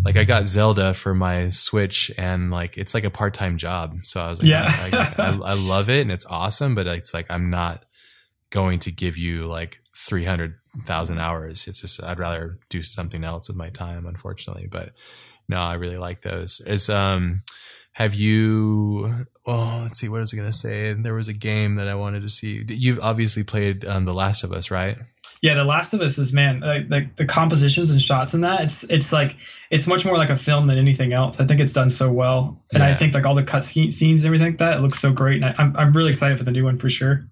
like, 0.04 0.18
I 0.18 0.24
got 0.24 0.48
Zelda 0.48 0.94
for 0.94 1.14
my 1.14 1.50
Switch, 1.50 2.12
and 2.18 2.52
like, 2.52 2.78
it's 2.78 2.94
like 2.94 3.04
a 3.04 3.12
part 3.12 3.34
time 3.34 3.58
job. 3.58 4.00
So 4.04 4.22
I 4.22 4.30
was 4.30 4.42
like, 4.42 4.50
yeah, 4.50 4.68
I, 4.70 5.14
I, 5.18 5.28
I 5.30 5.54
love 5.68 5.90
it, 5.90 6.02
and 6.02 6.12
it's 6.12 6.26
awesome. 6.26 6.76
But 6.76 6.88
it's 6.88 7.14
like 7.14 7.28
I'm 7.30 7.50
not 7.50 7.86
going 8.50 8.80
to 8.80 8.92
give 8.92 9.18
you 9.18 9.46
like 9.48 9.80
300,000 9.98 11.20
hours. 11.20 11.68
It's 11.68 11.82
just, 11.82 12.04
I'd 12.04 12.20
rather 12.20 12.60
do 12.70 12.84
something 12.84 13.24
else 13.24 13.48
with 13.48 13.58
my 13.58 13.70
time, 13.70 14.06
unfortunately. 14.06 14.68
But 14.70 14.92
no, 15.48 15.58
I 15.58 15.74
really 15.74 15.98
like 15.98 16.22
those. 16.22 16.62
Is, 16.66 16.90
um, 16.90 17.42
have 17.94 18.14
you, 18.14 19.26
oh, 19.46 19.80
let's 19.84 20.00
see, 20.00 20.10
what 20.10 20.20
was 20.20 20.34
I 20.34 20.38
going 20.38 20.52
to 20.52 20.58
say? 20.58 20.94
There 20.94 21.14
was 21.14 21.30
a 21.30 21.34
game 21.34 21.76
that 21.76 21.88
I 21.88 21.96
wanted 21.96 22.24
to 22.24 22.30
see. 22.30 22.64
You've 22.68 23.00
obviously 23.00 23.44
played 23.44 23.86
um, 23.86 24.06
The 24.06 24.14
Last 24.14 24.44
of 24.44 24.52
Us, 24.52 24.70
right? 24.70 24.98
Yeah, 25.42 25.56
The 25.56 25.64
Last 25.64 25.94
of 25.94 26.02
Us 26.02 26.18
is 26.18 26.34
man, 26.34 26.62
like, 26.62 26.90
like 26.90 27.16
the 27.16 27.26
compositions 27.26 27.92
and 27.92 28.02
shots 28.02 28.34
in 28.34 28.42
that. 28.42 28.62
It's 28.62 28.90
it's 28.90 29.14
like 29.14 29.36
it's 29.70 29.88
much 29.88 30.06
more 30.06 30.18
like 30.18 30.30
a 30.30 30.38
film 30.38 30.68
than 30.68 30.78
anything 30.78 31.14
else. 31.14 31.40
I 31.40 31.46
think 31.46 31.60
it's 31.60 31.74
done 31.74 31.90
so 31.90 32.12
well, 32.12 32.64
and 32.72 32.82
yeah. 32.82 32.90
I 32.90 32.94
think 32.94 33.14
like 33.14 33.26
all 33.26 33.36
the 33.36 33.44
cut 33.44 33.66
scenes 33.66 34.02
and 34.02 34.26
everything 34.26 34.48
like 34.48 34.58
that, 34.60 34.78
it 34.78 34.82
looks 34.82 35.00
so 35.00 35.12
great. 35.12 35.44
And 35.44 35.46
I, 35.46 35.56
I'm 35.58 35.76
I'm 35.76 35.94
really 35.94 36.10
excited 36.10 36.38
for 36.38 36.44
the 36.44 36.52
new 36.52 36.64
one 36.64 36.78
for 36.78 36.90
sure. 36.90 37.26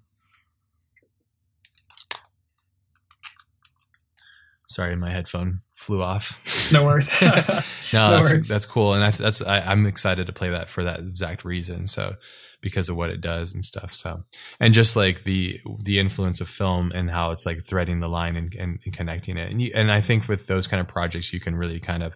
Sorry, 4.67 4.95
my 4.95 5.11
headphone 5.11 5.59
flew 5.73 6.01
off. 6.01 6.71
No 6.71 6.85
worries. 6.85 7.13
no, 7.21 7.27
no, 7.31 7.31
that's 7.41 8.31
worries. 8.31 8.47
that's 8.47 8.65
cool, 8.65 8.93
and 8.93 9.03
I, 9.03 9.11
that's 9.11 9.41
I, 9.41 9.71
am 9.71 9.85
excited 9.85 10.27
to 10.27 10.33
play 10.33 10.49
that 10.49 10.69
for 10.69 10.83
that 10.83 10.99
exact 10.99 11.45
reason. 11.45 11.87
So 11.87 12.15
because 12.63 12.89
of 12.89 12.95
what 12.95 13.11
it 13.11 13.21
does 13.21 13.53
and 13.53 13.63
stuff. 13.63 13.93
So 13.93 14.21
and 14.59 14.73
just 14.73 14.95
like 14.95 15.23
the 15.23 15.61
the 15.83 15.99
influence 15.99 16.41
of 16.41 16.49
film 16.49 16.91
and 16.91 17.11
how 17.11 17.29
it's 17.29 17.45
like 17.45 17.67
threading 17.67 17.99
the 17.99 18.09
line 18.09 18.35
and, 18.35 18.55
and, 18.55 18.79
and 18.83 18.93
connecting 18.95 19.37
it, 19.37 19.51
and 19.51 19.61
you, 19.61 19.71
and 19.75 19.91
I 19.91 20.01
think 20.01 20.27
with 20.27 20.47
those 20.47 20.65
kind 20.65 20.81
of 20.81 20.87
projects, 20.87 21.31
you 21.31 21.39
can 21.39 21.55
really 21.55 21.79
kind 21.79 22.01
of 22.01 22.13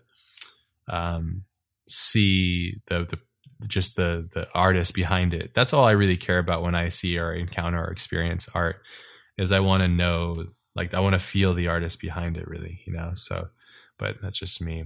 um, 0.87 1.43
see 1.85 2.81
the 2.87 3.05
the 3.05 3.19
just 3.67 3.95
the 3.95 4.27
the 4.33 4.47
artist 4.53 4.93
behind 4.93 5.33
it. 5.33 5.53
That's 5.53 5.73
all 5.73 5.85
I 5.85 5.91
really 5.91 6.17
care 6.17 6.39
about 6.39 6.63
when 6.63 6.75
I 6.75 6.89
see 6.89 7.17
or 7.17 7.33
encounter 7.33 7.83
or 7.83 7.91
experience 7.91 8.49
art. 8.53 8.81
Is 9.37 9.51
I 9.51 9.59
want 9.59 9.83
to 9.83 9.87
know 9.87 10.33
like 10.75 10.93
I 10.93 10.99
want 10.99 11.13
to 11.13 11.19
feel 11.19 11.53
the 11.53 11.67
artist 11.67 11.99
behind 11.99 12.37
it 12.37 12.47
really, 12.47 12.81
you 12.85 12.93
know. 12.93 13.11
So, 13.15 13.49
but 13.97 14.17
that's 14.21 14.39
just 14.39 14.61
me. 14.61 14.85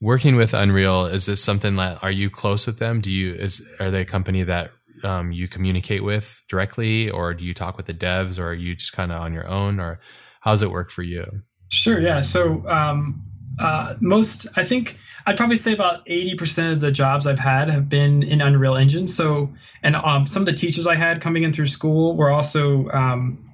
Working 0.00 0.36
with 0.36 0.54
Unreal, 0.54 1.06
is 1.06 1.26
this 1.26 1.42
something 1.42 1.76
that 1.76 2.02
are 2.04 2.10
you 2.10 2.28
close 2.30 2.66
with 2.66 2.78
them? 2.78 3.00
Do 3.00 3.12
you 3.12 3.34
is 3.34 3.66
are 3.80 3.90
they 3.90 4.02
a 4.02 4.04
company 4.04 4.44
that 4.44 4.72
um, 5.04 5.32
you 5.32 5.48
communicate 5.48 6.04
with 6.04 6.42
directly, 6.48 7.10
or 7.10 7.34
do 7.34 7.44
you 7.44 7.54
talk 7.54 7.76
with 7.76 7.86
the 7.86 7.94
devs, 7.94 8.38
or 8.38 8.48
are 8.48 8.54
you 8.54 8.74
just 8.74 8.92
kind 8.92 9.12
of 9.12 9.20
on 9.20 9.32
your 9.32 9.46
own, 9.46 9.80
or 9.80 10.00
how 10.40 10.50
does 10.52 10.62
it 10.62 10.70
work 10.70 10.90
for 10.90 11.02
you? 11.02 11.24
Sure, 11.68 12.00
yeah. 12.00 12.22
So 12.22 12.66
um, 12.68 13.24
uh, 13.58 13.94
most, 14.00 14.46
I 14.56 14.64
think, 14.64 14.98
I'd 15.24 15.36
probably 15.36 15.56
say 15.56 15.72
about 15.72 16.02
eighty 16.06 16.34
percent 16.34 16.74
of 16.74 16.80
the 16.80 16.92
jobs 16.92 17.26
I've 17.26 17.38
had 17.38 17.70
have 17.70 17.88
been 17.88 18.22
in 18.22 18.40
Unreal 18.40 18.76
Engine. 18.76 19.06
So, 19.06 19.50
and 19.82 19.94
um, 19.96 20.26
some 20.26 20.42
of 20.42 20.46
the 20.46 20.52
teachers 20.52 20.86
I 20.86 20.96
had 20.96 21.20
coming 21.20 21.44
in 21.44 21.52
through 21.52 21.66
school 21.66 22.16
were 22.16 22.30
also 22.30 22.88
um, 22.90 23.50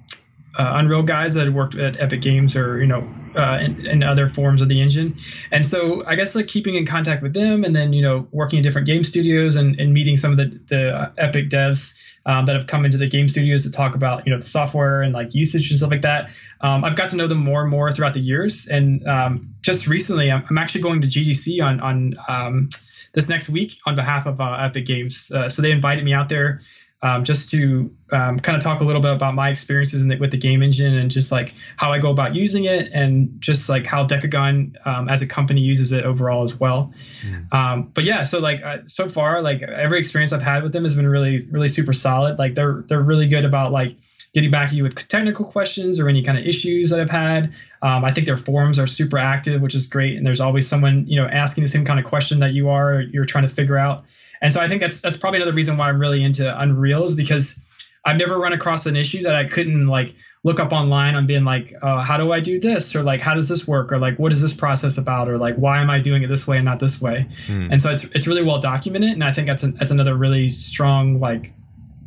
uh, 0.57 0.73
Unreal 0.75 1.03
guys 1.03 1.35
that 1.35 1.45
had 1.45 1.53
worked 1.53 1.75
at 1.75 1.99
Epic 1.99 2.21
Games 2.21 2.55
or 2.55 2.79
you 2.79 2.87
know 2.87 3.07
uh, 3.35 3.59
in, 3.61 3.85
in, 3.85 4.03
other 4.03 4.27
forms 4.27 4.61
of 4.61 4.69
the 4.69 4.81
engine, 4.81 5.15
and 5.51 5.65
so 5.65 6.03
I 6.05 6.15
guess 6.15 6.35
like 6.35 6.47
keeping 6.47 6.75
in 6.75 6.85
contact 6.85 7.21
with 7.21 7.33
them, 7.33 7.63
and 7.63 7.75
then 7.75 7.93
you 7.93 8.01
know 8.01 8.27
working 8.31 8.57
in 8.57 8.63
different 8.63 8.87
game 8.87 9.03
studios 9.03 9.55
and, 9.55 9.79
and 9.79 9.93
meeting 9.93 10.17
some 10.17 10.31
of 10.31 10.37
the 10.37 10.59
the 10.67 11.13
Epic 11.17 11.49
devs 11.49 12.09
um, 12.25 12.45
that 12.45 12.55
have 12.55 12.67
come 12.67 12.85
into 12.85 12.97
the 12.97 13.07
game 13.07 13.27
studios 13.27 13.63
to 13.63 13.71
talk 13.71 13.95
about 13.95 14.25
you 14.25 14.31
know 14.31 14.37
the 14.37 14.45
software 14.45 15.01
and 15.01 15.13
like 15.13 15.33
usage 15.35 15.69
and 15.69 15.77
stuff 15.77 15.91
like 15.91 16.01
that. 16.01 16.31
Um, 16.61 16.83
I've 16.83 16.95
got 16.95 17.09
to 17.11 17.15
know 17.15 17.27
them 17.27 17.39
more 17.39 17.61
and 17.61 17.69
more 17.69 17.91
throughout 17.91 18.13
the 18.13 18.19
years, 18.19 18.67
and 18.67 19.05
um, 19.07 19.55
just 19.61 19.87
recently 19.87 20.31
I'm, 20.31 20.43
I'm, 20.49 20.57
actually 20.57 20.81
going 20.81 21.01
to 21.01 21.07
GDC 21.07 21.63
on 21.63 21.79
on 21.79 22.15
um, 22.27 22.69
this 23.13 23.29
next 23.29 23.49
week 23.49 23.73
on 23.85 23.95
behalf 23.95 24.25
of 24.25 24.41
uh, 24.41 24.57
Epic 24.61 24.85
Games. 24.85 25.31
Uh, 25.31 25.49
so 25.49 25.61
they 25.61 25.71
invited 25.71 26.03
me 26.03 26.13
out 26.13 26.29
there 26.29 26.61
um, 27.01 27.23
just 27.23 27.49
to 27.51 27.93
um, 28.11 28.39
kind 28.39 28.57
of 28.57 28.63
talk 28.63 28.81
a 28.81 28.83
little 28.83 29.01
bit 29.01 29.13
about 29.13 29.33
my 29.33 29.49
experiences 29.49 30.05
the, 30.05 30.17
with 30.17 30.31
the 30.31 30.37
game 30.37 30.61
engine 30.61 30.97
and 30.97 31.09
just 31.09 31.31
like 31.31 31.53
how 31.77 31.91
I 31.91 31.99
go 31.99 32.11
about 32.11 32.35
using 32.35 32.65
it 32.65 32.91
and 32.91 33.39
just 33.39 33.69
like 33.69 33.85
how 33.85 34.05
Dekogon 34.05 34.85
um, 34.85 35.07
as 35.07 35.21
a 35.21 35.27
company 35.27 35.61
uses 35.61 35.93
it 35.93 36.03
overall 36.03 36.43
as 36.43 36.59
well. 36.59 36.93
Mm. 37.23 37.93
but 37.93 38.03
yeah, 38.03 38.23
so 38.23 38.39
like 38.39 38.61
uh, 38.61 38.79
so 38.85 39.07
far, 39.07 39.41
like 39.41 39.61
every 39.61 39.99
experience 39.99 40.33
I've 40.33 40.41
had 40.41 40.63
with 40.63 40.73
them 40.73 40.83
has 40.83 40.95
been 40.95 41.07
really, 41.07 41.45
really 41.51 41.69
super 41.69 41.93
solid. 41.93 42.37
Like 42.37 42.55
they're 42.55 42.83
they're 42.87 43.01
really 43.01 43.27
good 43.27 43.45
about 43.45 43.71
like 43.71 43.95
getting 44.33 44.51
back 44.51 44.69
to 44.69 44.75
you 44.75 44.83
with 44.83 45.07
technical 45.07 45.45
questions 45.45 45.99
or 45.99 46.07
any 46.07 46.23
kind 46.23 46.37
of 46.37 46.45
issues 46.45 46.91
that 46.91 46.99
I've 46.99 47.09
had. 47.09 47.53
Um, 47.81 48.05
I 48.05 48.11
think 48.11 48.27
their 48.27 48.37
forums 48.37 48.77
are 48.77 48.87
super 48.87 49.17
active, 49.17 49.61
which 49.61 49.75
is 49.75 49.87
great, 49.87 50.17
and 50.17 50.25
there's 50.25 50.39
always 50.39 50.67
someone 50.67 51.07
you 51.07 51.15
know 51.15 51.27
asking 51.27 51.63
the 51.63 51.67
same 51.69 51.85
kind 51.85 51.99
of 51.99 52.05
question 52.05 52.39
that 52.39 52.51
you 52.51 52.69
are 52.69 53.01
you're 53.01 53.25
trying 53.25 53.47
to 53.47 53.53
figure 53.53 53.77
out. 53.77 54.05
And 54.41 54.53
so 54.53 54.61
I 54.61 54.67
think 54.67 54.81
that's 54.81 55.01
that's 55.01 55.17
probably 55.17 55.41
another 55.41 55.55
reason 55.55 55.77
why 55.77 55.89
I'm 55.89 55.99
really 55.99 56.23
into 56.23 56.59
Unreal 56.59 57.03
is 57.03 57.15
because 57.15 57.65
I've 58.05 58.17
never 58.17 58.37
run 58.37 58.53
across 58.53 58.85
an 58.85 58.95
issue 58.95 59.23
that 59.23 59.35
I 59.35 59.45
couldn't 59.45 59.87
like 59.87 60.15
look 60.43 60.59
up 60.61 60.71
online 60.71 61.15
on 61.15 61.27
being 61.27 61.43
like, 61.43 61.73
uh, 61.81 62.01
how 62.01 62.17
do 62.17 62.31
I 62.31 62.39
do 62.39 62.59
this? 62.59 62.95
Or 62.95 63.03
like, 63.03 63.19
how 63.19 63.33
does 63.33 63.49
this 63.49 63.67
work? 63.67 63.91
Or 63.91 63.99
like, 63.99 64.17
what 64.17 64.31
is 64.31 64.41
this 64.41 64.53
process 64.53 64.97
about? 64.97 65.27
Or 65.27 65.37
like, 65.37 65.55
why 65.55 65.81
am 65.81 65.89
I 65.89 65.99
doing 65.99 66.23
it 66.23 66.27
this 66.27 66.47
way 66.47 66.55
and 66.55 66.65
not 66.65 66.79
this 66.79 67.01
way? 67.01 67.27
Mm. 67.47 67.73
And 67.73 67.81
so 67.81 67.91
it's, 67.91 68.09
it's 68.15 68.25
really 68.25 68.43
well 68.43 68.59
documented. 68.59 69.11
And 69.11 69.23
I 69.23 69.33
think 69.33 69.47
that's, 69.47 69.63
an, 69.63 69.75
that's 69.75 69.91
another 69.91 70.15
really 70.15 70.49
strong, 70.49 71.17
like 71.17 71.53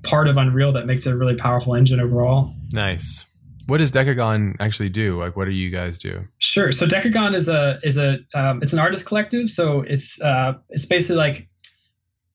part 0.03 0.29
of 0.29 0.39
Unreal 0.39 0.73
that 0.73 0.87
makes 0.87 1.07
it 1.07 1.13
a 1.13 1.17
really 1.19 1.37
powerful 1.37 1.75
engine 1.75 2.01
overall. 2.01 2.55
Nice. 2.73 3.27
What 3.67 3.79
does 3.79 3.91
Dekogon 3.91 4.57
actually 4.61 4.89
do? 4.89 5.21
Like, 5.21 5.37
what 5.37 5.45
do 5.45 5.53
you 5.53 5.69
guys 5.69 5.99
do? 5.99 6.25
Sure. 6.39 6.73
So 6.73 6.87
Dekogon 6.87 7.35
is 7.35 7.49
a, 7.49 7.79
is 7.83 7.99
a, 7.99 8.21
um, 8.35 8.61
it's 8.63 8.73
an 8.73 8.79
artist 8.79 9.07
collective. 9.07 9.51
So 9.51 9.83
it's, 9.83 10.23
uh, 10.23 10.55
it's 10.71 10.87
basically 10.87 11.17
like 11.17 11.49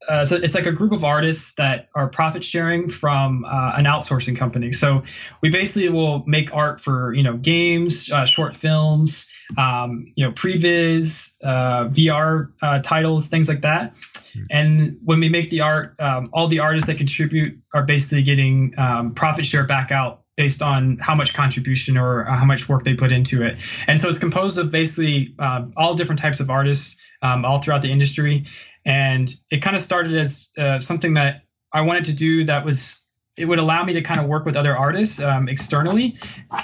uh, 0.08 0.26
so 0.26 0.38
it's 0.38 0.56
like 0.56 0.66
a 0.66 0.72
group 0.72 0.92
of 0.92 1.04
artists 1.04 1.56
that 1.56 1.90
are 1.94 2.08
profit 2.08 2.44
sharing 2.44 2.88
from 2.88 3.46
uh, 3.46 3.74
an 3.76 3.86
outsourcing 3.86 4.38
company. 4.38 4.72
So 4.72 5.04
we 5.42 5.50
basically 5.50 5.90
will 5.90 6.24
make 6.26 6.54
art 6.54 6.80
for 6.80 7.14
you 7.14 7.24
know 7.24 7.36
games, 7.36 8.12
uh, 8.12 8.26
short 8.26 8.56
films, 8.56 9.30
um, 9.58 10.14
you 10.16 10.26
know 10.26 10.32
previs, 10.32 11.38
uh, 11.44 11.90
VR 11.90 12.52
uh, 12.62 12.80
titles, 12.80 13.28
things 13.28 13.50
like 13.50 13.62
that. 13.62 13.96
Mm-hmm. 13.96 14.44
And 14.50 15.00
when 15.04 15.20
we 15.20 15.30
make 15.30 15.50
the 15.50 15.62
art, 15.62 15.96
um, 16.00 16.30
all 16.32 16.48
the 16.48 16.60
artists 16.60 16.88
that 16.88 16.98
contribute 16.98 17.60
are 17.74 17.84
basically 17.84 18.24
getting 18.24 18.76
um, 18.78 19.14
profit 19.14 19.46
share 19.46 19.66
back 19.66 19.92
out 19.92 20.24
based 20.38 20.62
on 20.62 21.00
how 21.02 21.16
much 21.16 21.34
contribution 21.34 21.98
or 21.98 22.24
how 22.24 22.46
much 22.46 22.70
work 22.70 22.84
they 22.84 22.94
put 22.94 23.12
into 23.12 23.44
it. 23.44 23.58
And 23.88 24.00
so 24.00 24.08
it's 24.08 24.20
composed 24.20 24.60
of 24.60 24.72
basically 24.72 25.36
all 25.40 25.96
different 25.96 26.22
types 26.22 26.42
of 26.42 26.52
artists 26.52 27.07
um, 27.22 27.46
all 27.46 27.60
throughout 27.60 27.82
the 27.82 27.92
industry. 27.92 28.46
And 28.86 29.34
it 29.52 29.62
kind 29.62 29.76
of 29.76 29.82
started 29.82 30.16
as 30.16 30.52
uh, 30.58 30.80
something 30.80 31.16
that 31.16 31.44
I 31.72 31.82
wanted 31.82 32.06
to 32.06 32.16
do 32.16 32.46
that 32.46 32.66
was 32.66 33.04
it 33.38 33.46
would 33.48 33.60
allow 33.60 33.84
me 33.84 33.94
to 33.94 34.02
kind 34.02 34.20
of 34.20 34.26
work 34.26 34.46
with 34.46 34.58
other 34.58 34.76
artists 34.76 35.22
um, 35.22 35.48
externally, 35.48 36.18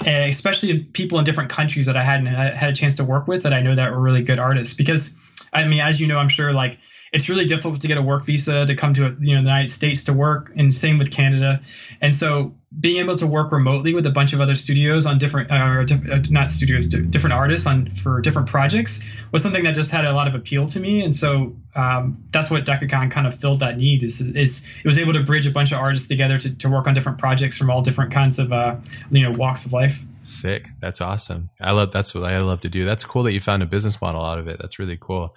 especially 0.04 0.80
people 0.80 1.18
in 1.20 1.24
different 1.24 1.50
countries 1.50 1.86
that 1.86 1.96
I 1.96 2.02
hadn't 2.02 2.26
had 2.26 2.68
a 2.68 2.72
chance 2.72 2.96
to 2.96 3.04
work 3.04 3.28
with 3.28 3.44
that 3.44 3.52
I 3.54 3.60
know 3.60 3.74
that 3.74 3.92
were 3.92 4.00
really 4.00 4.24
good 4.24 4.40
artists. 4.40 4.76
Because 4.76 5.20
I 5.52 5.66
mean, 5.66 5.80
as 5.80 6.00
you 6.00 6.08
know, 6.08 6.18
I'm 6.18 6.28
sure 6.28 6.52
like 6.52 6.78
it's 7.14 7.28
really 7.28 7.46
difficult 7.46 7.80
to 7.80 7.86
get 7.86 7.96
a 7.96 8.02
work 8.02 8.24
visa 8.24 8.66
to 8.66 8.74
come 8.74 8.92
to 8.92 9.02
you 9.20 9.36
know 9.36 9.42
the 9.42 9.48
United 9.48 9.70
States 9.70 10.04
to 10.04 10.12
work, 10.12 10.50
and 10.56 10.74
same 10.74 10.98
with 10.98 11.12
Canada. 11.12 11.60
And 12.00 12.12
so 12.12 12.56
being 12.78 13.00
able 13.00 13.14
to 13.14 13.26
work 13.28 13.52
remotely 13.52 13.94
with 13.94 14.04
a 14.04 14.10
bunch 14.10 14.32
of 14.32 14.40
other 14.40 14.56
studios 14.56 15.06
on 15.06 15.18
different, 15.18 15.48
uh, 15.48 15.54
uh 15.54 16.22
not 16.28 16.50
studios, 16.50 16.88
different 16.88 17.32
artists 17.32 17.68
on 17.68 17.88
for 17.88 18.20
different 18.20 18.48
projects 18.48 19.16
was 19.30 19.44
something 19.44 19.62
that 19.62 19.76
just 19.76 19.92
had 19.92 20.04
a 20.04 20.12
lot 20.12 20.26
of 20.26 20.34
appeal 20.34 20.66
to 20.66 20.80
me. 20.80 21.04
And 21.04 21.14
so 21.14 21.54
um, 21.76 22.20
that's 22.32 22.50
what 22.50 22.64
Dekogon 22.64 23.12
kind 23.12 23.28
of 23.28 23.34
filled 23.34 23.60
that 23.60 23.78
need. 23.78 24.02
Is, 24.02 24.20
is 24.20 24.76
it 24.84 24.88
was 24.88 24.98
able 24.98 25.12
to 25.12 25.22
bridge 25.22 25.46
a 25.46 25.52
bunch 25.52 25.70
of 25.70 25.78
artists 25.78 26.08
together 26.08 26.36
to, 26.36 26.58
to 26.58 26.68
work 26.68 26.88
on 26.88 26.94
different 26.94 27.18
projects 27.18 27.56
from 27.56 27.70
all 27.70 27.80
different 27.80 28.12
kinds 28.12 28.40
of 28.40 28.52
uh, 28.52 28.74
you 29.12 29.22
know 29.22 29.30
walks 29.38 29.66
of 29.66 29.72
life. 29.72 30.04
Sick. 30.24 30.66
That's 30.80 31.00
awesome. 31.00 31.50
I 31.60 31.70
love 31.70 31.92
that's 31.92 32.12
what 32.12 32.24
I 32.24 32.38
love 32.38 32.62
to 32.62 32.68
do. 32.68 32.84
That's 32.84 33.04
cool 33.04 33.22
that 33.22 33.32
you 33.32 33.40
found 33.40 33.62
a 33.62 33.66
business 33.66 34.02
model 34.02 34.24
out 34.24 34.40
of 34.40 34.48
it. 34.48 34.58
That's 34.58 34.80
really 34.80 34.98
cool 35.00 35.36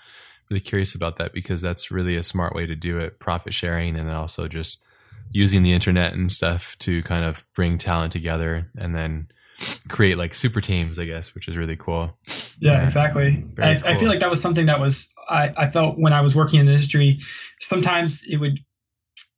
really 0.49 0.61
curious 0.61 0.95
about 0.95 1.17
that 1.17 1.33
because 1.33 1.61
that's 1.61 1.91
really 1.91 2.15
a 2.15 2.23
smart 2.23 2.55
way 2.55 2.65
to 2.65 2.75
do 2.75 2.97
it 2.97 3.19
profit 3.19 3.53
sharing 3.53 3.95
and 3.95 4.09
also 4.09 4.47
just 4.47 4.83
using 5.31 5.63
the 5.63 5.73
internet 5.73 6.13
and 6.13 6.31
stuff 6.31 6.77
to 6.79 7.01
kind 7.03 7.25
of 7.25 7.45
bring 7.53 7.77
talent 7.77 8.11
together 8.11 8.69
and 8.77 8.95
then 8.95 9.27
create 9.89 10.17
like 10.17 10.33
super 10.33 10.61
teams, 10.61 10.99
I 10.99 11.05
guess, 11.05 11.33
which 11.33 11.47
is 11.47 11.57
really 11.57 11.75
cool. 11.75 12.17
Yeah, 12.59 12.73
yeah. 12.73 12.83
exactly. 12.83 13.45
I, 13.59 13.75
cool. 13.75 13.89
I, 13.89 13.93
feel 13.95 14.09
like 14.09 14.19
that 14.19 14.29
was 14.29 14.41
something 14.41 14.67
that 14.67 14.79
was 14.79 15.13
I, 15.27 15.53
I 15.55 15.67
felt 15.67 15.97
when 15.97 16.13
I 16.13 16.21
was 16.21 16.35
working 16.35 16.59
in 16.59 16.65
the 16.65 16.73
industry. 16.73 17.19
Sometimes 17.59 18.25
it 18.29 18.37
would 18.37 18.59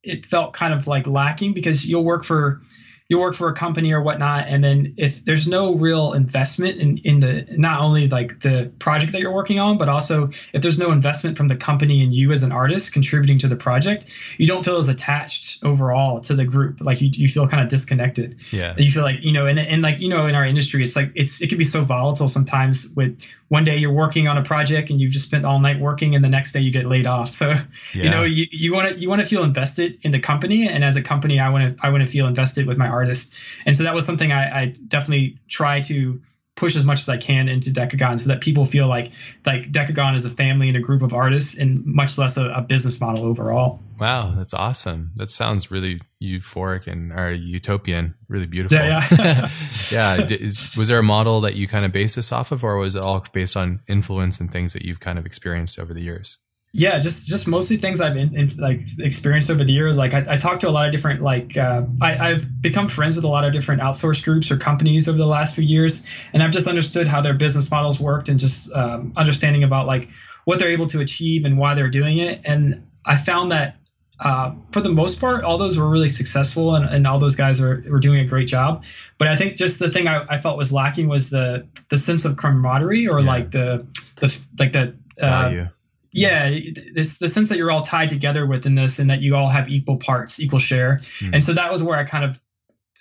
it 0.03 0.25
felt 0.25 0.53
kind 0.53 0.73
of 0.73 0.87
like 0.87 1.07
lacking 1.07 1.53
because 1.53 1.85
you'll 1.85 2.05
work 2.05 2.23
for 2.23 2.61
you 3.09 3.19
work 3.19 3.35
for 3.35 3.49
a 3.49 3.53
company 3.53 3.91
or 3.91 4.01
whatnot 4.01 4.45
and 4.47 4.63
then 4.63 4.93
if 4.97 5.25
there's 5.25 5.47
no 5.47 5.75
real 5.75 6.13
investment 6.13 6.79
in, 6.79 6.97
in 6.99 7.19
the 7.19 7.45
not 7.57 7.81
only 7.81 8.07
like 8.07 8.39
the 8.39 8.71
project 8.79 9.11
that 9.11 9.19
you're 9.19 9.33
working 9.33 9.59
on 9.59 9.77
but 9.77 9.89
also 9.89 10.29
if 10.53 10.61
there's 10.61 10.79
no 10.79 10.91
investment 10.91 11.37
from 11.37 11.47
the 11.47 11.55
company 11.55 12.03
and 12.03 12.13
you 12.13 12.31
as 12.31 12.43
an 12.43 12.51
artist 12.51 12.93
contributing 12.93 13.39
to 13.39 13.47
the 13.47 13.55
project 13.55 14.05
you 14.37 14.47
don't 14.47 14.63
feel 14.63 14.77
as 14.77 14.89
attached 14.89 15.63
overall 15.63 16.21
to 16.21 16.33
the 16.33 16.45
group. 16.45 16.81
Like 16.81 17.01
you, 17.01 17.09
you 17.13 17.27
feel 17.27 17.47
kind 17.47 17.63
of 17.63 17.69
disconnected. 17.69 18.37
Yeah. 18.51 18.75
You 18.77 18.91
feel 18.91 19.03
like 19.03 19.23
you 19.23 19.31
know 19.31 19.45
and, 19.45 19.59
and 19.59 19.81
like 19.81 19.99
you 19.99 20.09
know 20.09 20.25
in 20.25 20.35
our 20.35 20.45
industry 20.45 20.83
it's 20.83 20.95
like 20.95 21.11
it's 21.15 21.41
it 21.41 21.49
can 21.49 21.57
be 21.57 21.63
so 21.63 21.83
volatile 21.83 22.27
sometimes 22.27 22.93
with 22.95 23.21
one 23.47 23.63
day 23.63 23.77
you're 23.77 23.93
working 23.93 24.27
on 24.27 24.37
a 24.37 24.43
project 24.43 24.89
and 24.89 25.01
you've 25.01 25.11
just 25.11 25.27
spent 25.27 25.45
all 25.45 25.59
night 25.59 25.79
working 25.79 26.15
and 26.15 26.23
the 26.23 26.29
next 26.29 26.51
day 26.51 26.59
you 26.59 26.71
get 26.71 26.85
laid 26.85 27.07
off. 27.07 27.29
So 27.39 27.49
yeah. 27.93 28.03
you 28.03 28.09
know 28.09 28.23
you 28.23 28.73
want 28.73 28.93
to 28.93 28.99
you 28.99 29.09
want 29.09 29.21
to 29.21 29.27
feel 29.27 29.43
invested 29.43 29.99
in 30.03 30.11
the 30.11 30.19
company 30.19 30.67
and 30.67 30.83
as 30.83 30.97
a 30.97 31.01
company 31.01 31.39
i 31.39 31.49
want 31.49 31.77
to 31.77 31.85
i 31.85 31.89
want 31.89 32.05
to 32.05 32.11
feel 32.11 32.27
invested 32.27 32.67
with 32.67 32.77
my 32.77 32.89
artist 32.99 33.35
and 33.65 33.75
so 33.75 33.83
that 33.83 33.95
was 33.95 34.05
something 34.05 34.31
I, 34.31 34.61
I 34.61 34.73
definitely 34.87 35.39
try 35.47 35.81
to 35.81 36.21
push 36.59 36.75
as 36.75 36.85
much 36.85 36.99
as 36.99 37.07
I 37.07 37.17
can 37.17 37.47
into 37.47 37.69
Dekogon 37.69 38.19
so 38.19 38.29
that 38.29 38.41
people 38.41 38.65
feel 38.65 38.87
like 38.87 39.11
like 39.45 39.71
Dekogon 39.71 40.15
is 40.15 40.25
a 40.25 40.29
family 40.29 40.67
and 40.67 40.75
a 40.75 40.81
group 40.81 41.01
of 41.01 41.13
artists 41.13 41.57
and 41.57 41.85
much 41.85 42.17
less 42.17 42.35
a, 42.37 42.49
a, 42.49 42.61
business 42.61 42.99
model 42.99 43.23
overall. 43.23 43.81
Wow, 43.97 44.35
that's 44.35 44.53
awesome. 44.53 45.11
That 45.15 45.31
sounds 45.31 45.71
really 45.71 46.01
euphoric 46.21 46.87
and 46.87 47.13
or 47.13 47.31
utopian, 47.31 48.15
really 48.27 48.45
beautiful. 48.45 48.77
Yeah, 48.77 48.99
yeah. 49.11 49.49
yeah. 49.91 50.27
Is, 50.29 50.75
was 50.77 50.89
there 50.89 50.99
a 50.99 51.03
model 51.03 51.41
that 51.41 51.55
you 51.55 51.67
kind 51.67 51.85
of 51.85 51.93
base 51.93 52.15
this 52.15 52.33
off 52.33 52.51
of, 52.51 52.63
or 52.63 52.77
was 52.77 52.95
it 52.95 53.03
all 53.03 53.25
based 53.31 53.55
on 53.55 53.79
influence 53.87 54.41
and 54.41 54.51
things 54.51 54.73
that 54.73 54.83
you've 54.83 54.99
kind 54.99 55.17
of 55.17 55.25
experienced 55.25 55.79
over 55.79 55.93
the 55.93 56.01
years? 56.01 56.39
Yeah 56.71 56.99
just 56.99 57.27
just 57.27 57.47
mostly 57.47 57.77
things 57.77 57.99
i've 57.99 58.15
in, 58.15 58.35
in, 58.35 58.47
like 58.57 58.81
experienced 58.99 59.49
over 59.49 59.63
the 59.63 59.73
year 59.73 59.91
like 59.91 60.13
I, 60.13 60.23
I 60.29 60.37
talked 60.37 60.61
to 60.61 60.69
a 60.69 60.71
lot 60.71 60.85
of 60.85 60.91
different 60.91 61.21
like 61.21 61.57
uh, 61.57 61.83
I, 62.01 62.29
i've 62.29 62.61
become 62.61 62.87
friends 62.87 63.15
with 63.15 63.25
a 63.25 63.27
lot 63.27 63.43
of 63.43 63.53
different 63.53 63.81
outsource 63.81 64.23
groups 64.23 64.51
or 64.51 64.57
companies 64.57 65.07
over 65.07 65.17
the 65.17 65.25
last 65.25 65.55
few 65.55 65.63
years 65.63 66.07
and 66.31 66.43
i've 66.43 66.51
just 66.51 66.67
understood 66.67 67.07
how 67.07 67.21
their 67.21 67.33
business 67.33 67.71
models 67.71 67.99
worked 67.99 68.29
and 68.29 68.39
just 68.39 68.73
um, 68.75 69.13
understanding 69.17 69.63
about 69.63 69.87
like 69.87 70.09
what 70.45 70.59
they're 70.59 70.71
able 70.71 70.87
to 70.87 71.01
achieve 71.01 71.45
and 71.45 71.57
why 71.57 71.73
they're 71.73 71.89
doing 71.89 72.19
it 72.19 72.41
and 72.45 72.85
i 73.03 73.17
found 73.17 73.51
that 73.51 73.75
uh, 74.19 74.53
for 74.73 74.81
the 74.81 74.91
most 74.91 75.21
part, 75.21 75.45
all 75.45 75.57
those 75.57 75.77
were 75.77 75.87
really 75.87 76.09
successful, 76.09 76.75
and, 76.75 76.83
and 76.83 77.07
all 77.07 77.19
those 77.19 77.37
guys 77.37 77.61
are 77.61 77.81
were 77.87 77.99
doing 77.99 78.19
a 78.19 78.25
great 78.25 78.49
job. 78.49 78.83
But 79.17 79.29
I 79.29 79.37
think 79.37 79.55
just 79.55 79.79
the 79.79 79.89
thing 79.89 80.09
I, 80.09 80.25
I 80.29 80.37
felt 80.39 80.57
was 80.57 80.73
lacking 80.73 81.07
was 81.07 81.29
the 81.29 81.67
the 81.87 81.97
sense 81.97 82.25
of 82.25 82.35
camaraderie, 82.35 83.07
or 83.07 83.21
yeah. 83.21 83.25
like 83.25 83.51
the 83.51 83.85
the 84.19 84.47
like 84.59 84.73
the 84.73 84.93
uh, 85.21 85.67
yeah 86.11 86.49
this 86.93 87.19
the 87.19 87.29
sense 87.29 87.49
that 87.49 87.57
you're 87.57 87.71
all 87.71 87.81
tied 87.81 88.09
together 88.09 88.45
within 88.45 88.75
this 88.75 88.99
and 88.99 89.09
that 89.09 89.21
you 89.21 89.35
all 89.35 89.47
have 89.47 89.69
equal 89.69 89.97
parts 89.97 90.39
equal 90.39 90.59
share. 90.59 90.97
Mm. 91.19 91.33
and 91.33 91.43
so 91.43 91.53
that 91.53 91.71
was 91.71 91.83
where 91.83 91.97
i 91.97 92.03
kind 92.03 92.25
of 92.25 92.41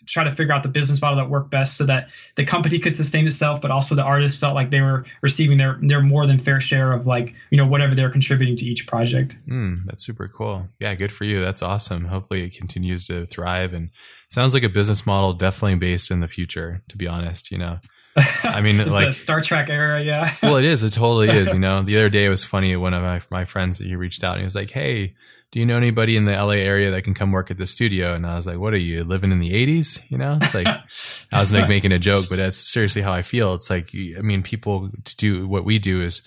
try 0.07 0.25
to 0.25 0.31
figure 0.31 0.55
out 0.55 0.63
the 0.63 0.69
business 0.69 1.01
model 1.01 1.19
that 1.19 1.29
worked 1.29 1.51
best 1.51 1.77
so 1.77 1.87
that 1.87 2.09
the 2.37 2.45
company 2.45 2.79
could 2.79 2.93
sustain 2.93 3.27
itself 3.27 3.61
but 3.61 3.71
also 3.71 3.95
the 3.95 4.03
artists 4.03 4.39
felt 4.39 4.55
like 4.55 4.71
they 4.71 4.81
were 4.81 5.05
receiving 5.23 5.59
their 5.59 5.79
their 5.83 6.01
more 6.01 6.27
than 6.27 6.39
fair 6.39 6.61
share 6.61 6.93
of 6.93 7.07
like 7.07 7.35
you 7.51 7.59
know 7.59 7.67
whatever 7.67 7.95
they're 7.95 8.11
contributing 8.11 8.57
to 8.57 8.65
each 8.65 8.87
project. 8.87 9.37
Mm, 9.49 9.85
that's 9.85 10.05
super 10.05 10.29
cool. 10.29 10.69
Yeah 10.79 10.95
good 10.95 11.13
for 11.13 11.25
you. 11.25 11.41
That's 11.41 11.63
awesome. 11.63 12.07
Hopefully 12.07 12.45
it 12.45 12.55
continues 12.55 13.07
to 13.09 13.27
thrive 13.27 13.75
and 13.75 13.91
sounds 14.29 14.55
like 14.55 14.63
a 14.63 14.69
business 14.69 15.07
model 15.07 15.33
definitely 15.33 15.77
based 15.77 16.11
in 16.11 16.21
the 16.21 16.29
future 16.29 16.83
to 16.89 16.97
be 16.97 17.07
honest 17.07 17.51
you 17.51 17.59
know 17.59 17.79
I 18.45 18.61
mean, 18.61 18.81
it's 18.81 18.95
like 18.95 19.13
Star 19.13 19.41
Trek 19.41 19.71
era, 19.71 20.03
yeah. 20.03 20.29
well, 20.43 20.57
it 20.57 20.65
is. 20.65 20.83
It 20.83 20.93
totally 20.93 21.29
is. 21.29 21.53
You 21.53 21.59
know, 21.59 21.83
the 21.83 21.97
other 21.99 22.09
day 22.11 22.27
it 22.27 22.29
was 22.29 22.45
funny. 22.45 22.75
One 22.77 22.95
of 22.95 23.03
my 23.03 23.21
my 23.31 23.45
friends 23.45 23.79
that 23.79 23.87
he 23.87 23.97
reached 23.97 24.25
out 24.25 24.35
and 24.35 24.41
he 24.41 24.45
was 24.45 24.55
like, 24.55 24.71
"Hey, 24.71 25.15
do 25.51 25.61
you 25.61 25.67
know 25.67 25.77
anybody 25.77 26.17
in 26.17 26.25
the 26.25 26.33
LA 26.33 26.55
area 26.55 26.91
that 26.91 27.03
can 27.03 27.15
come 27.15 27.33
work 27.33 27.51
at 27.51 27.59
the 27.59 27.67
studio?" 27.67 28.15
And 28.15 28.27
I 28.27 28.37
was 28.37 28.47
like, 28.47 28.59
"What 28.59 28.75
are 28.75 28.79
you 28.79 29.05
living 29.05 29.33
in 29.33 29.41
the 29.41 29.53
'80s?" 29.53 30.01
You 30.09 30.19
know, 30.19 30.39
it's 30.41 30.55
like 30.55 30.67
I 31.33 31.41
was 31.41 31.53
like 31.53 31.69
making 31.69 31.93
a 31.93 31.99
joke, 31.99 32.27
but 32.29 32.37
that's 32.37 32.73
seriously 32.73 33.03
how 33.03 33.13
I 33.13 33.23
feel. 33.23 33.55
It's 33.55 33.71
like, 33.71 33.91
I 33.95 34.21
mean, 34.23 34.43
people 34.43 34.91
to 35.05 35.17
do 35.17 35.47
what 35.47 35.65
we 35.65 35.79
do 35.79 36.03
is 36.03 36.23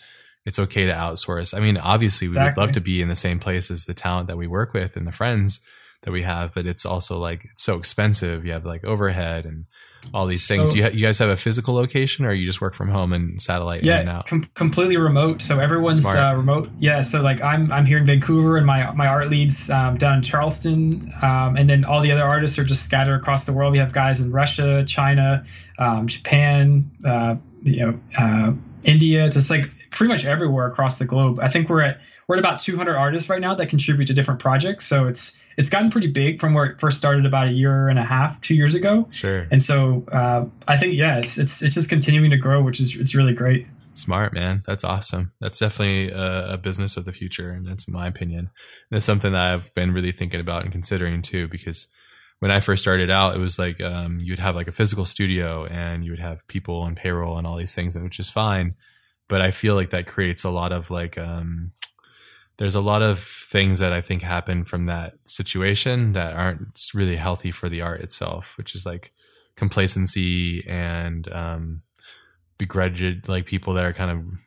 it's 0.46 0.60
okay 0.60 0.86
to 0.86 0.94
outsource. 0.94 1.56
I 1.56 1.60
mean, 1.60 1.78
obviously, 1.78 2.26
we 2.26 2.32
exactly. 2.32 2.50
would 2.50 2.66
love 2.68 2.72
to 2.74 2.82
be 2.82 3.02
in 3.02 3.10
the 3.10 3.16
same 3.16 3.40
place 3.40 3.70
as 3.70 3.86
the 3.86 3.94
talent 3.94 4.28
that 4.28 4.38
we 4.38 4.48
work 4.48 4.74
with 4.74 4.96
and 4.96 5.06
the 5.06 5.12
friends 5.12 5.62
that 6.04 6.12
we 6.12 6.24
have, 6.24 6.54
but 6.54 6.66
it's 6.66 6.86
also 6.86 7.20
like 7.20 7.46
it's 7.46 7.64
so 7.64 7.78
expensive. 7.78 8.46
You 8.46 8.54
have 8.54 8.66
like 8.66 8.84
overhead 8.84 9.46
and 9.46 9.66
all 10.14 10.26
these 10.26 10.48
things. 10.48 10.70
So, 10.70 10.74
Do 10.74 10.78
you, 10.80 10.84
ha- 10.86 10.92
you 10.92 11.02
guys 11.02 11.20
have 11.20 11.30
a 11.30 11.38
physical 11.38 11.74
location, 11.74 12.26
or 12.26 12.34
you 12.34 12.46
just 12.46 12.62
work 12.62 12.74
from 12.74 12.90
home 12.90 13.14
and 13.14 13.42
satellite? 13.42 13.84
Yeah, 13.84 14.22
com- 14.28 14.44
completely 14.54 14.98
remote. 14.98 15.42
So 15.42 15.60
everyone's 15.60 16.06
uh, 16.06 16.34
remote. 16.36 16.70
Yeah. 16.80 17.02
So 17.02 17.22
like 17.22 17.42
I'm 17.42 17.72
I'm 17.72 17.86
here 17.86 17.98
in 17.98 18.06
Vancouver, 18.06 18.58
and 18.58 18.66
my 18.66 18.92
my 18.92 19.08
art 19.08 19.30
leads 19.30 19.70
um, 19.70 19.96
down 19.96 20.18
in 20.18 20.22
Charleston, 20.22 21.14
um, 21.22 21.56
and 21.58 21.70
then 21.70 21.86
all 21.86 22.02
the 22.02 22.12
other 22.12 22.24
artists 22.24 22.58
are 22.60 22.64
just 22.64 22.84
scattered 22.84 23.16
across 23.16 23.46
the 23.46 23.54
world. 23.54 23.72
We 23.72 23.80
have 23.80 23.94
guys 23.94 24.22
in 24.22 24.32
Russia, 24.32 24.84
China, 24.86 25.46
um, 25.78 26.08
Japan, 26.08 26.92
uh, 27.06 27.36
you 27.64 27.86
know, 27.86 28.00
uh, 28.18 28.54
India, 28.86 29.30
just 29.30 29.50
like 29.50 29.70
pretty 29.92 30.12
much 30.12 30.26
everywhere 30.26 30.68
across 30.68 31.00
the 31.00 31.06
globe. 31.06 31.40
I 31.40 31.48
think 31.48 31.70
we're 31.70 31.82
at 31.82 32.02
we're 32.28 32.36
at 32.36 32.40
about 32.40 32.60
200 32.60 32.96
artists 32.96 33.30
right 33.30 33.42
now 33.42 33.56
that 33.56 33.70
contribute 33.70 34.08
to 34.08 34.14
different 34.14 34.40
projects. 34.40 34.86
So 34.86 35.08
it's 35.08 35.44
it's 35.58 35.70
gotten 35.70 35.90
pretty 35.90 36.08
big 36.08 36.40
from 36.40 36.54
where 36.54 36.66
it 36.66 36.80
first 36.80 36.98
started 36.98 37.26
about 37.26 37.48
a 37.48 37.52
year 37.52 37.90
and 37.90 38.00
a 38.00 38.04
half, 38.04 38.40
two 38.42 38.56
years 38.56 38.76
ago. 38.76 39.08
Sure. 39.12 39.48
And 39.52 39.62
so 39.62 40.06
uh, 40.12 40.46
I 40.68 40.78
think 40.78 40.96
yeah, 40.96 41.18
it's, 41.18 41.38
it's 41.38 41.62
it's 41.62 41.76
just 41.76 41.90
continuing 41.90 42.32
to 42.32 42.38
grow, 42.38 42.62
which 42.64 42.80
is 42.80 43.00
it's 43.00 43.16
really 43.16 43.34
great. 43.34 43.68
Smart 43.94 44.34
man, 44.34 44.64
that's 44.66 44.86
awesome. 44.86 45.34
That's 45.42 45.60
definitely 45.60 46.12
a, 46.12 46.54
a 46.54 46.58
business 46.58 46.96
of 46.96 47.04
the 47.04 47.12
future, 47.12 47.52
and 47.52 47.68
that's 47.68 47.90
my 47.90 48.08
opinion. 48.08 48.50
And 48.90 48.98
it's 48.98 49.06
something 49.06 49.34
that 49.34 49.46
I've 49.46 49.74
been 49.74 49.92
really 49.92 50.14
thinking 50.14 50.40
about 50.40 50.64
and 50.64 50.72
considering 50.72 51.22
too, 51.22 51.50
because 51.50 51.88
when 52.40 52.52
I 52.52 52.60
first 52.60 52.82
started 52.82 53.12
out, 53.12 53.36
it 53.36 53.40
was 53.40 53.60
like 53.60 53.82
um, 53.82 54.20
you'd 54.20 54.40
have 54.40 54.56
like 54.56 54.68
a 54.68 54.72
physical 54.72 55.06
studio 55.06 55.66
and 55.66 56.04
you 56.04 56.12
would 56.12 56.20
have 56.20 56.48
people 56.48 56.80
on 56.80 56.96
payroll 56.96 57.38
and 57.38 57.46
all 57.46 57.58
these 57.58 57.76
things, 57.76 57.98
which 57.98 58.20
is 58.20 58.32
fine. 58.32 58.76
But 59.28 59.42
I 59.42 59.52
feel 59.52 59.76
like 59.76 59.92
that 59.92 60.08
creates 60.08 60.44
a 60.44 60.50
lot 60.50 60.72
of 60.72 60.90
like 60.90 61.18
um, 61.18 61.72
there's 62.58 62.76
a 62.76 62.82
lot 62.82 63.02
of 63.02 63.20
things 63.20 63.80
that 63.80 63.94
I 63.94 64.02
think 64.02 64.22
happen 64.22 64.66
from 64.66 64.86
that 64.86 65.14
situation 65.26 66.14
that 66.14 66.36
aren't 66.36 66.80
really 66.94 67.16
healthy 67.16 67.52
for 67.52 67.70
the 67.70 67.82
art 67.82 68.02
itself, 68.02 68.58
which 68.58 68.76
is 68.76 68.86
like 68.86 69.12
complacency 69.56 70.68
and 70.68 71.32
um, 71.32 71.82
begrudged, 72.58 73.28
like 73.28 73.46
people 73.46 73.74
that 73.74 73.86
are 73.86 73.94
kind 73.94 74.12
of 74.12 74.40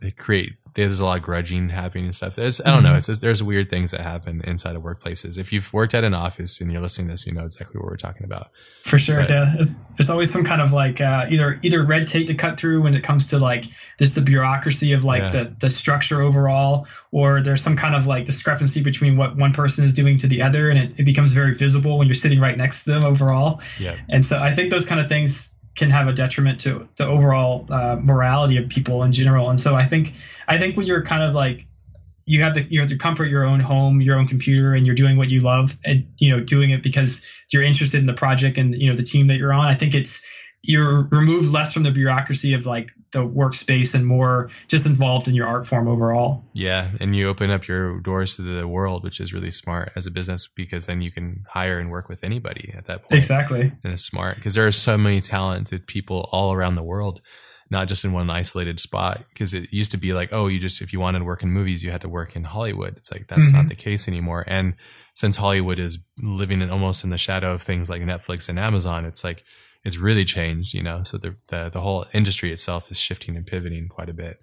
they 0.00 0.10
create 0.10 0.54
there's 0.74 0.98
a 0.98 1.04
lot 1.04 1.18
of 1.18 1.22
grudging 1.22 1.68
happening 1.68 2.04
and 2.04 2.14
stuff. 2.14 2.34
There's, 2.34 2.60
I 2.60 2.70
don't 2.70 2.82
know. 2.82 2.90
Mm-hmm. 2.90 2.98
It's 2.98 3.06
just, 3.06 3.20
there's 3.20 3.42
weird 3.42 3.70
things 3.70 3.92
that 3.92 4.00
happen 4.00 4.40
inside 4.42 4.74
of 4.74 4.82
workplaces. 4.82 5.38
If 5.38 5.52
you've 5.52 5.72
worked 5.72 5.94
at 5.94 6.02
an 6.02 6.14
office 6.14 6.60
and 6.60 6.70
you're 6.72 6.80
listening 6.80 7.06
to 7.08 7.12
this, 7.12 7.26
you 7.26 7.32
know 7.32 7.44
exactly 7.44 7.78
what 7.78 7.88
we're 7.88 7.96
talking 7.96 8.24
about. 8.24 8.50
For 8.82 8.98
sure. 8.98 9.20
But, 9.20 9.30
yeah. 9.30 9.50
There's, 9.54 9.78
there's, 9.96 10.10
always 10.10 10.32
some 10.32 10.44
kind 10.44 10.60
of 10.60 10.72
like, 10.72 11.00
uh, 11.00 11.26
either, 11.30 11.60
either 11.62 11.84
red 11.84 12.08
tape 12.08 12.26
to 12.26 12.34
cut 12.34 12.58
through 12.58 12.82
when 12.82 12.94
it 12.94 13.02
comes 13.04 13.28
to 13.28 13.38
like 13.38 13.64
just 13.98 14.16
the 14.16 14.20
bureaucracy 14.20 14.92
of 14.92 15.04
like 15.04 15.22
yeah. 15.22 15.30
the, 15.30 15.56
the 15.60 15.70
structure 15.70 16.20
overall, 16.20 16.88
or 17.12 17.40
there's 17.40 17.62
some 17.62 17.76
kind 17.76 17.94
of 17.94 18.08
like 18.08 18.24
discrepancy 18.24 18.82
between 18.82 19.16
what 19.16 19.36
one 19.36 19.52
person 19.52 19.84
is 19.84 19.94
doing 19.94 20.18
to 20.18 20.26
the 20.26 20.42
other. 20.42 20.70
And 20.70 20.78
it, 20.78 20.92
it 20.98 21.04
becomes 21.04 21.32
very 21.32 21.54
visible 21.54 21.98
when 21.98 22.08
you're 22.08 22.14
sitting 22.14 22.40
right 22.40 22.56
next 22.58 22.84
to 22.84 22.90
them 22.90 23.04
overall. 23.04 23.60
Yeah. 23.78 23.96
And 24.08 24.26
so 24.26 24.38
I 24.38 24.52
think 24.54 24.70
those 24.70 24.88
kind 24.88 25.00
of 25.00 25.08
things 25.08 25.56
can 25.76 25.90
have 25.90 26.08
a 26.08 26.12
detriment 26.12 26.60
to 26.60 26.88
the 26.96 27.06
overall 27.06 27.66
uh, 27.70 27.96
morality 28.06 28.58
of 28.58 28.68
people 28.68 29.02
in 29.02 29.12
general. 29.12 29.50
And 29.50 29.58
so 29.58 29.74
I 29.74 29.86
think 29.86 30.12
I 30.46 30.58
think 30.58 30.76
when 30.76 30.86
you're 30.86 31.02
kind 31.02 31.22
of 31.22 31.34
like 31.34 31.66
you 32.26 32.42
have 32.42 32.54
the 32.54 32.62
you 32.62 32.80
have 32.80 32.88
to 32.88 32.96
comfort 32.96 33.26
your 33.26 33.44
own 33.44 33.60
home, 33.60 34.00
your 34.00 34.18
own 34.18 34.26
computer, 34.26 34.74
and 34.74 34.86
you're 34.86 34.94
doing 34.94 35.16
what 35.16 35.28
you 35.28 35.40
love, 35.40 35.76
and 35.84 36.12
you 36.18 36.34
know 36.34 36.42
doing 36.42 36.70
it 36.70 36.82
because 36.82 37.28
you're 37.52 37.62
interested 37.62 38.00
in 38.00 38.06
the 38.06 38.14
project 38.14 38.58
and 38.58 38.74
you 38.74 38.88
know 38.88 38.96
the 38.96 39.02
team 39.02 39.26
that 39.28 39.36
you're 39.36 39.52
on. 39.52 39.66
I 39.66 39.76
think 39.76 39.94
it's 39.94 40.28
you're 40.62 41.02
removed 41.02 41.52
less 41.52 41.72
from 41.74 41.82
the 41.82 41.90
bureaucracy 41.90 42.54
of 42.54 42.64
like 42.64 42.90
the 43.14 43.20
workspace 43.20 43.94
and 43.94 44.04
more 44.06 44.50
just 44.68 44.86
involved 44.86 45.26
in 45.26 45.34
your 45.34 45.46
art 45.46 45.64
form 45.64 45.88
overall. 45.88 46.44
Yeah, 46.52 46.90
and 47.00 47.16
you 47.16 47.28
open 47.28 47.50
up 47.50 47.66
your 47.66 48.00
doors 48.00 48.36
to 48.36 48.42
the 48.42 48.68
world, 48.68 49.02
which 49.02 49.20
is 49.20 49.32
really 49.32 49.50
smart 49.50 49.92
as 49.96 50.06
a 50.06 50.10
business 50.10 50.46
because 50.46 50.84
then 50.84 51.00
you 51.00 51.10
can 51.10 51.46
hire 51.48 51.78
and 51.78 51.90
work 51.90 52.08
with 52.08 52.22
anybody 52.22 52.74
at 52.76 52.84
that 52.86 53.02
point. 53.02 53.14
Exactly, 53.14 53.72
and 53.82 53.92
it's 53.92 54.04
smart 54.04 54.36
because 54.36 54.54
there 54.54 54.66
are 54.66 54.72
so 54.72 54.98
many 54.98 55.22
talented 55.22 55.86
people 55.86 56.28
all 56.30 56.52
around 56.52 56.74
the 56.74 56.82
world 56.82 57.22
not 57.70 57.88
just 57.88 58.04
in 58.04 58.12
one 58.12 58.28
isolated 58.30 58.78
spot 58.78 59.24
because 59.30 59.54
it 59.54 59.72
used 59.72 59.90
to 59.90 59.96
be 59.96 60.12
like 60.12 60.28
oh 60.32 60.46
you 60.46 60.58
just 60.58 60.82
if 60.82 60.92
you 60.92 61.00
wanted 61.00 61.18
to 61.18 61.24
work 61.24 61.42
in 61.42 61.50
movies 61.50 61.82
you 61.82 61.90
had 61.90 62.00
to 62.00 62.08
work 62.08 62.36
in 62.36 62.44
hollywood 62.44 62.96
it's 62.96 63.10
like 63.10 63.26
that's 63.26 63.46
mm-hmm. 63.46 63.56
not 63.56 63.68
the 63.68 63.74
case 63.74 64.06
anymore 64.06 64.44
and 64.46 64.74
since 65.14 65.36
hollywood 65.36 65.78
is 65.78 65.98
living 66.18 66.60
in 66.60 66.70
almost 66.70 67.04
in 67.04 67.10
the 67.10 67.18
shadow 67.18 67.54
of 67.54 67.62
things 67.62 67.88
like 67.88 68.02
netflix 68.02 68.48
and 68.48 68.58
amazon 68.58 69.04
it's 69.04 69.24
like 69.24 69.44
it's 69.84 69.98
really 69.98 70.24
changed, 70.24 70.74
you 70.74 70.82
know. 70.82 71.02
So 71.02 71.18
the, 71.18 71.36
the 71.48 71.68
the 71.70 71.80
whole 71.80 72.06
industry 72.12 72.52
itself 72.52 72.90
is 72.90 72.98
shifting 72.98 73.36
and 73.36 73.46
pivoting 73.46 73.88
quite 73.88 74.08
a 74.08 74.14
bit 74.14 74.40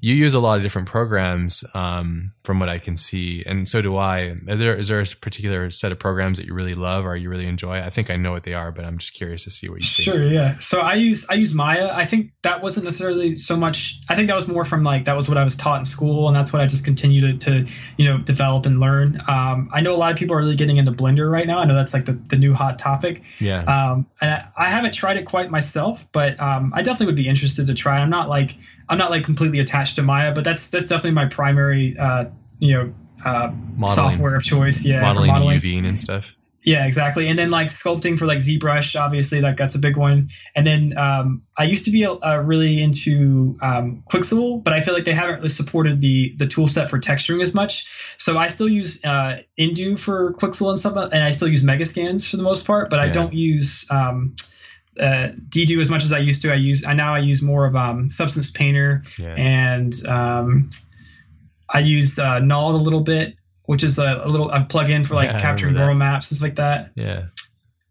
you 0.00 0.14
use 0.14 0.34
a 0.34 0.40
lot 0.40 0.56
of 0.56 0.62
different 0.62 0.88
programs 0.88 1.64
um, 1.74 2.32
from 2.42 2.60
what 2.60 2.68
I 2.68 2.78
can 2.78 2.96
see, 2.96 3.42
and 3.46 3.68
so 3.68 3.82
do 3.82 3.96
I. 3.96 4.36
Is 4.46 4.58
there 4.58 4.76
is 4.76 4.88
there 4.88 5.00
a 5.00 5.06
particular 5.06 5.70
set 5.70 5.92
of 5.92 5.98
programs 5.98 6.38
that 6.38 6.46
you 6.46 6.54
really 6.54 6.74
love 6.74 7.04
or 7.06 7.16
you 7.16 7.28
really 7.28 7.46
enjoy? 7.46 7.80
I 7.80 7.90
think 7.90 8.10
I 8.10 8.16
know 8.16 8.32
what 8.32 8.42
they 8.42 8.54
are, 8.54 8.72
but 8.72 8.84
I'm 8.84 8.98
just 8.98 9.14
curious 9.14 9.44
to 9.44 9.50
see 9.50 9.68
what 9.68 9.76
you 9.76 9.82
sure, 9.82 10.14
think. 10.14 10.32
yeah. 10.32 10.58
So 10.58 10.80
I 10.80 10.94
use 10.94 11.28
I 11.30 11.34
use 11.34 11.54
Maya. 11.54 11.90
I 11.92 12.04
think 12.04 12.32
that 12.42 12.62
wasn't 12.62 12.84
necessarily 12.84 13.36
so 13.36 13.56
much. 13.56 14.00
I 14.08 14.14
think 14.14 14.28
that 14.28 14.34
was 14.34 14.48
more 14.48 14.64
from 14.64 14.82
like 14.82 15.06
that 15.06 15.16
was 15.16 15.28
what 15.28 15.38
I 15.38 15.44
was 15.44 15.56
taught 15.56 15.78
in 15.78 15.84
school, 15.84 16.28
and 16.28 16.36
that's 16.36 16.52
what 16.52 16.62
I 16.62 16.66
just 16.66 16.84
continue 16.84 17.38
to, 17.38 17.38
to 17.38 17.72
you 17.96 18.04
know 18.04 18.18
develop 18.18 18.66
and 18.66 18.80
learn. 18.80 19.20
Um, 19.26 19.68
I 19.72 19.80
know 19.80 19.94
a 19.94 19.96
lot 19.96 20.12
of 20.12 20.18
people 20.18 20.36
are 20.36 20.40
really 20.40 20.56
getting 20.56 20.76
into 20.76 20.92
Blender 20.92 21.30
right 21.30 21.46
now. 21.46 21.58
I 21.58 21.64
know 21.64 21.74
that's 21.74 21.94
like 21.94 22.04
the, 22.04 22.12
the 22.12 22.36
new 22.36 22.52
hot 22.52 22.78
topic. 22.78 23.22
Yeah. 23.40 23.62
Um, 23.62 24.06
and 24.20 24.30
I, 24.30 24.48
I 24.56 24.68
haven't 24.70 24.94
tried 24.94 25.16
it 25.16 25.24
quite 25.24 25.50
myself, 25.50 26.10
but 26.12 26.40
um, 26.40 26.68
I 26.74 26.82
definitely 26.82 27.06
would 27.06 27.16
be 27.16 27.28
interested 27.28 27.66
to 27.68 27.74
try. 27.74 27.98
I'm 27.98 28.10
not 28.10 28.28
like 28.28 28.56
I'm 28.88 28.98
not 28.98 29.10
like 29.10 29.24
completely 29.24 29.60
attached 29.60 29.96
to 29.96 30.02
Maya, 30.02 30.32
but 30.34 30.44
that's 30.44 30.70
that's 30.70 30.86
definitely 30.86 31.12
my 31.12 31.26
primary 31.26 31.96
uh, 31.98 32.26
you 32.58 32.74
know 32.74 32.94
uh, 33.24 33.52
software 33.86 34.36
of 34.36 34.42
choice. 34.42 34.84
Yeah, 34.86 35.00
modeling, 35.00 35.28
modeling. 35.28 35.58
UV 35.58 35.84
and 35.86 35.98
stuff. 35.98 36.36
Yeah, 36.64 36.86
exactly. 36.86 37.28
And 37.28 37.38
then 37.38 37.50
like 37.50 37.68
sculpting 37.68 38.18
for 38.18 38.24
like 38.24 38.38
ZBrush, 38.38 38.98
obviously 38.98 39.42
like 39.42 39.58
that's 39.58 39.74
a 39.74 39.78
big 39.78 39.98
one. 39.98 40.30
And 40.56 40.66
then 40.66 40.96
um, 40.96 41.42
I 41.56 41.64
used 41.64 41.84
to 41.84 41.90
be 41.90 42.06
uh, 42.06 42.38
really 42.38 42.82
into 42.82 43.56
um, 43.60 44.02
Quixel, 44.10 44.64
but 44.64 44.72
I 44.72 44.80
feel 44.80 44.94
like 44.94 45.04
they 45.04 45.12
haven't 45.12 45.36
really 45.36 45.50
supported 45.50 46.00
the 46.00 46.34
the 46.38 46.46
tool 46.46 46.66
set 46.66 46.88
for 46.88 46.98
texturing 46.98 47.42
as 47.42 47.54
much. 47.54 48.16
So 48.16 48.38
I 48.38 48.48
still 48.48 48.68
use 48.68 49.04
uh, 49.04 49.42
NDO 49.58 50.00
for 50.00 50.32
Quixel 50.32 50.70
and 50.70 50.78
stuff, 50.78 50.96
and 50.96 51.22
I 51.22 51.32
still 51.32 51.48
use 51.48 51.62
Megascans 51.62 52.28
for 52.28 52.38
the 52.38 52.42
most 52.42 52.66
part, 52.66 52.88
but 52.88 52.96
yeah. 52.96 53.04
I 53.04 53.08
don't 53.10 53.34
use 53.34 53.86
um, 53.90 54.34
uh, 54.98 55.28
DDO 55.48 55.80
as 55.80 55.90
much 55.90 56.04
as 56.04 56.12
I 56.12 56.18
used 56.18 56.42
to. 56.42 56.52
I 56.52 56.56
use 56.56 56.84
I 56.84 56.92
now 56.94 57.14
I 57.14 57.18
use 57.18 57.42
more 57.42 57.66
of 57.66 57.74
um, 57.76 58.08
Substance 58.08 58.50
Painter 58.50 59.02
yeah. 59.18 59.34
and 59.36 59.94
um, 60.06 60.68
I 61.68 61.80
use 61.80 62.18
uh, 62.18 62.40
Knald 62.40 62.74
a 62.74 62.76
little 62.76 63.00
bit, 63.00 63.36
which 63.66 63.82
is 63.82 63.98
a, 63.98 64.22
a 64.24 64.28
little 64.28 64.50
a 64.50 64.64
plug-in 64.64 65.04
for 65.04 65.14
like 65.14 65.30
yeah, 65.30 65.40
capturing 65.40 65.74
world 65.74 65.98
maps 65.98 66.30
and 66.30 66.36
stuff 66.36 66.46
like 66.46 66.56
that. 66.56 66.90
Yeah. 66.94 67.26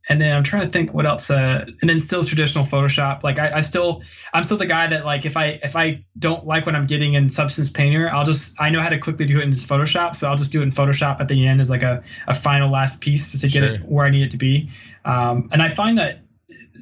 And 0.09 0.19
then 0.19 0.35
I'm 0.35 0.43
trying 0.43 0.63
to 0.65 0.69
think 0.69 0.93
what 0.93 1.05
else. 1.05 1.29
Uh, 1.29 1.65
and 1.79 1.89
then 1.89 1.97
still 1.97 2.23
traditional 2.23 2.65
Photoshop. 2.65 3.23
Like 3.23 3.39
I, 3.39 3.57
I 3.57 3.61
still, 3.61 4.03
I'm 4.33 4.43
still 4.43 4.57
the 4.57 4.65
guy 4.65 4.87
that 4.87 5.05
like 5.05 5.25
if 5.25 5.37
I 5.37 5.59
if 5.63 5.77
I 5.77 6.03
don't 6.19 6.45
like 6.45 6.65
what 6.65 6.75
I'm 6.75 6.85
getting 6.85 7.13
in 7.13 7.29
Substance 7.29 7.69
Painter, 7.69 8.09
I'll 8.11 8.25
just 8.25 8.59
I 8.61 8.69
know 8.69 8.81
how 8.81 8.89
to 8.89 8.99
quickly 8.99 9.25
do 9.25 9.39
it 9.39 9.43
in 9.43 9.51
Photoshop, 9.51 10.13
so 10.13 10.27
I'll 10.27 10.35
just 10.35 10.51
do 10.51 10.59
it 10.59 10.63
in 10.63 10.71
Photoshop 10.71 11.21
at 11.21 11.29
the 11.29 11.47
end 11.47 11.61
as 11.61 11.69
like 11.69 11.83
a, 11.83 12.03
a 12.27 12.33
final 12.33 12.69
last 12.69 13.01
piece 13.01 13.39
to 13.39 13.47
get 13.47 13.59
sure. 13.59 13.75
it 13.75 13.81
where 13.83 14.05
I 14.05 14.09
need 14.09 14.23
it 14.23 14.31
to 14.31 14.37
be. 14.37 14.71
Um, 15.05 15.49
and 15.53 15.61
I 15.61 15.69
find 15.69 15.97
that 15.97 16.22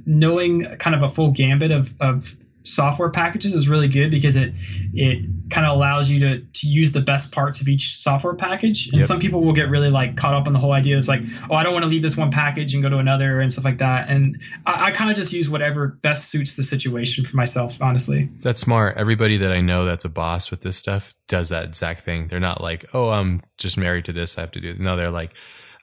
knowing 0.06 0.78
kind 0.78 0.95
of 0.95 1.04
a 1.04 1.08
full 1.08 1.32
gambit 1.32 1.72
of, 1.72 1.93
of 1.99 2.36
software 2.64 3.10
packages 3.10 3.56
is 3.56 3.70
really 3.70 3.88
good 3.88 4.12
because 4.12 4.36
it 4.36 4.54
it 4.93 5.49
kind 5.49 5.66
of 5.66 5.76
allows 5.76 6.10
you 6.10 6.20
to 6.20 6.45
to 6.54 6.68
use 6.68 6.91
the 6.91 7.02
best 7.02 7.34
parts 7.34 7.62
of 7.62 7.68
each 7.68 7.97
software 7.97 8.36
package. 8.36 8.88
And 8.88 8.95
yep. 8.95 9.04
some 9.04 9.20
people 9.20 9.43
will 9.43 9.54
get 9.54 9.70
really 9.70 9.89
like 9.89 10.16
caught 10.16 10.34
up 10.34 10.47
on 10.47 10.54
the 10.54 10.60
whole 10.60 10.72
idea. 10.72 10.97
It's 10.97 11.08
like, 11.08 11.22
oh, 11.49 11.56
I 11.56 11.64
don't 11.64 11.74
want 11.74 11.84
to 11.84 11.89
leave 11.89 12.02
this 12.02 12.16
one 12.16 12.32
package 12.32 12.74
and 12.74 12.84
go 12.84 12.89
to 12.89 12.97
another 12.97 13.39
and 13.39 13.52
stuff 13.52 13.66
like 13.66 13.80
that. 13.80 14.10
And 14.10 14.41
I, 14.66 14.88
I 14.88 14.91
kind 14.91 15.10
of 15.10 15.18
just 15.18 15.34
use 15.34 15.49
whatever 15.49 15.88
best 15.88 16.30
suits 16.30 16.56
the 16.56 16.64
situation 16.64 17.24
for 17.24 17.36
myself, 17.36 17.82
honestly. 17.82 18.30
That's 18.41 18.62
smart. 18.62 18.97
Everybody 18.97 19.38
that 19.38 19.52
I 19.52 19.62
know 19.62 19.86
that's 19.86 20.06
a 20.06 20.10
boss 20.10 20.52
with 20.52 20.62
this 20.62 20.78
stuff 20.78 21.14
does 21.28 21.49
that 21.49 21.66
exact 21.66 22.02
thing. 22.02 22.28
They're 22.28 22.39
not 22.39 22.62
like, 22.62 22.86
oh, 22.93 23.10
I'm 23.10 23.41
just 23.58 23.78
married 23.78 24.06
to 24.06 24.14
this. 24.14 24.38
I 24.38 24.41
have 24.41 24.52
to 24.52 24.62
do. 24.62 24.70
It. 24.70 24.80
No, 24.80 24.95
they're 24.95 25.10
like 25.10 25.34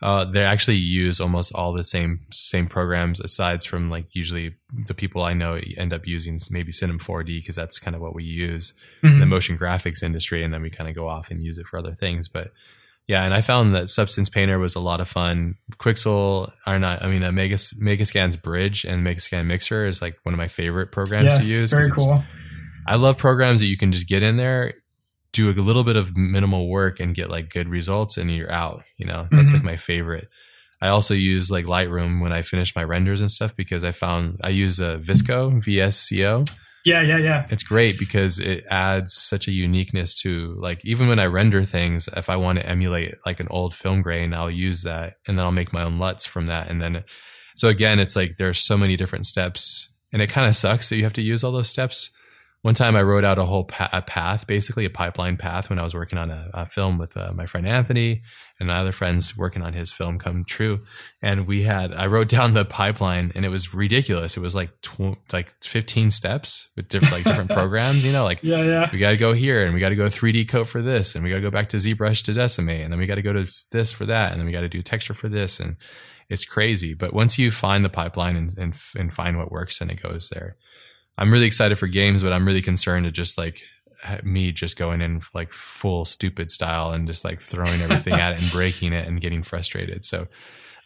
uh, 0.01 0.25
they 0.25 0.45
actually 0.45 0.77
use 0.77 1.21
almost 1.21 1.53
all 1.55 1.73
the 1.73 1.83
same 1.83 2.21
same 2.31 2.69
programs, 2.69 3.21
aside 3.21 3.65
from 3.65 3.91
like 3.91 4.15
usually 4.15 4.55
the 4.87 4.95
people 4.95 5.23
I 5.23 5.35
know 5.35 5.59
end 5.77 5.93
up 5.93 6.07
using 6.07 6.39
maybe 6.51 6.71
Cinema 6.71 7.01
4D 7.01 7.41
because 7.41 7.57
that's 7.57 7.79
kind 7.79 7.97
of 7.97 8.03
what 8.03 8.15
we 8.15 8.25
use 8.25 8.73
mm-hmm. 8.73 9.07
in 9.07 9.13
the 9.15 9.25
mm-hmm. 9.25 9.31
motion 9.31 9.59
graphics 9.59 10.03
industry, 10.03 10.45
and 10.45 10.55
then 10.55 10.63
we 10.63 10.71
kind 10.71 10.89
of 10.89 10.95
go 10.95 11.09
off 11.09 11.31
and 11.31 11.43
use 11.43 11.59
it 11.59 11.67
for 11.67 11.79
other 11.79 11.95
things. 11.95 12.29
But 12.29 12.53
yeah, 13.09 13.25
and 13.25 13.35
I 13.35 13.41
found 13.41 13.75
that 13.75 13.89
Substance 13.89 14.29
Painter 14.29 14.59
was 14.59 14.75
a 14.75 14.81
lot 14.81 15.01
of 15.01 15.09
fun. 15.09 15.57
Quixel 15.79 16.53
are 16.67 16.79
not, 16.79 17.03
I 17.03 17.09
mean, 17.09 17.25
uh, 17.25 17.33
Megas, 17.33 17.73
Megascan's 17.73 18.37
Bridge 18.37 18.85
and 18.85 19.03
Megascan 19.03 19.47
Mixer 19.47 19.87
is 19.87 20.03
like 20.03 20.19
one 20.25 20.35
of 20.35 20.39
my 20.39 20.49
favorite 20.49 20.93
programs 20.93 21.33
yes, 21.33 21.47
to 21.47 21.51
use. 21.51 21.71
Very 21.71 21.91
cool. 21.91 22.23
I 22.87 22.97
love 22.97 23.17
programs 23.17 23.61
that 23.61 23.67
you 23.67 23.79
can 23.79 23.93
just 23.93 24.09
get 24.09 24.23
in 24.23 24.37
there 24.37 24.75
do 25.33 25.51
a 25.51 25.53
little 25.53 25.85
bit 25.85 25.97
of 25.97 26.17
minimal 26.17 26.69
work 26.69 27.01
and 27.01 27.15
get 27.15 27.31
like 27.31 27.51
good 27.51 27.69
results 27.69 28.17
and 28.17 28.35
you're 28.35 28.51
out 28.51 28.83
you 28.97 29.07
know? 29.07 29.29
That's 29.31 29.51
mm-hmm. 29.51 29.59
like 29.59 29.65
my 29.65 29.77
favorite. 29.77 30.29
I 30.81 30.89
also 30.89 31.15
use 31.15 31.51
like 31.51 31.65
lightroom 31.65 32.21
when 32.21 32.33
i 32.33 32.43
finish 32.43 32.75
my 32.77 32.85
renders 32.85 33.21
and 33.21 33.31
stuff 33.31 33.57
because 33.57 33.85
i 33.85 33.93
found 33.93 34.39
i 34.45 34.49
use 34.49 34.79
a 34.79 34.99
visco 34.99 35.53
vsco 35.65 36.57
yeah 36.85 37.03
yeah 37.03 37.19
yeah. 37.19 37.47
It's 37.51 37.63
great 37.63 37.99
because 37.99 38.39
it 38.39 38.65
adds 38.71 39.13
such 39.15 39.49
a 39.49 39.53
uniqueness 39.53 40.21
to 40.23 40.55
like 40.59 40.85
even 40.85 41.09
when 41.09 41.19
i 41.19 41.27
render 41.27 41.65
things 41.65 42.09
if 42.17 42.29
i 42.31 42.37
want 42.37 42.59
to 42.59 42.67
emulate 42.67 43.17
like 43.27 43.41
an 43.41 43.49
old 43.51 43.75
film 43.75 44.03
grain 44.03 44.33
i'll 44.33 44.51
use 44.51 44.83
that 44.83 45.15
and 45.27 45.39
then 45.39 45.45
i'll 45.45 45.53
make 45.53 45.73
my 45.73 45.83
own 45.83 45.99
luts 45.99 46.27
from 46.27 46.47
that 46.47 46.71
and 46.71 46.81
then 46.81 47.05
so 47.57 47.69
again 47.69 47.99
it's 47.99 48.17
like 48.17 48.37
there's 48.39 48.61
so 48.61 48.77
many 48.79 48.97
different 48.97 49.27
steps 49.27 49.93
and 50.13 50.23
it 50.23 50.31
kind 50.31 50.49
of 50.49 50.57
sucks 50.57 50.89
that 50.89 50.97
you 50.97 51.05
have 51.05 51.13
to 51.15 51.23
use 51.23 51.43
all 51.43 51.53
those 51.53 51.69
steps 51.69 52.11
one 52.63 52.75
time 52.75 52.97
I 52.97 53.03
wrote 53.03 53.25
out 53.25 53.39
a 53.39 53.45
whole 53.45 53.65
pa- 53.65 53.91
a 53.93 54.03
path, 54.03 54.47
basically 54.47 54.85
a 54.85 54.91
pipeline 54.91 55.37
path, 55.37 55.71
when 55.71 55.79
I 55.79 55.85
was 55.85 55.95
working 55.95 56.19
on 56.19 56.31
a, 56.31 56.51
a 56.53 56.67
film 56.67 56.99
with 56.99 57.17
uh, 57.17 57.33
my 57.33 57.47
friend 57.47 57.69
Anthony 57.69 58.23
and 58.59 58.69
my 58.69 58.79
other 58.79 58.91
friends 58.91 59.37
working 59.37 59.63
on 59.63 59.75
his 59.75 59.93
film 59.93 60.19
Come 60.19 60.45
True. 60.45 60.81
And 61.23 61.47
we 61.47 61.63
had 61.63 61.93
I 61.93 62.07
wrote 62.07 62.29
down 62.29 62.55
the 62.55 62.65
pipeline, 62.65 63.31
and 63.37 63.45
it 63.45 63.49
was 63.49 63.73
ridiculous. 63.73 64.37
It 64.37 64.41
was 64.41 64.57
like 64.57 64.71
tw- 64.83 65.19
like 65.33 65.55
fifteen 65.63 66.11
steps 66.11 66.69
with 66.75 66.89
different 66.89 67.13
like 67.15 67.25
different 67.25 67.51
programs. 67.53 68.05
You 68.05 68.13
know, 68.13 68.25
like 68.25 68.43
yeah, 68.43 68.63
yeah. 68.63 68.91
We 68.93 68.99
got 68.99 69.11
to 69.11 69.17
go 69.17 69.33
here, 69.33 69.65
and 69.65 69.73
we 69.73 69.81
got 69.81 69.91
to 69.91 69.97
go 69.97 70.07
3D 70.07 70.49
coat 70.49 70.69
for 70.69 70.83
this, 70.83 71.15
and 71.15 71.23
we 71.23 71.31
got 71.31 71.37
to 71.37 71.43
go 71.43 71.51
back 71.51 71.69
to 71.71 71.77
ZBrush 71.77 72.25
to 72.25 72.33
Decimate, 72.33 72.83
and 72.83 72.93
then 72.93 72.99
we 72.99 73.07
got 73.07 73.17
to 73.17 73.23
go 73.23 73.33
to 73.33 73.47
this 73.71 73.93
for 73.93 74.07
that, 74.07 74.33
and 74.33 74.41
then 74.41 74.47
we 74.47 74.53
got 74.53 74.63
to 74.63 74.69
do 74.69 74.83
texture 74.83 75.15
for 75.15 75.29
this, 75.29 75.61
and 75.61 75.77
it's 76.29 76.45
crazy. 76.45 76.95
But 76.95 77.15
once 77.15 77.39
you 77.39 77.51
find 77.51 77.85
the 77.85 77.89
pipeline 77.89 78.37
and, 78.37 78.55
and, 78.59 78.79
and 78.97 79.15
find 79.15 79.39
what 79.39 79.53
works, 79.53 79.81
and 79.81 79.91
it 79.91 80.03
goes 80.03 80.29
there. 80.29 80.57
I'm 81.19 81.33
really 81.33 81.47
excited 81.47 81.79
for 81.79 81.89
games, 81.89 82.23
but 82.23 82.33
I'm 82.33 82.47
really 82.47 82.63
concerned 82.63 83.05
to 83.05 83.11
just 83.11 83.37
like 83.37 83.63
me 84.23 84.53
just 84.53 84.79
going 84.79 85.03
in 85.03 85.21
like 85.35 85.53
full 85.53 86.05
stupid 86.05 86.51
style 86.51 86.91
and 86.91 87.07
just 87.07 87.25
like 87.25 87.41
throwing 87.41 87.81
everything 87.81 88.15
at 88.15 88.33
it 88.33 88.43
and 88.43 88.53
breaking 88.53 88.93
it 88.93 89.07
and 89.07 89.21
getting 89.21 89.43
frustrated. 89.43 90.05
So, 90.05 90.29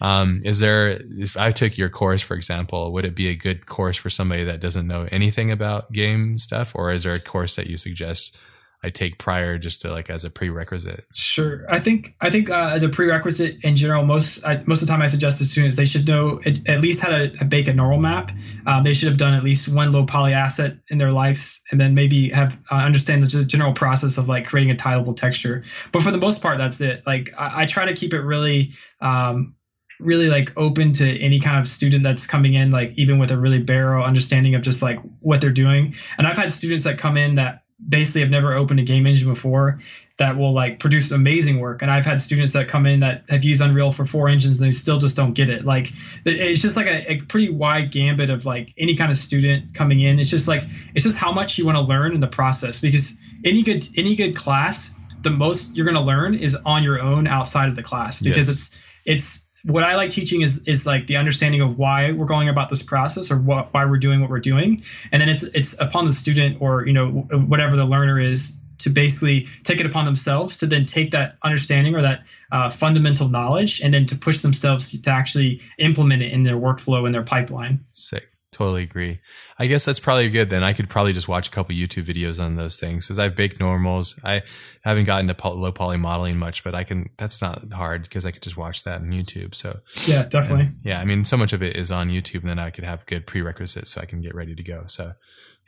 um, 0.01 0.41
is 0.45 0.59
there, 0.59 0.89
if 0.89 1.37
I 1.37 1.53
took 1.53 1.79
your 1.79 1.91
course, 1.91 2.23
for 2.23 2.35
example, 2.35 2.93
would 2.93 3.05
it 3.05 3.15
be 3.15 3.29
a 3.29 3.37
good 3.37 3.67
course 3.67 3.97
for 3.97 4.11
somebody 4.11 4.45
that 4.45 4.61
doesn't 4.61 4.89
know 4.89 5.07
anything 5.13 5.53
about 5.53 5.93
game 5.93 6.39
stuff? 6.39 6.73
Or 6.75 6.93
is 6.93 7.05
there 7.05 7.13
a 7.13 7.21
course 7.21 7.55
that 7.57 7.69
you 7.69 7.77
suggest 7.77 8.37
I 8.85 8.91
take 8.91 9.17
prior 9.17 9.59
just 9.59 9.83
to 9.83 9.93
like 9.93 10.11
as 10.11 10.25
a 10.25 10.31
prerequisite? 10.31 11.05
Sure. 11.15 11.65
I 11.71 11.79
think 11.79 12.17
I 12.21 12.31
think 12.31 12.51
uh, 12.51 12.71
as 12.73 12.83
a 12.83 12.89
prerequisite 12.89 13.65
in 13.65 13.77
general, 13.77 14.05
most 14.05 14.45
I, 14.45 14.63
most 14.67 14.83
of 14.83 14.89
the 14.89 14.93
time 14.93 15.03
I 15.03 15.07
suggest 15.07 15.39
to 15.39 15.45
students 15.45 15.77
they 15.77 15.85
should 15.85 16.07
know 16.09 16.41
at, 16.45 16.69
at 16.69 16.81
least 16.81 17.01
how 17.01 17.11
to 17.11 17.45
bake 17.45 17.69
a 17.69 17.75
normal 17.75 18.01
map. 18.01 18.33
Um, 18.67 18.83
they 18.83 18.93
should 18.93 19.09
have 19.09 19.19
done 19.19 19.35
at 19.35 19.45
least 19.45 19.69
one 19.69 19.93
low 19.93 20.05
poly 20.05 20.33
asset 20.33 20.79
in 20.89 20.99
their 20.99 21.13
lives, 21.13 21.63
and 21.71 21.81
then 21.81 21.95
maybe 21.95 22.31
have 22.31 22.61
uh, 22.71 22.75
understand 22.75 23.23
the 23.23 23.45
general 23.45 23.73
process 23.73 24.19
of 24.19 24.29
like 24.29 24.47
creating 24.47 24.73
a 24.73 24.77
tileable 24.77 25.15
texture. 25.15 25.63
But 25.93 26.03
for 26.03 26.11
the 26.11 26.19
most 26.19 26.43
part, 26.43 26.59
that's 26.59 26.81
it. 26.81 27.05
Like 27.07 27.35
I, 27.39 27.63
I 27.63 27.67
try 27.67 27.87
to 27.87 27.95
keep 27.95 28.15
it 28.15 28.21
really. 28.21 28.73
Um, 29.01 29.55
really 30.01 30.29
like 30.29 30.57
open 30.57 30.93
to 30.93 31.09
any 31.21 31.39
kind 31.39 31.61
of 31.61 31.67
student 31.67 32.03
that's 32.03 32.27
coming 32.27 32.55
in 32.55 32.71
like 32.71 32.93
even 32.97 33.21
with 33.21 33.31
a 33.31 33.39
really 33.39 33.63
barrow 33.63 34.03
understanding 34.03 34.57
of 34.57 34.63
just 34.63 34.83
like 34.83 34.99
what 35.21 35.41
they're 35.41 35.51
doing 35.51 35.95
and 36.19 36.27
i've 36.27 36.37
had 36.37 36.51
students 36.51 36.85
that 36.85 36.99
come 36.99 37.17
in 37.17 37.37
that 37.37 37.62
basically 37.87 38.23
have 38.23 38.31
never 38.31 38.53
opened 38.55 38.81
a 38.81 38.85
game 38.85 39.07
engine 39.07 39.29
before 39.29 39.81
that 40.19 40.37
will 40.37 40.53
like 40.53 40.79
produce 40.79 41.11
amazing 41.11 41.59
work. 41.59 41.83
And 41.83 41.91
I've 41.91 42.05
had 42.05 42.21
students 42.21 42.53
that 42.53 42.69
come 42.69 42.87
in 42.87 43.01
that 43.01 43.25
have 43.29 43.45
used 43.45 43.63
Unreal 43.63 43.91
for 43.91 44.05
four 44.05 44.29
engines 44.29 44.55
and 44.55 44.65
they 44.65 44.71
still 44.71 44.99
just 44.99 45.17
don't 45.17 45.33
get 45.33 45.49
it. 45.49 45.65
Like 45.65 45.89
it's 46.25 46.63
just 46.63 46.77
like 46.77 46.87
a, 46.87 47.13
a, 47.13 47.21
pretty 47.23 47.51
wide 47.51 47.91
gambit 47.91 48.31
of 48.31 48.47
like 48.47 48.73
any 48.77 48.95
kind 48.95 49.11
of 49.11 49.17
student 49.17 49.75
coming 49.75 50.01
in. 50.01 50.21
It's 50.21 50.31
just 50.31 50.49
like 50.49 50.63
it's 50.95 51.05
just 51.05 51.19
how 51.19 51.33
much 51.33 51.59
you 51.59 51.67
want 51.67 51.77
to 51.77 51.83
learn 51.83 52.15
in 52.15 52.21
the 52.21 52.29
process 52.29 52.81
because 52.81 53.19
any 53.45 53.63
good 53.63 53.85
any 53.97 54.15
good 54.15 54.37
class, 54.37 54.99
the 55.23 55.31
most 55.31 55.77
you're 55.77 55.87
going 55.87 55.97
to 55.97 56.03
learn 56.03 56.35
is 56.35 56.55
on 56.55 56.85
your 56.85 57.01
own 57.01 57.27
outside 57.27 57.69
of 57.69 57.77
the 57.77 57.83
class 57.83 58.23
because 58.23 58.49
yes. 58.49 58.49
it's 58.49 58.81
it's 59.05 59.42
what 59.65 59.85
I 59.85 59.97
like 59.97 60.11
teaching 60.11 60.43
is 60.43 60.65
is 60.67 60.87
like 60.87 61.07
the 61.07 61.17
understanding 61.17 61.61
of 61.61 61.79
why 61.79 62.13
we're 62.13 62.27
going 62.27 62.49
about 62.49 62.69
this 62.69 62.83
process 62.83 63.31
or 63.31 63.37
what, 63.37 63.73
why 63.73 63.85
we're 63.85 63.99
doing 63.99 64.21
what 64.21 64.31
we're 64.31 64.41
doing, 64.41 64.83
and 65.11 65.21
then 65.21 65.29
it's 65.29 65.43
it's 65.43 65.81
upon 65.81 66.05
the 66.05 66.11
student 66.11 66.59
or 66.61 66.87
you 66.87 66.93
know 66.93 67.09
whatever 67.09 67.77
the 67.77 67.85
learner 67.85 68.21
is 68.21 68.63
to 68.79 68.91
basically 68.91 69.47
take 69.63 69.81
it 69.81 69.87
upon 69.87 70.05
themselves 70.05 70.59
to 70.59 70.67
then 70.67 70.85
take 70.85 71.13
that 71.13 71.37
understanding 71.43 71.95
or 71.95 72.03
that 72.03 72.27
uh, 72.51 72.69
fundamental 72.69 73.29
knowledge 73.29 73.81
and 73.81 73.95
then 73.95 74.07
to 74.07 74.17
push 74.17 74.39
themselves 74.39 74.91
to, 74.91 75.03
to 75.03 75.11
actually 75.11 75.61
implement 75.79 76.21
it 76.21 76.33
in 76.33 76.43
their 76.43 76.57
workflow 76.57 77.07
in 77.07 77.13
their 77.13 77.23
pipeline. 77.23 77.81
Sick. 77.93 78.29
Totally 78.51 78.83
agree. 78.83 79.19
I 79.59 79.67
guess 79.67 79.87
that's 79.87 80.01
probably 80.01 80.29
good. 80.29 80.51
Then 80.51 80.63
I 80.63 80.75
could 80.75 80.91
probably 80.91 81.15
just 81.15 81.27
watch 81.27 81.49
a 81.49 81.51
couple 81.51 81.75
YouTube 81.75 82.05
videos 82.05 82.39
on 82.39 82.57
those 82.57 82.79
things 82.79 83.07
because 83.07 83.19
I've 83.19 83.35
baked 83.35 83.59
normals. 83.59 84.19
I 84.23 84.43
haven't 84.83 85.05
gotten 85.05 85.33
to 85.33 85.49
low 85.49 85.73
poly 85.73 85.97
modeling 85.97 86.37
much, 86.37 86.65
but 86.65 86.75
I 86.75 86.85
can. 86.85 87.11
That's 87.17 87.41
not 87.41 87.73
hard 87.73 88.03
because 88.03 88.27
I 88.27 88.33
could 88.33 88.43
just 88.43 88.57
watch 88.57 88.85
that 88.85 89.01
on 89.01 89.11
YouTube. 89.11 89.55
So 89.55 89.81
yeah, 90.07 90.25
definitely. 90.25 90.67
And, 90.67 90.77
yeah, 90.85 91.01
I 91.01 91.05
mean, 91.05 91.25
so 91.25 91.37
much 91.37 91.53
of 91.53 91.63
it 91.63 91.77
is 91.77 91.93
on 91.93 92.09
YouTube, 92.09 92.41
and 92.41 92.51
then 92.51 92.59
I 92.59 92.71
could 92.71 92.85
have 92.85 93.07
good 93.07 93.27
prerequisites 93.27 93.93
so 93.93 94.01
I 94.01 94.07
can 94.07 94.21
get 94.21 94.35
ready 94.35 94.55
to 94.55 94.63
go. 94.63 94.85
So 94.87 95.13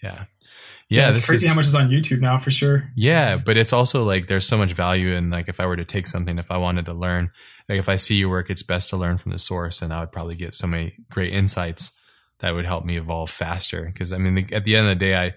yeah, 0.02 0.24
yeah, 0.88 1.02
yeah 1.02 1.10
it's 1.10 1.24
crazy 1.24 1.46
is, 1.46 1.50
how 1.50 1.56
much 1.56 1.66
is 1.66 1.76
on 1.76 1.90
YouTube 1.90 2.20
now 2.20 2.38
for 2.38 2.50
sure. 2.50 2.88
Yeah, 2.96 3.36
but 3.36 3.56
it's 3.56 3.72
also 3.72 4.02
like 4.04 4.26
there's 4.26 4.46
so 4.46 4.58
much 4.58 4.72
value 4.72 5.14
in 5.14 5.30
like 5.30 5.48
if 5.48 5.60
I 5.60 5.66
were 5.66 5.76
to 5.76 5.84
take 5.84 6.08
something, 6.08 6.38
if 6.38 6.50
I 6.50 6.56
wanted 6.56 6.86
to 6.86 6.92
learn, 6.92 7.30
like 7.68 7.78
if 7.78 7.88
I 7.88 7.96
see 7.96 8.16
your 8.16 8.30
work, 8.30 8.50
it's 8.50 8.64
best 8.64 8.90
to 8.90 8.96
learn 8.96 9.16
from 9.16 9.32
the 9.32 9.38
source, 9.38 9.80
and 9.80 9.92
I 9.92 10.00
would 10.00 10.12
probably 10.12 10.34
get 10.34 10.54
so 10.54 10.66
many 10.66 10.94
great 11.10 11.32
insights 11.32 11.96
that 12.40 12.50
would 12.50 12.66
help 12.66 12.84
me 12.84 12.98
evolve 12.98 13.30
faster. 13.30 13.84
Because 13.84 14.12
I 14.12 14.18
mean, 14.18 14.34
the, 14.34 14.54
at 14.54 14.64
the 14.64 14.74
end 14.74 14.88
of 14.88 14.98
the 14.98 15.04
day, 15.04 15.14
I, 15.14 15.34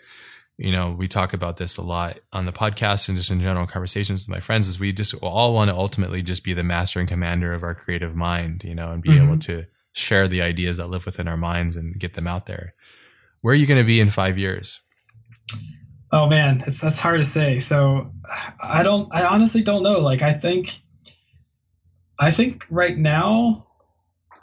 you 0.58 0.72
know, 0.72 0.92
we 0.92 1.08
talk 1.08 1.34
about 1.34 1.58
this 1.58 1.78
a 1.78 1.84
lot 1.84 2.20
on 2.34 2.46
the 2.46 2.52
podcast 2.52 3.10
and 3.10 3.18
just 3.18 3.30
in 3.30 3.40
general 3.40 3.68
conversations 3.68 4.24
with 4.24 4.36
my 4.36 4.40
friends. 4.40 4.68
Is 4.68 4.80
we 4.80 4.92
just 4.92 5.14
all 5.16 5.54
want 5.54 5.70
to 5.70 5.76
ultimately 5.76 6.24
just 6.24 6.44
be 6.44 6.54
the 6.54 6.64
master 6.64 7.00
and 7.00 7.08
commander 7.08 7.54
of 7.54 7.64
our 7.64 7.76
creative 7.76 8.16
mind, 8.16 8.64
you 8.64 8.74
know, 8.74 8.92
and 8.92 9.04
be 9.04 9.10
mm-hmm. 9.10 9.28
able 9.28 9.40
to 9.40 9.66
share 9.94 10.28
the 10.28 10.42
ideas 10.42 10.78
that 10.78 10.90
live 10.90 11.06
within 11.06 11.28
our 11.28 11.38
minds 11.38 11.76
and 11.76 12.00
get 12.00 12.16
them 12.16 12.28
out 12.28 12.48
there. 12.48 12.74
Where 13.42 13.52
are 13.54 13.56
you 13.56 13.68
going 13.68 13.80
to 13.80 13.86
be 13.86 14.00
in 14.00 14.10
five 14.10 14.38
years? 14.38 14.80
Oh 16.12 16.28
man, 16.28 16.64
it's 16.66 16.82
that's 16.82 17.00
hard 17.00 17.20
to 17.20 17.24
say. 17.24 17.60
So 17.60 18.12
I 18.60 18.82
don't. 18.82 19.10
I 19.14 19.26
honestly 19.26 19.62
don't 19.64 19.84
know. 19.84 20.00
Like 20.00 20.22
I 20.22 20.34
think. 20.34 20.72
I 22.20 22.32
think 22.32 22.66
right 22.72 22.98
now 22.98 23.67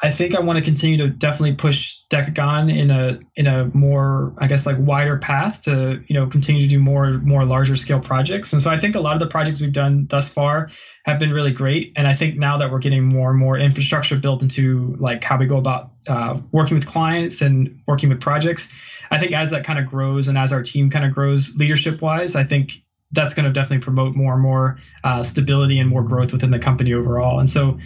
I 0.05 0.11
think 0.11 0.35
I 0.35 0.41
want 0.41 0.59
to 0.59 0.63
continue 0.63 0.99
to 0.99 1.09
definitely 1.09 1.55
push 1.55 2.03
Dekogon 2.11 2.71
in 2.71 2.91
a 2.91 3.21
in 3.37 3.47
a 3.47 3.65
more 3.65 4.35
I 4.37 4.49
guess 4.49 4.67
like 4.67 4.77
wider 4.79 5.17
path 5.17 5.63
to 5.63 6.05
you 6.07 6.15
know 6.15 6.27
continue 6.27 6.61
to 6.61 6.69
do 6.69 6.79
more 6.79 7.15
more 7.15 7.47
larger 7.47 7.75
scale 7.75 8.01
projects. 8.01 8.53
And 8.53 8.61
so 8.61 8.71
I 8.71 8.79
think 8.79 8.97
a 8.97 9.01
lot 9.01 9.15
of 9.15 9.21
the 9.21 9.29
projects 9.29 9.63
we've 9.63 9.73
done 9.73 10.07
thus 10.07 10.35
far 10.35 10.69
have 11.07 11.19
been 11.19 11.33
really 11.33 11.53
great. 11.55 11.95
And 11.97 12.07
I 12.07 12.13
think 12.13 12.37
now 12.37 12.59
that 12.59 12.71
we're 12.71 12.81
getting 12.81 13.05
more 13.05 13.31
and 13.31 13.39
more 13.39 13.57
infrastructure 13.57 14.21
built 14.21 14.43
into 14.43 14.95
like 15.01 15.25
how 15.25 15.39
we 15.39 15.47
go 15.47 15.57
about 15.57 15.93
uh, 16.07 16.39
working 16.53 16.75
with 16.75 16.87
clients 16.87 17.41
and 17.41 17.81
working 17.87 18.11
with 18.11 18.21
projects, 18.21 18.75
I 19.11 19.19
think 19.19 19.33
as 19.33 19.53
that 19.53 19.65
kind 19.65 19.79
of 19.79 19.87
grows 19.87 20.29
and 20.29 20.37
as 20.37 20.53
our 20.53 20.63
team 20.63 20.91
kind 20.91 21.07
of 21.07 21.15
grows 21.15 21.57
leadership 21.57 22.03
wise, 22.03 22.37
I 22.37 22.45
think 22.45 22.73
that's 23.13 23.33
going 23.33 23.47
to 23.47 23.53
definitely 23.53 23.83
promote 23.83 24.15
more 24.15 24.35
and 24.35 24.43
more 24.43 24.81
uh, 25.03 25.23
stability 25.23 25.79
and 25.79 25.89
more 25.89 26.03
growth 26.03 26.35
within 26.35 26.51
the 26.51 26.59
company 26.59 26.93
overall. 26.93 27.39
And 27.39 27.49
so 27.49 27.79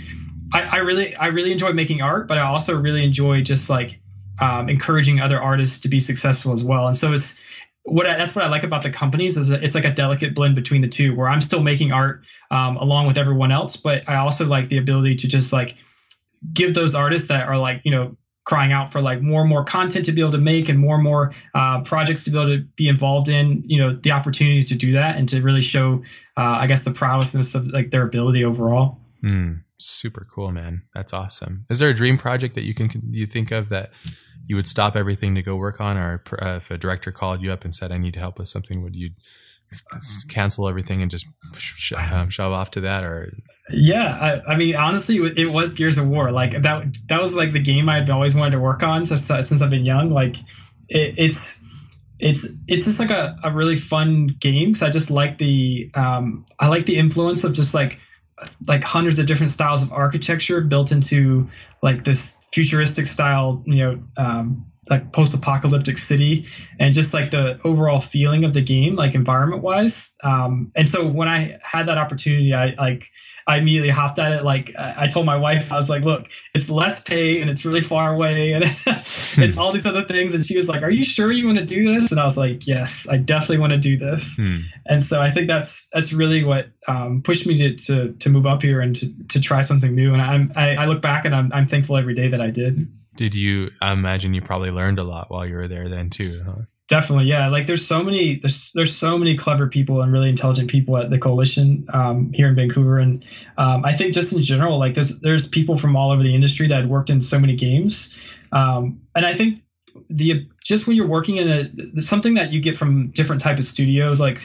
I, 0.53 0.63
I 0.63 0.77
really 0.79 1.15
I 1.15 1.27
really 1.29 1.53
enjoy 1.53 1.73
making 1.73 2.03
art, 2.03 2.29
but 2.29 2.39
I 2.39 2.43
also 2.43 2.81
really 2.81 3.05
enjoy 3.05 3.43
just 3.43 3.69
like 3.69 4.01
um, 4.41 4.69
encouraging 4.69 5.21
other 5.21 5.41
artists 5.41 5.81
to 5.81 5.89
be 5.89 6.01
successful 6.01 6.53
as 6.53 6.65
well. 6.65 6.87
And 6.87 6.97
so 6.97 7.13
it's 7.13 7.45
what 7.83 8.07
I, 8.07 8.17
that's 8.17 8.35
what 8.35 8.45
I 8.45 8.49
like 8.49 8.65
about 8.65 8.83
the 8.83 8.91
companies 8.91 9.37
is 9.37 9.51
it's 9.51 9.75
like 9.75 9.85
a 9.85 9.93
delicate 9.93 10.35
blend 10.35 10.55
between 10.55 10.83
the 10.83 10.89
two, 10.89 11.15
where 11.15 11.29
I'm 11.29 11.41
still 11.41 11.63
making 11.63 11.93
art 11.93 12.25
um, 12.51 12.77
along 12.77 13.07
with 13.07 13.19
everyone 13.19 13.53
else, 13.53 13.77
but 13.77 14.09
I 14.09 14.17
also 14.17 14.47
like 14.47 14.69
the 14.69 14.79
ability 14.79 15.17
to 15.17 15.29
just 15.29 15.53
like 15.53 15.77
give 16.53 16.75
those 16.75 16.95
artists 16.95 17.29
that 17.29 17.49
are 17.49 17.59
like 17.59 17.83
you 17.85 17.91
know 17.91 18.17
crying 18.45 18.73
out 18.73 18.93
for 18.93 19.03
like 19.03 19.21
more 19.21 19.43
and 19.43 19.51
more 19.51 19.63
content 19.63 20.07
to 20.07 20.13
be 20.13 20.23
able 20.23 20.33
to 20.33 20.39
make 20.39 20.71
and 20.71 20.79
more 20.79 20.95
and 20.95 21.05
more 21.05 21.33
uh, 21.55 21.83
projects 21.83 22.25
to 22.25 22.31
be 22.31 22.39
able 22.39 22.57
to 22.57 22.65
be 22.77 22.89
involved 22.89 23.29
in 23.29 23.65
you 23.67 23.79
know 23.79 23.95
the 23.95 24.13
opportunity 24.13 24.63
to 24.63 24.75
do 24.75 24.93
that 24.93 25.17
and 25.17 25.29
to 25.29 25.43
really 25.43 25.61
show 25.61 26.03
uh, 26.35 26.57
i 26.61 26.67
guess 26.67 26.83
the 26.85 26.91
prowessness 26.91 27.55
of 27.55 27.67
like 27.67 27.91
their 27.91 28.05
ability 28.05 28.45
overall 28.45 28.99
mm. 29.23 29.61
Super 29.79 30.27
cool, 30.33 30.51
man. 30.51 30.83
That's 30.95 31.13
awesome. 31.13 31.65
Is 31.71 31.79
there 31.79 31.89
a 31.89 31.95
dream 31.95 32.19
project 32.19 32.55
that 32.55 32.65
you 32.65 32.75
can 32.75 32.91
you 33.11 33.27
think 33.27 33.53
of 33.53 33.69
that 33.69 33.91
you 34.47 34.57
would 34.57 34.67
stop 34.67 34.97
everything 34.97 35.35
to 35.35 35.43
go 35.43 35.57
work 35.57 35.81
on, 35.81 35.97
or 35.97 36.23
uh, 36.43 36.57
if 36.57 36.71
a 36.71 36.79
director 36.79 37.13
called 37.13 37.43
you 37.43 37.53
up 37.53 37.65
and 37.65 37.75
said, 37.75 37.93
"I 37.93 37.99
need 37.99 38.15
to 38.15 38.21
help 38.21 38.39
with 38.39 38.49
something," 38.49 38.83
would 38.83 38.97
you 38.97 39.11
cancel 40.29 40.69
everything 40.69 41.03
and 41.03 41.11
just 41.11 41.27
um, 41.97 42.31
shove 42.31 42.53
off 42.53 42.71
to 42.73 42.81
that, 42.81 43.05
or? 43.05 43.33
Yeah, 43.71 44.41
I, 44.47 44.55
I, 44.55 44.57
mean, 44.57 44.77
honestly, 44.77 45.17
it 45.17 45.53
was 45.53 45.75
Gears 45.75 45.99
of 45.99 46.09
War. 46.09 46.33
Like 46.33 46.53
that, 46.63 46.99
that 47.09 47.21
was 47.21 47.37
like 47.37 47.53
the 47.53 47.61
game 47.61 47.89
I'd 47.91 48.09
always 48.09 48.35
wanted 48.35 48.53
to 48.53 48.61
work 48.61 48.83
on 48.83 49.05
since, 49.05 49.27
since 49.27 49.61
I've 49.61 49.71
been 49.71 49.85
young. 49.85 50.11
Like 50.11 50.37
it, 50.89 51.15
it's 51.19 51.67
it's 52.19 52.65
it's 52.67 52.87
just 52.87 52.99
like 52.99 53.11
a, 53.11 53.37
a 53.45 53.53
really 53.53 53.77
fun 53.77 54.29
game 54.41 54.71
because 54.71 54.83
I 54.83 54.91
just 54.91 55.11
like 55.11 55.39
the 55.39 55.91
um, 55.95 56.45
I 56.59 56.69
like 56.69 56.87
the 56.87 56.97
influence 56.97 57.45
of 57.45 57.55
just 57.55 57.75
like 57.75 58.01
like 58.67 58.85
hundreds 58.85 59.19
of 59.19 59.27
different 59.27 59.51
styles 59.51 59.83
of 59.83 59.93
architecture 59.93 60.61
built 60.61 60.93
into 60.93 61.49
like 61.83 62.05
this 62.05 62.45
futuristic 62.53 63.07
style, 63.07 63.63
you 63.67 63.77
know, 63.77 64.03
um, 64.17 64.67
like 64.91 65.13
post-apocalyptic 65.13 65.99
city, 65.99 66.47
and 66.79 66.95
just 66.95 67.13
like 67.13 67.31
the 67.31 67.61
overall 67.65 68.01
feeling 68.01 68.45
of 68.45 68.53
the 68.55 68.63
game, 68.63 68.97
like 68.97 69.15
environment-wise. 69.15 70.17
Um, 70.23 70.73
and 70.75 70.89
so 70.89 71.07
when 71.07 71.29
I 71.29 71.59
had 71.63 71.87
that 71.87 71.99
opportunity, 71.99 72.55
I 72.55 72.75
like 72.79 73.11
I 73.49 73.57
immediately 73.57 73.89
hopped 73.89 74.19
at 74.19 74.33
it. 74.33 74.45
Like 74.45 74.73
I 74.79 75.09
told 75.09 75.25
my 75.25 75.37
wife, 75.37 75.73
I 75.73 75.77
was 75.77 75.89
like, 75.89 76.05
"Look, 76.05 76.29
it's 76.55 76.69
less 76.69 77.03
pay 77.03 77.41
and 77.41 77.49
it's 77.49 77.65
really 77.65 77.81
far 77.81 78.13
away, 78.13 78.53
and 78.53 78.63
it's 78.87 79.57
all 79.57 79.73
these 79.73 79.87
other 79.87 80.05
things." 80.05 80.35
And 80.35 80.45
she 80.45 80.55
was 80.55 80.69
like, 80.69 80.83
"Are 80.83 80.91
you 80.91 81.03
sure 81.03 81.33
you 81.33 81.47
want 81.47 81.59
to 81.59 81.65
do 81.65 81.99
this?" 81.99 82.13
And 82.13 82.21
I 82.21 82.25
was 82.25 82.37
like, 82.37 82.67
"Yes, 82.67 83.09
I 83.11 83.17
definitely 83.17 83.59
want 83.59 83.73
to 83.73 83.79
do 83.79 83.97
this." 83.97 84.37
Hmm. 84.37 84.59
And 84.85 85.03
so 85.03 85.23
I 85.23 85.31
think 85.31 85.49
that's 85.49 85.89
that's 85.95 86.13
really 86.13 86.45
what 86.45 86.69
um, 86.87 87.23
pushed 87.23 87.47
me 87.47 87.57
to, 87.59 87.75
to 87.87 88.13
to 88.13 88.29
move 88.29 88.47
up 88.47 88.61
here 88.61 88.83
and 88.83 88.95
to 88.97 89.15
to 89.29 89.41
try 89.41 89.63
something 89.63 89.95
new. 89.95 90.13
And 90.13 90.21
I'm 90.21 90.49
I, 90.55 90.75
I 90.75 90.85
look 90.85 91.01
back 91.01 91.25
and 91.25 91.35
I'm 91.35 91.49
I'm 91.55 91.67
thankful 91.67 91.97
every 91.97 92.15
day 92.15 92.29
that 92.29 92.43
I 92.43 92.51
did 92.51 92.87
did 93.19 93.35
you 93.35 93.71
I 93.83 93.93
imagine 93.93 94.33
you 94.33 94.41
probably 94.41 94.71
learned 94.71 95.01
a 95.01 95.03
lot 95.03 95.29
while 95.29 95.45
you 95.45 95.57
were 95.57 95.67
there 95.67 95.89
then 95.89 96.09
too 96.09 96.41
huh? 96.47 96.63
definitely 96.87 97.27
yeah. 97.27 97.49
Like 97.49 97.67
there's 97.67 97.85
so 97.85 98.05
many 98.05 98.37
there's 98.37 98.71
there's 98.73 98.95
so 98.95 99.19
many 99.19 99.37
clever 99.37 99.67
people 99.67 100.01
and 100.01 100.13
really 100.13 100.29
intelligent 100.29 100.71
people 100.71 100.97
at 100.97 101.11
the 101.11 101.19
coalition 101.19 101.89
um, 101.93 102.33
here 102.33 102.47
in 102.47 102.55
vancouver. 102.55 102.99
And 102.99 103.25
um, 103.59 103.85
i 103.85 103.93
think 103.93 104.15
just 104.15 104.33
in 104.33 104.43
general 104.43 104.79
like 104.79 104.95
there's 104.95 105.21
there's 105.21 105.49
people 105.49 105.77
from 105.77 105.97
all 105.97 106.13
over 106.13 106.23
the 106.23 106.35
industry 106.35 106.69
that 106.69 106.87
worked 106.87 107.11
in 107.11 107.21
so 107.21 107.41
many 107.41 107.57
games. 107.57 108.25
Um, 108.53 109.03
and 109.15 109.27
i 109.27 109.35
think 109.35 109.59
the 110.09 110.49
just 110.65 110.87
when 110.87 110.97
you're 110.97 111.09
working 111.09 111.37
in 111.37 111.49
a 111.99 112.01
something 112.01 112.35
that 112.35 112.53
you 112.53 112.61
get 112.61 112.77
from 112.77 113.09
different 113.09 113.43
type 113.43 113.59
of 113.59 113.65
studios 113.65 114.21
like 114.21 114.39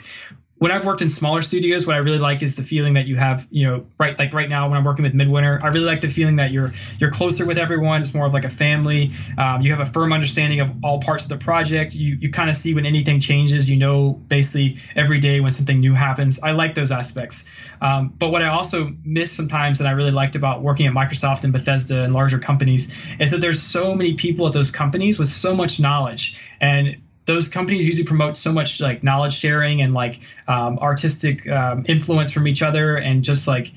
when 0.58 0.72
I've 0.72 0.86
worked 0.86 1.02
in 1.02 1.10
smaller 1.10 1.42
studios, 1.42 1.86
what 1.86 1.96
I 1.96 2.00
really 2.00 2.20
like 2.20 2.42
is 2.42 2.56
the 2.56 2.64
feeling 2.64 2.94
that 2.94 3.06
you 3.06 3.18
have, 3.18 3.48
you 3.52 3.68
know, 3.68 3.86
right 4.00 4.18
like 4.18 4.34
right 4.34 4.48
now 4.48 4.70
when 4.70 4.78
I'm 4.78 4.86
working 4.86 5.04
with 5.04 5.14
Midwinter, 5.14 5.60
I 5.62 5.68
really 5.68 5.86
like 5.86 6.00
the 6.00 6.08
feeling 6.08 6.38
that 6.38 6.52
you're 6.52 6.72
you're 7.00 7.12
closer 7.12 7.46
with 7.46 7.58
everyone. 7.58 8.00
It's 8.00 8.14
more 8.14 8.26
of 8.26 8.34
like 8.34 8.46
a 8.46 8.50
family. 8.50 9.12
Um, 9.38 9.62
you 9.62 9.72
have 9.72 9.82
a 9.82 9.86
firm 9.86 10.14
understanding 10.14 10.62
of 10.62 10.72
all 10.84 11.02
parts 11.02 11.24
of 11.24 11.30
the 11.30 11.44
project. 11.44 11.96
You 11.96 12.18
you 12.22 12.32
kind 12.32 12.50
of 12.50 12.56
see 12.56 12.76
when 12.76 12.86
anything 12.86 13.20
changes. 13.20 13.70
You 13.70 13.78
know, 13.78 14.14
basically 14.14 14.78
every 14.96 15.20
day 15.20 15.42
when 15.42 15.52
something 15.52 15.80
new 15.80 15.96
happens. 15.96 16.42
I 16.42 16.52
like 16.52 16.76
those 16.76 16.92
aspects. 16.94 17.54
Um, 17.82 18.14
but 18.18 18.32
what 18.32 18.42
I 18.42 18.48
also 18.48 18.96
miss 19.04 19.34
sometimes 19.34 19.80
that 19.80 19.88
I 19.88 19.92
really 19.92 20.12
liked 20.12 20.38
about 20.38 20.62
working 20.62 20.88
at 20.88 20.94
Microsoft 20.94 21.44
and 21.44 21.52
Bethesda 21.52 22.04
and 22.04 22.14
larger 22.14 22.40
companies 22.40 23.06
is 23.20 23.32
that 23.32 23.42
there's 23.42 23.62
so 23.62 23.96
many 23.96 24.14
people 24.14 24.48
at 24.48 24.54
those 24.54 24.72
companies 24.72 25.20
with 25.20 25.28
so 25.28 25.56
much 25.56 25.82
knowledge 25.82 26.50
and 26.62 27.03
those 27.26 27.50
companies 27.50 27.86
usually 27.86 28.06
promote 28.06 28.38
so 28.38 28.52
much 28.52 28.82
like 28.82 29.04
knowledge 29.04 29.34
sharing 29.34 29.82
and 29.82 29.94
like 29.94 30.20
um, 30.48 30.80
artistic 30.80 31.48
um, 31.48 31.84
influence 31.88 32.32
from 32.32 32.48
each 32.48 32.62
other 32.62 32.98
and 32.98 33.24
just 33.24 33.48
like 33.48 33.72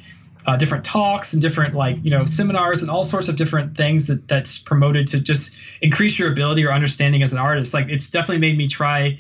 uh, 0.47 0.57
different 0.57 0.85
talks 0.85 1.33
and 1.33 1.43
different 1.43 1.75
like 1.75 1.97
you 2.03 2.11
know 2.11 2.25
seminars 2.25 2.83
and 2.83 2.91
all 2.91 3.03
sorts 3.03 3.29
of 3.29 3.37
different 3.37 3.77
things 3.77 4.07
that 4.07 4.29
that's 4.29 4.63
promoted 4.63 5.09
to 5.09 5.21
just 5.21 5.61
increase 5.81 6.19
your 6.19 6.31
ability 6.31 6.65
or 6.65 6.73
understanding 6.73 7.23
as 7.23 7.33
an 7.33 7.39
artist. 7.39 7.75
Like 7.75 7.89
it's 7.89 8.11
definitely 8.11 8.41
made 8.41 8.57
me 8.57 8.69
try 8.69 9.19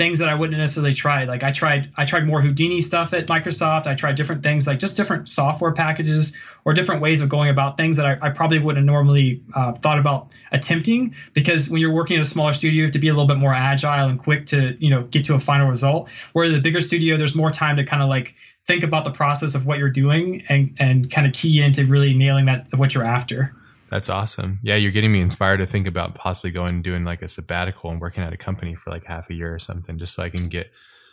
things 0.00 0.20
that 0.20 0.30
I 0.30 0.34
wouldn't 0.34 0.56
necessarily 0.56 0.94
try. 0.94 1.24
Like 1.24 1.42
I 1.42 1.52
tried, 1.52 1.90
I 1.94 2.06
tried 2.06 2.26
more 2.26 2.40
Houdini 2.40 2.80
stuff 2.80 3.12
at 3.12 3.26
Microsoft. 3.26 3.86
I 3.86 3.94
tried 3.94 4.14
different 4.14 4.42
things, 4.42 4.66
like 4.66 4.78
just 4.78 4.96
different 4.96 5.28
software 5.28 5.72
packages 5.72 6.38
or 6.64 6.72
different 6.72 7.02
ways 7.02 7.20
of 7.20 7.28
going 7.28 7.50
about 7.50 7.76
things 7.76 7.98
that 7.98 8.06
I, 8.06 8.28
I 8.28 8.30
probably 8.30 8.60
wouldn't 8.60 8.86
normally 8.86 9.42
uh, 9.54 9.72
thought 9.72 9.98
about 9.98 10.28
attempting. 10.50 11.14
Because 11.34 11.68
when 11.68 11.82
you're 11.82 11.92
working 11.92 12.14
in 12.14 12.22
a 12.22 12.24
smaller 12.24 12.54
studio, 12.54 12.78
you 12.78 12.82
have 12.84 12.92
to 12.92 12.98
be 12.98 13.08
a 13.08 13.12
little 13.12 13.26
bit 13.26 13.36
more 13.36 13.52
agile 13.52 14.08
and 14.08 14.18
quick 14.18 14.46
to, 14.46 14.74
you 14.82 14.88
know, 14.88 15.02
get 15.02 15.24
to 15.24 15.34
a 15.34 15.38
final 15.38 15.68
result. 15.68 16.08
Where 16.32 16.48
the 16.48 16.62
bigger 16.62 16.80
studio, 16.80 17.18
there's 17.18 17.36
more 17.36 17.50
time 17.50 17.76
to 17.76 17.84
kind 17.84 18.02
of 18.02 18.08
like 18.08 18.34
think 18.66 18.84
about 18.84 19.04
the 19.04 19.12
process 19.12 19.54
of 19.54 19.66
what 19.66 19.76
you're 19.76 19.90
doing 19.90 20.44
and 20.48 20.76
and 20.78 21.10
kind 21.10 21.26
of 21.26 21.34
key 21.34 21.60
into 21.60 21.84
really 21.84 22.14
nailing 22.14 22.46
that 22.46 22.68
what 22.74 22.94
you're 22.94 23.04
after. 23.04 23.52
That's 23.90 24.08
awesome. 24.08 24.60
Yeah, 24.62 24.76
you're 24.76 24.92
getting 24.92 25.12
me 25.12 25.20
inspired 25.20 25.58
to 25.58 25.66
think 25.66 25.86
about 25.86 26.14
possibly 26.14 26.52
going 26.52 26.76
and 26.76 26.84
doing 26.84 27.04
like 27.04 27.22
a 27.22 27.28
sabbatical 27.28 27.90
and 27.90 28.00
working 28.00 28.22
at 28.22 28.32
a 28.32 28.36
company 28.36 28.76
for 28.76 28.90
like 28.90 29.04
half 29.04 29.30
a 29.30 29.34
year 29.34 29.52
or 29.52 29.58
something, 29.58 29.98
just 29.98 30.14
so 30.14 30.22
I 30.22 30.30
can 30.30 30.48
get 30.48 30.70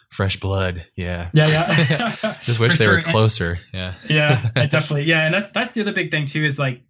fresh 0.10 0.40
blood. 0.40 0.86
Yeah. 0.96 1.30
Yeah, 1.34 1.48
yeah. 1.48 2.38
just 2.42 2.60
wish 2.60 2.78
they 2.78 2.86
sure. 2.86 2.98
were 2.98 3.02
closer. 3.02 3.58
yeah. 3.74 3.96
yeah, 4.08 4.50
definitely. 4.56 5.04
Yeah, 5.04 5.26
and 5.26 5.34
that's 5.34 5.52
that's 5.52 5.74
the 5.74 5.82
other 5.82 5.94
big 5.94 6.12
thing 6.12 6.26
too 6.26 6.46
is 6.46 6.60
like 6.60 6.84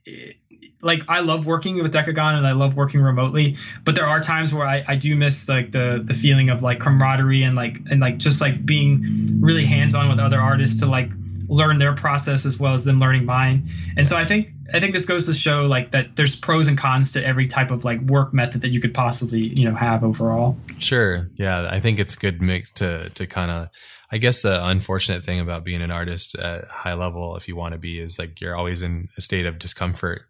like 0.82 1.04
I 1.08 1.22
love 1.22 1.46
working 1.46 1.82
with 1.82 1.94
Dekogon 1.94 2.38
and 2.38 2.46
I 2.46 2.52
love 2.52 2.76
working 2.76 3.02
remotely, 3.02 3.58
but 3.84 3.96
there 3.96 4.06
are 4.06 4.20
times 4.20 4.54
where 4.54 4.68
I, 4.68 4.84
I 4.88 4.96
do 4.96 5.16
miss 5.16 5.50
like 5.50 5.72
the 5.72 6.02
the 6.04 6.14
feeling 6.14 6.50
of 6.50 6.62
like 6.62 6.80
camaraderie 6.80 7.44
and 7.44 7.56
like 7.56 7.80
and 7.90 8.00
like 8.00 8.18
just 8.18 8.42
like 8.42 8.66
being 8.66 9.40
really 9.40 9.66
hands 9.66 9.96
on 9.96 10.10
with 10.10 10.20
other 10.20 10.40
artists 10.40 10.82
to 10.82 10.86
like 10.86 11.10
learn 11.48 11.78
their 11.78 11.94
process 11.94 12.46
as 12.46 12.60
well 12.60 12.74
as 12.74 12.84
them 12.84 13.00
learning 13.00 13.26
mine. 13.26 13.70
And 13.96 14.08
so 14.08 14.18
I 14.18 14.26
think 14.26 14.50
I 14.74 14.80
think 14.80 14.94
this 14.94 15.06
goes 15.06 15.26
to 15.28 15.34
show 15.34 15.66
like 15.66 15.92
that 15.92 16.16
there's 16.16 16.40
pros 16.40 16.68
and 16.68 16.78
cons 16.78 17.14
to 17.14 17.26
every 17.26 17.48
type 17.48 17.72
of 17.72 17.86
like 17.86 18.02
work 18.02 18.34
method 18.34 18.62
that 18.62 18.70
you 18.70 18.82
could 18.82 18.94
possibly 18.94 19.40
you 19.40 19.70
know 19.70 19.76
have 19.76 20.04
overall. 20.04 20.58
Sure. 20.80 21.28
Yeah, 21.36 21.68
I 21.70 21.80
think 21.80 22.00
it's 22.00 22.16
a 22.16 22.18
good 22.18 22.42
mix 22.42 22.72
to 22.74 23.10
to 23.12 23.28
kind 23.28 23.52
of. 23.52 23.70
I 24.10 24.20
guess 24.20 24.42
the 24.42 24.66
unfortunate 24.66 25.26
thing 25.26 25.42
about 25.42 25.66
being 25.66 25.82
an 25.82 25.92
artist 25.92 26.36
at 26.36 26.66
high 26.70 26.94
level, 26.94 27.36
if 27.36 27.50
you 27.50 27.58
want 27.58 27.74
to 27.74 27.78
be, 27.78 28.00
is 28.00 28.18
like 28.18 28.40
you're 28.40 28.56
always 28.56 28.82
in 28.82 29.10
a 29.18 29.22
state 29.22 29.46
of 29.46 29.60
discomfort. 29.60 30.22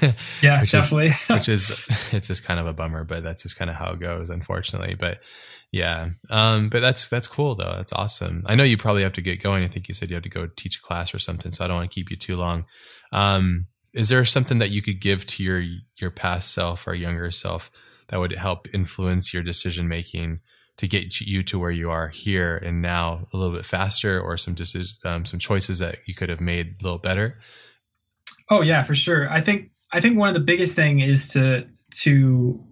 yeah, 0.42 0.62
which 0.62 0.72
definitely. 0.72 1.08
Is, 1.08 1.20
which 1.28 1.48
is 1.50 1.86
it's 2.14 2.28
just 2.28 2.44
kind 2.44 2.58
of 2.58 2.66
a 2.66 2.72
bummer, 2.72 3.04
but 3.04 3.22
that's 3.22 3.42
just 3.42 3.58
kind 3.58 3.68
of 3.68 3.76
how 3.76 3.92
it 3.92 4.00
goes, 4.00 4.30
unfortunately. 4.30 4.94
But 4.94 5.20
yeah, 5.76 6.08
um, 6.30 6.70
but 6.70 6.80
that's 6.80 7.06
that's 7.06 7.26
cool 7.26 7.54
though. 7.54 7.74
That's 7.76 7.92
awesome. 7.92 8.42
I 8.46 8.54
know 8.54 8.64
you 8.64 8.78
probably 8.78 9.02
have 9.02 9.12
to 9.12 9.20
get 9.20 9.42
going. 9.42 9.62
I 9.62 9.68
think 9.68 9.88
you 9.88 9.94
said 9.94 10.08
you 10.08 10.16
have 10.16 10.22
to 10.22 10.30
go 10.30 10.48
teach 10.56 10.78
a 10.78 10.82
class 10.82 11.14
or 11.14 11.18
something, 11.18 11.52
so 11.52 11.62
I 11.62 11.68
don't 11.68 11.76
want 11.76 11.90
to 11.90 11.94
keep 11.94 12.10
you 12.10 12.16
too 12.16 12.36
long. 12.36 12.64
Um, 13.12 13.66
is 13.92 14.08
there 14.08 14.24
something 14.24 14.58
that 14.58 14.70
you 14.70 14.80
could 14.80 15.02
give 15.02 15.26
to 15.26 15.42
your 15.42 15.62
your 16.00 16.10
past 16.10 16.54
self 16.54 16.86
or 16.86 16.94
younger 16.94 17.30
self 17.30 17.70
that 18.08 18.18
would 18.18 18.32
help 18.32 18.68
influence 18.72 19.34
your 19.34 19.42
decision 19.42 19.86
making 19.86 20.40
to 20.78 20.88
get 20.88 21.20
you 21.20 21.42
to 21.42 21.58
where 21.58 21.70
you 21.70 21.90
are 21.90 22.08
here 22.08 22.56
and 22.56 22.80
now 22.80 23.28
a 23.34 23.36
little 23.36 23.54
bit 23.54 23.66
faster, 23.66 24.18
or 24.18 24.38
some 24.38 24.54
decisions, 24.54 24.98
um, 25.04 25.26
some 25.26 25.40
choices 25.40 25.78
that 25.80 25.98
you 26.06 26.14
could 26.14 26.30
have 26.30 26.40
made 26.40 26.76
a 26.80 26.84
little 26.84 26.98
better? 26.98 27.36
Oh 28.50 28.62
yeah, 28.62 28.82
for 28.82 28.94
sure. 28.94 29.30
I 29.30 29.42
think 29.42 29.72
I 29.92 30.00
think 30.00 30.16
one 30.18 30.28
of 30.28 30.34
the 30.34 30.40
biggest 30.40 30.74
thing 30.74 31.00
is 31.00 31.34
to 31.34 31.66
to 32.02 32.64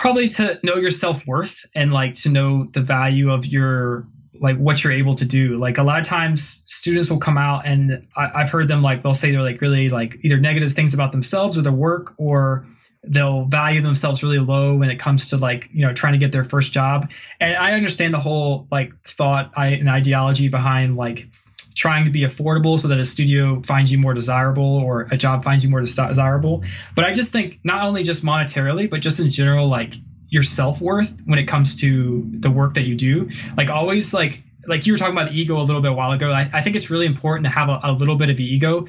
probably 0.00 0.28
to 0.30 0.58
know 0.62 0.76
your 0.76 0.90
self 0.90 1.26
worth 1.26 1.66
and 1.74 1.92
like 1.92 2.14
to 2.14 2.30
know 2.30 2.64
the 2.64 2.80
value 2.80 3.30
of 3.30 3.44
your 3.44 4.06
like 4.40 4.56
what 4.56 4.82
you're 4.82 4.94
able 4.94 5.12
to 5.12 5.26
do. 5.26 5.58
Like 5.58 5.76
a 5.76 5.82
lot 5.82 6.00
of 6.00 6.06
times 6.06 6.62
students 6.64 7.10
will 7.10 7.18
come 7.18 7.36
out 7.36 7.66
and 7.66 8.08
I, 8.16 8.38
have 8.38 8.50
heard 8.50 8.66
them 8.66 8.82
like 8.82 9.02
they'll 9.02 9.12
say 9.12 9.30
they're 9.30 9.42
like 9.42 9.60
really 9.60 9.90
like 9.90 10.16
either 10.22 10.38
negative 10.38 10.72
things 10.72 10.94
about 10.94 11.12
themselves 11.12 11.58
or 11.58 11.62
their 11.62 11.72
work 11.72 12.14
or 12.16 12.64
they'll 13.04 13.44
value 13.44 13.82
themselves 13.82 14.22
really 14.22 14.38
low 14.38 14.74
when 14.74 14.88
it 14.90 14.98
comes 14.98 15.28
to 15.30 15.36
like 15.36 15.68
you 15.70 15.86
know 15.86 15.92
trying 15.92 16.14
to 16.14 16.18
get 16.18 16.32
their 16.32 16.44
first 16.44 16.70
job 16.70 17.10
and 17.40 17.56
i 17.56 17.72
understand 17.72 18.12
the 18.12 18.18
whole 18.18 18.66
like 18.70 18.94
thought 19.00 19.52
and 19.56 19.88
ideology 19.88 20.50
behind 20.50 20.96
like 20.96 21.26
trying 21.74 22.04
to 22.04 22.10
be 22.10 22.20
affordable 22.20 22.78
so 22.78 22.88
that 22.88 22.98
a 22.98 23.04
studio 23.04 23.60
finds 23.62 23.90
you 23.90 23.98
more 23.98 24.14
desirable 24.14 24.76
or 24.76 25.08
a 25.10 25.16
job 25.16 25.44
finds 25.44 25.64
you 25.64 25.70
more 25.70 25.80
desirable. 25.80 26.64
But 26.94 27.04
i 27.04 27.12
just 27.12 27.32
think 27.32 27.60
not 27.64 27.84
only 27.84 28.02
just 28.02 28.24
monetarily 28.24 28.88
but 28.88 29.00
just 29.00 29.20
in 29.20 29.30
general 29.30 29.68
like 29.68 29.94
your 30.30 30.44
self-worth 30.44 31.20
when 31.26 31.38
it 31.38 31.46
comes 31.46 31.80
to 31.80 32.24
the 32.32 32.50
work 32.50 32.74
that 32.74 32.82
you 32.82 32.94
do. 32.94 33.28
Like 33.56 33.68
always 33.68 34.14
like 34.14 34.42
like 34.66 34.86
you 34.86 34.92
were 34.92 34.98
talking 34.98 35.14
about 35.14 35.30
the 35.30 35.38
ego 35.38 35.58
a 35.58 35.64
little 35.64 35.82
bit 35.82 35.94
while 35.94 36.12
ago. 36.12 36.30
I, 36.30 36.48
I 36.52 36.62
think 36.62 36.76
it's 36.76 36.90
really 36.90 37.06
important 37.06 37.46
to 37.46 37.50
have 37.50 37.68
a, 37.68 37.80
a 37.82 37.92
little 37.92 38.16
bit 38.16 38.30
of 38.30 38.38
ego 38.38 38.86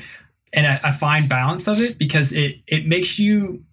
and 0.54 0.66
a, 0.66 0.90
a 0.90 0.94
fine 0.94 1.28
balance 1.28 1.68
of 1.68 1.82
it 1.82 1.98
because 1.98 2.34
it 2.34 2.58
it 2.68 2.86
makes 2.86 3.20
you 3.20 3.66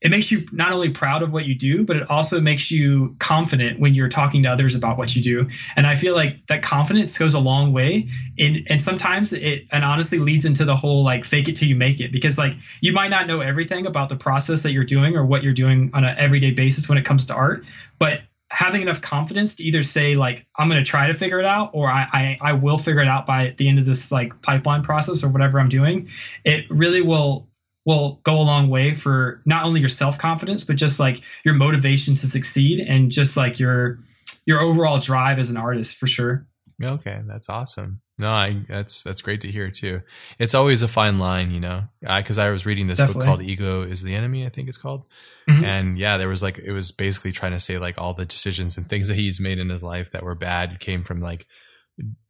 it 0.00 0.10
makes 0.10 0.30
you 0.30 0.40
not 0.52 0.72
only 0.72 0.90
proud 0.90 1.22
of 1.22 1.32
what 1.32 1.46
you 1.46 1.54
do, 1.54 1.84
but 1.84 1.96
it 1.96 2.10
also 2.10 2.40
makes 2.40 2.70
you 2.70 3.16
confident 3.18 3.80
when 3.80 3.94
you're 3.94 4.10
talking 4.10 4.42
to 4.42 4.50
others 4.50 4.74
about 4.74 4.98
what 4.98 5.16
you 5.16 5.22
do. 5.22 5.48
And 5.74 5.86
I 5.86 5.94
feel 5.96 6.14
like 6.14 6.46
that 6.48 6.62
confidence 6.62 7.16
goes 7.16 7.32
a 7.32 7.40
long 7.40 7.72
way. 7.72 8.08
In, 8.36 8.66
and 8.68 8.82
sometimes 8.82 9.32
it, 9.32 9.66
and 9.72 9.84
honestly 9.84 10.18
leads 10.18 10.44
into 10.44 10.66
the 10.66 10.76
whole 10.76 11.02
like 11.02 11.24
fake 11.24 11.48
it 11.48 11.56
till 11.56 11.68
you 11.68 11.76
make 11.76 12.00
it 12.00 12.12
because 12.12 12.36
like 12.36 12.56
you 12.82 12.92
might 12.92 13.08
not 13.08 13.26
know 13.26 13.40
everything 13.40 13.86
about 13.86 14.10
the 14.10 14.16
process 14.16 14.64
that 14.64 14.72
you're 14.72 14.84
doing 14.84 15.16
or 15.16 15.24
what 15.24 15.42
you're 15.42 15.54
doing 15.54 15.90
on 15.94 16.04
an 16.04 16.14
everyday 16.18 16.50
basis 16.50 16.88
when 16.88 16.98
it 16.98 17.04
comes 17.06 17.26
to 17.26 17.34
art, 17.34 17.64
but 17.98 18.20
having 18.50 18.82
enough 18.82 19.00
confidence 19.00 19.56
to 19.56 19.64
either 19.64 19.82
say 19.82 20.14
like 20.14 20.46
I'm 20.54 20.68
going 20.68 20.82
to 20.82 20.88
try 20.88 21.08
to 21.08 21.14
figure 21.14 21.40
it 21.40 21.46
out 21.46 21.70
or 21.72 21.90
I, 21.90 22.06
I, 22.12 22.38
I 22.40 22.52
will 22.52 22.78
figure 22.78 23.00
it 23.00 23.08
out 23.08 23.26
by 23.26 23.54
the 23.56 23.68
end 23.68 23.78
of 23.78 23.86
this 23.86 24.12
like 24.12 24.40
pipeline 24.42 24.82
process 24.82 25.24
or 25.24 25.32
whatever 25.32 25.58
I'm 25.58 25.68
doing, 25.68 26.10
it 26.44 26.66
really 26.70 27.02
will 27.02 27.48
will 27.86 28.20
go 28.24 28.38
a 28.38 28.42
long 28.42 28.68
way 28.68 28.92
for 28.92 29.40
not 29.46 29.64
only 29.64 29.80
your 29.80 29.88
self 29.88 30.18
confidence, 30.18 30.64
but 30.64 30.76
just 30.76 31.00
like 31.00 31.22
your 31.44 31.54
motivation 31.54 32.14
to 32.14 32.26
succeed 32.26 32.80
and 32.80 33.10
just 33.10 33.36
like 33.36 33.58
your 33.58 34.00
your 34.44 34.60
overall 34.60 34.98
drive 34.98 35.38
as 35.38 35.50
an 35.50 35.56
artist 35.56 35.96
for 35.96 36.06
sure. 36.06 36.44
Okay, 36.82 37.22
that's 37.26 37.48
awesome. 37.48 38.02
No, 38.18 38.28
I, 38.28 38.62
that's 38.68 39.02
that's 39.02 39.22
great 39.22 39.40
to 39.42 39.50
hear 39.50 39.70
too. 39.70 40.02
It's 40.38 40.54
always 40.54 40.82
a 40.82 40.88
fine 40.88 41.18
line, 41.18 41.50
you 41.50 41.60
know, 41.60 41.84
because 42.02 42.36
I, 42.36 42.48
I, 42.48 42.50
was 42.50 42.66
reading 42.66 42.86
this 42.86 42.98
Definitely. 42.98 43.20
book 43.20 43.26
called 43.26 43.42
"Ego 43.42 43.82
Is 43.82 44.02
the 44.02 44.14
Enemy," 44.14 44.44
I 44.44 44.50
think 44.50 44.68
it's 44.68 44.76
called, 44.76 45.04
mm-hmm. 45.48 45.64
and 45.64 45.98
yeah, 45.98 46.18
there 46.18 46.28
was 46.28 46.42
like 46.42 46.58
it 46.58 46.72
was 46.72 46.92
basically 46.92 47.32
trying 47.32 47.52
to 47.52 47.60
say 47.60 47.78
like 47.78 47.98
all 47.98 48.12
the 48.12 48.26
decisions 48.26 48.76
and 48.76 48.88
things 48.88 49.08
that 49.08 49.14
he's 49.14 49.40
made 49.40 49.58
in 49.58 49.70
his 49.70 49.82
life 49.82 50.10
that 50.10 50.22
were 50.22 50.34
bad 50.34 50.78
came 50.78 51.02
from 51.02 51.20
like 51.20 51.46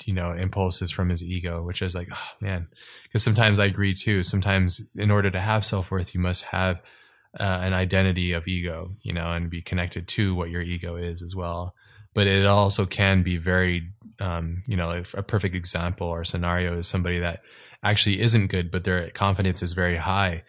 you 0.05 0.15
know 0.15 0.33
impulses 0.33 0.91
from 0.93 1.09
his 1.09 1.25
ego 1.25 1.63
which 1.63 1.83
is 1.83 1.95
like 1.95 2.09
oh 2.13 2.29
man. 2.41 2.69
Because 3.05 3.23
sometimes 3.23 3.59
i 3.59 3.65
agree 3.65 3.95
too. 3.95 4.23
Sometimes 4.23 4.81
in 4.97 5.11
order 5.11 5.31
to 5.31 5.41
have 5.41 5.65
self-worth 5.67 6.15
you 6.15 6.21
must 6.21 6.45
have 6.45 6.81
uh, 7.39 7.43
an 7.43 7.75
identity 7.75 8.33
of 8.33 8.49
ego 8.49 8.93
you 9.03 9.13
know 9.13 9.33
and 9.33 9.51
be 9.51 9.61
connected 9.61 10.09
to 10.09 10.35
what 10.35 10.51
your 10.51 10.63
ego 10.63 10.97
is 10.97 11.23
as 11.23 11.35
well. 11.35 11.75
But 12.15 12.27
it 12.27 12.47
also 12.47 12.87
can 12.87 13.23
be 13.23 13.37
very 13.37 13.91
um, 14.21 14.63
you 14.67 14.77
know 14.77 15.03
a 15.15 15.23
perfect 15.23 15.55
example 15.55 16.07
or 16.07 16.25
scenario 16.25 16.79
is 16.79 16.87
somebody 16.87 17.19
that 17.21 17.43
actually 17.83 18.21
isn't 18.21 18.47
good 18.49 18.71
but 18.71 18.85
their 18.85 19.11
confidence 19.11 19.63
is 19.63 19.73
very 19.73 19.97
high. 19.97 20.45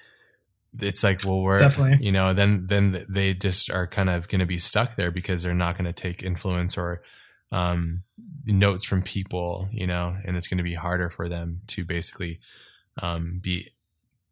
It's 0.80 1.04
like 1.04 1.22
well 1.26 1.42
we're 1.42 1.58
Definitely. 1.58 2.06
you 2.06 2.12
know 2.12 2.34
then 2.34 2.68
then 2.68 3.06
they 3.10 3.34
just 3.34 3.72
are 3.72 3.88
kind 3.88 4.10
of 4.10 4.28
going 4.28 4.40
to 4.40 4.46
be 4.46 4.60
stuck 4.60 4.96
there 4.96 5.12
because 5.12 5.42
they're 5.42 5.56
not 5.56 5.76
going 5.76 5.86
to 5.86 5.94
take 5.94 6.22
influence 6.22 6.78
or 6.78 7.02
um, 7.52 8.04
notes 8.46 8.86
from 8.86 9.02
people, 9.02 9.70
you 9.72 9.88
know, 9.88 10.16
and 10.26 10.36
it's 10.36 10.48
going 10.48 10.58
to 10.58 10.64
be 10.64 10.74
harder 10.74 11.10
for 11.10 11.30
them 11.30 11.62
to 11.68 11.86
basically 11.86 12.40
um, 13.02 13.40
be 13.42 13.72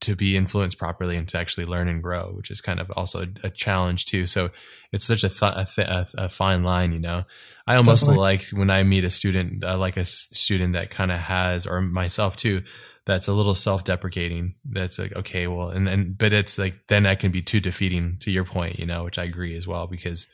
to 0.01 0.15
be 0.15 0.35
influenced 0.35 0.77
properly 0.77 1.15
and 1.15 1.27
to 1.29 1.37
actually 1.37 1.65
learn 1.65 1.87
and 1.87 2.03
grow, 2.03 2.31
which 2.33 2.51
is 2.51 2.61
kind 2.61 2.79
of 2.79 2.91
also 2.91 3.23
a, 3.23 3.27
a 3.47 3.49
challenge 3.49 4.05
too. 4.05 4.25
So 4.25 4.51
it's 4.91 5.05
such 5.05 5.23
a, 5.23 5.29
th- 5.29 5.41
a, 5.41 5.67
th- 5.73 5.87
a, 6.15 6.29
fine 6.29 6.63
line, 6.63 6.91
you 6.91 6.99
know. 6.99 7.23
I 7.65 7.75
almost 7.75 8.03
Definitely. 8.03 8.21
like 8.21 8.43
when 8.51 8.69
I 8.69 8.83
meet 8.83 9.03
a 9.03 9.09
student, 9.09 9.63
uh, 9.63 9.77
like 9.77 9.97
a 9.97 10.05
student 10.05 10.73
that 10.73 10.91
kind 10.91 11.11
of 11.11 11.17
has, 11.17 11.65
or 11.65 11.81
myself 11.81 12.35
too, 12.35 12.61
that's 13.05 13.27
a 13.27 13.33
little 13.33 13.55
self-deprecating. 13.55 14.53
That's 14.65 14.99
like, 14.99 15.15
okay, 15.15 15.47
well, 15.47 15.69
and 15.69 15.87
then, 15.87 16.15
but 16.17 16.33
it's 16.33 16.59
like, 16.59 16.75
then 16.87 17.03
that 17.03 17.19
can 17.19 17.31
be 17.31 17.41
too 17.41 17.59
defeating 17.59 18.17
to 18.19 18.31
your 18.31 18.45
point, 18.45 18.77
you 18.77 18.85
know, 18.85 19.05
which 19.05 19.17
I 19.17 19.23
agree 19.23 19.55
as 19.55 19.67
well, 19.67 19.87
because 19.87 20.27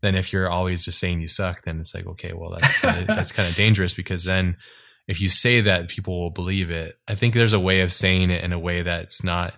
then 0.00 0.14
if 0.14 0.32
you're 0.32 0.50
always 0.50 0.84
just 0.84 0.98
saying 0.98 1.20
you 1.20 1.28
suck, 1.28 1.62
then 1.62 1.80
it's 1.80 1.94
like, 1.94 2.06
okay, 2.06 2.32
well, 2.32 2.50
that's 2.50 2.80
kinda, 2.80 3.04
that's 3.06 3.32
kind 3.32 3.48
of 3.48 3.54
dangerous 3.54 3.94
because 3.94 4.24
then 4.24 4.56
if 5.08 5.20
you 5.20 5.28
say 5.28 5.60
that, 5.62 5.88
people 5.88 6.20
will 6.20 6.30
believe 6.30 6.70
it. 6.70 6.98
I 7.06 7.14
think 7.14 7.34
there's 7.34 7.52
a 7.52 7.60
way 7.60 7.80
of 7.80 7.92
saying 7.92 8.30
it 8.30 8.42
in 8.42 8.52
a 8.52 8.58
way 8.58 8.82
that's 8.82 9.22
not 9.22 9.54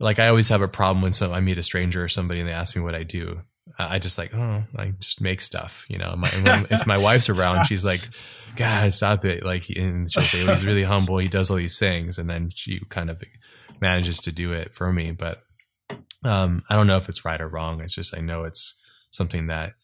like 0.00 0.18
I 0.18 0.28
always 0.28 0.48
have 0.48 0.62
a 0.62 0.68
problem 0.68 1.02
when 1.02 1.12
some 1.12 1.32
I 1.32 1.40
meet 1.40 1.58
a 1.58 1.62
stranger 1.62 2.02
or 2.02 2.08
somebody 2.08 2.40
and 2.40 2.48
they 2.48 2.52
ask 2.52 2.76
me 2.76 2.82
what 2.82 2.94
I 2.94 3.02
do. 3.02 3.40
I 3.78 3.98
just 3.98 4.16
like, 4.16 4.34
oh, 4.34 4.64
I 4.76 4.92
just 4.98 5.20
make 5.20 5.40
stuff, 5.40 5.84
you 5.88 5.98
know. 5.98 6.14
My, 6.16 6.28
if 6.70 6.86
my 6.86 6.98
wife's 6.98 7.28
around, 7.28 7.64
she's 7.64 7.84
like, 7.84 8.00
God, 8.56 8.94
stop 8.94 9.24
it! 9.24 9.44
Like, 9.44 9.68
and 9.68 10.10
she'll 10.10 10.22
say, 10.22 10.42
oh, 10.46 10.52
he's 10.52 10.66
really 10.66 10.82
humble. 10.82 11.18
He 11.18 11.28
does 11.28 11.50
all 11.50 11.58
these 11.58 11.78
things, 11.78 12.18
and 12.18 12.30
then 12.30 12.50
she 12.54 12.80
kind 12.88 13.10
of 13.10 13.22
manages 13.80 14.20
to 14.22 14.32
do 14.32 14.52
it 14.52 14.74
for 14.74 14.90
me. 14.90 15.10
But 15.12 15.42
um, 16.24 16.62
I 16.68 16.76
don't 16.76 16.86
know 16.86 16.96
if 16.96 17.08
it's 17.08 17.24
right 17.24 17.40
or 17.40 17.48
wrong. 17.48 17.80
It's 17.82 17.94
just 17.94 18.16
I 18.16 18.20
know 18.20 18.44
it's 18.44 18.80
something 19.10 19.48
that 19.48 19.74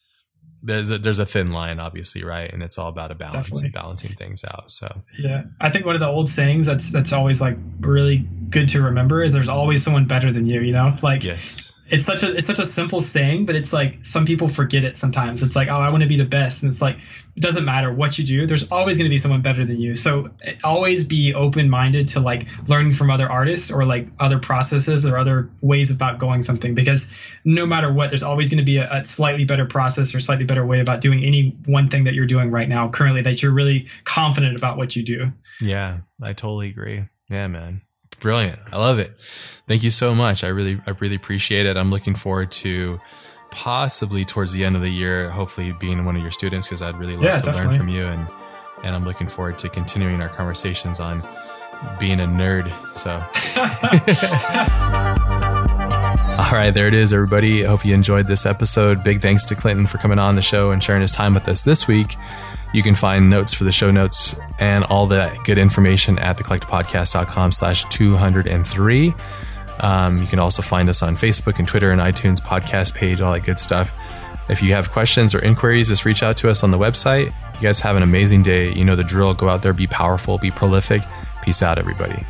there's 0.63 0.91
a, 0.91 0.99
there's 0.99 1.19
a 1.19 1.27
thin 1.27 1.53
line, 1.53 1.79
obviously, 1.79 2.25
right? 2.25 2.51
And 2.51 2.63
it's 2.63 2.79
all 2.79 2.89
about 2.89 3.11
a 3.11 3.15
balance 3.15 3.49
Definitely. 3.49 3.65
and 3.67 3.75
balancing 3.75 4.13
things 4.15 4.45
out. 4.45 4.71
So 4.71 5.03
yeah, 5.19 5.43
I 5.61 5.69
think 5.69 5.85
one 5.85 5.95
of 5.95 6.01
the 6.01 6.09
old 6.09 6.29
sayings 6.29 6.67
that's 6.67 6.91
that's 6.91 7.13
always 7.13 7.41
like 7.41 7.59
really 7.81 8.27
good 8.49 8.69
to 8.71 8.83
remember 8.83 9.23
is 9.23 9.35
there's 9.35 9.49
always 9.51 9.85
someone 9.85 10.07
better 10.07 10.33
than 10.33 10.47
you. 10.47 10.63
You 10.63 10.73
know, 10.73 10.97
like 11.03 11.23
yes, 11.23 11.74
it's 11.87 12.07
such 12.07 12.23
a 12.23 12.31
it's 12.31 12.47
such 12.47 12.59
a 12.59 12.65
simple 12.65 13.01
saying, 13.01 13.45
but 13.45 13.57
it's 13.57 13.73
like 13.73 14.05
some 14.05 14.25
people 14.25 14.49
forget 14.49 14.85
it 14.85 14.97
sometimes. 14.97 15.43
It's 15.43 15.55
like, 15.55 15.69
oh, 15.69 15.77
I 15.77 15.91
want 15.91 16.03
to 16.03 16.09
be 16.09 16.17
the 16.17 16.25
best, 16.25 16.63
and 16.63 16.71
it's 16.71 16.81
like 16.81 16.97
it 16.97 17.43
doesn't 17.43 17.67
matter 17.67 17.93
what 17.93 18.19
you 18.19 18.25
do. 18.25 18.47
There's 18.47 18.73
always 18.73 18.97
going 18.97 19.05
to 19.05 19.11
be 19.11 19.19
someone 19.19 19.43
better 19.43 19.67
than 19.67 19.79
you. 19.79 19.95
So 19.95 20.31
always 20.63 21.07
be 21.07 21.35
open 21.35 21.69
minded 21.69 22.09
to 22.09 22.21
like 22.21 22.47
learning 22.69 22.95
from 22.95 23.11
other 23.11 23.31
artists 23.31 23.71
or 23.71 23.85
like 23.85 24.09
other 24.19 24.39
processes 24.39 25.05
or 25.05 25.19
other 25.19 25.51
ways 25.61 25.95
about 25.95 26.19
going 26.19 26.43
something. 26.43 26.75
Because 26.75 27.15
no 27.45 27.67
matter 27.67 27.93
what, 27.93 28.09
there's 28.09 28.23
always 28.23 28.49
going 28.49 28.59
to 28.59 28.65
be 28.65 28.79
a, 28.79 28.91
a 28.91 29.05
slightly 29.05 29.45
better 29.45 29.67
process 29.67 30.15
or 30.15 30.21
slightly 30.21 30.47
better 30.47 30.65
way 30.65 30.81
about 30.81 31.03
doing 31.03 31.23
any 31.23 31.51
one 31.67 31.91
thing 31.91 32.05
that 32.05 32.15
you're 32.15 32.27
doing 32.27 32.51
right 32.51 32.69
now 32.69 32.89
currently 32.89 33.23
that 33.23 33.43
you're 33.43 33.53
really 33.53 33.89
confident 34.05 34.57
about 34.57 34.79
what 34.79 34.97
you 34.97 35.03
do. 35.03 35.33
Yeah, 35.61 35.99
I 36.23 36.33
totally 36.33 36.69
agree. 36.69 37.05
Yeah, 37.29 37.49
man 37.49 37.83
brilliant. 38.15 38.59
I 38.73 38.79
love 38.79 38.99
it. 38.99 39.17
Thank 39.67 39.83
you 39.83 39.91
so 39.91 40.15
much. 40.15 40.45
I 40.45 40.49
really, 40.49 40.81
I 40.87 40.91
really 40.91 41.17
appreciate 41.17 41.67
it. 41.67 41.77
I'm 41.77 41.91
looking 41.91 42.15
forward 42.15 42.51
to 42.53 43.01
possibly 43.51 44.25
towards 44.25 44.53
the 44.53 44.65
end 44.65 44.77
of 44.77 44.83
the 44.83 44.91
year, 44.91 45.31
hopefully 45.31 45.73
being 45.73 46.05
one 46.05 46.17
of 46.17 46.23
your 46.23 46.33
students 46.33 46.67
because 46.67 46.83
I'd 46.83 46.99
really 46.99 47.15
love 47.15 47.25
yeah, 47.25 47.39
to 47.39 47.45
definitely. 47.45 47.71
learn 47.71 47.79
from 47.79 47.89
you 47.89 48.05
and 48.07 48.29
and 48.83 48.95
I'm 48.95 49.05
looking 49.05 49.29
forward 49.29 49.59
to 49.61 49.71
continuing 49.71 50.21
our 50.21 50.29
conversations 50.29 51.01
on 51.01 51.27
being 51.99 52.21
a 52.21 52.27
nerd. 52.27 52.71
So. 52.95 53.23
All 56.37 56.51
right, 56.51 56.73
there 56.75 56.89
it 56.89 56.95
is, 56.95 57.13
everybody. 57.13 57.65
I 57.65 57.69
hope 57.69 57.85
you 57.85 57.95
enjoyed 57.95 58.27
this 58.27 58.45
episode. 58.45 59.05
Big 59.05 59.23
thanks 59.23 59.45
to 59.45 59.55
Clinton 59.55 59.87
for 59.87 59.99
coming 59.99 60.19
on 60.19 60.35
the 60.35 60.43
show 60.43 60.73
and 60.73 60.83
sharing 60.83 61.01
his 61.01 61.13
time 61.13 61.33
with 61.33 61.47
us 61.47 61.63
this 61.63 61.87
week. 61.87 62.17
You 62.73 62.83
can 62.83 62.97
find 62.97 63.31
notes 63.31 63.55
for 63.55 63.63
the 63.63 63.71
show 63.71 63.93
notes 63.93 64.35
and 64.59 64.85
all 64.87 65.07
that 65.07 65.45
good 65.45 65.59
information 65.59 66.19
at 66.19 66.37
thecollectivepodcast.com 66.37 67.53
slash 67.53 67.85
203. 67.85 69.15
Um, 69.79 70.19
you 70.19 70.27
can 70.27 70.41
also 70.41 70.61
find 70.61 70.89
us 70.89 71.03
on 71.05 71.15
Facebook 71.15 71.61
and 71.61 71.69
Twitter 71.69 71.93
and 71.93 72.01
iTunes 72.01 72.41
podcast 72.41 72.95
page, 72.95 73.21
all 73.21 73.33
that 73.33 73.45
good 73.45 73.61
stuff. 73.61 73.95
If 74.49 74.61
you 74.61 74.73
have 74.73 74.91
questions 74.91 75.37
or 75.37 75.39
inquiries, 75.39 75.89
just 75.89 76.05
reach 76.05 76.25
out 76.25 76.37
to 76.39 76.51
us 76.51 76.65
on 76.65 76.73
the 76.73 76.79
website. 76.79 77.27
You 77.55 77.61
guys 77.61 77.79
have 77.79 77.95
an 77.95 78.03
amazing 78.03 78.43
day. 78.43 78.73
You 78.73 78.85
know 78.85 78.97
the 78.97 79.05
drill. 79.05 79.35
Go 79.35 79.49
out 79.49 79.63
there, 79.63 79.73
be 79.73 79.87
powerful, 79.87 80.39
be 80.39 80.51
prolific. 80.51 81.03
Peace 81.43 81.63
out, 81.63 81.79
everybody. 81.79 82.27